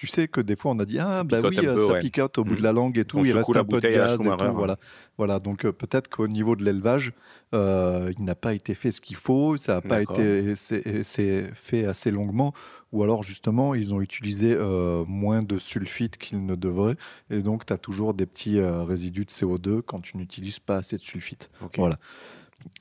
Tu 0.00 0.06
sais 0.06 0.28
que 0.28 0.40
des 0.40 0.56
fois 0.56 0.70
on 0.70 0.78
a 0.78 0.86
dit 0.86 0.98
ah 0.98 1.24
bah 1.24 1.40
oui 1.44 1.54
peu, 1.54 1.76
ça 1.76 1.92
ouais. 1.92 2.00
picote 2.00 2.38
au 2.38 2.44
bout 2.44 2.56
de 2.56 2.62
la 2.62 2.72
langue 2.72 2.96
et 2.96 3.04
tout 3.04 3.18
On 3.18 3.24
il 3.24 3.36
reste 3.36 3.54
un 3.54 3.64
peu 3.64 3.80
de 3.80 3.88
gaz 3.90 4.14
et 4.14 4.24
tout 4.24 4.52
voilà. 4.54 4.78
Voilà 5.18 5.40
donc 5.40 5.66
euh, 5.66 5.72
peut-être 5.72 6.08
qu'au 6.08 6.26
niveau 6.26 6.56
de 6.56 6.64
l'élevage 6.64 7.12
euh, 7.52 8.10
il 8.16 8.24
n'a 8.24 8.34
pas 8.34 8.54
été 8.54 8.74
fait 8.74 8.92
ce 8.92 9.02
qu'il 9.02 9.16
faut 9.16 9.58
ça 9.58 9.74
n'a 9.74 9.80
pas 9.82 10.00
été 10.00 10.54
c'est 10.54 11.50
fait 11.52 11.84
assez 11.84 12.10
longuement 12.10 12.54
ou 12.92 13.02
alors 13.02 13.22
justement 13.22 13.74
ils 13.74 13.92
ont 13.92 14.00
utilisé 14.00 14.54
euh, 14.54 15.04
moins 15.06 15.42
de 15.42 15.58
sulfite 15.58 16.16
qu'ils 16.16 16.46
ne 16.46 16.54
devraient 16.54 16.96
et 17.28 17.40
donc 17.42 17.66
tu 17.66 17.72
as 17.74 17.78
toujours 17.78 18.14
des 18.14 18.24
petits 18.24 18.58
euh, 18.58 18.84
résidus 18.84 19.26
de 19.26 19.30
CO2 19.30 19.82
quand 19.82 20.00
tu 20.00 20.16
n'utilises 20.16 20.60
pas 20.60 20.78
assez 20.78 20.96
de 20.96 21.02
sulfite. 21.02 21.50
Voilà. 21.76 21.98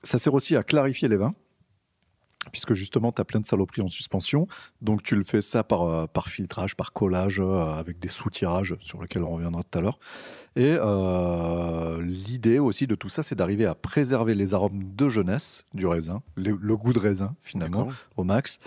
Ça 0.03 0.17
sert 0.19 0.33
aussi 0.33 0.55
à 0.55 0.63
clarifier 0.63 1.09
les 1.09 1.17
vins, 1.17 1.35
puisque 2.51 2.73
justement, 2.73 3.11
tu 3.11 3.21
as 3.21 3.25
plein 3.25 3.39
de 3.39 3.45
saloperies 3.45 3.81
en 3.81 3.87
suspension. 3.89 4.47
Donc, 4.81 5.03
tu 5.03 5.15
le 5.15 5.23
fais 5.23 5.41
ça 5.41 5.63
par, 5.63 5.83
euh, 5.83 6.07
par 6.07 6.29
filtrage, 6.29 6.75
par 6.75 6.93
collage, 6.93 7.39
euh, 7.39 7.61
avec 7.73 7.99
des 7.99 8.07
soutirages 8.07 8.75
sur 8.79 9.01
lesquels 9.01 9.23
on 9.23 9.31
reviendra 9.35 9.61
tout 9.63 9.77
à 9.77 9.81
l'heure. 9.81 9.99
Et 10.55 10.75
euh, 10.79 12.01
l'idée 12.01 12.57
aussi 12.59 12.87
de 12.87 12.95
tout 12.95 13.09
ça, 13.09 13.23
c'est 13.23 13.35
d'arriver 13.35 13.65
à 13.65 13.75
préserver 13.75 14.35
les 14.35 14.53
arômes 14.53 14.95
de 14.95 15.09
jeunesse 15.09 15.63
du 15.73 15.85
raisin, 15.85 16.21
le, 16.35 16.57
le 16.59 16.77
goût 16.77 16.93
de 16.93 16.99
raisin 16.99 17.35
finalement, 17.43 17.89
au 18.17 18.23
max, 18.23 18.59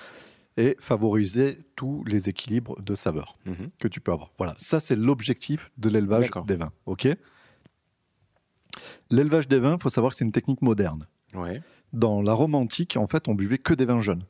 et 0.59 0.77
favoriser 0.79 1.59
tous 1.77 2.05
les 2.05 2.29
équilibres 2.29 2.81
de 2.83 2.95
saveurs 2.95 3.39
Mhm. 3.47 3.70
que 3.79 3.89
tu 3.89 4.01
peux 4.01 4.12
avoir. 4.12 4.33
Voilà, 4.37 4.55
ça 4.59 4.81
c'est 4.81 4.97
l'objectif 4.97 5.70
de 5.79 5.89
l'élevage 5.89 6.31
des 6.47 6.57
vins. 6.57 6.73
Ok? 6.87 7.09
L'élevage 9.11 9.49
des 9.49 9.59
vins, 9.59 9.75
il 9.77 9.81
faut 9.81 9.91
savoir 9.91 10.11
que 10.12 10.16
c'est 10.16 10.25
une 10.25 10.33
technique 10.33 10.62
moderne. 10.62 11.07
Ouais. 11.35 11.62
Dans 11.93 12.22
la 12.22 12.32
Rome 12.32 12.55
antique, 12.55 12.97
en 12.97 13.07
fait, 13.07 13.28
on 13.28 13.34
buvait 13.34 13.59
que 13.59 13.74
des 13.74 13.84
vins 13.84 14.01
jeunes. 14.01 14.24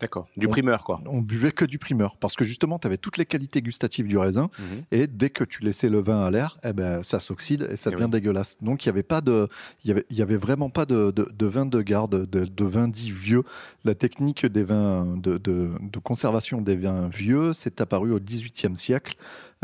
D'accord. 0.00 0.26
Du 0.36 0.48
On- 0.48 0.50
primeur, 0.50 0.82
quoi. 0.82 1.00
On 1.06 1.20
buvait 1.20 1.52
que 1.52 1.64
du 1.64 1.78
primeur 1.78 2.16
parce 2.18 2.34
que 2.34 2.44
justement, 2.44 2.80
tu 2.80 2.86
avais 2.88 2.96
toutes 2.98 3.16
les 3.16 3.24
qualités 3.24 3.62
gustatives 3.62 4.08
du 4.08 4.18
raisin 4.18 4.50
Mhm. 4.58 4.82
et 4.90 5.06
dès 5.06 5.30
que 5.30 5.44
tu 5.44 5.62
laissais 5.62 5.88
le 5.88 6.00
vin 6.02 6.24
à 6.24 6.30
l'air, 6.32 6.58
eh 6.64 6.72
ben, 6.72 7.04
ça 7.04 7.20
s'oxyde 7.20 7.68
et 7.70 7.76
ça 7.76 7.90
Eh 7.90 7.94
devient 7.94 8.04
oui. 8.06 8.10
dégueulasse. 8.10 8.56
Donc, 8.60 8.84
il 8.84 8.88
y 8.88 8.90
avait 8.90 9.04
pas 9.04 9.20
de, 9.20 9.48
il 9.84 9.88
y 9.88 9.90
avait, 9.92 10.04
y 10.10 10.20
avait 10.20 10.36
vraiment 10.36 10.68
pas 10.68 10.84
de, 10.84 11.12
de, 11.12 11.30
de 11.32 11.46
vin 11.46 11.64
de 11.64 11.80
garde, 11.80 12.28
de, 12.28 12.44
de 12.44 12.64
vin 12.64 12.88
dit 12.88 13.12
vieux. 13.12 13.44
La 13.84 13.94
technique 13.94 14.44
des 14.46 14.64
vins 14.64 15.06
de, 15.16 15.38
de, 15.38 15.70
de 15.80 15.98
conservation 16.00 16.60
des 16.60 16.76
vins 16.76 17.08
vieux, 17.08 17.52
c'est 17.52 17.80
apparu 17.80 18.12
au 18.12 18.18
XVIIIe 18.18 18.76
siècle. 18.76 19.14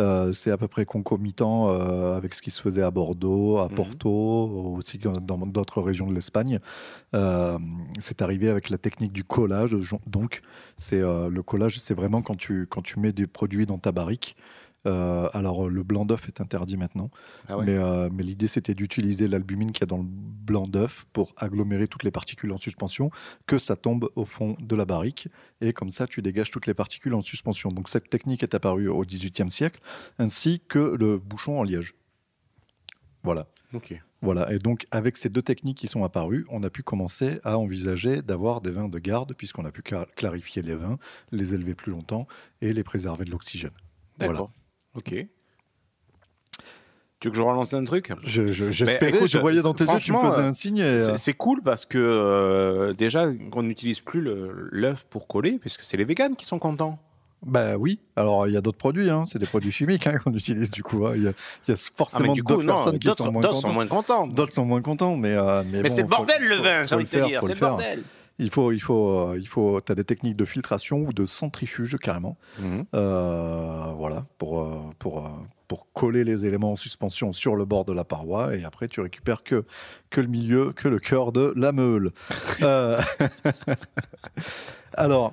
Euh, 0.01 0.33
c'est 0.33 0.51
à 0.51 0.57
peu 0.57 0.67
près 0.67 0.85
concomitant 0.85 1.69
euh, 1.69 2.17
avec 2.17 2.35
ce 2.35 2.43
qui 2.43 2.51
se 2.51 2.61
faisait 2.61 2.83
à 2.83 2.91
Bordeaux, 2.91 3.59
à 3.59 3.69
Mhm. 3.69 3.75
Porto, 3.75 4.75
aussi 4.77 4.99
dans 4.99 5.39
d'autres 5.47 5.83
régions 5.83 6.07
de 6.07 6.15
l'Espagne. 6.15 6.59
Euh, 7.15 7.59
c'est 7.99 8.23
arrivé 8.23 8.49
avec 8.49 8.71
la 8.71 8.79
technique 8.79 9.13
du 9.13 9.25
collage. 9.25 9.77
Donc, 10.07 10.43
c'est 10.77 11.01
le 11.01 11.43
collage, 11.43 11.79
c'est 11.79 11.95
vraiment 11.95 12.23
quand 12.23 12.37
tu, 12.37 12.67
quand 12.67 12.83
tu 12.83 12.99
mets 12.99 13.13
des 13.13 13.27
produits 13.27 13.67
dans 13.67 13.79
ta 13.79 13.93
barrique. 13.93 14.37
Euh, 14.87 15.29
alors, 15.35 15.69
le 15.69 15.83
blanc 15.83 16.07
d'œuf 16.07 16.27
est 16.29 16.41
interdit 16.41 16.79
maintenant, 16.79 17.11
Ah 17.49 17.59
ouais. 17.59 17.67
mais, 17.67 17.77
euh, 17.77 18.09
mais 18.11 18.23
l'idée 18.23 18.47
c'était 18.47 18.75
d'utiliser 18.75 19.29
l'albumine 19.29 19.73
qu'il 19.73 19.83
y 19.83 19.85
a 19.85 19.87
dans 19.87 19.99
le 19.99 20.07
blanc 20.09 20.63
d'œuf 20.63 21.07
pour 21.13 21.35
agglomérer 21.37 21.87
toutes 21.87 22.03
les 22.03 22.11
particules 22.11 22.51
en 22.53 22.57
suspension, 22.57 23.11
que 23.47 23.59
ça 23.59 23.77
tombe 23.77 24.11
au 24.17 24.25
fond 24.25 24.57
de 24.59 24.75
la 24.75 24.87
barrique, 24.87 25.29
et 25.61 25.75
comme 25.75 25.91
ça 25.91 26.07
tu 26.07 26.23
dégages 26.23 26.51
toutes 26.51 26.67
les 26.67 26.73
particules 26.73 27.13
en 27.15 27.21
suspension. 27.21 27.69
Donc 27.71 27.91
cette 27.91 28.09
technique 28.09 28.43
est 28.43 28.55
apparue 28.55 28.89
au 28.89 29.03
XVIIIe 29.05 29.51
siècle, 29.51 29.81
ainsi 30.19 30.63
que 30.67 30.79
le 30.79 31.19
bouchon 31.19 31.59
en 31.61 31.63
liège. 31.63 31.95
Voilà. 33.23 33.47
Ok. 33.75 33.95
Voilà, 34.23 34.53
et 34.53 34.59
donc 34.59 34.87
avec 34.91 35.17
ces 35.17 35.31
deux 35.31 35.41
techniques 35.43 35.79
qui 35.79 35.89
sont 35.89 36.05
apparues, 36.05 36.45
on 36.51 36.63
a 36.63 36.69
pu 36.71 36.83
commencer 36.83 37.41
à 37.43 37.59
envisager 37.59 38.21
d'avoir 38.21 38.61
des 38.61 38.71
vins 38.71 38.89
de 38.89 38.99
garde, 38.99 39.35
puisqu'on 39.35 39.65
a 39.65 39.71
pu 39.71 39.81
cla- 39.81 40.07
clarifier 40.15 40.61
les 40.63 40.75
vins, 40.75 40.99
les 41.33 41.55
élever 41.55 41.75
plus 41.75 41.91
longtemps 41.93 42.27
et 42.61 42.73
les 42.75 42.83
préserver 42.85 43.25
de 43.25 43.31
l'oxygène. 43.31 43.71
Voilà. 44.19 44.45
Ok. 45.01 45.27
Tu 47.19 47.29
veux 47.29 47.33
que 47.33 47.37
je 47.37 47.43
relance 47.43 47.75
un 47.75 47.85
truc? 47.85 48.13
Je- 48.25 48.47
je- 48.47 48.71
J'espérais, 48.73 49.15
écoute, 49.15 49.29
je 49.31 49.39
voyais 49.39 49.61
dans 49.61 49.75
tes 49.75 49.85
yeux, 49.85 49.99
tu 49.99 50.13
me 50.13 50.19
faisais 50.21 50.41
un 50.43 50.53
signe. 50.53 50.79
Et, 50.79 50.99
C'est 50.99 51.11
euh, 51.13 51.17
c'est 51.19 51.35
cool 51.35 51.61
parce 51.63 51.85
que 51.85 51.99
euh, 51.99 52.95
déjà, 52.95 53.29
on 53.53 53.63
n'utilise 53.63 54.01
plus 54.01 54.23
l'œuf 54.71 55.05
pour 55.11 55.27
coller, 55.27 55.59
puisque 55.59 55.83
c'est 55.83 55.99
les 55.99 56.05
véganes 56.05 56.35
qui 56.35 56.47
sont 56.47 56.59
contents. 56.59 56.99
Bah 57.45 57.77
oui, 57.79 57.99
alors 58.17 58.47
il 58.49 58.53
y 58.53 58.57
a 58.57 58.61
d'autres 58.61 58.77
produits, 58.79 59.09
hein. 59.09 59.25
c'est 59.27 59.39
des 59.39 59.47
produits 59.47 59.73
chimiques 59.73 60.07
hein, 60.07 60.17
qu'on 60.23 60.33
utilise 60.35 60.71
du 60.71 60.83
coup. 60.83 61.07
hein. 61.07 61.13
Il 61.15 61.23
y, 61.23 61.25
y 61.25 61.29
a 61.29 61.33
Ah, 61.71 61.75
forcément 61.97 62.35
coup, 62.35 62.43
d'autres 62.43 62.67
personnes 62.67 62.99
qui 62.99 63.11
sont 63.13 63.33
moins 63.33 63.41
d'autres 63.43 63.57
sont 63.61 63.73
moins 63.73 63.87
contents. 63.87 64.27
D'autres 64.27 64.53
sont 64.53 64.65
moins 64.67 64.83
contents, 64.83 65.17
mais 65.17 65.35
euh, 65.35 65.63
mais, 65.65 65.83
Mais 65.83 65.89
bon, 65.89 65.95
c'est 65.95 66.03
le 66.03 66.09
faut- 66.09 66.17
bordel 66.17 66.43
le 66.47 66.55
vin, 66.57 66.85
j'ai 66.85 66.95
envie 66.95 67.05
de 67.05 67.11
te 67.11 67.17
dire, 67.17 67.41
c'est 67.43 67.49
le 67.49 67.53
le 67.55 67.59
faire. 67.59 67.77
Il 68.41 68.51
faut, 68.51 68.73
il 68.73 68.81
faut, 68.81 69.09
euh, 69.19 69.39
il 69.39 69.47
faut. 69.47 69.81
T'as 69.81 69.95
des 69.95 70.03
techniques 70.05 70.37
de 70.37 70.45
filtration 70.47 70.99
ou 71.07 71.13
de 71.13 71.27
centrifuge 71.27 71.97
carrément, 71.99 72.37
Mhm. 72.59 72.85
euh, 72.95 73.93
voilà, 73.97 74.25
pour 74.39 74.61
euh, 74.63 74.79
pour 74.99 75.29
pour 75.69 75.87
coller 75.93 76.25
les 76.25 76.47
éléments 76.47 76.73
en 76.73 76.77
suspension 76.77 77.33
sur 77.33 77.55
le 77.55 77.65
bord 77.65 77.85
de 77.85 77.93
la 77.93 78.03
paroi 78.03 78.57
et 78.57 78.65
après 78.65 78.89
tu 78.89 79.01
récupères 79.01 79.45
que 79.45 79.65
que 80.11 80.21
le 80.21 80.27
milieu, 80.27 80.73
que 80.73 80.89
le 80.89 80.99
cœur 80.99 81.31
de 81.33 81.53
la 81.55 81.71
meule. 81.73 82.11
Euh, 82.63 83.01
Alors. 84.95 85.33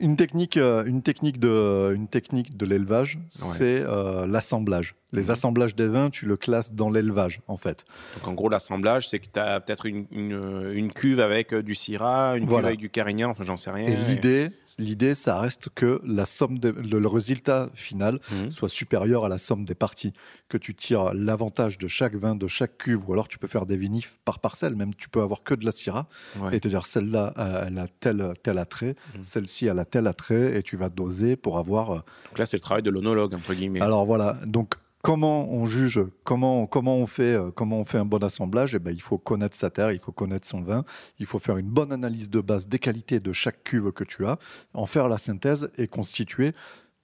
Une 0.00 0.14
technique, 0.14 0.56
une 0.56 1.02
technique 1.02 1.40
de, 1.40 1.92
une 1.92 2.06
technique 2.06 2.56
de 2.56 2.64
l'élevage, 2.66 3.18
c'est 3.30 3.80
euh, 3.84 4.28
l'assemblage. 4.28 4.94
Les 5.12 5.24
Mhm. 5.24 5.30
assemblages 5.30 5.74
des 5.74 5.88
vins, 5.88 6.10
tu 6.10 6.26
le 6.26 6.36
classes 6.36 6.74
dans 6.74 6.90
l'élevage, 6.90 7.40
en 7.48 7.56
fait. 7.56 7.86
Donc 8.16 8.28
en 8.28 8.34
gros, 8.34 8.50
l'assemblage, 8.50 9.08
c'est 9.08 9.18
que 9.20 9.26
tu 9.32 9.40
as 9.40 9.58
peut-être 9.58 9.86
une, 9.86 10.04
une, 10.10 10.70
une 10.74 10.92
cuve 10.92 11.18
avec 11.20 11.54
euh, 11.54 11.62
du 11.62 11.74
Syrah, 11.74 12.36
une 12.36 12.46
cuve 12.46 12.64
avec 12.64 12.78
du 12.78 12.90
Carignan, 12.90 13.30
enfin 13.30 13.42
j'en 13.44 13.56
sais 13.56 13.70
rien. 13.70 13.86
Et 13.86 13.96
l'idée, 13.96 14.50
l'idée, 14.78 15.14
ça 15.14 15.40
reste 15.40 15.70
que 15.74 16.02
la 16.04 16.26
somme, 16.26 16.58
de- 16.58 16.68
le, 16.70 16.98
le 16.98 17.08
résultat 17.08 17.70
final 17.74 18.20
Mhm. 18.30 18.50
soit 18.50 18.68
supérieur 18.68 19.24
à 19.24 19.30
la 19.30 19.38
somme 19.38 19.64
des 19.64 19.74
parties. 19.74 20.12
Que 20.50 20.58
tu 20.58 20.74
tires 20.74 21.14
l'avantage 21.14 21.78
de 21.78 21.88
chaque 21.88 22.14
vin, 22.14 22.34
de 22.36 22.46
chaque 22.46 22.76
cuve, 22.76 23.08
ou 23.08 23.12
alors 23.14 23.28
tu 23.28 23.38
peux 23.38 23.48
faire 23.48 23.64
des 23.64 23.78
vinifs 23.78 24.18
par 24.26 24.40
parcelle. 24.40 24.76
Même 24.76 24.94
tu 24.94 25.08
peux 25.08 25.22
avoir 25.22 25.42
que 25.42 25.54
de 25.54 25.64
la 25.64 25.70
Syrah 25.70 26.06
Ouais. 26.38 26.54
et 26.56 26.60
te 26.60 26.68
dire 26.68 26.84
celle-là, 26.84 27.32
euh, 27.38 27.64
elle 27.68 27.78
a 27.78 27.86
tel, 28.00 28.32
tel 28.42 28.58
attrait, 28.58 28.94
Mhm. 29.16 29.24
celle-ci, 29.24 29.66
elle 29.66 29.78
a 29.78 29.86
tel 29.86 30.06
attrait, 30.06 30.58
et 30.58 30.62
tu 30.62 30.76
vas 30.76 30.90
doser 30.90 31.36
pour 31.36 31.56
avoir. 31.56 31.90
euh, 31.92 31.94
Donc 32.28 32.38
là, 32.38 32.44
c'est 32.44 32.58
le 32.58 32.60
travail 32.62 32.82
de 32.82 32.90
l'onologue, 32.90 33.34
entre 33.34 33.54
guillemets. 33.54 33.80
Alors 33.80 34.04
voilà, 34.04 34.38
donc 34.44 34.74
comment 35.08 35.50
on 35.50 35.64
juge, 35.64 36.02
comment, 36.22 36.66
comment, 36.66 36.98
on, 36.98 37.06
fait, 37.06 37.32
euh, 37.32 37.50
comment 37.50 37.80
on 37.80 37.84
fait 37.84 37.96
un 37.96 38.04
bon 38.04 38.22
assemblage 38.22 38.74
eh 38.74 38.78
ben, 38.78 38.92
Il 38.92 39.00
faut 39.00 39.16
connaître 39.16 39.56
sa 39.56 39.70
terre, 39.70 39.90
il 39.90 40.00
faut 40.00 40.12
connaître 40.12 40.46
son 40.46 40.60
vin, 40.60 40.84
il 41.18 41.24
faut 41.24 41.38
faire 41.38 41.56
une 41.56 41.70
bonne 41.70 41.92
analyse 41.92 42.28
de 42.28 42.42
base 42.42 42.68
des 42.68 42.78
qualités 42.78 43.18
de 43.18 43.32
chaque 43.32 43.64
cuve 43.64 43.90
que 43.90 44.04
tu 44.04 44.26
as, 44.26 44.38
en 44.74 44.84
faire 44.84 45.08
la 45.08 45.16
synthèse 45.16 45.70
et 45.78 45.86
constituer 45.86 46.52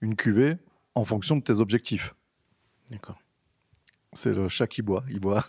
une 0.03 0.17
cuvée 0.17 0.59
en 0.95 1.05
fonction 1.05 1.37
de 1.37 1.41
tes 1.41 1.61
objectifs. 1.61 2.15
D'accord. 2.91 3.17
C'est 4.15 4.33
le 4.33 4.49
chat 4.49 4.67
qui 4.67 4.81
boit, 4.83 5.05
il 5.11 5.21
boit. 5.21 5.45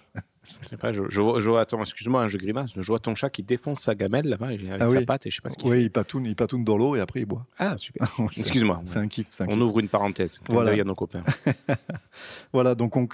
Pas, 0.80 0.91
je, 0.93 1.01
je 1.09 1.22
vois, 1.22 1.39
je 1.41 1.49
vois- 1.49 1.61
attends, 1.61 1.82
excuse-moi, 1.82 2.22
hein, 2.22 2.28
je 2.28 2.38
grimace, 2.38 2.70
je 2.76 2.82
vois 2.86 2.99
ton 2.99 3.16
chat 3.16 3.32
qui 3.32 3.41
défonce 3.41 3.80
sa 3.82 3.95
gamelle 3.95 4.26
là-bas 4.28 4.47
avec 4.47 4.61
Ah 4.72 4.78
sa 4.78 4.89
oui. 4.89 5.03
patte 5.05 5.26
et 5.26 5.32
je 5.32 5.38
sais 5.38 5.41
pas 5.41 5.49
ce 5.49 5.57
qu'il 5.57 5.70
Oui, 5.72 5.78
fait. 5.78 5.84
il 5.86 5.89
patoune, 5.89 6.26
il 6.28 6.36
patoune 6.36 6.63
dans 6.63 6.78
l'eau 6.78 6.95
et 6.95 6.99
après 6.99 7.22
il 7.22 7.26
boit. 7.26 7.47
Ah, 7.57 7.78
super. 7.80 8.07
Excuse-moi. 8.38 8.82
C'est 8.86 8.99
un 8.99 9.07
kiff. 9.07 9.28
un 9.39 9.45
On 9.45 9.53
kiff. 9.53 9.61
ouvre 9.61 9.80
une 9.80 9.88
parenthèse. 9.89 10.39
Voilà. 10.47 10.70
d'œil 10.72 10.82
à 10.82 10.84
nos 10.84 10.93
copains. 10.93 11.24
Voilà, 12.53 12.76
donc 12.76 12.95
on, 12.95 13.07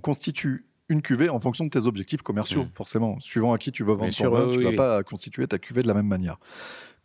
constitue 0.00 0.64
une 0.88 1.02
cuvée 1.02 1.28
en 1.28 1.38
fonction 1.40 1.64
de 1.64 1.70
tes 1.70 1.84
objectifs 1.84 2.22
commerciaux, 2.22 2.62
Mm. 2.64 2.70
forcément. 2.74 3.20
Suivant 3.20 3.52
à 3.52 3.58
qui 3.58 3.70
tu 3.72 3.82
veux 3.84 3.92
vendre 3.92 4.06
ton 4.06 4.10
sûr, 4.10 4.30
vin, 4.32 4.46
oui, 4.46 4.52
tu 4.52 4.58
oui, 4.58 4.64
vas 4.64 4.72
pas 4.72 5.02
constituer 5.02 5.46
ta 5.46 5.58
cuvée 5.58 5.82
de 5.82 5.88
la 5.88 5.94
même 5.94 6.06
manière. 6.06 6.38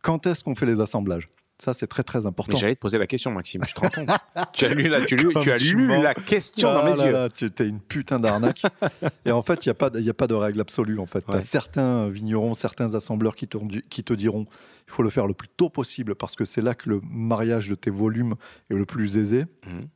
Quand 0.02 0.26
est-ce 0.28 0.44
qu'on 0.44 0.56
fait 0.56 0.66
les 0.66 0.80
assemblages? 0.80 1.30
Ça, 1.64 1.74
c'est 1.74 1.88
très 1.88 2.04
très 2.04 2.26
important. 2.26 2.58
J'allais 2.58 2.76
te 2.76 2.82
poser 2.82 2.98
la 2.98 3.08
question, 3.08 3.32
Maxime, 3.32 3.62
tu 3.66 3.74
te 3.74 3.80
rends 3.80 3.88
compte 3.90 4.10
Tu 4.54 4.66
as 4.66 4.74
lu, 4.74 4.90
la, 4.90 5.06
tu, 5.06 5.16
lu- 5.16 5.32
Comme 5.32 5.44
tu 5.44 5.52
as 5.52 5.56
tu 5.58 5.76
lu 5.76 5.88
mens. 5.88 6.02
la 6.02 6.14
question 6.14 6.68
Ah 6.70 6.74
dans 6.82 6.84
mes 6.92 6.98
là 6.98 7.06
yeux. 7.06 7.12
là, 7.14 7.30
tu 7.30 7.46
es 7.46 7.68
une 7.70 7.80
putain 7.80 8.20
d'arnaque. 8.20 8.64
et 9.26 9.32
en 9.32 9.42
fait, 9.42 9.66
il 9.66 9.70
n'y 9.70 9.72
a, 9.72 9.76
pas 9.76 9.90
de- 9.90 10.02
y 10.02 10.10
a 10.10 10.14
pas 10.14 10.28
de 10.28 10.34
règle 10.34 10.60
absolue. 10.60 11.00
En 11.00 11.06
fait. 11.06 11.26
Ouais. 11.30 11.36
as 11.36 11.42
certains 11.42 12.10
vignerons, 12.10 12.54
certains 12.54 12.94
assembleurs 12.96 13.36
qui 13.36 13.48
te, 13.48 13.58
qui 13.90 14.04
te 14.04 14.14
diront 14.14 14.46
il 14.88 14.92
faut 14.92 15.04
le 15.04 15.10
faire 15.10 15.26
le 15.28 15.34
plus 15.34 15.48
tôt 15.48 15.70
possible 15.70 16.14
parce 16.16 16.36
que 16.36 16.44
c'est 16.44 16.62
là 16.62 16.76
que 16.76 16.90
le 16.90 17.00
mariage 17.10 17.70
de 17.70 17.76
tes 17.76 17.90
volumes 17.90 18.36
est 18.70 18.76
le 18.76 18.86
plus 18.86 19.16
aisé. 19.18 19.46
Mhm. 19.66 19.88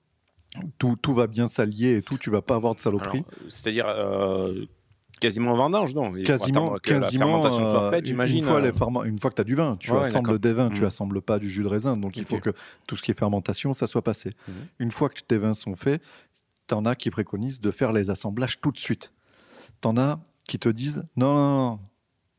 Tout, 0.80 0.96
tout 1.02 1.12
va 1.14 1.28
bien 1.28 1.46
s'allier 1.46 1.98
et 1.98 2.02
tout, 2.02 2.18
tu 2.18 2.30
vas 2.32 2.42
pas 2.42 2.56
avoir 2.56 2.74
de 2.74 2.80
saloperie. 2.80 3.24
C'est-à-dire 3.50 3.86
euh, 3.90 4.66
quasiment 5.20 5.56
vendange, 5.56 5.94
non? 5.96 6.16
Il 6.16 6.24
quasiment, 6.24 6.74
que 6.76 6.80
quasiment 6.90 7.26
la 7.26 7.32
fermentation 7.42 7.66
soit 7.66 7.84
euh, 7.86 7.90
faite, 7.92 8.02
une- 8.02 8.08
j'imagine. 8.08 8.38
Une 8.40 8.44
fois, 8.44 8.62
euh, 8.62 9.04
une 9.06 9.20
fois 9.20 9.30
que 9.30 9.36
tu 9.36 9.42
as 9.42 9.46
du 9.46 9.56
vin, 9.56 9.76
tu 9.78 9.92
Ouais, 9.92 10.00
assembles 10.00 10.40
des 10.40 10.54
vins, 10.54 10.70
tu 10.70 10.82
Mhm. 10.82 10.88
assembles 10.88 11.22
pas 11.22 11.40
du 11.40 11.50
jus 11.50 11.64
de 11.64 11.68
raisin. 11.68 11.98
Donc 11.98 12.18
il 12.18 12.26
faut 12.26 12.40
que 12.40 12.52
tout 12.88 12.96
ce 12.96 13.02
qui 13.02 13.12
est 13.12 13.14
fermentation, 13.14 13.74
ça 13.74 13.88
soit 13.88 14.02
passé. 14.04 14.32
Mhm. 14.48 14.54
Une 14.80 14.92
fois 14.92 15.10
que 15.10 15.22
tes 15.22 15.38
vins 15.38 15.54
sont 15.54 15.76
faits, 15.76 16.02
tu 16.68 16.74
en 16.76 16.86
as 16.86 16.96
qui 16.96 17.10
préconisent 17.10 17.62
de 17.62 17.72
faire 17.72 17.92
les 17.92 18.10
assemblages 18.10 18.60
tout 18.62 18.72
de 18.72 18.78
suite. 18.78 19.14
Tu 19.82 19.88
en 19.88 19.98
as 19.98 20.20
qui 20.48 20.60
te 20.60 20.70
disent 20.70 21.04
non, 21.16 21.34
non, 21.34 21.58
non, 21.72 21.80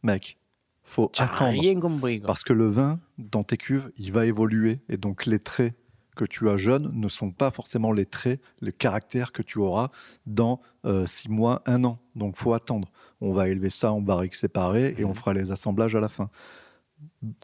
mec, 0.03 0.37
faut 0.85 1.11
attendre. 1.18 1.51
rien 1.51 1.79
compris. 1.79 2.20
Parce 2.20 2.43
que 2.45 2.53
le 2.53 2.68
vin, 2.68 2.99
dans 3.18 3.43
tes 3.43 3.57
cuves, 3.57 3.91
il 3.97 4.12
va 4.12 4.24
évoluer. 4.26 4.81
Et 4.89 4.97
donc, 4.97 5.26
les 5.26 5.39
traits 5.39 5.74
que 6.18 6.24
tu 6.26 6.48
as 6.50 6.56
jeunes 6.58 6.90
ne 6.92 7.08
sont 7.08 7.30
pas 7.30 7.50
forcément 7.50 7.92
les 7.92 8.04
traits, 8.06 8.40
les 8.60 8.72
caractères 8.72 9.32
que 9.32 9.42
tu 9.42 9.58
auras 9.58 9.90
dans 10.26 10.60
euh, 10.84 11.06
six 11.06 11.30
mois, 11.30 11.62
un 11.66 11.84
an. 11.84 11.98
Donc, 12.14 12.36
faut 12.36 12.52
attendre. 12.52 12.90
On 13.20 13.32
va 13.32 13.48
élever 13.48 13.70
ça 13.70 13.92
en 13.92 14.00
barriques 14.00 14.34
séparées 14.34 14.94
et 14.98 15.04
on 15.04 15.14
fera 15.14 15.32
les 15.32 15.50
assemblages 15.52 15.94
à 15.94 16.00
la 16.00 16.08
fin. 16.08 16.28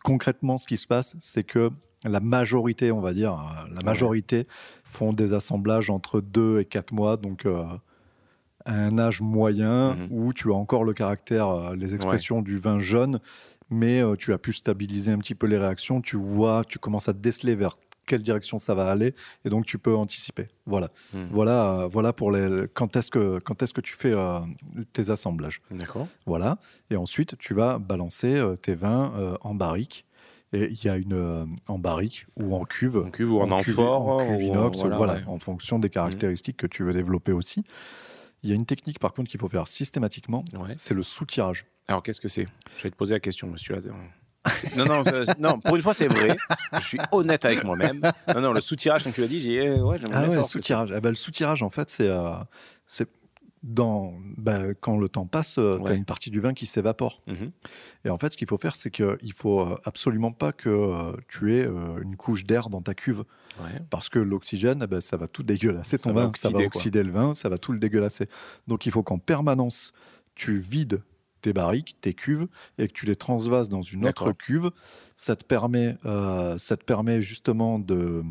Concrètement, 0.03 0.59
ce 0.59 0.67
qui 0.67 0.77
se 0.77 0.87
passe, 0.87 1.17
c'est 1.21 1.45
que 1.45 1.71
la 2.05 2.21
majorité, 2.21 2.93
on 2.93 3.01
va 3.01 3.15
dire, 3.15 3.33
euh, 3.33 3.69
la 3.75 3.81
majorité 3.83 4.47
font 4.85 5.13
des 5.13 5.33
assemblages 5.33 5.91
entre 5.91 6.21
deux 6.21 6.61
et 6.61 6.65
quatre 6.65 6.93
mois. 6.93 7.17
Donc, 7.17 7.47
euh, 7.47 7.65
à 8.67 8.73
un 8.75 8.99
âge 8.99 9.21
moyen 9.21 9.95
Mhm. 9.95 10.09
où 10.11 10.33
tu 10.33 10.51
as 10.51 10.55
encore 10.55 10.85
le 10.85 10.93
caractère, 10.95 11.75
les 11.77 11.95
expressions 11.95 12.43
du 12.43 12.59
vin 12.59 12.79
jeune, 12.79 13.21
mais 13.71 14.01
euh, 14.03 14.17
tu 14.17 14.33
as 14.33 14.39
pu 14.39 14.53
stabiliser 14.53 15.13
un 15.13 15.19
petit 15.19 15.35
peu 15.35 15.47
les 15.47 15.59
réactions. 15.59 16.01
Tu 16.01 16.17
vois, 16.17 16.65
tu 16.67 16.79
commences 16.79 17.09
à 17.09 17.13
te 17.15 17.19
déceler 17.19 17.55
vers 17.55 17.77
quelle 18.07 18.23
direction 18.23 18.59
ça 18.59 18.75
va 18.75 18.91
aller, 18.91 19.15
et 19.45 19.49
donc 19.51 19.67
tu 19.67 19.79
peux 19.79 19.95
anticiper. 19.97 20.49
Voilà, 20.67 20.91
Mhm. 21.13 21.29
voilà, 21.31 21.81
euh, 21.81 21.87
voilà 21.87 22.13
pour 22.13 22.31
les. 22.31 22.67
Quand 22.75 22.97
est-ce 22.97 23.11
que 23.11 23.39
quand 23.41 23.63
est-ce 23.63 23.75
que 23.75 23.81
tu 23.81 23.95
fais 23.95 24.13
euh, 24.13 24.41
tes 24.93 25.11
assemblages 25.11 25.61
D'accord. 25.71 26.09
Voilà, 26.27 26.59
et 26.91 26.97
ensuite 26.97 27.37
tu 27.39 27.55
vas 27.55 27.79
balancer 27.79 28.35
euh, 28.35 28.57
tes 28.57 28.75
vins 28.75 29.37
en 29.41 29.55
barrique. 29.55 30.05
Et 30.53 30.69
il 30.71 30.85
y 30.85 30.89
a 30.89 30.97
une 30.97 31.59
en 31.67 31.79
barrique 31.81 32.27
ou 32.37 32.55
en 32.55 32.65
cuve, 32.65 32.99
En 32.99 33.11
cuve 33.11 33.33
ou 33.33 33.41
en 33.41 33.47
cuve- 33.47 33.53
amphore. 33.81 34.07
en 34.09 34.19
cuve 34.21 34.31
ou 34.31 34.51
en- 34.53 34.55
inox, 34.55 34.79
voilà, 34.79 34.97
voilà, 34.97 35.13
ouais. 35.15 35.23
en 35.27 35.41
fonction 35.41 35.81
des 35.81 35.91
caractéristiques 35.91 36.57
que 36.57 36.69
tu 36.69 36.85
veux 36.85 36.93
développer 36.93 37.33
aussi. 37.33 37.65
Il 38.45 38.51
y 38.51 38.53
a 38.53 38.55
une 38.55 38.67
technique 38.67 39.01
par 39.01 39.13
contre 39.15 39.29
qu'il 39.31 39.41
faut 39.41 39.49
faire 39.49 39.67
systématiquement, 39.67 40.45
Ouais. 40.57 40.75
c'est 40.77 40.95
le 40.95 41.03
sous-tirage. 41.03 41.67
Alors, 41.89 42.05
qu'est-ce 42.05 42.21
que 42.21 42.29
c'est? 42.29 42.47
Je 42.77 42.83
vais 42.85 42.91
te 42.91 42.95
poser 42.95 43.15
la 43.15 43.21
question, 43.21 43.49
monsieur. 43.49 43.75
Non, 44.77 44.85
non, 44.85 45.03
non, 45.39 45.59
pour 45.61 45.77
une 45.77 45.83
fois, 45.83 45.95
c'est 45.95 46.07
vrai. 46.07 46.37
Je 46.75 46.85
suis 46.85 46.99
honnête 47.13 47.45
avec 47.45 47.65
moi-même. 47.65 48.01
Non, 48.35 48.41
non, 48.41 48.53
le 48.53 48.61
sous-tirage, 48.61 49.03
comme 49.05 49.13
tu 49.13 49.21
l'as 49.21 49.29
dit, 49.29 49.41
j'ai 49.41 49.55
eh, 49.55 49.81
ouais, 49.81 49.97
Ah 50.05 50.09
bien 50.09 50.29
ouais, 50.29 50.37
le 50.37 50.43
sous-tirage. 50.43 50.93
Eh 50.97 51.01
ben, 51.01 51.11
le 51.11 51.17
sous-tirage, 51.17 51.63
en 51.63 51.71
fait, 51.71 51.91
c'est 51.91 52.09
euh, 52.09 52.35
c'est 52.87 53.09
dans 53.63 54.13
ben, 54.37 54.75
quand 54.79 54.99
le 54.99 55.09
temps 55.09 55.25
passe, 55.27 55.55
tu 55.55 55.61
as 55.89 55.95
une 55.95 56.05
partie 56.05 56.31
du 56.31 56.41
vin 56.41 56.53
qui 56.53 56.67
s'évapore. 56.67 57.23
Mhm. 57.27 57.51
Et 58.05 58.11
en 58.11 58.19
fait, 58.19 58.33
ce 58.33 58.37
qu'il 58.37 58.47
faut 58.47 58.59
faire, 58.59 58.77
c'est 58.77 58.91
qu'il 58.91 59.33
faut 59.35 59.61
euh, 59.61 59.77
absolument 59.85 60.33
pas 60.33 60.53
que 60.53 60.69
euh, 60.69 61.13
tu 61.29 61.55
aies 61.55 61.65
euh, 61.67 62.03
une 62.03 62.17
couche 62.17 62.45
d'air 62.45 62.69
dans 62.69 62.83
ta 62.83 62.93
cuve, 62.95 63.25
Ouais. 63.63 63.81
parce 63.89 64.09
que 64.09 64.19
l'oxygène, 64.19 64.85
ben, 64.87 65.01
ça 65.01 65.17
va 65.17 65.29
tout 65.29 65.45
dégueulasser 65.45 65.97
Ça 65.97 66.03
ton 66.11 66.13
va 66.13 66.27
vin, 66.27 66.33
ça 66.35 66.49
va 66.51 66.57
oxyder, 66.57 66.69
quoi. 66.71 66.77
oxyder 66.81 67.03
le 67.05 67.13
vin, 67.13 67.35
ça 67.35 67.49
va 67.49 67.57
tout 67.57 67.73
le 67.73 67.79
dégueulasser. 67.79 68.29
Donc, 68.67 68.85
il 68.85 68.91
faut 68.93 69.05
qu'en 69.05 69.19
permanence, 69.19 69.93
tu 70.35 70.59
vides 70.59 71.01
tes 71.45 71.53
barriques, 71.53 71.97
tes 72.01 72.15
cuves, 72.15 72.49
et 72.79 72.89
que 72.89 72.93
tu 72.93 73.07
les 73.07 73.17
transvases 73.17 73.69
dans 73.69 73.83
une 73.83 74.05
autre 74.07 74.33
cuve. 74.33 74.71
Ça 75.17 75.37
te 75.37 75.45
permet, 75.45 75.97
euh, 76.07 76.59
ça 76.59 76.77
te 76.77 76.85
permet 76.85 77.21
justement 77.23 77.79
de 77.79 78.25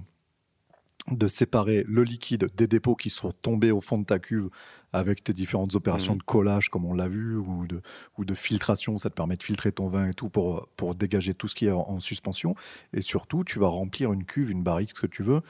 de 1.11 1.27
séparer 1.27 1.83
le 1.85 2.03
liquide 2.05 2.47
des 2.55 2.65
dépôts 2.65 2.95
qui 2.95 3.09
sont 3.09 3.33
tombés 3.41 3.71
au 3.71 3.81
fond 3.81 3.97
de 3.97 4.05
ta 4.05 4.19
cuve 4.19 4.49
avec 4.93 5.21
tes 5.21 5.33
différentes 5.33 5.75
opérations 5.75 6.13
Mhm. 6.13 6.19
de 6.19 6.23
collage, 6.23 6.69
comme 6.69 6.85
on 6.85 6.93
l'a 6.93 7.09
vu, 7.09 7.35
ou 7.35 7.67
de, 7.67 7.81
ou 8.17 8.23
de 8.23 8.33
filtration. 8.33 8.97
Ça 8.97 9.09
te 9.09 9.15
permet 9.15 9.35
de 9.35 9.43
filtrer 9.43 9.73
ton 9.73 9.89
vin 9.89 10.07
et 10.09 10.13
tout 10.13 10.29
pour, 10.29 10.69
pour 10.77 10.95
dégager 10.95 11.33
tout 11.33 11.49
ce 11.49 11.55
qui 11.55 11.65
est 11.65 11.71
en, 11.71 11.81
en 11.89 11.99
suspension. 11.99 12.55
Et 12.93 13.01
surtout, 13.01 13.43
tu 13.43 13.59
vas 13.59 13.67
remplir 13.67 14.13
une 14.13 14.23
cuve, 14.23 14.49
une 14.49 14.63
barrique, 14.63 14.91
ce 14.95 15.01
que 15.01 15.07
tu 15.07 15.23
veux, 15.23 15.41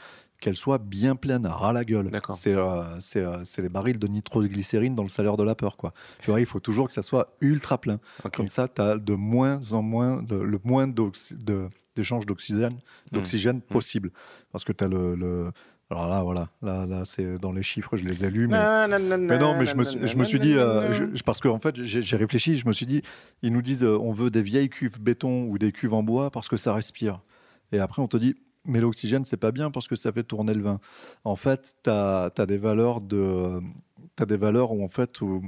qu'elle 0.44 0.58
soit 0.58 0.78
bien 0.78 1.16
pleine, 1.16 1.48
ras 1.48 1.72
la 1.74 1.86
gueule. 1.86 2.12
C'est 2.34 2.54
euh, 2.54 2.84
euh, 3.16 3.42
c'est 3.46 3.62
les 3.62 3.70
barils 3.70 3.98
de 3.98 4.08
nitroglycérine 4.08 4.94
dans 4.94 5.04
le 5.04 5.10
salaire 5.10 5.38
de 5.38 5.44
la 5.44 5.56
peur. 5.56 5.78
Quoi. 5.78 5.94
Tu 6.22 6.30
vois, 6.30 6.40
il 6.42 6.46
faut 6.46 6.60
toujours 6.60 6.88
que 6.88 6.94
ça 6.94 7.02
soit 7.02 7.36
ultra 7.40 7.78
plein. 7.80 8.00
Comme 8.36 8.50
ça, 8.50 8.68
tu 8.68 8.82
as 8.82 8.98
de 8.98 9.14
moins 9.16 9.62
en 9.72 9.82
moins, 9.82 10.22
de- 10.22 10.36
le 10.36 10.60
moins 10.66 10.88
d'oxy- 10.88 11.34
de- 11.36 11.70
d'échange 11.96 12.26
d'oxygène, 12.26 12.74
Mmh. 12.74 13.16
d'oxygène 13.16 13.62
possible. 13.62 14.12
Parce 14.52 14.64
que 14.66 14.74
tu 14.74 14.84
as 14.84 14.88
le, 14.88 15.16
le- 15.16 15.52
Alors 15.90 16.08
là, 16.10 16.24
voilà, 16.24 16.50
là, 16.62 16.86
là 16.88 17.06
c'est 17.06 17.38
dans 17.38 17.52
les 17.52 17.62
chiffres, 17.62 17.96
je 17.98 18.04
les 18.06 18.26
ai 18.26 18.30
lus. 18.32 18.48
Mais, 18.48 18.58
mais 19.28 19.38
non, 19.38 19.56
mais 19.60 19.66
je 19.66 19.76
me, 19.76 19.84
suis- 19.84 20.00
je 20.08 20.18
me 20.18 20.24
suis 20.24 20.40
dit, 20.40 20.56
euh, 20.56 20.94
je- 21.16 21.24
parce 21.24 21.40
qu'en 21.40 21.60
fait, 21.60 21.76
j'ai 21.84 22.02
j'ai 22.02 22.18
réfléchi, 22.18 22.58
je 22.58 22.66
me 22.68 22.72
suis 22.74 22.86
dit, 22.88 23.02
ils 23.44 23.52
nous 23.54 23.62
disent, 23.62 23.84
euh, 23.84 23.98
on 24.00 24.12
veut 24.12 24.30
des 24.32 24.42
vieilles 24.42 24.70
cuves 24.70 25.00
béton 25.00 25.44
ou 25.50 25.58
des 25.58 25.72
cuves 25.72 25.94
en 25.94 26.02
bois 26.04 26.32
parce 26.32 26.48
que 26.50 26.58
ça 26.58 26.74
respire. 26.74 27.22
Et 27.72 27.80
après, 27.80 28.02
on 28.02 28.08
te 28.08 28.18
dit, 28.18 28.36
mais 28.66 28.80
l'oxygène, 28.80 29.26
c'est 29.26 29.38
pas 29.38 29.52
bien 29.52 29.72
parce 29.72 29.88
que 29.88 29.96
ça 29.96 30.12
fait 30.12 30.24
tourner 30.24 30.54
le 30.54 30.62
vin. 30.64 30.80
En 31.24 31.36
fait, 31.36 31.76
tu 31.84 31.90
as, 31.90 32.32
des 32.48 32.58
valeurs 32.58 33.02
de, 33.02 33.60
t'as 34.16 34.26
des 34.26 34.38
valeurs 34.38 34.72
où, 34.72 34.84
en 34.84 34.88
fait, 34.88 35.22
où- 35.22 35.44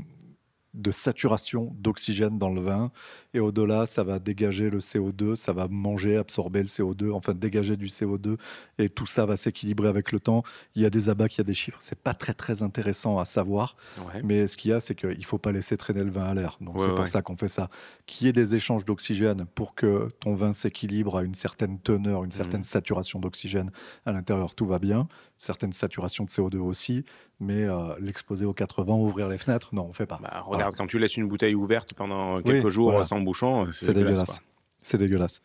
de 0.73 0.91
saturation 0.91 1.73
d'oxygène 1.79 2.37
dans 2.37 2.49
le 2.49 2.61
vin 2.61 2.91
et 3.35 3.39
au-delà, 3.39 3.85
ça 3.85 4.03
va 4.03 4.17
dégager 4.19 4.69
le 4.69 4.79
CO2, 4.79 5.35
ça 5.35 5.51
va 5.53 5.67
manger, 5.67 6.17
absorber 6.17 6.61
le 6.61 6.67
CO2, 6.67 7.11
enfin 7.11 7.33
dégager 7.33 7.75
du 7.77 7.87
CO2, 7.87 8.37
et 8.79 8.89
tout 8.89 9.05
ça 9.05 9.25
va 9.25 9.35
s'équilibrer 9.35 9.87
avec 9.89 10.11
le 10.11 10.19
temps. 10.19 10.43
Il 10.75 10.81
y 10.81 10.85
a 10.85 10.89
des 10.89 11.09
abats, 11.09 11.27
il 11.27 11.37
y 11.37 11.41
a 11.41 11.43
des 11.43 11.53
chiffres, 11.53 11.77
c'est 11.81 11.99
pas 11.99 12.13
très 12.13 12.33
très 12.33 12.63
intéressant 12.63 13.19
à 13.19 13.25
savoir, 13.25 13.75
Ouais. 14.07 14.21
mais 14.23 14.47
ce 14.47 14.57
qu'il 14.57 14.71
y 14.71 14.73
a, 14.73 14.79
c'est 14.79 14.95
qu'il 14.95 15.25
faut 15.25 15.37
pas 15.37 15.51
laisser 15.51 15.75
traîner 15.77 16.03
le 16.03 16.11
vin 16.11 16.23
à 16.23 16.33
l'air. 16.33 16.57
Donc 16.61 16.75
Ouais, 16.75 16.81
c'est 16.87 16.95
pour 16.95 17.07
ça 17.07 17.21
qu'on 17.21 17.35
fait 17.35 17.47
ça. 17.49 17.69
Qu'il 18.05 18.27
y 18.27 18.29
ait 18.29 18.33
des 18.33 18.55
échanges 18.55 18.85
d'oxygène 18.85 19.45
pour 19.53 19.75
que 19.75 20.09
ton 20.19 20.33
vin 20.33 20.53
s'équilibre 20.53 21.17
à 21.17 21.23
une 21.23 21.35
certaine 21.35 21.77
teneur, 21.79 22.23
une 22.23 22.31
certaine 22.31 22.59
Mhm. 22.61 22.63
saturation 22.63 23.19
d'oxygène 23.19 23.71
à 24.05 24.11
l'intérieur, 24.13 24.55
tout 24.55 24.65
va 24.65 24.79
bien. 24.79 25.07
Certaine 25.37 25.73
saturation 25.73 26.23
de 26.23 26.29
CO2 26.29 26.57
aussi, 26.59 27.03
mais 27.41 27.63
euh, 27.65 27.93
l'exposer 27.99 28.45
aux 28.45 28.53
80, 28.53 28.93
ouvrir 28.95 29.27
les 29.27 29.37
fenêtres, 29.37 29.75
non, 29.75 29.87
on 29.89 29.93
fait 29.93 30.05
pas. 30.05 30.17
Bah, 30.21 30.41
regarde, 30.45 30.75
quand 30.77 30.87
tu 30.87 30.97
laisses 30.97 31.17
une 31.17 31.27
bouteille 31.27 31.55
ouverte 31.55 31.93
pendant 31.93 32.41
quelques 32.41 32.69
jours 32.69 32.91
voilà. 32.91 33.03
sans 33.05 33.19
bouchon, 33.25 33.67
c'est 33.73 33.87
dégueulasse. 33.93 34.41
C'est 34.81 34.99
dégueulasse. 34.99 35.41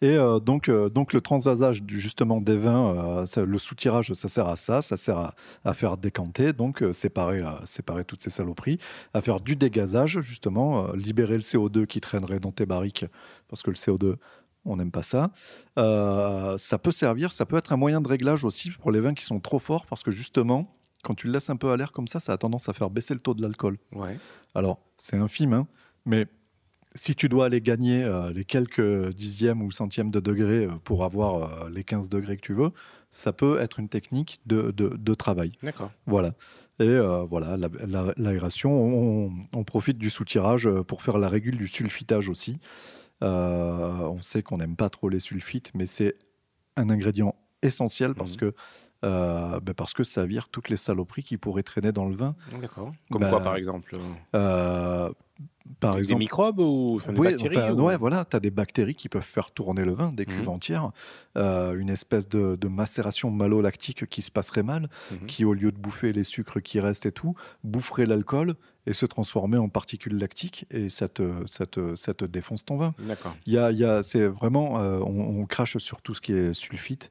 Et 0.00 0.16
euh, 0.16 0.38
donc, 0.38 0.68
euh, 0.68 0.88
donc 0.88 1.12
le 1.12 1.20
transvasage 1.20 1.82
du, 1.82 1.98
justement 1.98 2.40
des 2.40 2.56
vins, 2.56 2.94
euh, 3.22 3.26
ça- 3.26 3.44
le 3.44 3.58
soutirage, 3.58 4.12
ça 4.12 4.28
sert 4.28 4.46
à 4.46 4.54
ça, 4.54 4.80
ça 4.80 4.96
sert 4.96 5.18
à, 5.18 5.34
à 5.64 5.74
faire 5.74 5.96
décanter, 5.96 6.52
donc 6.52 6.82
euh, 6.84 6.92
séparer, 6.92 7.42
euh, 7.42 7.50
séparer 7.64 8.04
toutes 8.04 8.22
ces 8.22 8.30
saloperies, 8.30 8.78
à 9.12 9.22
faire 9.22 9.40
du 9.40 9.56
dégazage 9.56 10.20
justement, 10.20 10.86
euh, 10.86 10.94
libérer 10.96 11.34
le 11.34 11.40
CO2 11.40 11.84
qui 11.86 12.00
traînerait 12.00 12.38
dans 12.38 12.52
tes 12.52 12.64
barriques, 12.64 13.04
parce 13.48 13.64
que 13.64 13.70
le 13.70 13.76
CO2, 13.76 14.16
on 14.64 14.76
n'aime 14.76 14.92
pas 14.92 15.02
ça. 15.02 15.32
Euh, 15.78 16.56
ça 16.58 16.78
peut 16.78 16.90
servir, 16.92 17.32
ça 17.32 17.44
peut 17.44 17.56
être 17.56 17.72
un 17.72 17.76
moyen 17.76 18.00
de 18.00 18.08
réglage 18.08 18.44
aussi 18.44 18.70
pour 18.70 18.92
les 18.92 19.00
vins 19.00 19.14
qui 19.14 19.24
sont 19.24 19.40
trop 19.40 19.58
forts, 19.58 19.86
parce 19.86 20.02
que 20.04 20.12
justement, 20.12 20.72
quand 21.02 21.14
tu 21.14 21.26
le 21.26 21.32
laisses 21.32 21.50
un 21.50 21.56
peu 21.56 21.70
à 21.72 21.76
l'air 21.76 21.90
comme 21.92 22.06
ça, 22.06 22.20
ça 22.20 22.32
a 22.32 22.38
tendance 22.38 22.68
à 22.68 22.72
faire 22.72 22.90
baisser 22.90 23.14
le 23.14 23.20
taux 23.20 23.34
de 23.34 23.42
l'alcool. 23.42 23.78
Ouais. 23.92 24.16
Alors, 24.54 24.78
c'est 24.96 25.16
infime, 25.16 25.52
hein, 25.52 25.66
mais 26.04 26.26
si 26.96 27.14
tu 27.14 27.28
dois 27.28 27.46
aller 27.46 27.60
gagner 27.60 28.02
euh, 28.02 28.30
les 28.32 28.44
quelques 28.44 29.10
dixièmes 29.14 29.62
ou 29.62 29.70
centièmes 29.70 30.10
de 30.10 30.18
degré 30.20 30.64
euh, 30.66 30.70
pour 30.82 31.04
avoir 31.04 31.64
euh, 31.64 31.70
les 31.70 31.84
15 31.84 32.08
degrés 32.08 32.36
que 32.36 32.42
tu 32.42 32.54
veux, 32.54 32.70
ça 33.10 33.32
peut 33.32 33.58
être 33.60 33.78
une 33.78 33.88
technique 33.88 34.40
de, 34.46 34.72
de- 34.72 34.96
de 34.96 35.14
travail. 35.14 35.52
D'accord. 35.62 35.92
Voilà. 36.06 36.34
Et 36.80 36.84
euh, 36.88 37.22
voilà, 37.24 37.56
la- 37.56 37.68
la- 37.86 38.12
l'aération, 38.16 38.70
on, 38.72 39.32
on 39.54 39.64
profite 39.64 39.96
du 39.98 40.10
soutirage 40.10 40.68
pour 40.88 41.02
faire 41.02 41.16
la 41.18 41.28
régule 41.28 41.56
du 41.56 41.68
sulfitage 41.68 42.28
aussi. 42.28 42.58
On 43.22 44.18
sait 44.20 44.42
qu'on 44.42 44.58
n'aime 44.58 44.76
pas 44.76 44.90
trop 44.90 45.08
les 45.08 45.20
sulfites, 45.20 45.72
mais 45.74 45.86
c'est 45.86 46.16
un 46.76 46.90
ingrédient 46.90 47.34
essentiel 47.62 48.14
parce 48.14 48.32
Mhm. 48.34 48.40
que 48.40 48.54
euh, 49.04 49.60
ben 49.60 49.74
parce 49.74 49.92
que 49.92 50.04
ça 50.04 50.24
vire 50.24 50.48
toutes 50.48 50.68
les 50.70 50.76
saloperies 50.76 51.22
qui 51.22 51.36
pourraient 51.36 51.62
traîner 51.62 51.92
dans 51.92 52.06
le 52.08 52.16
vin. 52.16 52.34
D'accord. 52.60 52.90
Comme 53.10 53.20
Bah, 53.22 53.30
quoi, 53.30 53.40
par 53.42 53.56
exemple 53.56 53.94
Euh, 54.34 55.10
par 55.80 55.94
Des 55.94 56.00
exemple, 56.00 56.18
microbes 56.20 56.58
ou 56.60 56.94
enfin, 56.96 57.12
des 57.12 57.20
oui, 57.20 57.26
bactéries 57.30 57.56
enfin, 57.56 57.72
ou- 57.72 57.82
ouais, 57.82 57.96
voilà, 57.96 58.24
tu 58.24 58.36
as 58.36 58.40
des 58.40 58.50
bactéries 58.50 58.94
qui 58.94 59.08
peuvent 59.08 59.22
faire 59.22 59.50
tourner 59.50 59.84
le 59.84 59.92
vin, 59.94 60.12
des 60.12 60.24
cuves 60.24 60.42
Mhm. 60.42 60.48
entières, 60.48 60.90
euh, 61.36 61.76
une 61.78 61.90
espèce 61.90 62.28
de, 62.28 62.56
de 62.56 62.68
macération 62.68 63.30
malolactique 63.30 64.06
qui 64.06 64.22
se 64.22 64.30
passerait 64.30 64.62
mal, 64.62 64.88
Mhm. 65.10 65.26
qui 65.26 65.44
au 65.44 65.52
lieu 65.54 65.72
de 65.72 65.76
bouffer 65.78 66.12
les 66.12 66.24
sucres 66.24 66.62
qui 66.62 66.80
restent 66.80 67.06
et 67.06 67.12
tout, 67.12 67.34
boufferait 67.64 68.06
l'alcool 68.06 68.54
et 68.86 68.92
se 68.92 69.04
transformer 69.06 69.58
en 69.58 69.68
particules 69.68 70.16
lactiques 70.16 70.66
et 70.70 70.88
ça 70.88 71.08
te, 71.08 71.44
ça 71.46 71.66
te, 71.66 71.96
ça 71.96 72.14
te 72.14 72.24
défonce 72.24 72.64
ton 72.64 72.76
vin. 72.76 72.94
D'accord. 72.98 73.38
Il 73.46 73.52
y 73.52 73.58
a, 73.58 73.72
y 73.72 73.84
a- 73.84 74.02
c'est 74.04 74.26
vraiment, 74.26 74.78
euh, 74.80 75.00
on, 75.00 75.40
on 75.40 75.46
crache 75.46 75.76
sur 75.78 76.00
tout 76.02 76.14
ce 76.14 76.20
qui 76.20 76.32
est 76.32 76.54
sulfite. 76.54 77.10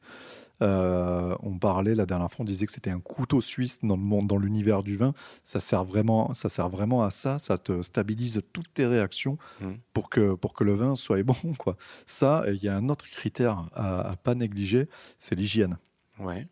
Euh, 0.61 1.35
on 1.43 1.57
parlait 1.57 1.95
la 1.95 2.05
dernière 2.05 2.31
fois, 2.31 2.43
on 2.43 2.45
disait 2.45 2.65
que 2.65 2.71
c'était 2.71 2.89
un 2.91 2.99
couteau 2.99 3.41
suisse 3.41 3.79
dans 3.83 3.95
le 3.95 4.01
monde, 4.01 4.25
dans 4.27 4.37
l'univers 4.37 4.83
du 4.83 4.95
vin. 4.97 5.13
Ça 5.43 5.59
sert 5.59 5.83
vraiment, 5.83 6.33
ça 6.33 6.49
sert 6.49 6.69
vraiment 6.69 7.03
à 7.03 7.09
ça. 7.09 7.39
Ça 7.39 7.57
te 7.57 7.81
stabilise 7.81 8.41
toutes 8.53 8.73
tes 8.73 8.85
réactions 8.85 9.37
Mhm. 9.61 9.77
pour 9.93 10.09
que 10.09 10.33
pour 10.35 10.53
que 10.53 10.63
le 10.63 10.75
vin 10.75 10.95
soit 10.95 11.21
bon, 11.23 11.35
quoi. 11.57 11.75
Ça, 12.05 12.43
il 12.47 12.63
y 12.63 12.67
a 12.69 12.75
un 12.75 12.89
autre 12.89 13.05
critère 13.05 13.67
à, 13.73 14.11
à 14.11 14.15
pas 14.15 14.35
négliger, 14.35 14.87
c'est 15.17 15.35
l'hygiène. 15.35 15.77
Ouais. 16.19 16.47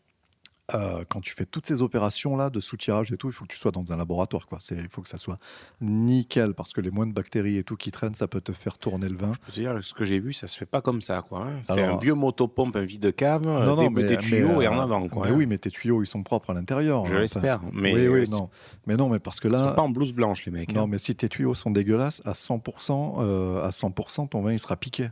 Euh, 0.74 1.04
quand 1.10 1.20
tu 1.20 1.34
fais 1.34 1.46
toutes 1.46 1.66
ces 1.66 1.82
opérations 1.82 2.38
là 2.38 2.50
de 2.50 2.62
soutirage 2.62 3.12
et 3.12 3.18
tout, 3.18 3.28
il 3.28 3.34
faut 3.34 3.44
que 3.44 3.52
tu 3.54 3.58
sois 3.60 3.72
dans 3.72 3.92
un 3.92 3.98
laboratoire, 3.98 4.48
quoi. 4.48 4.60
Il 4.72 4.88
faut 4.90 5.02
que 5.02 5.10
ça 5.10 5.18
soit 5.18 5.38
nickel 5.82 6.54
parce 6.54 6.72
que 6.72 6.80
les 6.80 6.90
moindres 6.90 7.14
bactéries 7.14 7.58
et 7.58 7.64
tout 7.66 7.76
qui 7.76 7.92
traînent, 7.92 8.14
ça 8.16 8.28
peut 8.30 8.40
te 8.40 8.54
faire 8.54 8.78
tourner 8.78 9.10
le 9.10 9.18
vin. 9.18 9.32
Je 9.34 9.40
peux 9.40 9.52
te 9.52 9.60
dire, 9.60 9.78
ce 9.84 9.94
que 9.94 10.06
j'ai 10.06 10.20
vu, 10.20 10.32
ça 10.32 10.48
se 10.48 10.58
fait 10.58 10.66
pas 10.66 10.80
comme 10.82 11.02
ça, 11.02 11.22
quoi. 11.22 11.46
hein. 11.48 11.60
C'est 11.64 11.82
un 11.82 11.98
vieux 11.98 12.14
motopompe, 12.14 12.76
un 12.78 12.86
vide-cave, 12.86 13.44
Non, 13.46 13.76
des, 13.76 13.84
non, 13.84 13.90
mais- 13.90 14.04
des 14.06 14.18
tuyaux 14.18 14.58
mais, 14.60 14.64
et 14.64 14.68
en 14.70 14.78
euh, 14.80 14.84
avant, 14.84 15.08
quoi. 15.10 15.26
mais 15.28 15.32
hein. 15.34 15.36
oui, 15.38 15.46
mais 15.48 15.58
tes 15.58 15.70
tuyaux, 15.70 16.02
ils 16.02 16.08
sont 16.08 16.24
propres 16.24 16.52
à 16.52 16.54
l'intérieur. 16.54 17.06
Je 17.08 17.16
hein, 17.16 17.20
l'espère. 17.20 17.60
Mais 17.74 17.94
oui, 17.94 18.06
euh, 18.06 18.22
oui, 18.22 18.30
non. 18.30 18.50
Mais 18.88 18.96
non, 18.96 19.10
mais 19.10 19.20
parce 19.20 19.42
que 19.42 19.50
Ils 19.50 19.58
sont 19.58 19.64
là, 19.66 19.72
pas 19.74 19.82
en 19.82 19.90
blouse 19.90 20.14
blanche, 20.14 20.46
les 20.46 20.52
mecs. 20.54 20.74
non, 20.74 20.84
hein. 20.84 20.88
mais 20.88 20.98
si 20.98 21.14
tes 21.14 21.28
tuyaux 21.28 21.56
sont 21.56 21.72
dégueulasses, 21.72 22.22
à 22.24 22.32
100%, 22.36 23.16
euh, 23.20 23.62
à 23.64 23.72
100%, 23.72 24.30
ton 24.30 24.42
vin, 24.42 24.54
il 24.54 24.60
sera 24.60 24.78
piqué. 24.78 25.10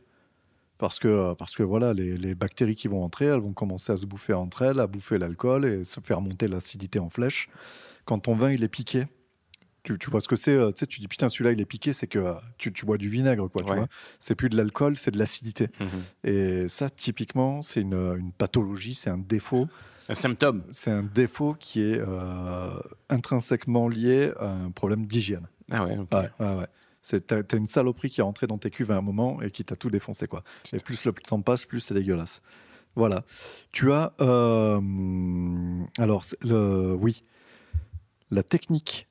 Parce 0.82 0.98
que, 0.98 1.36
parce 1.36 1.54
que 1.56 1.62
voilà, 1.62 1.94
les, 1.94 2.18
les 2.18 2.34
bactéries 2.34 2.74
qui 2.74 2.88
vont 2.88 3.04
entrer, 3.04 3.26
elles 3.26 3.40
vont 3.40 3.54
commencer 3.54 3.92
à 3.92 3.98
se 3.98 4.08
bouffer 4.08 4.34
entre 4.34 4.64
elles, 4.64 4.80
à 4.80 4.88
bouffer 4.88 5.20
l'alcool 5.20 5.64
et 5.64 5.84
se 5.84 6.00
faire 6.00 6.22
monter 6.22 6.48
l'acidité 6.48 6.98
en 6.98 7.08
flèche. 7.08 7.50
Quand 8.06 8.18
ton 8.18 8.34
vin, 8.34 8.52
il 8.52 8.64
est 8.64 8.68
piqué, 8.68 9.06
tu, 9.84 10.00
tu 10.00 10.10
vois 10.10 10.22
ce 10.22 10.28
que 10.28 10.36
c'est 10.36 10.54
euh, 10.56 10.72
Tu 10.72 10.80
sais, 10.80 10.88
tu 10.88 11.00
dis 11.00 11.08
putain, 11.08 11.30
celui-là, 11.30 11.52
il 11.52 11.62
est 11.62 11.66
piqué, 11.66 11.94
c'est 11.94 12.08
que 12.08 12.18
euh, 12.18 12.34
tu, 12.58 12.74
tu 12.74 12.88
bois 12.88 12.98
du 12.98 13.10
vinaigre, 13.10 13.48
quoi. 13.48 13.62
Tu 13.62 13.70
Ouais. 13.72 13.78
vois 13.78 13.88
c'est 14.18 14.34
plus 14.34 14.50
de 14.50 14.58
l'alcool, 14.58 14.98
c'est 14.98 15.12
de 15.12 15.20
l'acidité. 15.20 15.68
Mhm. 15.80 16.04
Et 16.24 16.68
ça, 16.68 16.90
typiquement, 16.90 17.62
c'est 17.62 17.82
une, 17.82 17.94
une 18.18 18.32
pathologie, 18.32 18.96
c'est 18.96 19.12
un 19.12 19.20
défaut. 19.20 19.68
Un 20.10 20.16
symptôme. 20.16 20.64
C'est 20.72 20.90
un 20.90 21.04
défaut 21.04 21.54
qui 21.54 21.82
est 21.82 22.00
euh, 22.00 22.72
intrinsèquement 23.10 23.88
lié 23.88 24.32
à 24.40 24.50
un 24.50 24.72
problème 24.72 25.06
d'hygiène. 25.06 25.46
Ah 25.70 25.86
ouais, 25.86 25.96
ok. 26.00 26.12
Ouais, 26.12 26.30
ouais, 26.40 26.56
ouais. 26.58 26.68
C'est, 27.02 27.28
t'as, 27.28 27.58
une 27.58 27.68
saloperie 27.68 28.10
qui 28.10 28.22
est 28.22 28.24
entrée 28.24 28.48
dans 28.48 28.58
tes 28.60 28.70
cuves 28.70 28.92
à 28.92 28.98
un 28.98 29.02
moment 29.02 29.42
et 29.42 29.50
qui 29.52 29.66
t'a 29.66 29.76
tout 29.76 29.90
défoncé, 29.90 30.28
quoi. 30.28 30.44
Et 30.74 30.78
plus 30.78 31.04
le 31.06 31.14
temps 31.14 31.42
passe, 31.42 31.66
plus 31.66 31.80
c'est 31.80 31.94
dégueulasse. 31.94 32.42
Voilà. 32.96 33.24
Tu 33.72 33.92
as. 33.92 34.14
euh, 34.22 35.84
alors, 35.98 36.24
le, 36.42 36.94
oui. 36.94 37.24
La 38.30 38.44
technique 38.44 39.08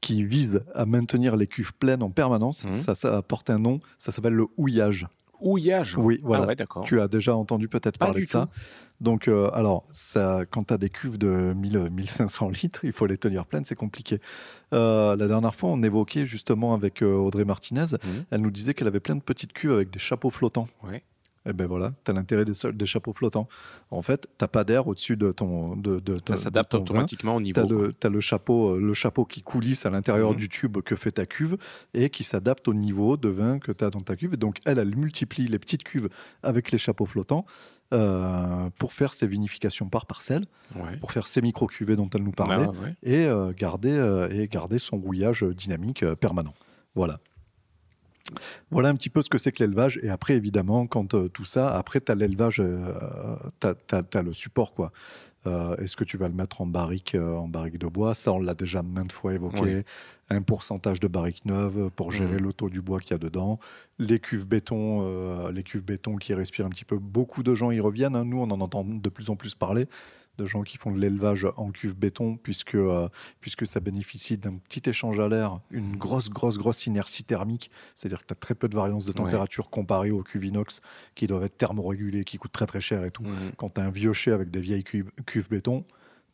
qui 0.00 0.24
vise 0.24 0.62
à 0.74 0.84
maintenir 0.86 1.36
les 1.36 1.46
cuves 1.46 1.74
pleines 1.74 2.02
en 2.02 2.10
permanence, 2.10 2.64
Mhm. 2.64 2.74
ça, 2.74 2.94
ça 2.94 3.16
apporte 3.16 3.50
un 3.50 3.58
nom, 3.58 3.80
ça 3.98 4.12
s'appelle 4.12 4.32
le 4.34 4.46
houillage. 4.56 5.06
Houillage. 5.42 5.96
Oui, 5.98 6.20
voilà. 6.22 6.44
Ah 6.44 6.46
ouais, 6.48 6.56
d'accord. 6.56 6.84
Tu 6.84 7.00
as 7.00 7.08
déjà 7.08 7.36
entendu 7.36 7.68
peut-être 7.68 7.98
parler 7.98 8.22
de 8.22 8.28
ça. 8.28 8.48
Donc, 9.00 9.26
euh, 9.26 9.50
alors, 9.52 9.84
ça, 9.90 10.42
quand 10.48 10.68
tu 10.68 10.74
as 10.74 10.78
des 10.78 10.88
cuves 10.88 11.18
de 11.18 11.52
1000, 11.56 11.90
1500 11.90 12.50
litres, 12.50 12.84
il 12.84 12.92
faut 12.92 13.06
les 13.06 13.18
tenir 13.18 13.46
pleines, 13.46 13.64
c'est 13.64 13.74
compliqué. 13.74 14.20
Euh, 14.72 15.16
la 15.16 15.26
dernière 15.26 15.54
fois, 15.56 15.70
on 15.70 15.82
évoquait 15.82 16.24
justement 16.24 16.72
avec 16.72 17.02
euh, 17.02 17.12
Audrey 17.16 17.44
Martinez, 17.44 17.86
Mhm. 18.04 18.24
elle 18.30 18.40
nous 18.42 18.50
disait 18.52 18.74
qu'elle 18.74 18.86
avait 18.86 19.00
plein 19.00 19.16
de 19.16 19.20
petites 19.22 19.52
cuves 19.52 19.72
avec 19.72 19.90
des 19.90 19.98
chapeaux 19.98 20.30
flottants. 20.30 20.68
Ouais. 20.84 21.02
Et 21.44 21.52
ben 21.52 21.66
voilà, 21.66 21.92
tu 22.04 22.10
as 22.10 22.14
l'intérêt 22.14 22.44
des, 22.44 22.52
des 22.72 22.86
chapeaux 22.86 23.12
flottants. 23.12 23.48
En 23.90 24.00
fait, 24.02 24.28
tu 24.38 24.46
pas 24.46 24.62
d'air 24.64 24.86
au-dessus 24.86 25.16
de 25.16 25.32
ton. 25.32 25.76
De, 25.76 25.98
de, 25.98 26.14
Ça 26.28 26.36
s'adapte 26.36 26.74
vin. 26.74 26.80
automatiquement 26.80 27.34
au 27.36 27.40
niveau. 27.40 27.60
Tu 27.66 27.74
as, 27.74 27.76
le, 27.78 27.92
t'as 27.92 28.08
le 28.10 28.20
chapeau, 28.20 28.76
euh, 28.76 28.80
le 28.80 28.94
chapeau 28.94 29.24
qui 29.24 29.42
coulisse 29.42 29.84
à 29.86 29.90
l'intérieur 29.90 30.30
Mhm. 30.30 30.36
du 30.36 30.48
tube 30.48 30.78
que 30.82 30.94
fait 30.94 31.10
ta 31.12 31.26
cuve 31.26 31.56
et 31.94 32.10
qui 32.10 32.22
s'adapte 32.22 32.68
au 32.68 32.74
niveau 32.74 33.16
de 33.16 33.28
vin 33.28 33.58
que 33.58 33.72
tu 33.72 33.84
as 33.84 33.90
dans 33.90 34.00
ta 34.00 34.14
cuve. 34.14 34.34
Et 34.34 34.36
donc, 34.36 34.58
elle, 34.64 34.78
elle 34.78 34.94
multiplie 34.96 35.48
les 35.48 35.58
petites 35.58 35.82
cuves 35.82 36.08
avec 36.44 36.70
les 36.70 36.78
chapeaux 36.78 37.06
flottants 37.06 37.44
euh, 37.92 38.70
pour 38.78 38.92
faire 38.92 39.12
ses 39.12 39.26
vinifications 39.26 39.88
par 39.88 40.06
parcelle, 40.06 40.44
Ouais. 40.76 40.96
pour 41.00 41.12
faire 41.12 41.26
ces 41.26 41.42
micro-cuvées 41.42 41.96
dont 41.96 42.08
elle 42.14 42.22
nous 42.22 42.30
parlait 42.32 42.66
Ah 42.68 42.70
ouais. 42.70 42.94
et, 43.02 43.26
euh, 43.26 43.52
garder, 43.52 43.90
euh, 43.92 44.28
et 44.30 44.48
garder 44.48 44.78
son 44.78 44.96
rouillage 44.96 45.42
dynamique 45.42 46.04
permanent. 46.14 46.54
Voilà. 46.94 47.18
Voilà 48.70 48.88
un 48.88 48.94
petit 48.94 49.10
peu 49.10 49.20
ce 49.22 49.28
que 49.28 49.38
c'est 49.38 49.52
que 49.52 49.62
l'élevage. 49.62 49.98
Et 50.02 50.08
après, 50.10 50.34
évidemment, 50.34 50.86
quand 50.86 51.14
euh, 51.14 51.28
tout 51.28 51.44
ça, 51.44 51.76
après, 51.76 52.00
tu 52.00 52.10
as 52.12 52.14
l'élevage, 52.14 52.62
tu 53.60 53.66
as, 53.66 54.22
le 54.22 54.32
support. 54.32 54.72
quoi. 54.74 54.92
Euh, 55.46 55.76
Est-ce 55.76 55.96
que 55.96 56.04
tu 56.04 56.16
vas 56.16 56.28
le 56.28 56.34
mettre 56.34 56.60
en 56.60 56.66
barrique, 56.66 57.14
euh, 57.14 57.34
en 57.36 57.48
barrique 57.48 57.78
de 57.78 57.86
bois? 57.88 58.14
Ça, 58.14 58.32
on 58.32 58.38
l'a 58.40 58.54
déjà 58.54 58.82
maintes 58.82 59.12
fois 59.12 59.34
évoqué. 59.34 59.60
Oui. 59.60 59.82
Un 60.30 60.40
pourcentage 60.40 60.98
de 60.98 61.08
barrique 61.08 61.44
neuve 61.44 61.90
pour 61.94 62.10
gérer 62.10 62.36
Mhm. 62.36 62.44
le 62.44 62.52
taux 62.54 62.70
du 62.70 62.80
bois 62.80 63.00
qu'il 63.00 63.10
y 63.10 63.14
a 63.14 63.18
dedans. 63.18 63.58
Les 63.98 64.18
cuves 64.18 64.46
béton, 64.46 65.00
euh, 65.02 65.52
les 65.52 65.62
cuves 65.62 65.84
béton 65.84 66.16
qui 66.16 66.32
respirent 66.32 66.64
un 66.64 66.70
petit 66.70 66.86
peu. 66.86 66.96
Beaucoup 66.96 67.42
de 67.42 67.54
gens 67.54 67.70
y 67.70 67.80
reviennent. 67.80 68.16
hein. 68.16 68.24
Nous, 68.24 68.38
on 68.38 68.50
en 68.50 68.60
entend 68.62 68.82
de 68.84 69.08
plus 69.10 69.28
en 69.28 69.36
plus 69.36 69.54
parler 69.54 69.88
de 70.38 70.46
gens 70.46 70.62
qui 70.62 70.78
font 70.78 70.90
de 70.90 70.98
l'élevage 70.98 71.46
en 71.56 71.70
cuve 71.70 71.94
béton, 71.94 72.36
puisque, 72.36 72.74
euh, 72.74 73.08
puisque 73.40 73.66
ça 73.66 73.80
bénéficie 73.80 74.38
d'un 74.38 74.54
petit 74.56 74.88
échange 74.88 75.20
à 75.20 75.28
l'air, 75.28 75.60
une 75.70 75.96
grosse, 75.96 76.30
grosse, 76.30 76.56
grosse 76.58 76.86
inertie 76.86 77.22
thermique. 77.24 77.70
C'est-à-dire 77.94 78.20
que 78.20 78.26
tu 78.26 78.32
as 78.32 78.36
très 78.36 78.54
peu 78.54 78.68
de 78.68 78.74
variance 78.74 79.04
de 79.04 79.10
Ouais. 79.10 79.16
température 79.16 79.68
comparée 79.68 80.10
aux 80.10 80.22
cuves 80.22 80.44
inox 80.46 80.80
qui 81.14 81.26
doivent 81.26 81.44
être 81.44 81.58
thermorégulées, 81.58 82.24
qui 82.24 82.38
coûtent 82.38 82.52
très 82.52 82.66
très 82.66 82.80
cher 82.80 83.04
et 83.04 83.10
tout. 83.10 83.22
Mhm. 83.24 83.52
Quand 83.58 83.74
tu 83.74 83.80
as 83.80 83.84
un 83.84 83.90
vieux 83.90 84.12
chai 84.14 84.32
avec 84.32 84.50
des 84.50 84.60
vieilles 84.60 84.84
cuves, 84.84 85.10
cuves 85.26 85.48
béton, 85.50 85.84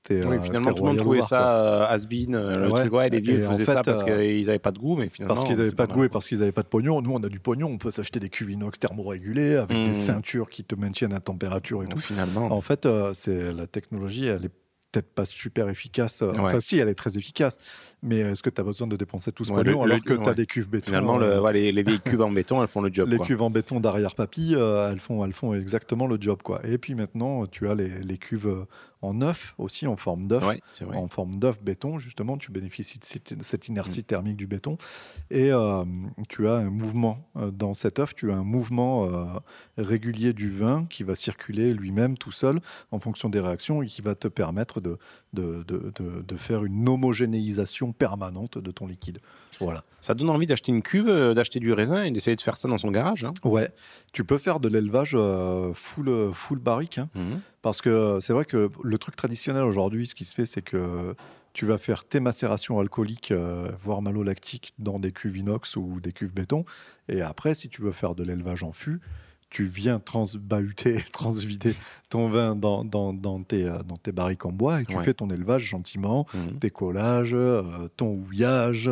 t'es. 0.09 0.25
Oui, 0.27 0.37
euh, 0.37 0.41
finalement, 0.41 0.73
tout 0.73 0.83
le 0.83 0.89
monde 0.91 0.99
trouvait 0.99 1.23
ça 1.23 1.55
euh, 1.65 1.87
has-been. 1.89 2.35
euh, 2.35 2.55
le 2.67 2.73
Ouais. 2.73 2.81
truc, 2.81 2.93
ouais, 2.93 3.09
les 3.09 3.21
vieux 3.21 3.39
faisaient 3.41 3.65
fait, 3.65 3.73
ça 3.73 3.83
parce 3.83 4.03
qu'ils 4.03 4.47
n'avaient 4.47 4.59
pas 4.59 4.73
de 4.73 4.79
goût, 4.79 4.97
mais 4.97 5.09
finalement. 5.09 5.35
Parce 5.35 5.47
qu'ils 5.47 5.57
n'avaient 5.57 5.71
pas 5.75 5.87
de 5.87 5.93
goût 5.93 6.05
et 6.05 6.09
parce 6.09 6.27
qu'ils 6.29 6.39
n'avaient 6.41 6.53
pas 6.53 6.63
de 6.63 6.69
pognon. 6.69 7.01
Nous, 7.03 7.13
on 7.13 7.23
a 7.23 7.29
du 7.29 7.41
pognon, 7.41 7.69
on 7.69 7.79
peut 7.79 7.91
s'acheter 7.91 8.19
des 8.21 8.29
cuves 8.31 8.51
inox 8.51 8.79
thermorégulées 8.79 9.57
avec 9.57 9.85
des 9.85 9.93
ceintures 9.93 10.51
qui 10.51 10.65
te 10.65 10.75
maintiennent 10.75 11.15
à 11.15 11.21
température 11.21 11.83
et 11.83 11.87
Donc, 11.87 11.95
tout. 11.95 12.01
finalement. 12.01 12.51
En 12.53 12.61
fait, 12.61 12.89
c'est 13.15 13.53
la 13.53 13.67
technologie, 13.67 14.27
elle 14.27 14.47
est 14.47 14.51
peut-être 14.91 15.13
pas 15.15 15.27
super 15.27 15.69
efficace. 15.69 16.23
Ouais. 16.23 16.33
Enfin, 16.39 16.61
si, 16.61 16.79
elle 16.79 16.89
est 16.89 16.95
très 16.95 17.19
efficace. 17.19 17.59
Mais 18.03 18.21
est-ce 18.21 18.43
que 18.43 18.49
tu 18.49 18.59
as 18.59 18.65
besoin 18.65 18.87
de 18.87 18.97
dépenser 18.97 19.31
tout 19.33 19.45
ce 19.45 19.53
Ouais, 19.53 19.63
pognon 19.63 19.85
le- 19.85 19.93
alors 19.93 19.97
le- 19.99 20.03
que 20.03 20.15
tu 20.15 20.27
as 20.27 20.31
ouais. 20.31 20.35
des 20.35 20.47
cuves 20.47 20.71
béton 20.71 20.87
Finalement, 20.87 21.21
euh, 21.21 21.43
le, 21.47 21.53
les, 21.53 21.73
les 21.73 21.83
vieilles 21.83 22.01
cuves 22.01 22.23
en 22.23 22.31
béton, 22.31 22.63
elles 22.63 22.69
font 22.69 22.81
le 22.81 22.91
job. 22.91 23.07
les 23.11 23.19
quoi. 23.19 23.27
cuves 23.27 23.43
en 23.43 23.51
béton 23.51 23.81
d'arrière 23.81 24.15
papy, 24.15 24.55
euh, 24.57 24.91
elles, 24.91 24.99
font, 25.01 25.23
elles 25.27 25.35
font 25.35 25.53
exactement 25.53 26.07
le 26.07 26.17
job. 26.19 26.39
Quoi. 26.43 26.61
Et 26.67 26.79
puis 26.79 26.95
maintenant, 26.95 27.45
tu 27.47 27.69
as 27.69 27.75
les, 27.75 28.01
les 28.01 28.17
cuves 28.17 28.49
en 29.03 29.21
œuf 29.23 29.55
aussi, 29.59 29.87
en 29.87 29.97
forme 29.97 30.27
d'œuf. 30.27 30.45
Ouais. 30.47 30.61
En 30.97 31.09
forme 31.09 31.39
d'œuf 31.39 31.63
béton, 31.63 31.99
justement, 31.99 32.37
tu 32.37 32.51
bénéficies 32.51 32.99
de 32.99 33.05
cette, 33.05 33.41
cette 33.43 33.69
Mm. 33.69 33.73
inertie 33.73 34.05
thermique 34.05 34.37
du 34.37 34.47
béton. 34.47 34.77
Et 35.31 35.51
euh, 35.53 35.85
tu 36.29 36.49
as 36.49 36.55
un 36.55 36.71
mouvement 36.71 37.29
euh, 37.37 37.51
dans 37.51 37.75
cet 37.75 37.99
œuf, 37.99 38.15
tu 38.15 38.33
as 38.33 38.37
un 38.37 38.45
mouvement 38.45 39.05
euh, 39.05 39.27
régulier 39.77 40.33
du 40.33 40.51
vin 40.51 40.87
qui 40.91 41.03
va 41.05 41.15
circuler 41.15 41.73
lui-même 41.75 42.17
tout 42.19 42.33
seul 42.33 42.61
en 42.91 42.99
fonction 42.99 43.29
des 43.29 43.41
réactions 43.41 43.83
et 43.83 43.87
qui 43.87 44.03
va 44.03 44.15
te 44.15 44.29
permettre 44.29 44.81
de, 44.81 44.99
de, 45.35 45.63
de- 45.67 45.93
de- 45.97 46.23
de 46.27 46.37
faire 46.37 46.65
une 46.65 46.89
homogénéisation 46.89 47.93
permanente 47.93 48.59
de 48.59 48.71
ton 48.71 48.87
liquide. 48.87 49.19
Voilà. 49.61 49.85
Ça 50.01 50.15
donne 50.15 50.31
envie 50.31 50.47
d'acheter 50.47 50.71
une 50.73 50.83
cuve, 50.83 51.09
euh, 51.09 51.35
d'acheter 51.35 51.59
du 51.61 51.73
raisin 51.73 52.05
et 52.05 52.11
d'essayer 52.11 52.37
de 52.37 52.41
faire 52.41 52.57
ça 52.57 52.69
dans 52.69 52.79
son 52.79 52.91
garage. 52.91 53.25
hein. 53.25 53.35
Ouais, 53.45 53.71
tu 54.13 54.25
peux 54.25 54.39
faire 54.39 54.61
de 54.61 54.69
l'élevage 54.69 55.13
euh, 55.15 55.73
full, 55.75 56.09
euh, 56.09 56.33
full 56.33 56.59
barrique. 56.59 56.99
hein. 56.99 57.09
Mhm. 57.15 57.41
Parce 57.63 57.83
que 57.83 58.19
c'est 58.21 58.33
vrai 58.33 58.45
que 58.45 58.71
le 58.83 58.99
truc 58.99 59.17
traditionnel 59.17 59.65
aujourd'hui, 59.65 60.07
ce 60.07 60.15
qui 60.15 60.25
se 60.25 60.35
fait, 60.35 60.47
c'est 60.47 60.63
que 60.63 61.15
tu 61.55 61.67
vas 61.67 61.77
faire 61.79 62.05
tes 62.05 62.21
macérations 62.21 62.79
alcooliques, 62.79 63.33
euh, 63.33 63.71
voire 63.81 64.01
malolactiques, 64.01 64.75
dans 64.79 65.01
des 65.01 65.11
cuves 65.11 65.37
inox 65.37 65.75
ou 65.77 65.99
des 66.01 66.13
cuves 66.13 66.33
béton. 66.33 66.65
Et 67.09 67.21
après, 67.21 67.55
si 67.55 67.69
tu 67.69 67.83
veux 67.83 67.91
faire 67.91 68.15
de 68.15 68.23
l'élevage 68.23 68.63
en 68.63 68.71
fût, 68.73 69.01
tu 69.51 69.65
viens 69.65 69.99
transbahuter, 69.99 71.03
transvider 71.13 71.75
ton 72.11 72.29
vin 72.29 72.55
dans, 72.57 72.85
dans, 72.85 73.13
dans 73.13 73.43
tes, 73.43 73.65
euh, 73.65 73.83
dans 73.83 73.97
tes 73.97 74.13
barriques 74.13 74.45
en 74.47 74.53
bois 74.53 74.81
et 74.83 74.85
tu 74.85 74.97
Ouais. 74.97 75.05
fais 75.05 75.15
ton 75.15 75.31
élevage 75.31 75.63
gentiment, 75.65 76.27
Mhm. 76.35 76.59
tes 76.59 76.71
collages, 76.71 77.35
euh, 77.35 77.89
ton 77.97 78.09
houillage, 78.09 78.91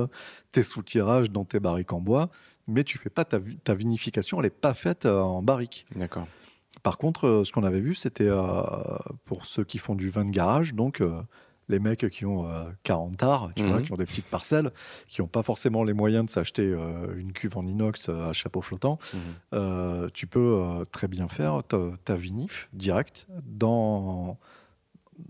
tes 0.52 0.62
soutirages 0.62 1.30
dans 1.30 1.44
tes 1.44 1.60
barriques 1.60 1.92
en 1.92 2.00
bois. 2.00 2.30
Mais 2.68 2.82
tu 2.84 2.98
fais 2.98 3.10
pas 3.10 3.24
ta, 3.24 3.38
vi- 3.38 3.58
ta 3.58 3.74
vinification, 3.74 4.38
elle 4.38 4.44
n'est 4.46 4.50
pas 4.50 4.74
faite 4.74 5.06
euh, 5.06 5.20
en 5.20 5.42
barrique. 5.42 5.86
D'accord. 5.94 6.26
Par 6.82 6.98
contre, 6.98 7.26
euh, 7.26 7.44
ce 7.44 7.52
qu'on 7.52 7.64
avait 7.64 7.80
vu, 7.80 7.94
c'était 7.94 8.28
pour 9.24 9.44
ceux 9.46 9.64
qui 9.64 9.78
font 9.78 9.94
du 9.94 10.10
vin 10.10 10.24
de 10.24 10.30
garage, 10.30 10.74
donc 10.74 11.02
les 11.68 11.78
mecs 11.78 12.08
qui 12.10 12.24
ont 12.24 12.48
euh, 12.48 12.64
40 12.84 13.22
arts, 13.22 13.50
tu 13.56 13.62
Mhm. 13.64 13.68
vois, 13.70 13.82
qui 13.82 13.92
ont 13.92 13.96
des 13.96 14.06
petites 14.06 14.26
parcelles, 14.26 14.70
qui 15.08 15.20
n'ont 15.20 15.26
pas 15.28 15.42
forcément 15.42 15.82
les 15.84 15.92
moyens 15.94 16.26
de 16.26 16.30
s'acheter 16.30 16.62
euh, 16.62 17.14
une 17.18 17.32
cuve 17.32 17.56
en 17.58 17.66
inox 17.66 18.08
euh, 18.08 18.30
à 18.30 18.32
chapeau 18.32 18.60
flottant, 18.62 18.98
Mhm. 19.14 19.20
euh, 19.54 20.08
tu 20.14 20.26
peux 20.26 20.82
très 20.92 21.08
bien 21.08 21.28
faire 21.28 21.62
ta, 22.04 22.14
vinif 22.14 22.68
direct 22.72 23.26
dans 23.44 24.38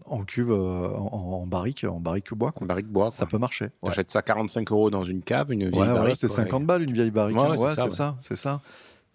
en 0.05 0.25
cuve, 0.25 0.51
euh, 0.51 0.89
en, 0.97 1.43
en 1.43 1.47
barrique, 1.47 1.85
en 1.89 2.01
barrique 2.01 2.35
bois. 2.35 2.51
quoi. 2.51 2.63
Une 2.63 2.67
barrique 2.67 2.89
bois. 2.89 3.09
Ça 3.09 3.25
peut 3.25 3.39
marcher. 3.39 3.67
Ouais. 3.67 3.71
T'achètes 3.91 4.11
ça 4.11 4.21
45 4.21 4.73
euros 4.73 4.91
dans 4.91 5.05
une 5.05 5.23
cave, 5.23 5.53
une 5.53 5.69
vieille 5.69 5.79
Ouais, 5.81 5.95
barrique. 5.95 6.17
c'est 6.17 6.27
quoi, 6.27 6.37
50 6.37 6.67
balles 6.67 6.83
une 6.83 6.93
vieille 6.93 7.13
barrique. 7.13 7.37
Ouais, 7.37 7.43
hein. 7.45 7.51
ouais, 7.51 7.57
c'est 7.59 7.65
Ouais, 7.65 7.75
ça, 7.75 7.83
c'est 7.83 7.89
ouais. 8.31 8.35
ça, 8.35 8.61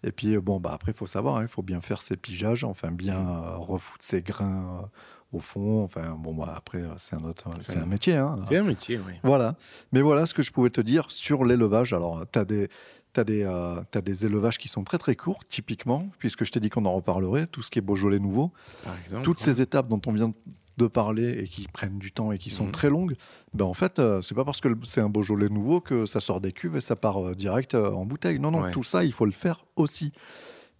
c'est. 0.02 0.08
Et 0.08 0.12
puis 0.12 0.36
bon, 0.38 0.58
bah 0.60 0.70
après, 0.72 0.92
il 0.92 0.94
faut 0.96 1.06
savoir, 1.06 1.42
il 1.42 1.48
faut 1.48 1.62
bien 1.62 1.80
faire 1.80 2.00
ses 2.02 2.16
pigeages, 2.16 2.64
enfin 2.64 2.90
bien 2.90 3.20
euh, 3.20 3.56
refoutre 3.58 4.02
ses 4.04 4.22
grains 4.22 4.80
euh, 4.82 4.86
au 5.32 5.40
fond. 5.40 5.82
Enfin 5.84 6.14
bon, 6.18 6.34
bah 6.34 6.52
après, 6.56 6.78
euh, 6.82 6.94
c'est 6.96 7.16
un 7.16 7.24
autre, 7.24 7.48
C'est 7.58 7.72
c'est 7.72 7.78
un 7.78 7.86
métier. 7.86 8.14
hein. 8.16 8.36
C'est 8.48 8.56
un 8.58 8.62
métier, 8.64 8.98
oui. 8.98 9.14
Voilà. 9.22 9.56
Mais 9.92 10.00
voilà 10.02 10.26
ce 10.26 10.34
que 10.34 10.42
je 10.42 10.52
pouvais 10.52 10.70
te 10.70 10.80
dire 10.80 11.10
sur 11.10 11.44
l'élevage. 11.44 11.92
Alors, 11.92 12.24
tu 12.32 12.38
as 12.38 12.44
des. 12.44 12.68
T'as 13.14 13.24
des, 13.24 13.42
euh, 13.42 13.82
des 14.02 14.24
élevages 14.24 14.56
qui 14.56 14.68
sont 14.68 14.84
très 14.84 14.96
très 14.96 15.16
courts, 15.16 15.40
typiquement, 15.44 16.08
puisque 16.18 16.44
je 16.44 16.50
t'ai 16.50 16.60
dit 16.60 16.70
qu'on 16.70 16.86
en 16.86 16.92
reparlerait, 16.94 17.46
tout 17.46 17.60
ce 17.62 17.70
qui 17.70 17.78
est 17.78 17.82
Beaujolais 17.82 18.18
nouveau. 18.18 18.52
Par 18.84 18.94
exemple. 19.04 19.22
Toutes 19.22 19.38
ces 19.40 19.60
étapes 19.60 19.86
dont 19.88 20.00
on 20.06 20.12
vient 20.12 20.32
de 20.78 20.86
parler 20.86 21.32
et 21.42 21.46
qui 21.46 21.68
prennent 21.68 21.98
du 21.98 22.10
temps 22.10 22.32
et 22.32 22.38
qui 22.38 22.48
sont 22.48 22.64
Mhm. 22.64 22.72
très 22.72 22.88
longues, 22.88 23.14
ben 23.52 23.66
en 23.66 23.74
fait, 23.74 23.98
euh, 23.98 24.22
c'est 24.22 24.34
pas 24.34 24.46
parce 24.46 24.62
que 24.62 24.68
c'est 24.84 25.02
un 25.02 25.10
Beaujolais 25.10 25.50
nouveau 25.50 25.82
que 25.82 26.06
ça 26.06 26.20
sort 26.20 26.40
des 26.40 26.52
cuves 26.52 26.76
et 26.76 26.80
ça 26.80 26.96
part 26.96 27.22
euh, 27.22 27.34
direct 27.34 27.74
euh, 27.74 27.90
en 27.92 28.06
bouteille. 28.06 28.38
Non, 28.38 28.50
non, 28.50 28.62
Ouais. 28.62 28.70
tout 28.70 28.82
ça, 28.82 29.04
il 29.04 29.12
faut 29.12 29.26
le 29.26 29.32
faire 29.32 29.66
aussi. 29.76 30.12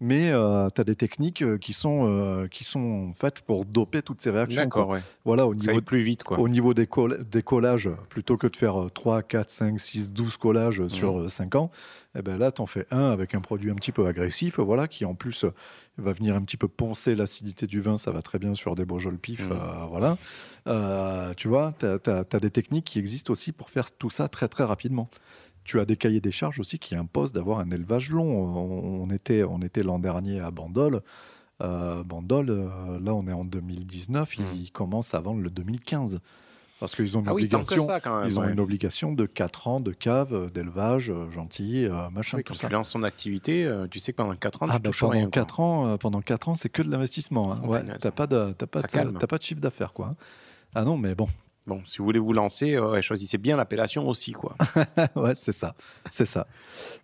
Mais 0.05 0.31
tu 0.31 0.81
as 0.81 0.85
des 0.85 0.97
techniques 0.97 1.43
euh, 1.43 1.59
qui 1.59 1.73
sont, 1.73 2.09
euh, 2.09 2.49
qui 2.49 2.65
sont 2.65 3.13
faites 3.15 3.41
pour 3.43 3.65
doper 3.65 4.03
toutes 4.03 4.21
ces 4.21 4.31
réactions. 4.31 4.65
D'accord, 4.65 4.89
ouais. 4.89 5.01
Voilà, 5.25 5.47
au 5.47 5.55
niveau, 5.55 5.81
plus 5.81 6.01
vite, 6.03 6.25
quoi. 6.25 6.41
au 6.41 6.49
niveau 6.49 6.75
des, 6.75 6.87
coll- 6.89 7.23
des 7.31 7.45
collages, 7.45 7.89
plutôt 8.09 8.37
que 8.37 8.49
de 8.49 8.57
faire 8.57 8.83
euh, 8.83 8.91
3, 8.93 9.23
4, 9.23 9.49
5, 9.49 9.79
6, 9.79 10.11
12 10.11 10.37
collages 10.39 10.89
sur 10.89 11.31
5 11.31 11.55
ans, 11.55 11.71
eh 12.17 12.23
ben 12.23 12.37
là, 12.37 12.51
tu 12.51 12.61
en 12.61 12.67
fais 12.67 12.85
un 12.91 13.11
avec 13.11 13.37
un 13.37 13.41
produit 13.41 13.71
un 13.71 13.75
petit 13.77 13.93
peu 13.93 14.05
agressif, 14.07 14.59
voilà, 14.59 14.89
qui 14.89 15.05
en 15.05 15.15
plus 15.15 15.45
euh, 15.45 15.55
va 15.99 16.13
venir 16.13 16.35
un 16.35 16.43
petit 16.43 16.57
peu 16.57 16.67
poncer 16.67 17.15
l'acidité 17.15 17.69
du 17.69 17.81
vin. 17.81 17.97
Ça 17.97 18.11
va 18.11 18.23
très 18.23 18.41
bien 18.41 18.55
sur 18.57 18.75
des 18.75 18.85
Beaujolais 18.85 19.19
pif. 19.19 19.41
Euh, 19.51 19.87
voilà. 19.89 20.19
Euh, 20.67 21.33
tu 21.35 21.47
vois, 21.47 21.75
tu 21.79 21.87
as, 21.87 22.41
des 22.41 22.51
techniques 22.51 22.87
qui 22.87 22.99
existent 22.99 23.33
aussi 23.33 23.53
pour 23.53 23.71
faire 23.71 23.91
tout 23.93 24.11
ça 24.11 24.29
très, 24.29 24.49
très 24.49 24.65
rapidement. 24.65 25.09
Tu 25.65 25.79
as 25.81 25.85
des 25.85 25.97
cahiers 25.97 26.21
des 26.21 26.33
charges 26.33 26.59
aussi 26.61 26.79
qui 26.79 26.95
imposent 26.97 27.33
d'avoir 27.33 27.61
un 27.61 27.71
élevage 27.71 28.11
long. 28.11 28.25
On, 28.25 29.03
on 29.05 29.11
était, 29.11 29.45
on 29.45 29.61
était 29.61 29.83
l'an 29.83 29.99
dernier 29.99 30.41
à 30.41 30.51
Bandol. 30.51 31.03
Euh, 31.63 32.03
Bandol, 32.03 32.51
euh, 32.51 32.99
là, 33.01 33.15
on 33.15 33.27
est 33.29 33.33
en 33.33 33.45
2019. 33.45 34.39
Mhm. 34.39 34.47
Ils 34.57 34.73
commencent 34.73 35.15
à 35.15 35.21
vendre 35.21 35.41
le 35.41 35.51
2015. 35.51 36.21
Parce 36.81 36.97
qu'ils 36.97 37.17
ont 37.17 37.21
une 37.21 37.29
Ah 37.29 37.35
oui, 37.35 37.43
obligation. 37.43 37.85
ça, 37.85 38.01
quand 38.01 38.19
même. 38.19 38.29
Ils 38.29 38.37
ont 38.41 38.43
ouais. 38.43 38.53
une 38.53 38.59
obligation 38.59 39.13
de 39.13 39.25
4 39.25 39.69
ans 39.69 39.79
de 39.79 39.93
cave, 39.93 40.35
euh, 40.35 40.49
d'élevage, 40.51 41.13
gentil, 41.33 41.87
machin, 42.11 42.39
Oui, 42.39 42.43
tout 42.43 42.55
quand 42.55 42.59
ça. 42.59 42.67
tu 42.67 42.73
lances 42.73 42.91
ton 42.91 43.05
activité, 43.05 43.73
tu 43.93 44.01
sais 44.01 44.11
que 44.11 44.17
pendant 44.17 44.35
4 44.35 44.65
ans, 44.65 44.67
Ah, 44.69 44.77
tu 44.79 44.83
bah, 44.83 44.89
touches 44.89 44.99
pendant, 45.03 45.13
rien. 45.13 45.23
quoi. 45.27 45.31
4 45.31 45.61
ans, 45.61 45.97
pendant 45.99 46.21
4 46.23 46.49
ans, 46.49 46.55
c'est 46.57 46.71
que 46.71 46.83
de 46.83 46.91
l'investissement. 46.91 47.53
hein. 47.53 47.61
Ouais, 47.65 47.83
punaise. 47.83 47.99
t'as 48.01 48.11
pas 48.11 48.27
de, 48.27 48.53
pas, 48.53 48.83
de, 48.83 49.27
pas 49.27 49.39
de 49.39 49.43
chiffre 49.45 49.61
d'affaires, 49.61 49.93
quoi. 49.93 50.17
Ah 50.75 50.83
non, 50.85 50.97
mais 50.99 51.15
bon, 51.15 51.29
Bon, 51.65 51.81
si 51.87 51.99
vous 51.99 52.05
voulez 52.05 52.19
vous 52.19 52.33
lancer, 52.33 52.75
euh, 52.75 53.01
choisissez 53.01 53.39
bien 53.39 53.57
l'appellation 53.57 54.09
aussi, 54.09 54.33
quoi. 54.33 54.57
ouais, 55.15 55.37
c'est 55.37 55.53
ça, 55.53 55.77
c'est 56.11 56.25
ça. 56.27 56.49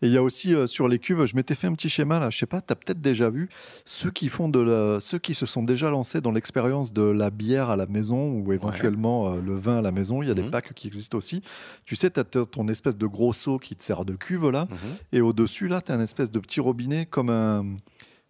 Et 0.02 0.08
il 0.08 0.12
y 0.12 0.16
a 0.16 0.22
aussi 0.22 0.52
euh, 0.52 0.66
sur 0.66 0.88
les 0.88 0.98
cuves, 0.98 1.24
je 1.26 1.36
m'étais 1.36 1.54
fait 1.54 1.68
un 1.68 1.74
petit 1.74 1.88
schéma 1.88 2.18
là, 2.18 2.28
je 2.30 2.38
sais 2.38 2.46
pas, 2.46 2.60
tu 2.60 2.72
as 2.72 2.76
peut-être 2.76 3.00
déjà 3.00 3.30
vu 3.30 3.48
ceux 3.84 4.10
qui 4.10 4.28
font 4.28 4.48
de 4.48 4.58
la- 4.58 4.98
ceux 5.00 5.18
qui 5.18 5.34
se 5.34 5.46
sont 5.46 5.62
déjà 5.62 5.90
lancés 5.90 6.20
dans 6.20 6.32
l'expérience 6.32 6.92
de 6.92 7.02
la 7.02 7.30
bière 7.30 7.70
à 7.70 7.76
la 7.76 7.86
maison 7.86 8.32
ou 8.32 8.52
éventuellement 8.52 9.32
euh, 9.34 9.40
le 9.40 9.54
vin 9.56 9.78
à 9.78 9.82
la 9.82 9.92
maison, 9.92 10.22
il 10.22 10.28
y 10.28 10.30
a 10.32 10.34
des 10.34 10.42
Mhm. 10.42 10.50
packs 10.50 10.74
qui 10.74 10.88
existent 10.88 11.16
aussi. 11.16 11.40
Tu 11.84 11.94
sais, 11.94 12.10
tu 12.10 12.18
as 12.18 12.24
ton 12.24 12.66
espèce 12.66 12.96
de 12.96 13.06
gros 13.06 13.32
seau 13.32 13.58
qui 13.60 13.76
te 13.76 13.82
sert 13.84 14.04
de 14.04 14.14
cuve 14.16 14.50
là 14.50 14.66
Mhm. 14.70 14.76
et 15.12 15.20
au-dessus 15.20 15.68
là, 15.68 15.80
tu 15.80 15.92
as 15.92 15.94
un 15.94 16.00
espèce 16.00 16.32
de 16.32 16.40
petit 16.40 16.58
robinet 16.58 17.06
comme 17.06 17.30
un 17.30 17.64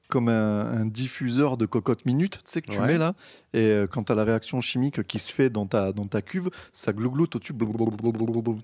comme 0.09 0.29
un, 0.29 0.67
un 0.73 0.87
diffuseur 0.87 1.57
de 1.57 1.67
cocotte 1.67 2.07
minute, 2.07 2.39
tu 2.39 2.41
sais, 2.47 2.63
que 2.63 2.71
tu 2.71 2.79
Ouais. 2.81 2.87
mets 2.87 2.99
là, 2.99 3.15
et 3.53 3.61
euh, 3.61 3.87
quand 3.87 4.05
tu 4.05 4.13
as 4.13 4.15
la 4.15 4.25
réaction 4.25 4.61
chimique 4.61 5.03
qui 5.07 5.19
se 5.19 5.33
fait 5.33 5.51
dans 5.51 5.67
ta, 5.67 5.93
dans 5.93 6.07
ta 6.07 6.23
cuve, 6.23 6.51
ça 6.73 6.93
glougloute 6.93 7.37
au-dessus, 7.37 7.53
tu 7.55 7.65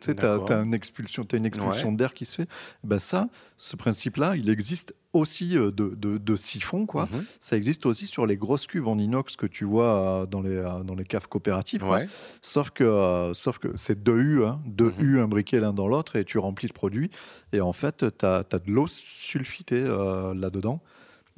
sais, 0.01 0.15
tu 0.15 0.21
D'accord. 0.23 0.51
as, 0.51 0.63
une 0.63 0.75
expulsion, 0.75 1.27
une 1.33 1.47
expulsion 1.47 1.93
d'air 1.93 2.15
qui 2.15 2.25
se 2.25 2.37
fait. 2.37 2.49
Ben 2.83 2.99
ça, 2.99 3.29
ce 3.59 3.77
principe-là, 3.77 4.37
il 4.37 4.49
existe 4.49 4.95
aussi 5.13 5.57
euh, 5.57 5.71
de, 5.71 5.95
de, 5.97 6.19
de 6.19 6.37
siphon, 6.37 6.87
quoi. 6.87 7.07
Mhm. 7.13 7.25
Ça 7.41 7.57
existe 7.57 7.87
aussi 7.87 8.07
sur 8.07 8.27
les 8.27 8.37
grosses 8.37 8.67
cuves 8.67 8.89
en 8.89 8.99
inox 8.99 9.37
que 9.37 9.47
tu 9.47 9.65
vois 9.65 10.23
euh, 10.23 10.27
dans 10.27 10.41
les, 10.41 10.57
euh, 10.57 10.83
dans 10.83 10.95
les 10.95 11.05
caves 11.05 11.29
coopératives. 11.29 11.81
quoi. 11.81 12.01
Sauf 12.43 12.71
que, 12.71 12.83
euh, 12.85 13.33
sauf 13.35 13.59
que 13.59 13.69
c'est 13.77 14.03
deux 14.03 14.19
U, 14.21 14.45
hein, 14.45 14.61
deux 14.67 14.93
Mhm. 14.99 15.05
U 15.05 15.21
imbriqués 15.21 15.61
l'un 15.61 15.73
dans 15.73 15.87
l'autre 15.89 16.17
et 16.17 16.25
tu 16.25 16.39
remplis 16.39 16.69
le 16.69 16.73
produit. 16.73 17.11
Et 17.53 17.61
en 17.61 17.73
fait, 17.73 18.05
tu 18.19 18.27
as, 18.27 18.43
de 18.43 18.71
l'eau 18.73 18.87
sulfitée 18.89 19.83
euh, 19.87 20.35
là-dedans, 20.35 20.81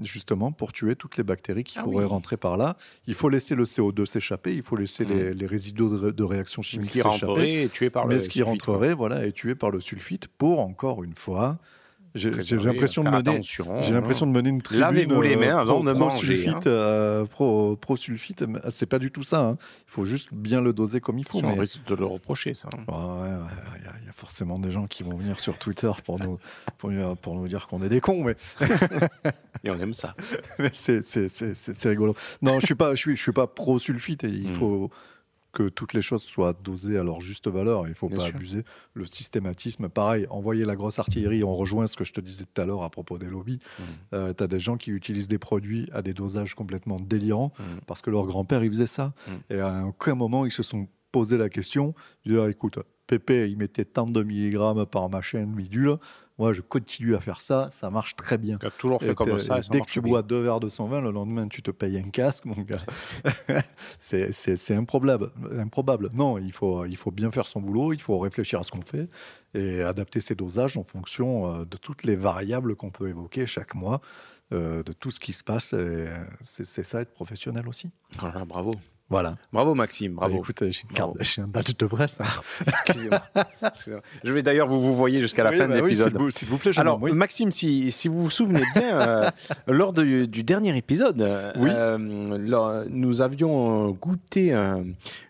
justement 0.02 0.52
pour 0.52 0.72
tuer 0.72 0.94
toutes 0.96 1.16
les 1.16 1.22
bactéries 1.24 1.64
qui 1.64 1.78
Ah 1.78 1.82
pourraient 1.82 2.04
oui. 2.04 2.10
rentrer 2.10 2.36
par 2.36 2.56
là. 2.56 2.76
Il 3.06 3.14
faut 3.14 3.28
laisser 3.28 3.54
le 3.54 3.64
CO2 3.64 4.04
s'échapper, 4.06 4.54
il 4.54 4.62
faut 4.62 4.76
laisser 4.76 5.04
Mhm. 5.04 5.12
les, 5.16 5.32
les 5.34 5.46
résidus 5.46 5.82
de, 5.88 5.96
ré- 5.96 6.12
de 6.12 6.24
réaction 6.24 6.62
Ce 6.62 6.68
chimique 6.70 6.90
qui 6.90 6.98
s'échapper. 6.98 7.26
rentrerait 7.26 7.52
est 7.64 7.72
tué 7.72 7.88
par 7.90 8.06
le 8.06 8.14
Mais 8.14 8.20
ce 8.20 8.28
qui 8.28 8.38
sulfite, 8.40 8.62
quoi. 8.62 8.74
rentrerait 8.74 8.94
voilà, 8.94 9.26
est 9.26 9.32
tué 9.32 9.54
par 9.54 9.70
le 9.70 9.80
sulfite 9.80 10.26
pour, 10.28 10.60
encore 10.60 11.02
une 11.02 11.14
fois, 11.14 11.58
j'ai 12.14 12.30
Préserver, 12.30 12.64
l'impression 12.72 13.04
de 13.04 13.10
mener... 13.10 13.40
J'ai 13.42 13.62
hein. 13.62 13.90
l'impression 13.92 14.26
de 14.26 14.32
mener 14.32 14.48
une 14.48 14.62
tribune. 14.62 14.80
Lavez-vous 14.80 15.20
les 15.20 15.36
mains 15.36 15.58
avant 15.58 15.84
de 15.84 15.92
manger, 15.92 16.34
Pro-sulfite, 16.34 16.66
hein. 16.66 16.70
euh, 16.70 17.24
pro, 17.26 17.76
pro-sulfite, 17.76 18.42
mais 18.42 18.58
c'est 18.70 18.86
pas 18.86 18.98
du 18.98 19.10
tout 19.10 19.22
ça. 19.22 19.40
hein. 19.40 19.58
Il 19.86 19.90
faut 19.90 20.06
juste 20.06 20.28
bien 20.32 20.62
le 20.62 20.72
doser 20.72 21.00
comme 21.00 21.18
il 21.18 21.26
faut. 21.28 21.42
On 21.44 21.54
risque 21.54 21.84
de 21.86 21.94
le 21.94 22.06
reprocher, 22.06 22.54
ça. 22.54 22.70
Ouais, 22.88 22.94
ouais, 22.94 23.30
ouais, 23.34 24.05
forcément 24.16 24.58
des 24.58 24.70
gens 24.70 24.86
qui 24.86 25.02
vont 25.02 25.16
venir 25.16 25.38
sur 25.38 25.58
Twitter 25.58 25.92
pour 26.04 26.18
nous, 26.18 26.38
pour, 26.78 26.90
nous- 26.90 27.14
pour 27.16 27.34
nous 27.36 27.46
dire 27.48 27.68
qu'on 27.68 27.82
est 27.82 27.88
des 27.88 28.00
cons, 28.00 28.24
mais, 28.24 28.34
Et 29.64 29.70
on 29.70 29.78
aime 29.78 29.92
ça. 29.92 30.14
mais 30.58 30.70
c'est, 30.72 31.00
rigolo. 31.88 32.14
Non, 32.42 32.58
je 32.60 32.66
suis 32.66 32.74
pas, 32.74 32.94
je 32.94 33.00
suis, 33.00 33.16
je 33.16 33.22
suis 33.22 33.32
pas 33.32 33.46
pro-sulfite 33.46 34.24
et 34.24 34.28
il 34.30 34.50
Mm. 34.50 34.54
faut 34.54 34.90
que 35.52 35.68
toutes 35.70 35.94
les 35.94 36.02
choses 36.02 36.22
soient 36.22 36.52
dosées 36.52 36.98
à 36.98 37.02
leur 37.02 37.20
juste 37.20 37.48
valeur. 37.48 37.88
Il 37.88 37.94
faut 37.94 38.08
Bien 38.08 38.18
pas 38.18 38.24
sûr. 38.26 38.36
abuser. 38.36 38.64
Le 38.92 39.06
systématisme, 39.06 39.88
pareil, 39.88 40.26
envoyer 40.28 40.64
la 40.66 40.76
grosse 40.76 40.98
artillerie, 40.98 41.42
on 41.44 41.54
rejoint 41.54 41.86
ce 41.86 41.96
que 41.96 42.04
je 42.04 42.12
te 42.12 42.20
disais 42.20 42.44
tout 42.44 42.60
à 42.60 42.66
l'heure 42.66 42.82
à 42.82 42.90
propos 42.90 43.16
des 43.18 43.26
lobbies. 43.26 43.58
Mm. 43.78 44.32
tu 44.36 44.42
as 44.44 44.46
des 44.46 44.60
gens 44.60 44.76
qui 44.76 44.90
utilisent 44.90 45.28
des 45.28 45.38
produits 45.38 45.88
à 45.92 46.02
des 46.02 46.12
dosages 46.14 46.54
complètement 46.54 46.96
délirants 47.00 47.52
Mm. 47.58 47.62
parce 47.86 48.02
que 48.02 48.10
leur 48.10 48.26
grand-père, 48.26 48.62
il 48.64 48.70
faisait 48.70 48.86
ça. 48.86 49.12
Mm. 49.26 49.32
Et 49.54 49.60
à 49.60 49.84
aucun 49.86 50.14
moment, 50.14 50.44
ils 50.46 50.52
se 50.52 50.62
sont 50.62 50.88
posé 51.12 51.38
la 51.38 51.48
question 51.48 51.94
dire 52.26 52.46
écoute, 52.46 52.78
Pépé, 53.06 53.48
il 53.50 53.56
mettait 53.56 53.84
tant 53.84 54.06
de 54.06 54.22
milligrammes 54.22 54.84
par 54.86 55.08
machin, 55.08 55.44
bidule. 55.46 55.96
Moi, 56.38 56.52
je 56.52 56.60
continue 56.60 57.14
à 57.14 57.20
faire 57.20 57.40
ça, 57.40 57.70
ça 57.72 57.88
marche 57.88 58.14
très 58.14 58.36
bien. 58.36 58.58
Tu 58.58 58.66
as 58.66 58.70
toujours 58.70 59.00
fait 59.00 59.12
Et 59.12 59.14
comme 59.14 59.38
ça. 59.38 59.58
et 59.58 59.62
ça 59.62 59.70
dès 59.70 59.80
que 59.80 59.86
tu 59.86 60.02
bien. 60.02 60.10
bois 60.10 60.22
deux 60.22 60.42
verres 60.42 60.60
de 60.60 60.68
120, 60.68 61.00
le 61.00 61.10
lendemain, 61.10 61.48
tu 61.48 61.62
te 61.62 61.70
payes 61.70 61.96
un 61.96 62.10
casque, 62.10 62.44
mon 62.44 62.60
gars. 62.60 62.76
c'est 63.98 64.74
improbable. 64.74 65.30
improbable. 65.58 66.10
Non, 66.12 66.36
il 66.36 66.52
faut, 66.52 66.84
il 66.84 66.96
faut 66.96 67.10
bien 67.10 67.30
faire 67.30 67.46
son 67.46 67.60
boulot, 67.62 67.92
il 67.94 68.02
faut 68.02 68.18
réfléchir 68.18 68.60
à 68.60 68.62
ce 68.64 68.70
qu'on 68.70 68.82
fait 68.82 69.08
et 69.54 69.80
adapter 69.82 70.20
ses 70.20 70.34
dosages 70.34 70.76
en 70.76 70.84
fonction 70.84 71.46
euh, 71.60 71.64
de 71.64 71.76
toutes 71.78 72.04
les 72.04 72.16
variables 72.16 72.76
qu'on 72.76 72.90
peut 72.90 73.08
évoquer 73.08 73.46
chaque 73.46 73.74
mois, 73.74 74.02
euh, 74.52 74.82
de 74.82 74.92
tout 74.92 75.10
ce 75.10 75.18
qui 75.20 75.32
se 75.32 75.42
passe. 75.42 75.72
euh, 75.72 76.14
C'est 76.42 76.84
ça, 76.84 77.00
être 77.00 77.14
professionnel 77.14 77.66
aussi. 77.66 77.90
Bravo. 78.18 78.72
Voilà. 79.08 79.36
Bravo 79.52 79.74
Maxime, 79.76 80.14
bravo. 80.14 80.34
Bah, 80.34 80.40
écoute, 80.42 80.64
j'ai 80.70 80.82
une 81.36 81.44
un 81.44 81.46
badge 81.46 81.76
de 81.78 81.86
presse. 81.86 82.20
hein. 82.24 82.24
Excusez-moi. 82.66 83.22
Je 84.24 84.32
vais 84.32 84.42
d'ailleurs 84.42 84.66
vous 84.66 84.80
vous 84.80 84.96
voyez 84.96 85.20
jusqu'à 85.20 85.44
la 85.44 85.50
Oui, 85.50 85.56
fin 85.58 85.68
bah 85.68 85.76
de 85.76 85.80
oui, 85.80 85.90
l'épisode. 85.90 86.12
s'il 86.12 86.18
vous- 86.20 86.30
S'il 86.30 86.48
vous 86.48 86.58
plaît, 86.58 86.72
Alors, 86.76 87.00
oui. 87.00 87.12
Maxime, 87.12 87.52
si, 87.52 87.92
si 87.92 88.08
vous 88.08 88.24
vous 88.24 88.30
souvenez 88.30 88.62
bien, 88.74 89.00
euh, 89.00 89.30
lors 89.68 89.92
de- 89.92 90.24
du 90.24 90.42
dernier 90.42 90.76
épisode, 90.76 91.22
euh, 91.22 91.52
Oui. 91.56 91.70
euh, 91.72 92.38
lors- 92.38 92.82
nous 92.90 93.20
avions 93.20 93.90
goûté 93.92 94.52
euh, 94.52 94.82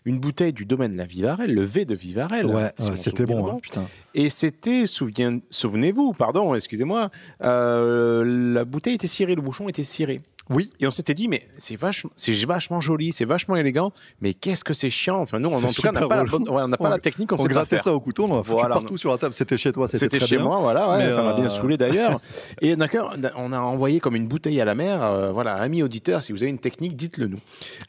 une 0.05 0.19
bouteille 0.19 0.53
du 0.53 0.65
domaine 0.65 0.93
de 0.93 0.97
la 0.97 1.05
Vivarelle, 1.05 1.53
le 1.53 1.61
V 1.61 1.85
de 1.85 1.93
Vivarelle. 1.93 2.47
Ouais, 2.47 2.71
si 2.77 2.97
c'était 2.97 3.27
bon, 3.27 3.47
hein, 3.47 3.59
putain. 3.61 3.85
Et 4.15 4.29
c'était, 4.29 4.85
souvenez-vous, 4.87 6.13
pardon, 6.13 6.55
excusez-moi, 6.55 7.11
la 7.41 8.65
bouteille 8.65 8.95
était 8.95 9.05
cirée, 9.07 9.35
le 9.35 9.41
bouchon 9.43 9.69
était 9.69 9.83
ciré. 9.83 10.21
Oui. 10.49 10.69
Et 10.79 10.87
on 10.87 10.91
s'était 10.91 11.13
dit, 11.13 11.27
mais 11.27 11.47
c'est 11.57 11.75
vachement, 11.75 12.09
c'est 12.15 12.31
vachement 12.45 12.79
joli, 12.79 13.11
c'est 13.11 13.25
vachement 13.25 13.55
élégant, 13.57 13.91
mais 14.21 14.33
qu'est-ce 14.33 14.63
que 14.63 14.73
c'est 14.73 14.89
chiant. 14.89 15.19
Enfin, 15.19 15.39
nous, 15.39 15.49
on- 15.49 15.55
en 15.63 15.73
tout 15.73 15.81
cas, 15.81 15.89
on 15.89 15.93
n'a 15.93 16.07
pas, 16.07 16.15
la, 16.15 16.23
bonne- 16.23 16.47
ouais, 16.47 16.61
on 16.63 16.67
n'a 16.69 16.77
pas 16.77 16.89
la 16.89 16.99
technique, 16.99 17.31
on, 17.33 17.35
On 17.35 17.39
sait 17.39 17.49
grattait 17.49 17.79
ça 17.79 17.93
au 17.93 17.99
couteau, 17.99 18.25
on 18.25 18.37
l'a 18.37 18.43
foutu 18.43 18.51
Voilà. 18.51 18.75
partout 18.75 18.95
sur 18.97 19.11
la 19.11 19.17
table. 19.17 19.33
C'était 19.33 19.57
chez 19.57 19.73
toi, 19.73 19.87
c'était 19.87 20.05
C'était 20.05 20.25
chez 20.25 20.37
bien. 20.37 20.45
moi, 20.45 20.59
voilà, 20.59 20.89
ouais, 20.97 21.11
ça 21.11 21.21
m'a 21.21 21.33
bien 21.33 21.45
euh, 21.45 21.49
saoulé 21.49 21.75
d'ailleurs. 21.77 22.21
Et 22.61 22.75
d'accord, 22.75 23.13
on 23.35 23.51
a 23.51 23.59
envoyé 23.59 23.99
comme 23.99 24.15
une 24.15 24.27
bouteille 24.27 24.61
à 24.61 24.65
la 24.65 24.73
mer. 24.75 25.03
euh, 25.03 25.31
voilà, 25.33 25.55
amis 25.55 25.83
auditeurs, 25.83 26.23
si 26.23 26.31
vous 26.31 26.41
avez 26.43 26.49
une 26.49 26.59
technique, 26.59 26.95
dites-le 26.95 27.27
nous. 27.27 27.39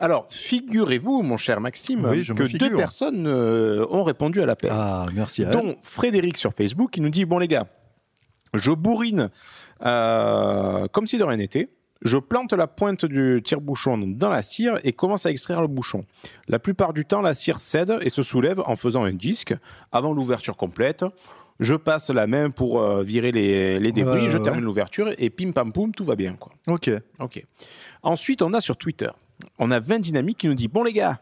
Alors, 0.00 0.26
figurez-vous, 0.30 1.22
mon 1.22 1.36
cher 1.36 1.60
Maxime, 1.60 2.04
Oui, 2.10 2.24
que 2.26 2.56
deux 2.58 2.74
personnes 2.74 3.26
euh, 3.26 3.86
ont 3.90 4.02
répondu 4.02 4.42
à 4.42 4.46
l'appel. 4.46 4.70
Ah, 4.74 5.06
merci 5.14 5.44
à 5.44 5.50
dont 5.50 5.76
Frédéric 5.82 6.36
sur 6.36 6.52
Facebook 6.52 6.90
qui 6.90 7.00
nous 7.00 7.10
dit 7.10 7.24
Bon, 7.24 7.38
les 7.38 7.46
gars, 7.48 7.66
je 8.54 8.72
bourrine 8.72 9.30
comme 9.80 11.06
si 11.06 11.18
de 11.18 11.24
rien 11.24 11.36
n'était. 11.36 11.68
Je 12.02 12.16
plante 12.16 12.52
la 12.52 12.66
pointe 12.66 13.04
du 13.04 13.40
tire-bouchon 13.42 13.98
dans 13.98 14.28
la 14.30 14.42
cire 14.42 14.78
et 14.84 14.92
commence 14.92 15.26
à 15.26 15.30
extraire 15.30 15.60
le 15.60 15.66
bouchon. 15.66 16.04
La 16.46 16.58
plupart 16.58 16.92
du 16.92 17.04
temps, 17.04 17.20
la 17.22 17.34
cire 17.34 17.58
cède 17.58 17.96
et 18.02 18.10
se 18.10 18.22
soulève 18.22 18.60
en 18.66 18.76
faisant 18.76 19.04
un 19.04 19.12
disque 19.12 19.54
avant 19.90 20.12
l'ouverture 20.12 20.56
complète. 20.56 21.04
Je 21.58 21.74
passe 21.74 22.10
la 22.10 22.28
main 22.28 22.50
pour 22.50 22.80
euh, 22.80 23.02
virer 23.02 23.32
les, 23.32 23.80
les 23.80 23.90
débris, 23.90 24.22
Ouais, 24.22 24.30
je 24.30 24.38
ouais, 24.38 24.44
termine 24.44 24.62
l'ouverture 24.64 25.10
et 25.18 25.28
pim 25.28 25.50
pam 25.50 25.72
poum, 25.72 25.92
tout 25.92 26.04
va 26.04 26.14
bien. 26.14 26.34
Quoi. 26.34 26.52
Ok. 26.68 26.88
Ok. 27.18 27.44
Ensuite, 28.04 28.42
on 28.42 28.54
a 28.54 28.60
sur 28.60 28.76
Twitter, 28.76 29.10
on 29.58 29.72
a 29.72 29.80
20 29.80 29.98
dynamiques 29.98 30.38
qui 30.38 30.46
nous 30.46 30.54
dit 30.54 30.68
Bon, 30.68 30.84
les 30.84 30.92
gars, 30.92 31.18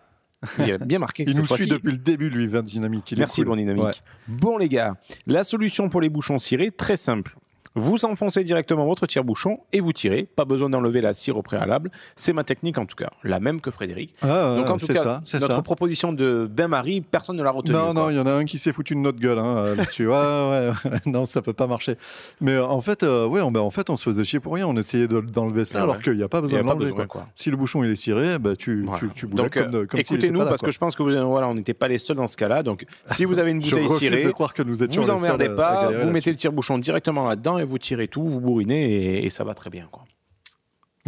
il 0.59 0.73
a 0.73 0.77
bien 0.79 0.99
marqué 0.99 1.25
que 1.25 1.31
Il 1.31 1.39
nous 1.39 1.47
suit 1.47 1.67
depuis 1.67 1.93
le 1.93 1.99
début, 1.99 2.29
lui, 2.29 2.47
20 2.47 2.63
Dynamique. 2.65 3.13
Il 3.13 3.19
est 3.19 3.21
Merci, 3.21 3.41
cool. 3.41 3.47
bon 3.47 3.57
dynamique. 3.57 3.85
Ouais. 3.85 3.93
Bon, 4.29 4.59
les 4.59 4.69
gars, 4.69 4.95
la 5.27 5.43
solution 5.43 5.89
pour 5.89 6.03
les 6.03 6.11
bouchons 6.11 6.39
cirés, 6.39 6.71
très 6.71 6.97
simple. 6.97 7.35
Vous 7.79 8.05
enfoncez 8.07 8.43
directement 8.43 8.87
votre 8.87 9.07
tire-bouchon 9.07 9.59
et 9.73 9.81
vous 9.81 9.93
tirez. 9.93 10.27
Pas 10.35 10.45
besoin 10.45 10.71
d'enlever 10.71 11.01
la 11.03 11.13
cire 11.13 11.37
au 11.37 11.43
préalable. 11.43 11.91
C'est 12.17 12.33
ma 12.33 12.43
technique 12.43 12.79
en 12.79 12.87
tout 12.87 12.97
cas, 12.97 13.11
la 13.23 13.39
même 13.39 13.61
que 13.61 13.71
Frédéric. 13.71 14.15
Ah, 14.23 14.55
Donc 14.57 14.71
en 14.71 14.79
tout 14.79 14.87
cas, 14.87 15.21
ça, 15.25 15.39
notre 15.39 15.55
ça. 15.57 15.63
proposition 15.63 16.13
de 16.13 16.49
bain-marie, 16.51 17.03
personne 17.03 17.37
ne 17.37 17.43
l'a 17.43 17.51
retenue. 17.51 17.75
Non, 17.75 17.93
non, 17.95 18.11
il 18.11 18.17
y 18.17 18.19
en 18.19 18.27
a 18.27 18.33
un 18.33 18.45
qui 18.47 18.59
s'est 18.59 18.73
foutu 18.73 18.95
de 18.95 19.01
notre 19.01 19.19
gueule 19.21 19.39
hein, 19.39 19.57
euh, 19.59 19.75
là-dessus. 19.77 20.09
Ouais, 20.09 20.71
ouais, 20.91 21.01
non, 21.07 21.27
ça 21.27 21.43
peut 21.43 21.53
pas 21.53 21.67
marcher. 21.67 21.97
Mais 22.41 22.53
euh, 22.53 22.65
en 22.67 22.81
fait, 22.81 23.03
euh, 23.03 23.27
ouais, 23.27 23.41
on, 23.43 23.51
bah, 23.53 23.61
en 23.63 23.71
fait, 23.71 23.91
on 23.91 23.97
se 23.97 24.05
faisait 24.05 24.25
chier 24.25 24.41
pour 24.41 24.55
rien. 24.55 24.67
On 24.67 24.77
essayait 24.77 25.07
de- 25.07 25.21
d'enlever 25.21 25.65
ça 25.67 25.81
Ah 25.81 25.83
alors 25.83 25.97
ouais. 25.97 26.03
qu'il 26.03 26.15
n'y 26.17 26.23
a 26.23 26.29
pas 26.29 26.41
besoin 26.41 26.61
de 26.63 26.65
l'enlever. 26.65 26.85
besoin. 26.91 26.97
quoi. 27.07 27.07
Quoi. 27.23 27.29
Si 27.35 27.51
le 27.51 27.57
bouchon 27.57 27.85
il 27.85 27.91
est 27.91 27.97
ciré, 27.97 28.39
bah, 28.39 28.57
tu, 28.57 28.85
Voilà. 28.85 29.01
tu, 29.01 29.11
tu 29.15 29.27
Donc, 29.27 29.51
comme, 29.53 29.75
euh, 29.75 29.87
comme 29.87 30.01
écoutez-nous 30.01 30.45
parce 30.45 30.63
que 30.63 30.71
je 30.71 30.79
pense 30.79 30.97
que 30.97 31.03
vous- 31.03 31.29
voilà, 31.29 31.47
on 31.49 31.55
n'était 31.55 31.75
pas 31.75 31.89
les 31.89 31.99
seuls 31.99 32.17
dans 32.17 32.27
ce 32.27 32.37
cas-là. 32.39 32.63
Donc, 32.63 32.87
si 33.07 33.25
vous 33.27 33.39
avez 33.39 33.51
une 33.51 33.61
bouteille 33.61 33.89
cirée, 33.91 34.23
de 34.23 34.31
croire 34.31 34.55
que 34.55 34.63
nous 34.63 34.83
étions 34.83 35.03
vous 35.03 35.11
emmerdez 35.11 35.51
pas, 35.51 35.91
vous 35.91 36.11
mettez 36.11 36.31
le 36.31 36.37
tire-bouchon 36.37 36.79
directement 36.79 37.29
là-dedans 37.29 37.59
et 37.59 37.66
vous 37.67 37.79
tirez 37.79 38.09
tout, 38.09 38.27
vous 38.29 38.41
bourrinez 38.41 39.19
et, 39.19 39.27
et 39.27 39.31
ça 39.31 39.45
va 39.45 39.55
très 39.55 39.71
bien. 39.71 39.89
Quoi. 39.91 40.05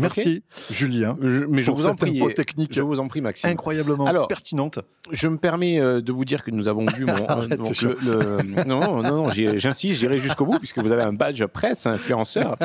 Merci, 0.00 0.44
Julien. 0.70 1.16
Je- 1.20 1.44
mais 1.44 1.60
je 1.60 1.72
vous 1.72 1.88
en 1.88 1.96
prie, 1.96 2.22
technique 2.36 2.72
je 2.72 2.82
vous 2.82 3.00
en 3.00 3.08
prie, 3.08 3.20
Maxime. 3.20 3.50
Incroyablement 3.50 4.06
Alors, 4.06 4.28
pertinente. 4.28 4.78
Je 5.10 5.26
me 5.26 5.38
permets 5.38 5.80
euh, 5.80 6.00
de 6.00 6.12
vous 6.12 6.24
dire 6.24 6.44
que 6.44 6.52
nous 6.52 6.68
avons 6.68 6.86
vu 6.86 7.04
mon. 7.04 7.14
Arrête, 7.28 7.58
donc 7.58 7.74
c'est 7.74 7.82
le- 7.82 7.96
le- 8.04 8.64
non, 8.64 9.02
non, 9.02 9.24
non, 9.24 9.30
j'insiste, 9.30 9.98
j'irai 9.98 10.20
jusqu'au 10.20 10.46
bout 10.46 10.58
puisque 10.60 10.78
vous 10.78 10.92
avez 10.92 11.02
un 11.02 11.12
badge 11.12 11.44
presse, 11.46 11.84
influenceur. 11.86 12.56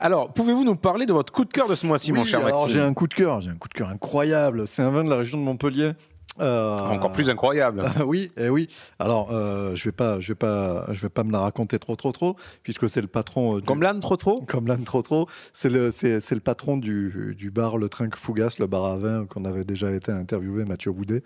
Alors, 0.00 0.34
pouvez-vous 0.34 0.64
nous 0.64 0.76
parler 0.76 1.06
de 1.06 1.14
votre 1.14 1.32
coup 1.32 1.46
de 1.46 1.50
cœur 1.52 1.66
de 1.66 1.74
ce 1.74 1.86
mois-ci, 1.86 2.12
mon 2.12 2.26
cher 2.26 2.40
alors, 2.44 2.50
Maxime? 2.60 2.74
j'ai 2.74 2.80
un 2.82 2.92
coup 2.92 3.06
de 3.06 3.14
cœur, 3.14 3.40
j'ai 3.40 3.48
un 3.50 3.56
coup 3.56 3.68
de 3.68 3.74
cœur 3.74 3.88
incroyable. 3.88 4.66
C'est 4.66 4.82
un 4.82 4.90
vin 4.90 5.02
de 5.02 5.08
la 5.08 5.16
région 5.16 5.38
de 5.38 5.44
Montpellier. 5.44 5.92
Euh, 6.40 6.76
Encore 6.76 7.12
plus 7.12 7.30
incroyable. 7.30 7.82
Oui, 8.06 8.30
et 8.36 8.48
oui. 8.48 8.68
Alors, 8.98 9.28
euh, 9.32 9.74
je 9.74 9.84
vais 9.84 9.92
pas, 9.92 10.20
je 10.20 10.28
vais 10.28 10.34
pas, 10.34 10.86
je 10.92 11.00
vais 11.02 11.08
pas 11.08 11.24
me 11.24 11.32
la 11.32 11.40
raconter 11.40 11.78
trop, 11.78 11.96
trop, 11.96 12.12
trop, 12.12 12.36
puisque 12.62 12.88
c'est 12.88 13.00
le 13.00 13.06
patron. 13.06 13.56
euh, 13.56 13.60
du- 13.60 13.66
Comme 13.66 13.82
l'âne 13.82 14.00
trop 14.00 14.16
trop 14.16 14.42
Comme 14.46 14.66
l'âne 14.66 14.84
trop, 14.84 15.02
trop. 15.02 15.26
C'est 15.52 15.68
le, 15.70 15.90
c'est, 15.90 16.20
c'est 16.20 16.34
le 16.34 16.40
patron 16.40 16.76
du, 16.76 17.34
du 17.38 17.50
bar 17.50 17.78
Le 17.78 17.88
Trinque 17.88 18.16
Fougas, 18.16 18.56
le 18.58 18.66
bar 18.66 18.84
à 18.84 18.96
vin 18.98 19.26
qu'on 19.26 19.44
avait 19.44 19.64
déjà 19.64 19.90
été 19.92 20.12
interviewé, 20.12 20.64
Mathieu 20.64 20.92
Boudet. 20.92 21.22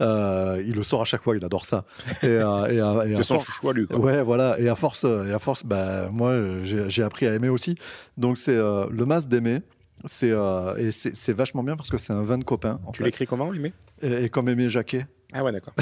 Euh, 0.00 0.62
il 0.64 0.74
le 0.74 0.82
sort 0.82 1.02
à 1.02 1.04
chaque 1.04 1.22
fois, 1.22 1.36
il 1.36 1.44
adore 1.44 1.64
ça. 1.64 1.84
Et, 2.22 2.26
euh, 2.26 2.66
et 2.66 2.80
à- 2.80 3.06
et 3.06 3.12
à 3.12 3.16
C'est 3.16 3.22
son 3.22 3.34
force- 3.34 3.46
chouchou 3.46 3.68
à 3.70 3.72
lui. 3.72 3.86
Quoi. 3.86 3.98
Ouais, 3.98 4.22
voilà. 4.22 4.58
Et 4.58 4.68
à 4.68 4.74
force, 4.74 5.04
et 5.04 5.32
à 5.32 5.38
force, 5.38 5.64
bah, 5.64 6.08
moi, 6.10 6.32
j'ai, 6.62 6.88
j'ai 6.90 7.02
appris 7.02 7.26
à 7.26 7.34
aimer 7.34 7.48
aussi. 7.48 7.76
Donc, 8.16 8.38
c'est 8.38 8.56
euh, 8.56 8.86
le 8.90 9.04
mas 9.06 9.28
d'aimer. 9.28 9.60
C'est, 10.06 10.30
euh, 10.30 10.76
et 10.76 10.90
c'est, 10.92 11.32
vachement 11.32 11.62
bien 11.62 11.76
parce 11.76 11.90
que 11.90 11.98
c'est 11.98 12.12
un 12.12 12.22
vin 12.22 12.38
de 12.38 12.44
copain. 12.44 12.80
en 12.86 12.92
Tu 12.92 13.02
l'écris 13.02 13.26
comment, 13.26 13.52
Aimé 13.52 13.72
Et, 14.02 14.24
et 14.24 14.28
comme 14.28 14.48
Aimé 14.48 14.68
Jacquet. 14.68 15.06
Ah 15.32 15.42
ouais, 15.42 15.52
d'accord. 15.52 15.74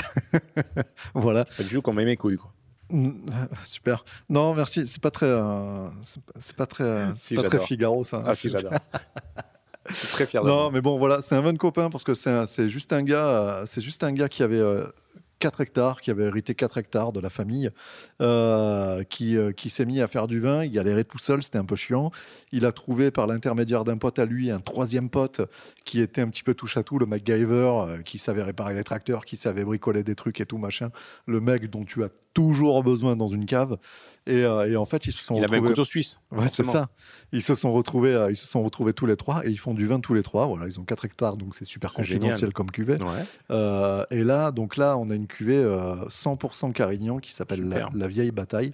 Voilà. 1.15 1.45
Pas 1.45 1.63
du 1.63 1.71
tout 1.75 1.83
comme 1.83 1.99
Aimé 2.01 2.17
couille. 2.17 2.37
Quoi. 2.39 2.53
Mm, 2.91 3.13
Super. 3.65 4.05
Non, 4.29 4.55
merci. 4.55 4.87
C'est 4.87 5.01
pas 5.03 5.11
très, 5.11 5.27
euh, 5.27 5.89
c'est 6.39 6.55
pas- 6.57 6.67
très, 6.67 6.85
euh, 6.85 7.13
Si, 7.17 7.35
pas 7.35 7.43
très. 7.43 7.59
Figaro 7.59 8.05
ça. 8.05 8.23
Ah 8.27 8.35
si, 8.35 8.51
j'adore. 8.51 8.73
Je 9.89 9.95
suis 9.95 10.09
très 10.09 10.27
fier 10.27 10.43
de 10.45 10.49
Non, 10.49 10.71
mais 10.71 10.81
bon, 10.81 10.97
voilà, 10.97 11.21
c'est 11.21 11.35
un 11.35 11.41
vin 11.41 11.53
de 11.53 11.59
copain 11.59 11.91
parce 11.91 12.05
que 12.05 12.15
c'est 12.15 12.69
juste 12.69 12.93
un 12.93 13.03
gars, 13.03 13.27
euh, 13.27 13.67
c'est 13.67 13.81
juste 13.81 14.05
un 14.05 14.13
gars 14.13 14.29
qui 14.29 14.45
avait 14.45 14.61
euh, 14.61 14.87
4 15.43 15.61
hectares, 15.61 16.01
qui 16.01 16.13
avait 16.13 16.27
hérité 16.27 16.55
4 16.55 16.79
hectares 16.79 17.13
de 17.13 17.19
la 17.19 17.29
famille, 17.29 17.71
euh, 18.21 19.03
qui, 19.03 19.37
euh, 19.37 19.51
qui 19.51 19.71
s'est 19.71 19.85
mis 19.85 20.01
à 20.01 20.07
faire 20.07 20.29
du 20.29 20.39
vin. 20.39 20.63
Il 20.63 20.71
galérait 20.71 21.03
tout 21.03 21.19
seul, 21.19 21.43
c'était 21.43 21.59
un 21.59 21.65
peu 21.65 21.75
chiant. 21.75 22.13
Il 22.53 22.65
a 22.65 22.71
trouvé 22.71 23.11
par 23.11 23.27
l'intermédiaire 23.27 23.83
d'un 23.83 23.97
pote 23.97 24.21
à 24.21 24.25
lui 24.25 24.53
un 24.53 24.61
troisième 24.61 25.11
pote 25.11 25.41
qui 25.85 26.01
était 26.01 26.21
un 26.21 26.29
petit 26.29 26.45
peu 26.45 26.55
touche 26.55 26.77
à 26.77 26.85
tout, 26.85 26.97
le 26.97 27.07
MacGyver, 27.07 27.73
euh, 27.89 28.03
qui 28.03 28.19
savait 28.19 28.45
réparer 28.45 28.75
les 28.75 28.85
tracteurs, 28.85 29.25
qui 29.25 29.37
savait 29.37 29.65
bricoler 29.65 30.05
des 30.05 30.15
trucs 30.15 30.41
et 30.41 30.47
tout 30.47 30.59
machin. 30.59 30.91
Le 31.27 31.41
mec 31.41 31.69
dont 31.69 31.85
tu 31.85 32.05
as 32.05 32.09
toujours 32.35 32.83
besoin 32.83 33.17
dans 33.17 33.29
une 33.29 33.47
cave. 33.47 33.77
Et, 34.27 34.45
euh, 34.45 34.71
et 34.71 34.77
en 34.77 34.85
fait, 34.87 35.07
ils 35.07 35.13
se 35.13 35.23
sont 35.25 35.35
Il 35.35 35.39
avait 35.45 35.57
un 35.57 35.61
retrouvés- 35.61 35.69
couteau 35.71 35.85
suisse. 35.85 36.19
Ouais, 36.31 36.47
c'est 36.47 36.63
ça. 36.63 36.89
Ils 37.33 37.43
se 37.43 37.55
sont 37.57 37.73
retrouvés, 37.73 38.15
euh, 38.15 38.31
ils 38.31 38.37
se 38.37 38.47
sont 38.47 38.63
retrouvés 38.63 38.93
tous 38.93 39.07
les 39.07 39.17
trois 39.17 39.45
et 39.45 39.51
ils 39.51 39.59
font 39.59 39.75
du 39.75 39.87
vin 39.87 39.99
tous 39.99 40.15
les 40.15 40.23
trois. 40.23 40.47
Voilà, 40.47 40.67
ils 40.67 40.79
ont 40.79 40.85
4 40.85 41.05
hectares, 41.07 41.37
donc 41.37 41.57
c'est 41.57 41.65
super 41.65 41.93
confidentiel 41.93 42.39
génial. 42.39 42.53
comme 42.53 42.71
cuvée. 42.71 43.03
Ouais. 43.03 43.25
Euh, 43.51 44.05
et 44.13 44.23
là, 44.23 44.53
donc 44.53 44.77
là, 44.77 44.97
on 44.97 45.11
a 45.11 45.15
une 45.17 45.27
cuvée 45.27 45.57
euh, 45.57 45.97
100% 46.09 46.73
Carignan 46.73 47.19
qui 47.19 47.33
s'appelle 47.33 47.69
la, 47.95 48.07
vieille 48.09 48.31
bataille. 48.31 48.73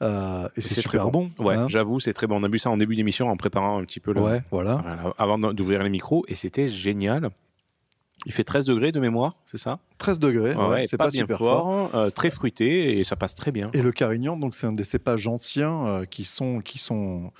Euh, 0.00 0.48
et 0.56 0.62
c'est 0.62 0.74
c'est 0.74 0.80
super 0.80 1.02
très 1.02 1.10
bon. 1.10 1.30
Ouais, 1.38 1.56
hein. 1.56 1.66
j'avoue, 1.68 2.00
c'est 2.00 2.12
très 2.12 2.26
bon. 2.26 2.40
On 2.40 2.44
a 2.44 2.48
bu 2.48 2.58
ça 2.58 2.70
en 2.70 2.76
début 2.76 2.94
d'émission 2.96 3.28
en 3.28 3.36
préparant 3.36 3.78
un 3.78 3.84
petit 3.84 4.00
peu 4.00 4.12
le. 4.14 4.20
ouais. 4.22 4.42
Voilà, 4.50 4.82
avant 5.18 5.38
d'ouvrir 5.38 5.82
les 5.82 5.90
micros 5.90 6.24
et 6.28 6.34
c'était 6.34 6.68
génial. 6.68 7.30
Il 8.26 8.32
fait 8.32 8.44
13 8.44 8.64
degrés 8.66 8.90
de 8.92 9.00
mémoire, 9.00 9.36
c'est 9.46 9.58
ça? 9.58 9.78
13 9.98 10.18
degrés, 10.18 10.54
Ouais, 10.54 10.62
ouais, 10.62 10.68
ouais, 10.70 10.86
c'est 10.86 10.96
pas, 10.96 11.04
pas, 11.04 11.10
bien 11.10 11.22
super 11.22 11.38
fort, 11.38 11.90
fort. 11.90 11.94
euh, 11.94 12.10
très 12.10 12.30
fruité 12.30 12.98
et 12.98 13.04
ça 13.04 13.16
passe 13.16 13.34
très 13.34 13.52
bien. 13.52 13.70
Et 13.74 13.80
le 13.82 13.92
Carignan, 13.92 14.36
donc 14.36 14.54
c'est 14.54 14.66
un 14.66 14.72
des 14.72 14.84
cépages 14.84 15.26
anciens 15.28 15.86
euh, 15.86 16.04
qui 16.04 16.24
sont 16.24 16.60
qui 16.60 16.78
sont 16.78 17.30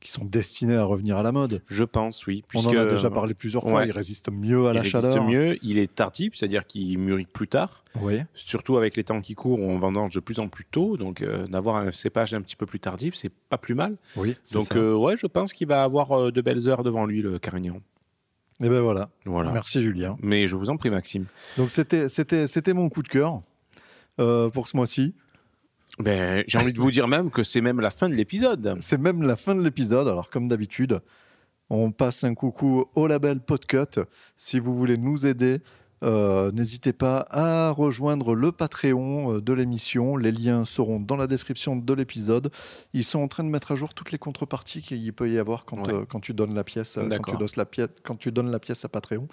qui 0.00 0.10
sont 0.10 0.24
destinés 0.26 0.76
à 0.76 0.84
revenir 0.84 1.16
à 1.16 1.22
la 1.22 1.32
mode. 1.32 1.62
Je 1.66 1.82
pense, 1.82 2.26
oui. 2.26 2.44
On 2.54 2.58
en 2.66 2.76
a 2.76 2.84
déjà 2.84 3.08
parlé 3.08 3.32
plusieurs 3.32 3.62
fois. 3.62 3.72
ouais. 3.80 3.86
Il 3.88 3.90
résiste 3.92 4.30
mieux 4.30 4.66
à 4.66 4.72
il 4.72 4.74
la 4.74 4.80
résiste 4.82 5.00
chaleur. 5.00 5.26
mieux, 5.26 5.56
il 5.62 5.78
est 5.78 5.94
tardif, 5.94 6.34
c'est-à-dire 6.36 6.66
qu'il 6.66 6.98
mûrit 6.98 7.24
plus 7.24 7.48
tard, 7.48 7.84
Oui. 8.02 8.20
surtout 8.34 8.76
avec 8.76 8.98
les 8.98 9.04
temps 9.04 9.22
qui 9.22 9.34
courent, 9.34 9.60
on 9.60 9.78
vendange 9.78 10.12
de 10.14 10.20
plus 10.20 10.40
en 10.40 10.48
plus 10.48 10.66
tôt, 10.66 10.98
donc 10.98 11.22
euh, 11.22 11.46
d'avoir 11.46 11.76
un 11.76 11.90
cépage 11.90 12.34
un 12.34 12.42
petit 12.42 12.54
peu 12.56 12.66
plus 12.66 12.80
tardif, 12.80 13.14
c'est 13.14 13.32
pas 13.48 13.56
plus 13.56 13.74
mal. 13.74 13.96
Oui. 14.16 14.36
Donc 14.52 14.64
ça. 14.64 14.94
ouais, 14.94 15.16
je 15.16 15.26
pense 15.26 15.54
qu'il 15.54 15.68
va 15.68 15.82
avoir 15.84 16.30
de 16.30 16.40
belles 16.42 16.68
heures 16.68 16.82
devant 16.82 17.06
lui, 17.06 17.22
le 17.22 17.38
Carignan. 17.38 17.80
Et 18.62 18.68
ben 18.68 18.80
voilà. 18.80 19.10
Voilà. 19.24 19.52
Merci 19.52 19.82
Julien. 19.82 20.16
Mais 20.22 20.46
je 20.46 20.56
vous 20.56 20.70
en 20.70 20.76
prie, 20.76 20.90
Maxime. 20.90 21.26
Donc 21.56 21.70
c'était 21.70 22.08
c'était 22.08 22.46
c'était 22.46 22.72
mon 22.72 22.88
coup 22.88 23.02
de 23.02 23.08
cœur 23.08 23.42
euh, 24.20 24.48
pour 24.50 24.68
ce 24.68 24.76
mois-ci. 24.76 25.14
Ben, 25.98 26.42
j'ai 26.46 26.58
envie 26.58 26.72
de 26.72 26.80
vous 26.80 26.90
dire 26.90 27.06
même 27.08 27.30
que 27.30 27.42
c'est 27.42 27.60
même 27.60 27.80
la 27.80 27.90
fin 27.90 28.08
de 28.08 28.14
l'épisode. 28.14 28.76
C'est 28.80 28.98
même 28.98 29.22
la 29.22 29.36
fin 29.36 29.54
de 29.54 29.62
l'épisode. 29.62 30.08
Alors 30.08 30.30
comme 30.30 30.48
d'habitude, 30.48 31.00
on 31.70 31.92
passe 31.92 32.24
un 32.24 32.34
coucou 32.34 32.86
au 32.94 33.06
label 33.06 33.40
Podcut. 33.40 34.00
Si 34.36 34.58
vous 34.58 34.76
voulez 34.76 34.98
nous 34.98 35.26
aider, 35.26 35.60
Euh, 36.04 36.52
N'hésitez 36.52 36.92
pas 36.92 37.24
à 37.30 37.70
rejoindre 37.70 38.34
le 38.34 38.52
Patreon 38.52 39.34
euh, 39.36 39.40
de 39.40 39.52
l'émission. 39.52 40.16
Les 40.16 40.32
liens 40.32 40.64
seront 40.64 41.00
dans 41.00 41.16
la 41.16 41.26
description 41.26 41.76
de 41.76 41.94
l'épisode. 41.94 42.50
Ils 42.92 43.04
sont 43.04 43.20
en 43.20 43.28
train 43.28 43.42
de 43.44 43.48
mettre 43.48 43.72
à 43.72 43.74
jour 43.74 43.94
toutes 43.94 44.12
les 44.12 44.18
contreparties 44.18 44.82
qu'il 44.82 45.12
peut 45.12 45.30
y 45.30 45.38
avoir 45.38 45.64
quand, 45.64 45.86
Ouais. 45.86 45.92
euh, 45.94 46.04
quand 46.08 46.20
tu 46.20 46.34
donnes 46.34 46.54
la 46.54 46.64
pièce, 46.64 46.94
quand 46.94 47.32
tu, 47.32 47.36
donnes 47.38 47.48
la 47.56 47.64
pièce, 47.64 47.88
quand 48.04 48.16
tu 48.16 48.32
donnes 48.32 48.50
la 48.50 48.58
pièce 48.58 48.84
à 48.84 48.88
Patreon. 48.88 49.26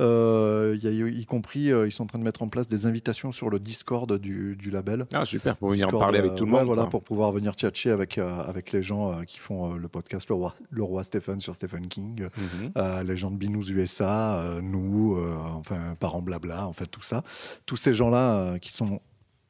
Euh, 0.00 0.76
y 0.82 0.86
a, 0.86 0.90
y 0.90 1.24
compris, 1.26 1.66
ils 1.70 1.92
sont 1.92 2.04
en 2.04 2.06
train 2.06 2.18
de 2.18 2.24
mettre 2.24 2.42
en 2.42 2.48
place 2.48 2.68
des 2.68 2.86
invitations 2.86 3.32
sur 3.32 3.50
le 3.50 3.58
Discord 3.58 4.12
du, 4.18 4.56
du 4.56 4.70
label. 4.70 5.06
Ah, 5.14 5.24
super, 5.24 5.56
pour 5.56 5.70
venir 5.70 5.88
en 5.88 5.98
parler 5.98 6.18
avec 6.18 6.34
tout 6.34 6.44
le 6.46 6.52
ouais, 6.52 6.58
monde. 6.58 6.66
voilà, 6.66 6.86
pour 6.86 7.02
pouvoir 7.02 7.32
venir 7.32 7.54
tchatcher 7.54 7.90
avec, 7.90 8.18
avec 8.18 8.72
les 8.72 8.82
gens 8.82 9.22
qui 9.26 9.38
font 9.38 9.74
le 9.74 9.88
podcast 9.88 10.28
Le 10.28 10.34
Roi, 10.34 10.54
le 10.70 10.82
Roi 10.82 11.02
Stephen 11.04 11.40
sur 11.40 11.54
Stephen 11.54 11.86
King, 11.88 12.28
Mhm. 12.36 13.04
les 13.06 13.16
gens 13.16 13.30
de 13.30 13.36
Binous 13.36 13.70
USA, 13.70 14.58
nous, 14.62 15.18
enfin, 15.54 15.94
Parents 16.08 16.22
Blabla, 16.22 16.66
en 16.66 16.72
fait, 16.72 16.86
tout 16.86 17.02
ça. 17.02 17.22
Tous 17.66 17.76
ces 17.76 17.92
gens-là 17.92 18.40
euh, 18.54 18.58
qui 18.58 18.72
sont 18.72 19.00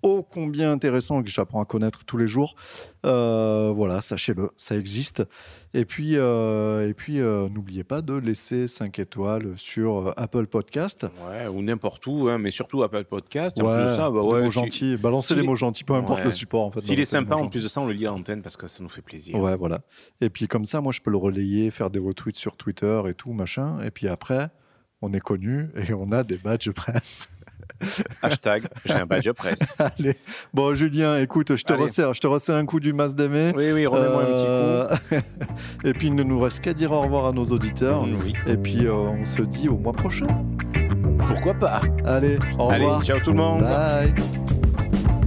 ô 0.03 0.23
combien 0.23 0.71
intéressants 0.73 1.21
et 1.21 1.25
que 1.25 1.31
j'apprends 1.31 1.61
à 1.61 1.65
connaître 1.65 2.05
tous 2.05 2.17
les 2.17 2.27
jours. 2.29 2.55
Euh, 3.07 3.73
voilà, 3.75 4.01
sachez-le, 4.01 4.51
ça 4.57 4.77
existe. 4.77 5.23
Et 5.75 5.85
puis, 5.85 6.17
euh, 6.17 6.89
et 6.89 6.95
puis 6.95 7.19
n'oubliez 7.19 7.85
pas 7.85 8.01
de 8.03 8.15
laisser 8.15 8.67
5 8.69 8.99
étoiles 8.99 9.53
sur 9.57 10.13
Apple 10.17 10.47
Podcast. 10.49 11.07
Ouais, 11.29 11.47
ou 11.49 11.63
n'importe 11.63 12.05
où, 12.09 12.29
hein, 12.29 12.39
mais 12.39 12.51
surtout 12.51 12.83
Apple 12.83 13.05
Podcast. 13.05 13.57
Ça, 13.57 13.63
bah 14.11 14.11
mots 14.11 14.51
gentils, 14.51 14.97
balancez 14.97 15.39
est- 15.39 15.43
mots 15.43 15.55
gentils, 15.57 15.85
peu 15.85 15.95
importe 15.95 16.25
le 16.25 16.33
support. 16.33 16.65
En 16.67 16.71
fait, 16.73 16.81
S'il 16.81 16.99
est 16.99 17.05
sympa, 17.05 17.37
en 17.37 17.49
plus 17.49 17.63
de 17.63 17.69
ça, 17.69 17.81
on 17.81 17.87
le 17.87 17.93
lit 17.93 18.07
à 18.07 18.11
l'antenne 18.11 18.43
parce 18.43 18.57
que 18.57 18.67
ça 18.67 18.83
nous 18.83 18.89
fait 18.89 19.03
plaisir. 19.03 19.37
Ouais, 19.37 19.57
voilà. 19.57 19.81
Et 20.21 20.29
puis 20.31 20.47
comme 20.49 20.65
ça, 20.65 20.81
moi, 20.81 20.91
je 20.93 21.01
peux 21.01 21.11
le 21.11 21.19
relayer, 21.19 21.71
faire 21.71 21.91
des 21.91 22.01
retweets 22.01 22.37
sur 22.37 22.57
Twitter 22.57 23.01
et 23.09 23.15
tout, 23.15 23.33
machin. 23.33 23.81
Et 23.83 23.91
puis 23.93 24.07
après, 24.09 24.49
on 25.03 25.13
est 25.13 25.21
connu 25.21 25.69
et 25.77 25.93
on 25.93 26.11
a 26.13 26.23
des 26.25 26.37
badges 26.37 26.71
presse. 26.71 27.29
Hashtag, 28.23 28.65
j'ai 28.85 28.95
un 28.95 29.07
badge 29.07 29.31
presse. 29.33 29.77
Allez. 29.99 30.17
Bon, 30.53 30.75
Julien, 30.75 31.19
écoute, 31.19 31.55
je 31.55 31.63
te 31.63 31.73
Allez. 31.73 31.83
resserre, 31.83 32.13
je 32.13 32.21
te 32.21 32.27
resserre 32.27 32.57
un 32.57 32.67
coup 32.67 32.81
du 32.81 32.93
mas 32.93 33.15
d'aimer. 33.15 33.53
Oui, 33.55 33.71
oui, 33.73 33.87
remets-moi 33.87 34.23
un 34.23 34.27
petit 34.27 34.45
coup. 34.45 35.15
Euh, 35.15 35.21
et 35.89 35.93
puis, 35.93 36.09
il 36.09 36.15
ne 36.15 36.23
nous 36.25 36.41
reste 36.41 36.61
qu'à 36.61 36.75
dire 36.75 36.91
au 36.91 37.01
revoir 37.03 37.27
à 37.27 37.33
nos 37.33 37.45
auditeurs. 37.45 38.05
Mm, 38.05 38.17
oui. 38.25 38.33
Et 38.47 38.57
puis, 38.57 38.87
euh, 38.87 38.93
on 38.95 39.25
se 39.25 39.43
dit 39.43 39.69
au 39.69 39.77
mois 39.77 39.93
prochain. 39.93 40.27
Pourquoi 41.29 41.55
pas 41.55 41.81
Allez, 42.05 42.39
au 42.59 42.69
Allez, 42.71 42.85
revoir. 42.85 43.05
ciao 43.05 43.21
tout 43.21 43.31
le 43.31 43.37
monde. 43.37 43.63
Bye. 43.63 44.13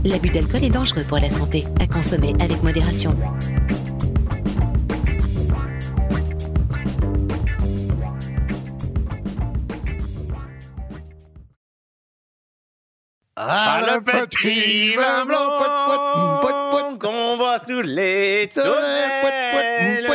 L'abus 0.03 0.29
d'alcool 0.29 0.63
est 0.63 0.69
dangereux 0.71 1.03
pour 1.07 1.19
la 1.19 1.29
santé, 1.29 1.65
à 1.79 1.87
consommer 1.87 2.33
avec 2.41 2.61
modération. 2.63 3.15
Ah, 13.35 13.81
le 13.85 14.01
petit 14.01 14.95
vin 14.95 15.25
blanc 15.25 15.61
qu'on 16.99 17.37
voit 17.37 17.59
sous 17.59 17.81
les 17.81 18.49
tonnelles. 18.53 20.07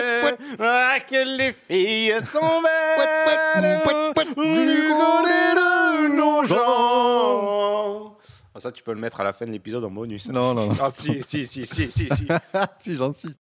Ah, 0.59 0.99
que 1.01 1.37
les 1.37 1.55
filles 1.69 2.19
sont 2.21 2.63
belles. 2.63 3.83
Du 4.15 4.95
côté 4.95 5.55
de 5.55 6.09
nos 6.15 6.45
gens. 6.45 8.17
Ah, 8.55 8.61
ça, 8.61 8.73
tu 8.73 8.83
peux 8.83 8.93
le 8.93 9.01
mettre 9.01 9.21
à 9.21 9.25
la 9.25 9.33
fin 9.33 9.47
de 9.47 9.51
l'épisode 9.51 9.85
en 9.85 9.91
bonus. 9.91 10.29
Non, 10.29 10.55
non. 10.55 10.71
Ah, 10.81 10.89
si, 10.93 11.23
si, 11.23 11.47
si, 11.47 11.67
si, 11.67 11.91
si, 11.91 12.09
si. 12.11 12.29
si, 12.79 12.97
j'insiste. 12.97 13.46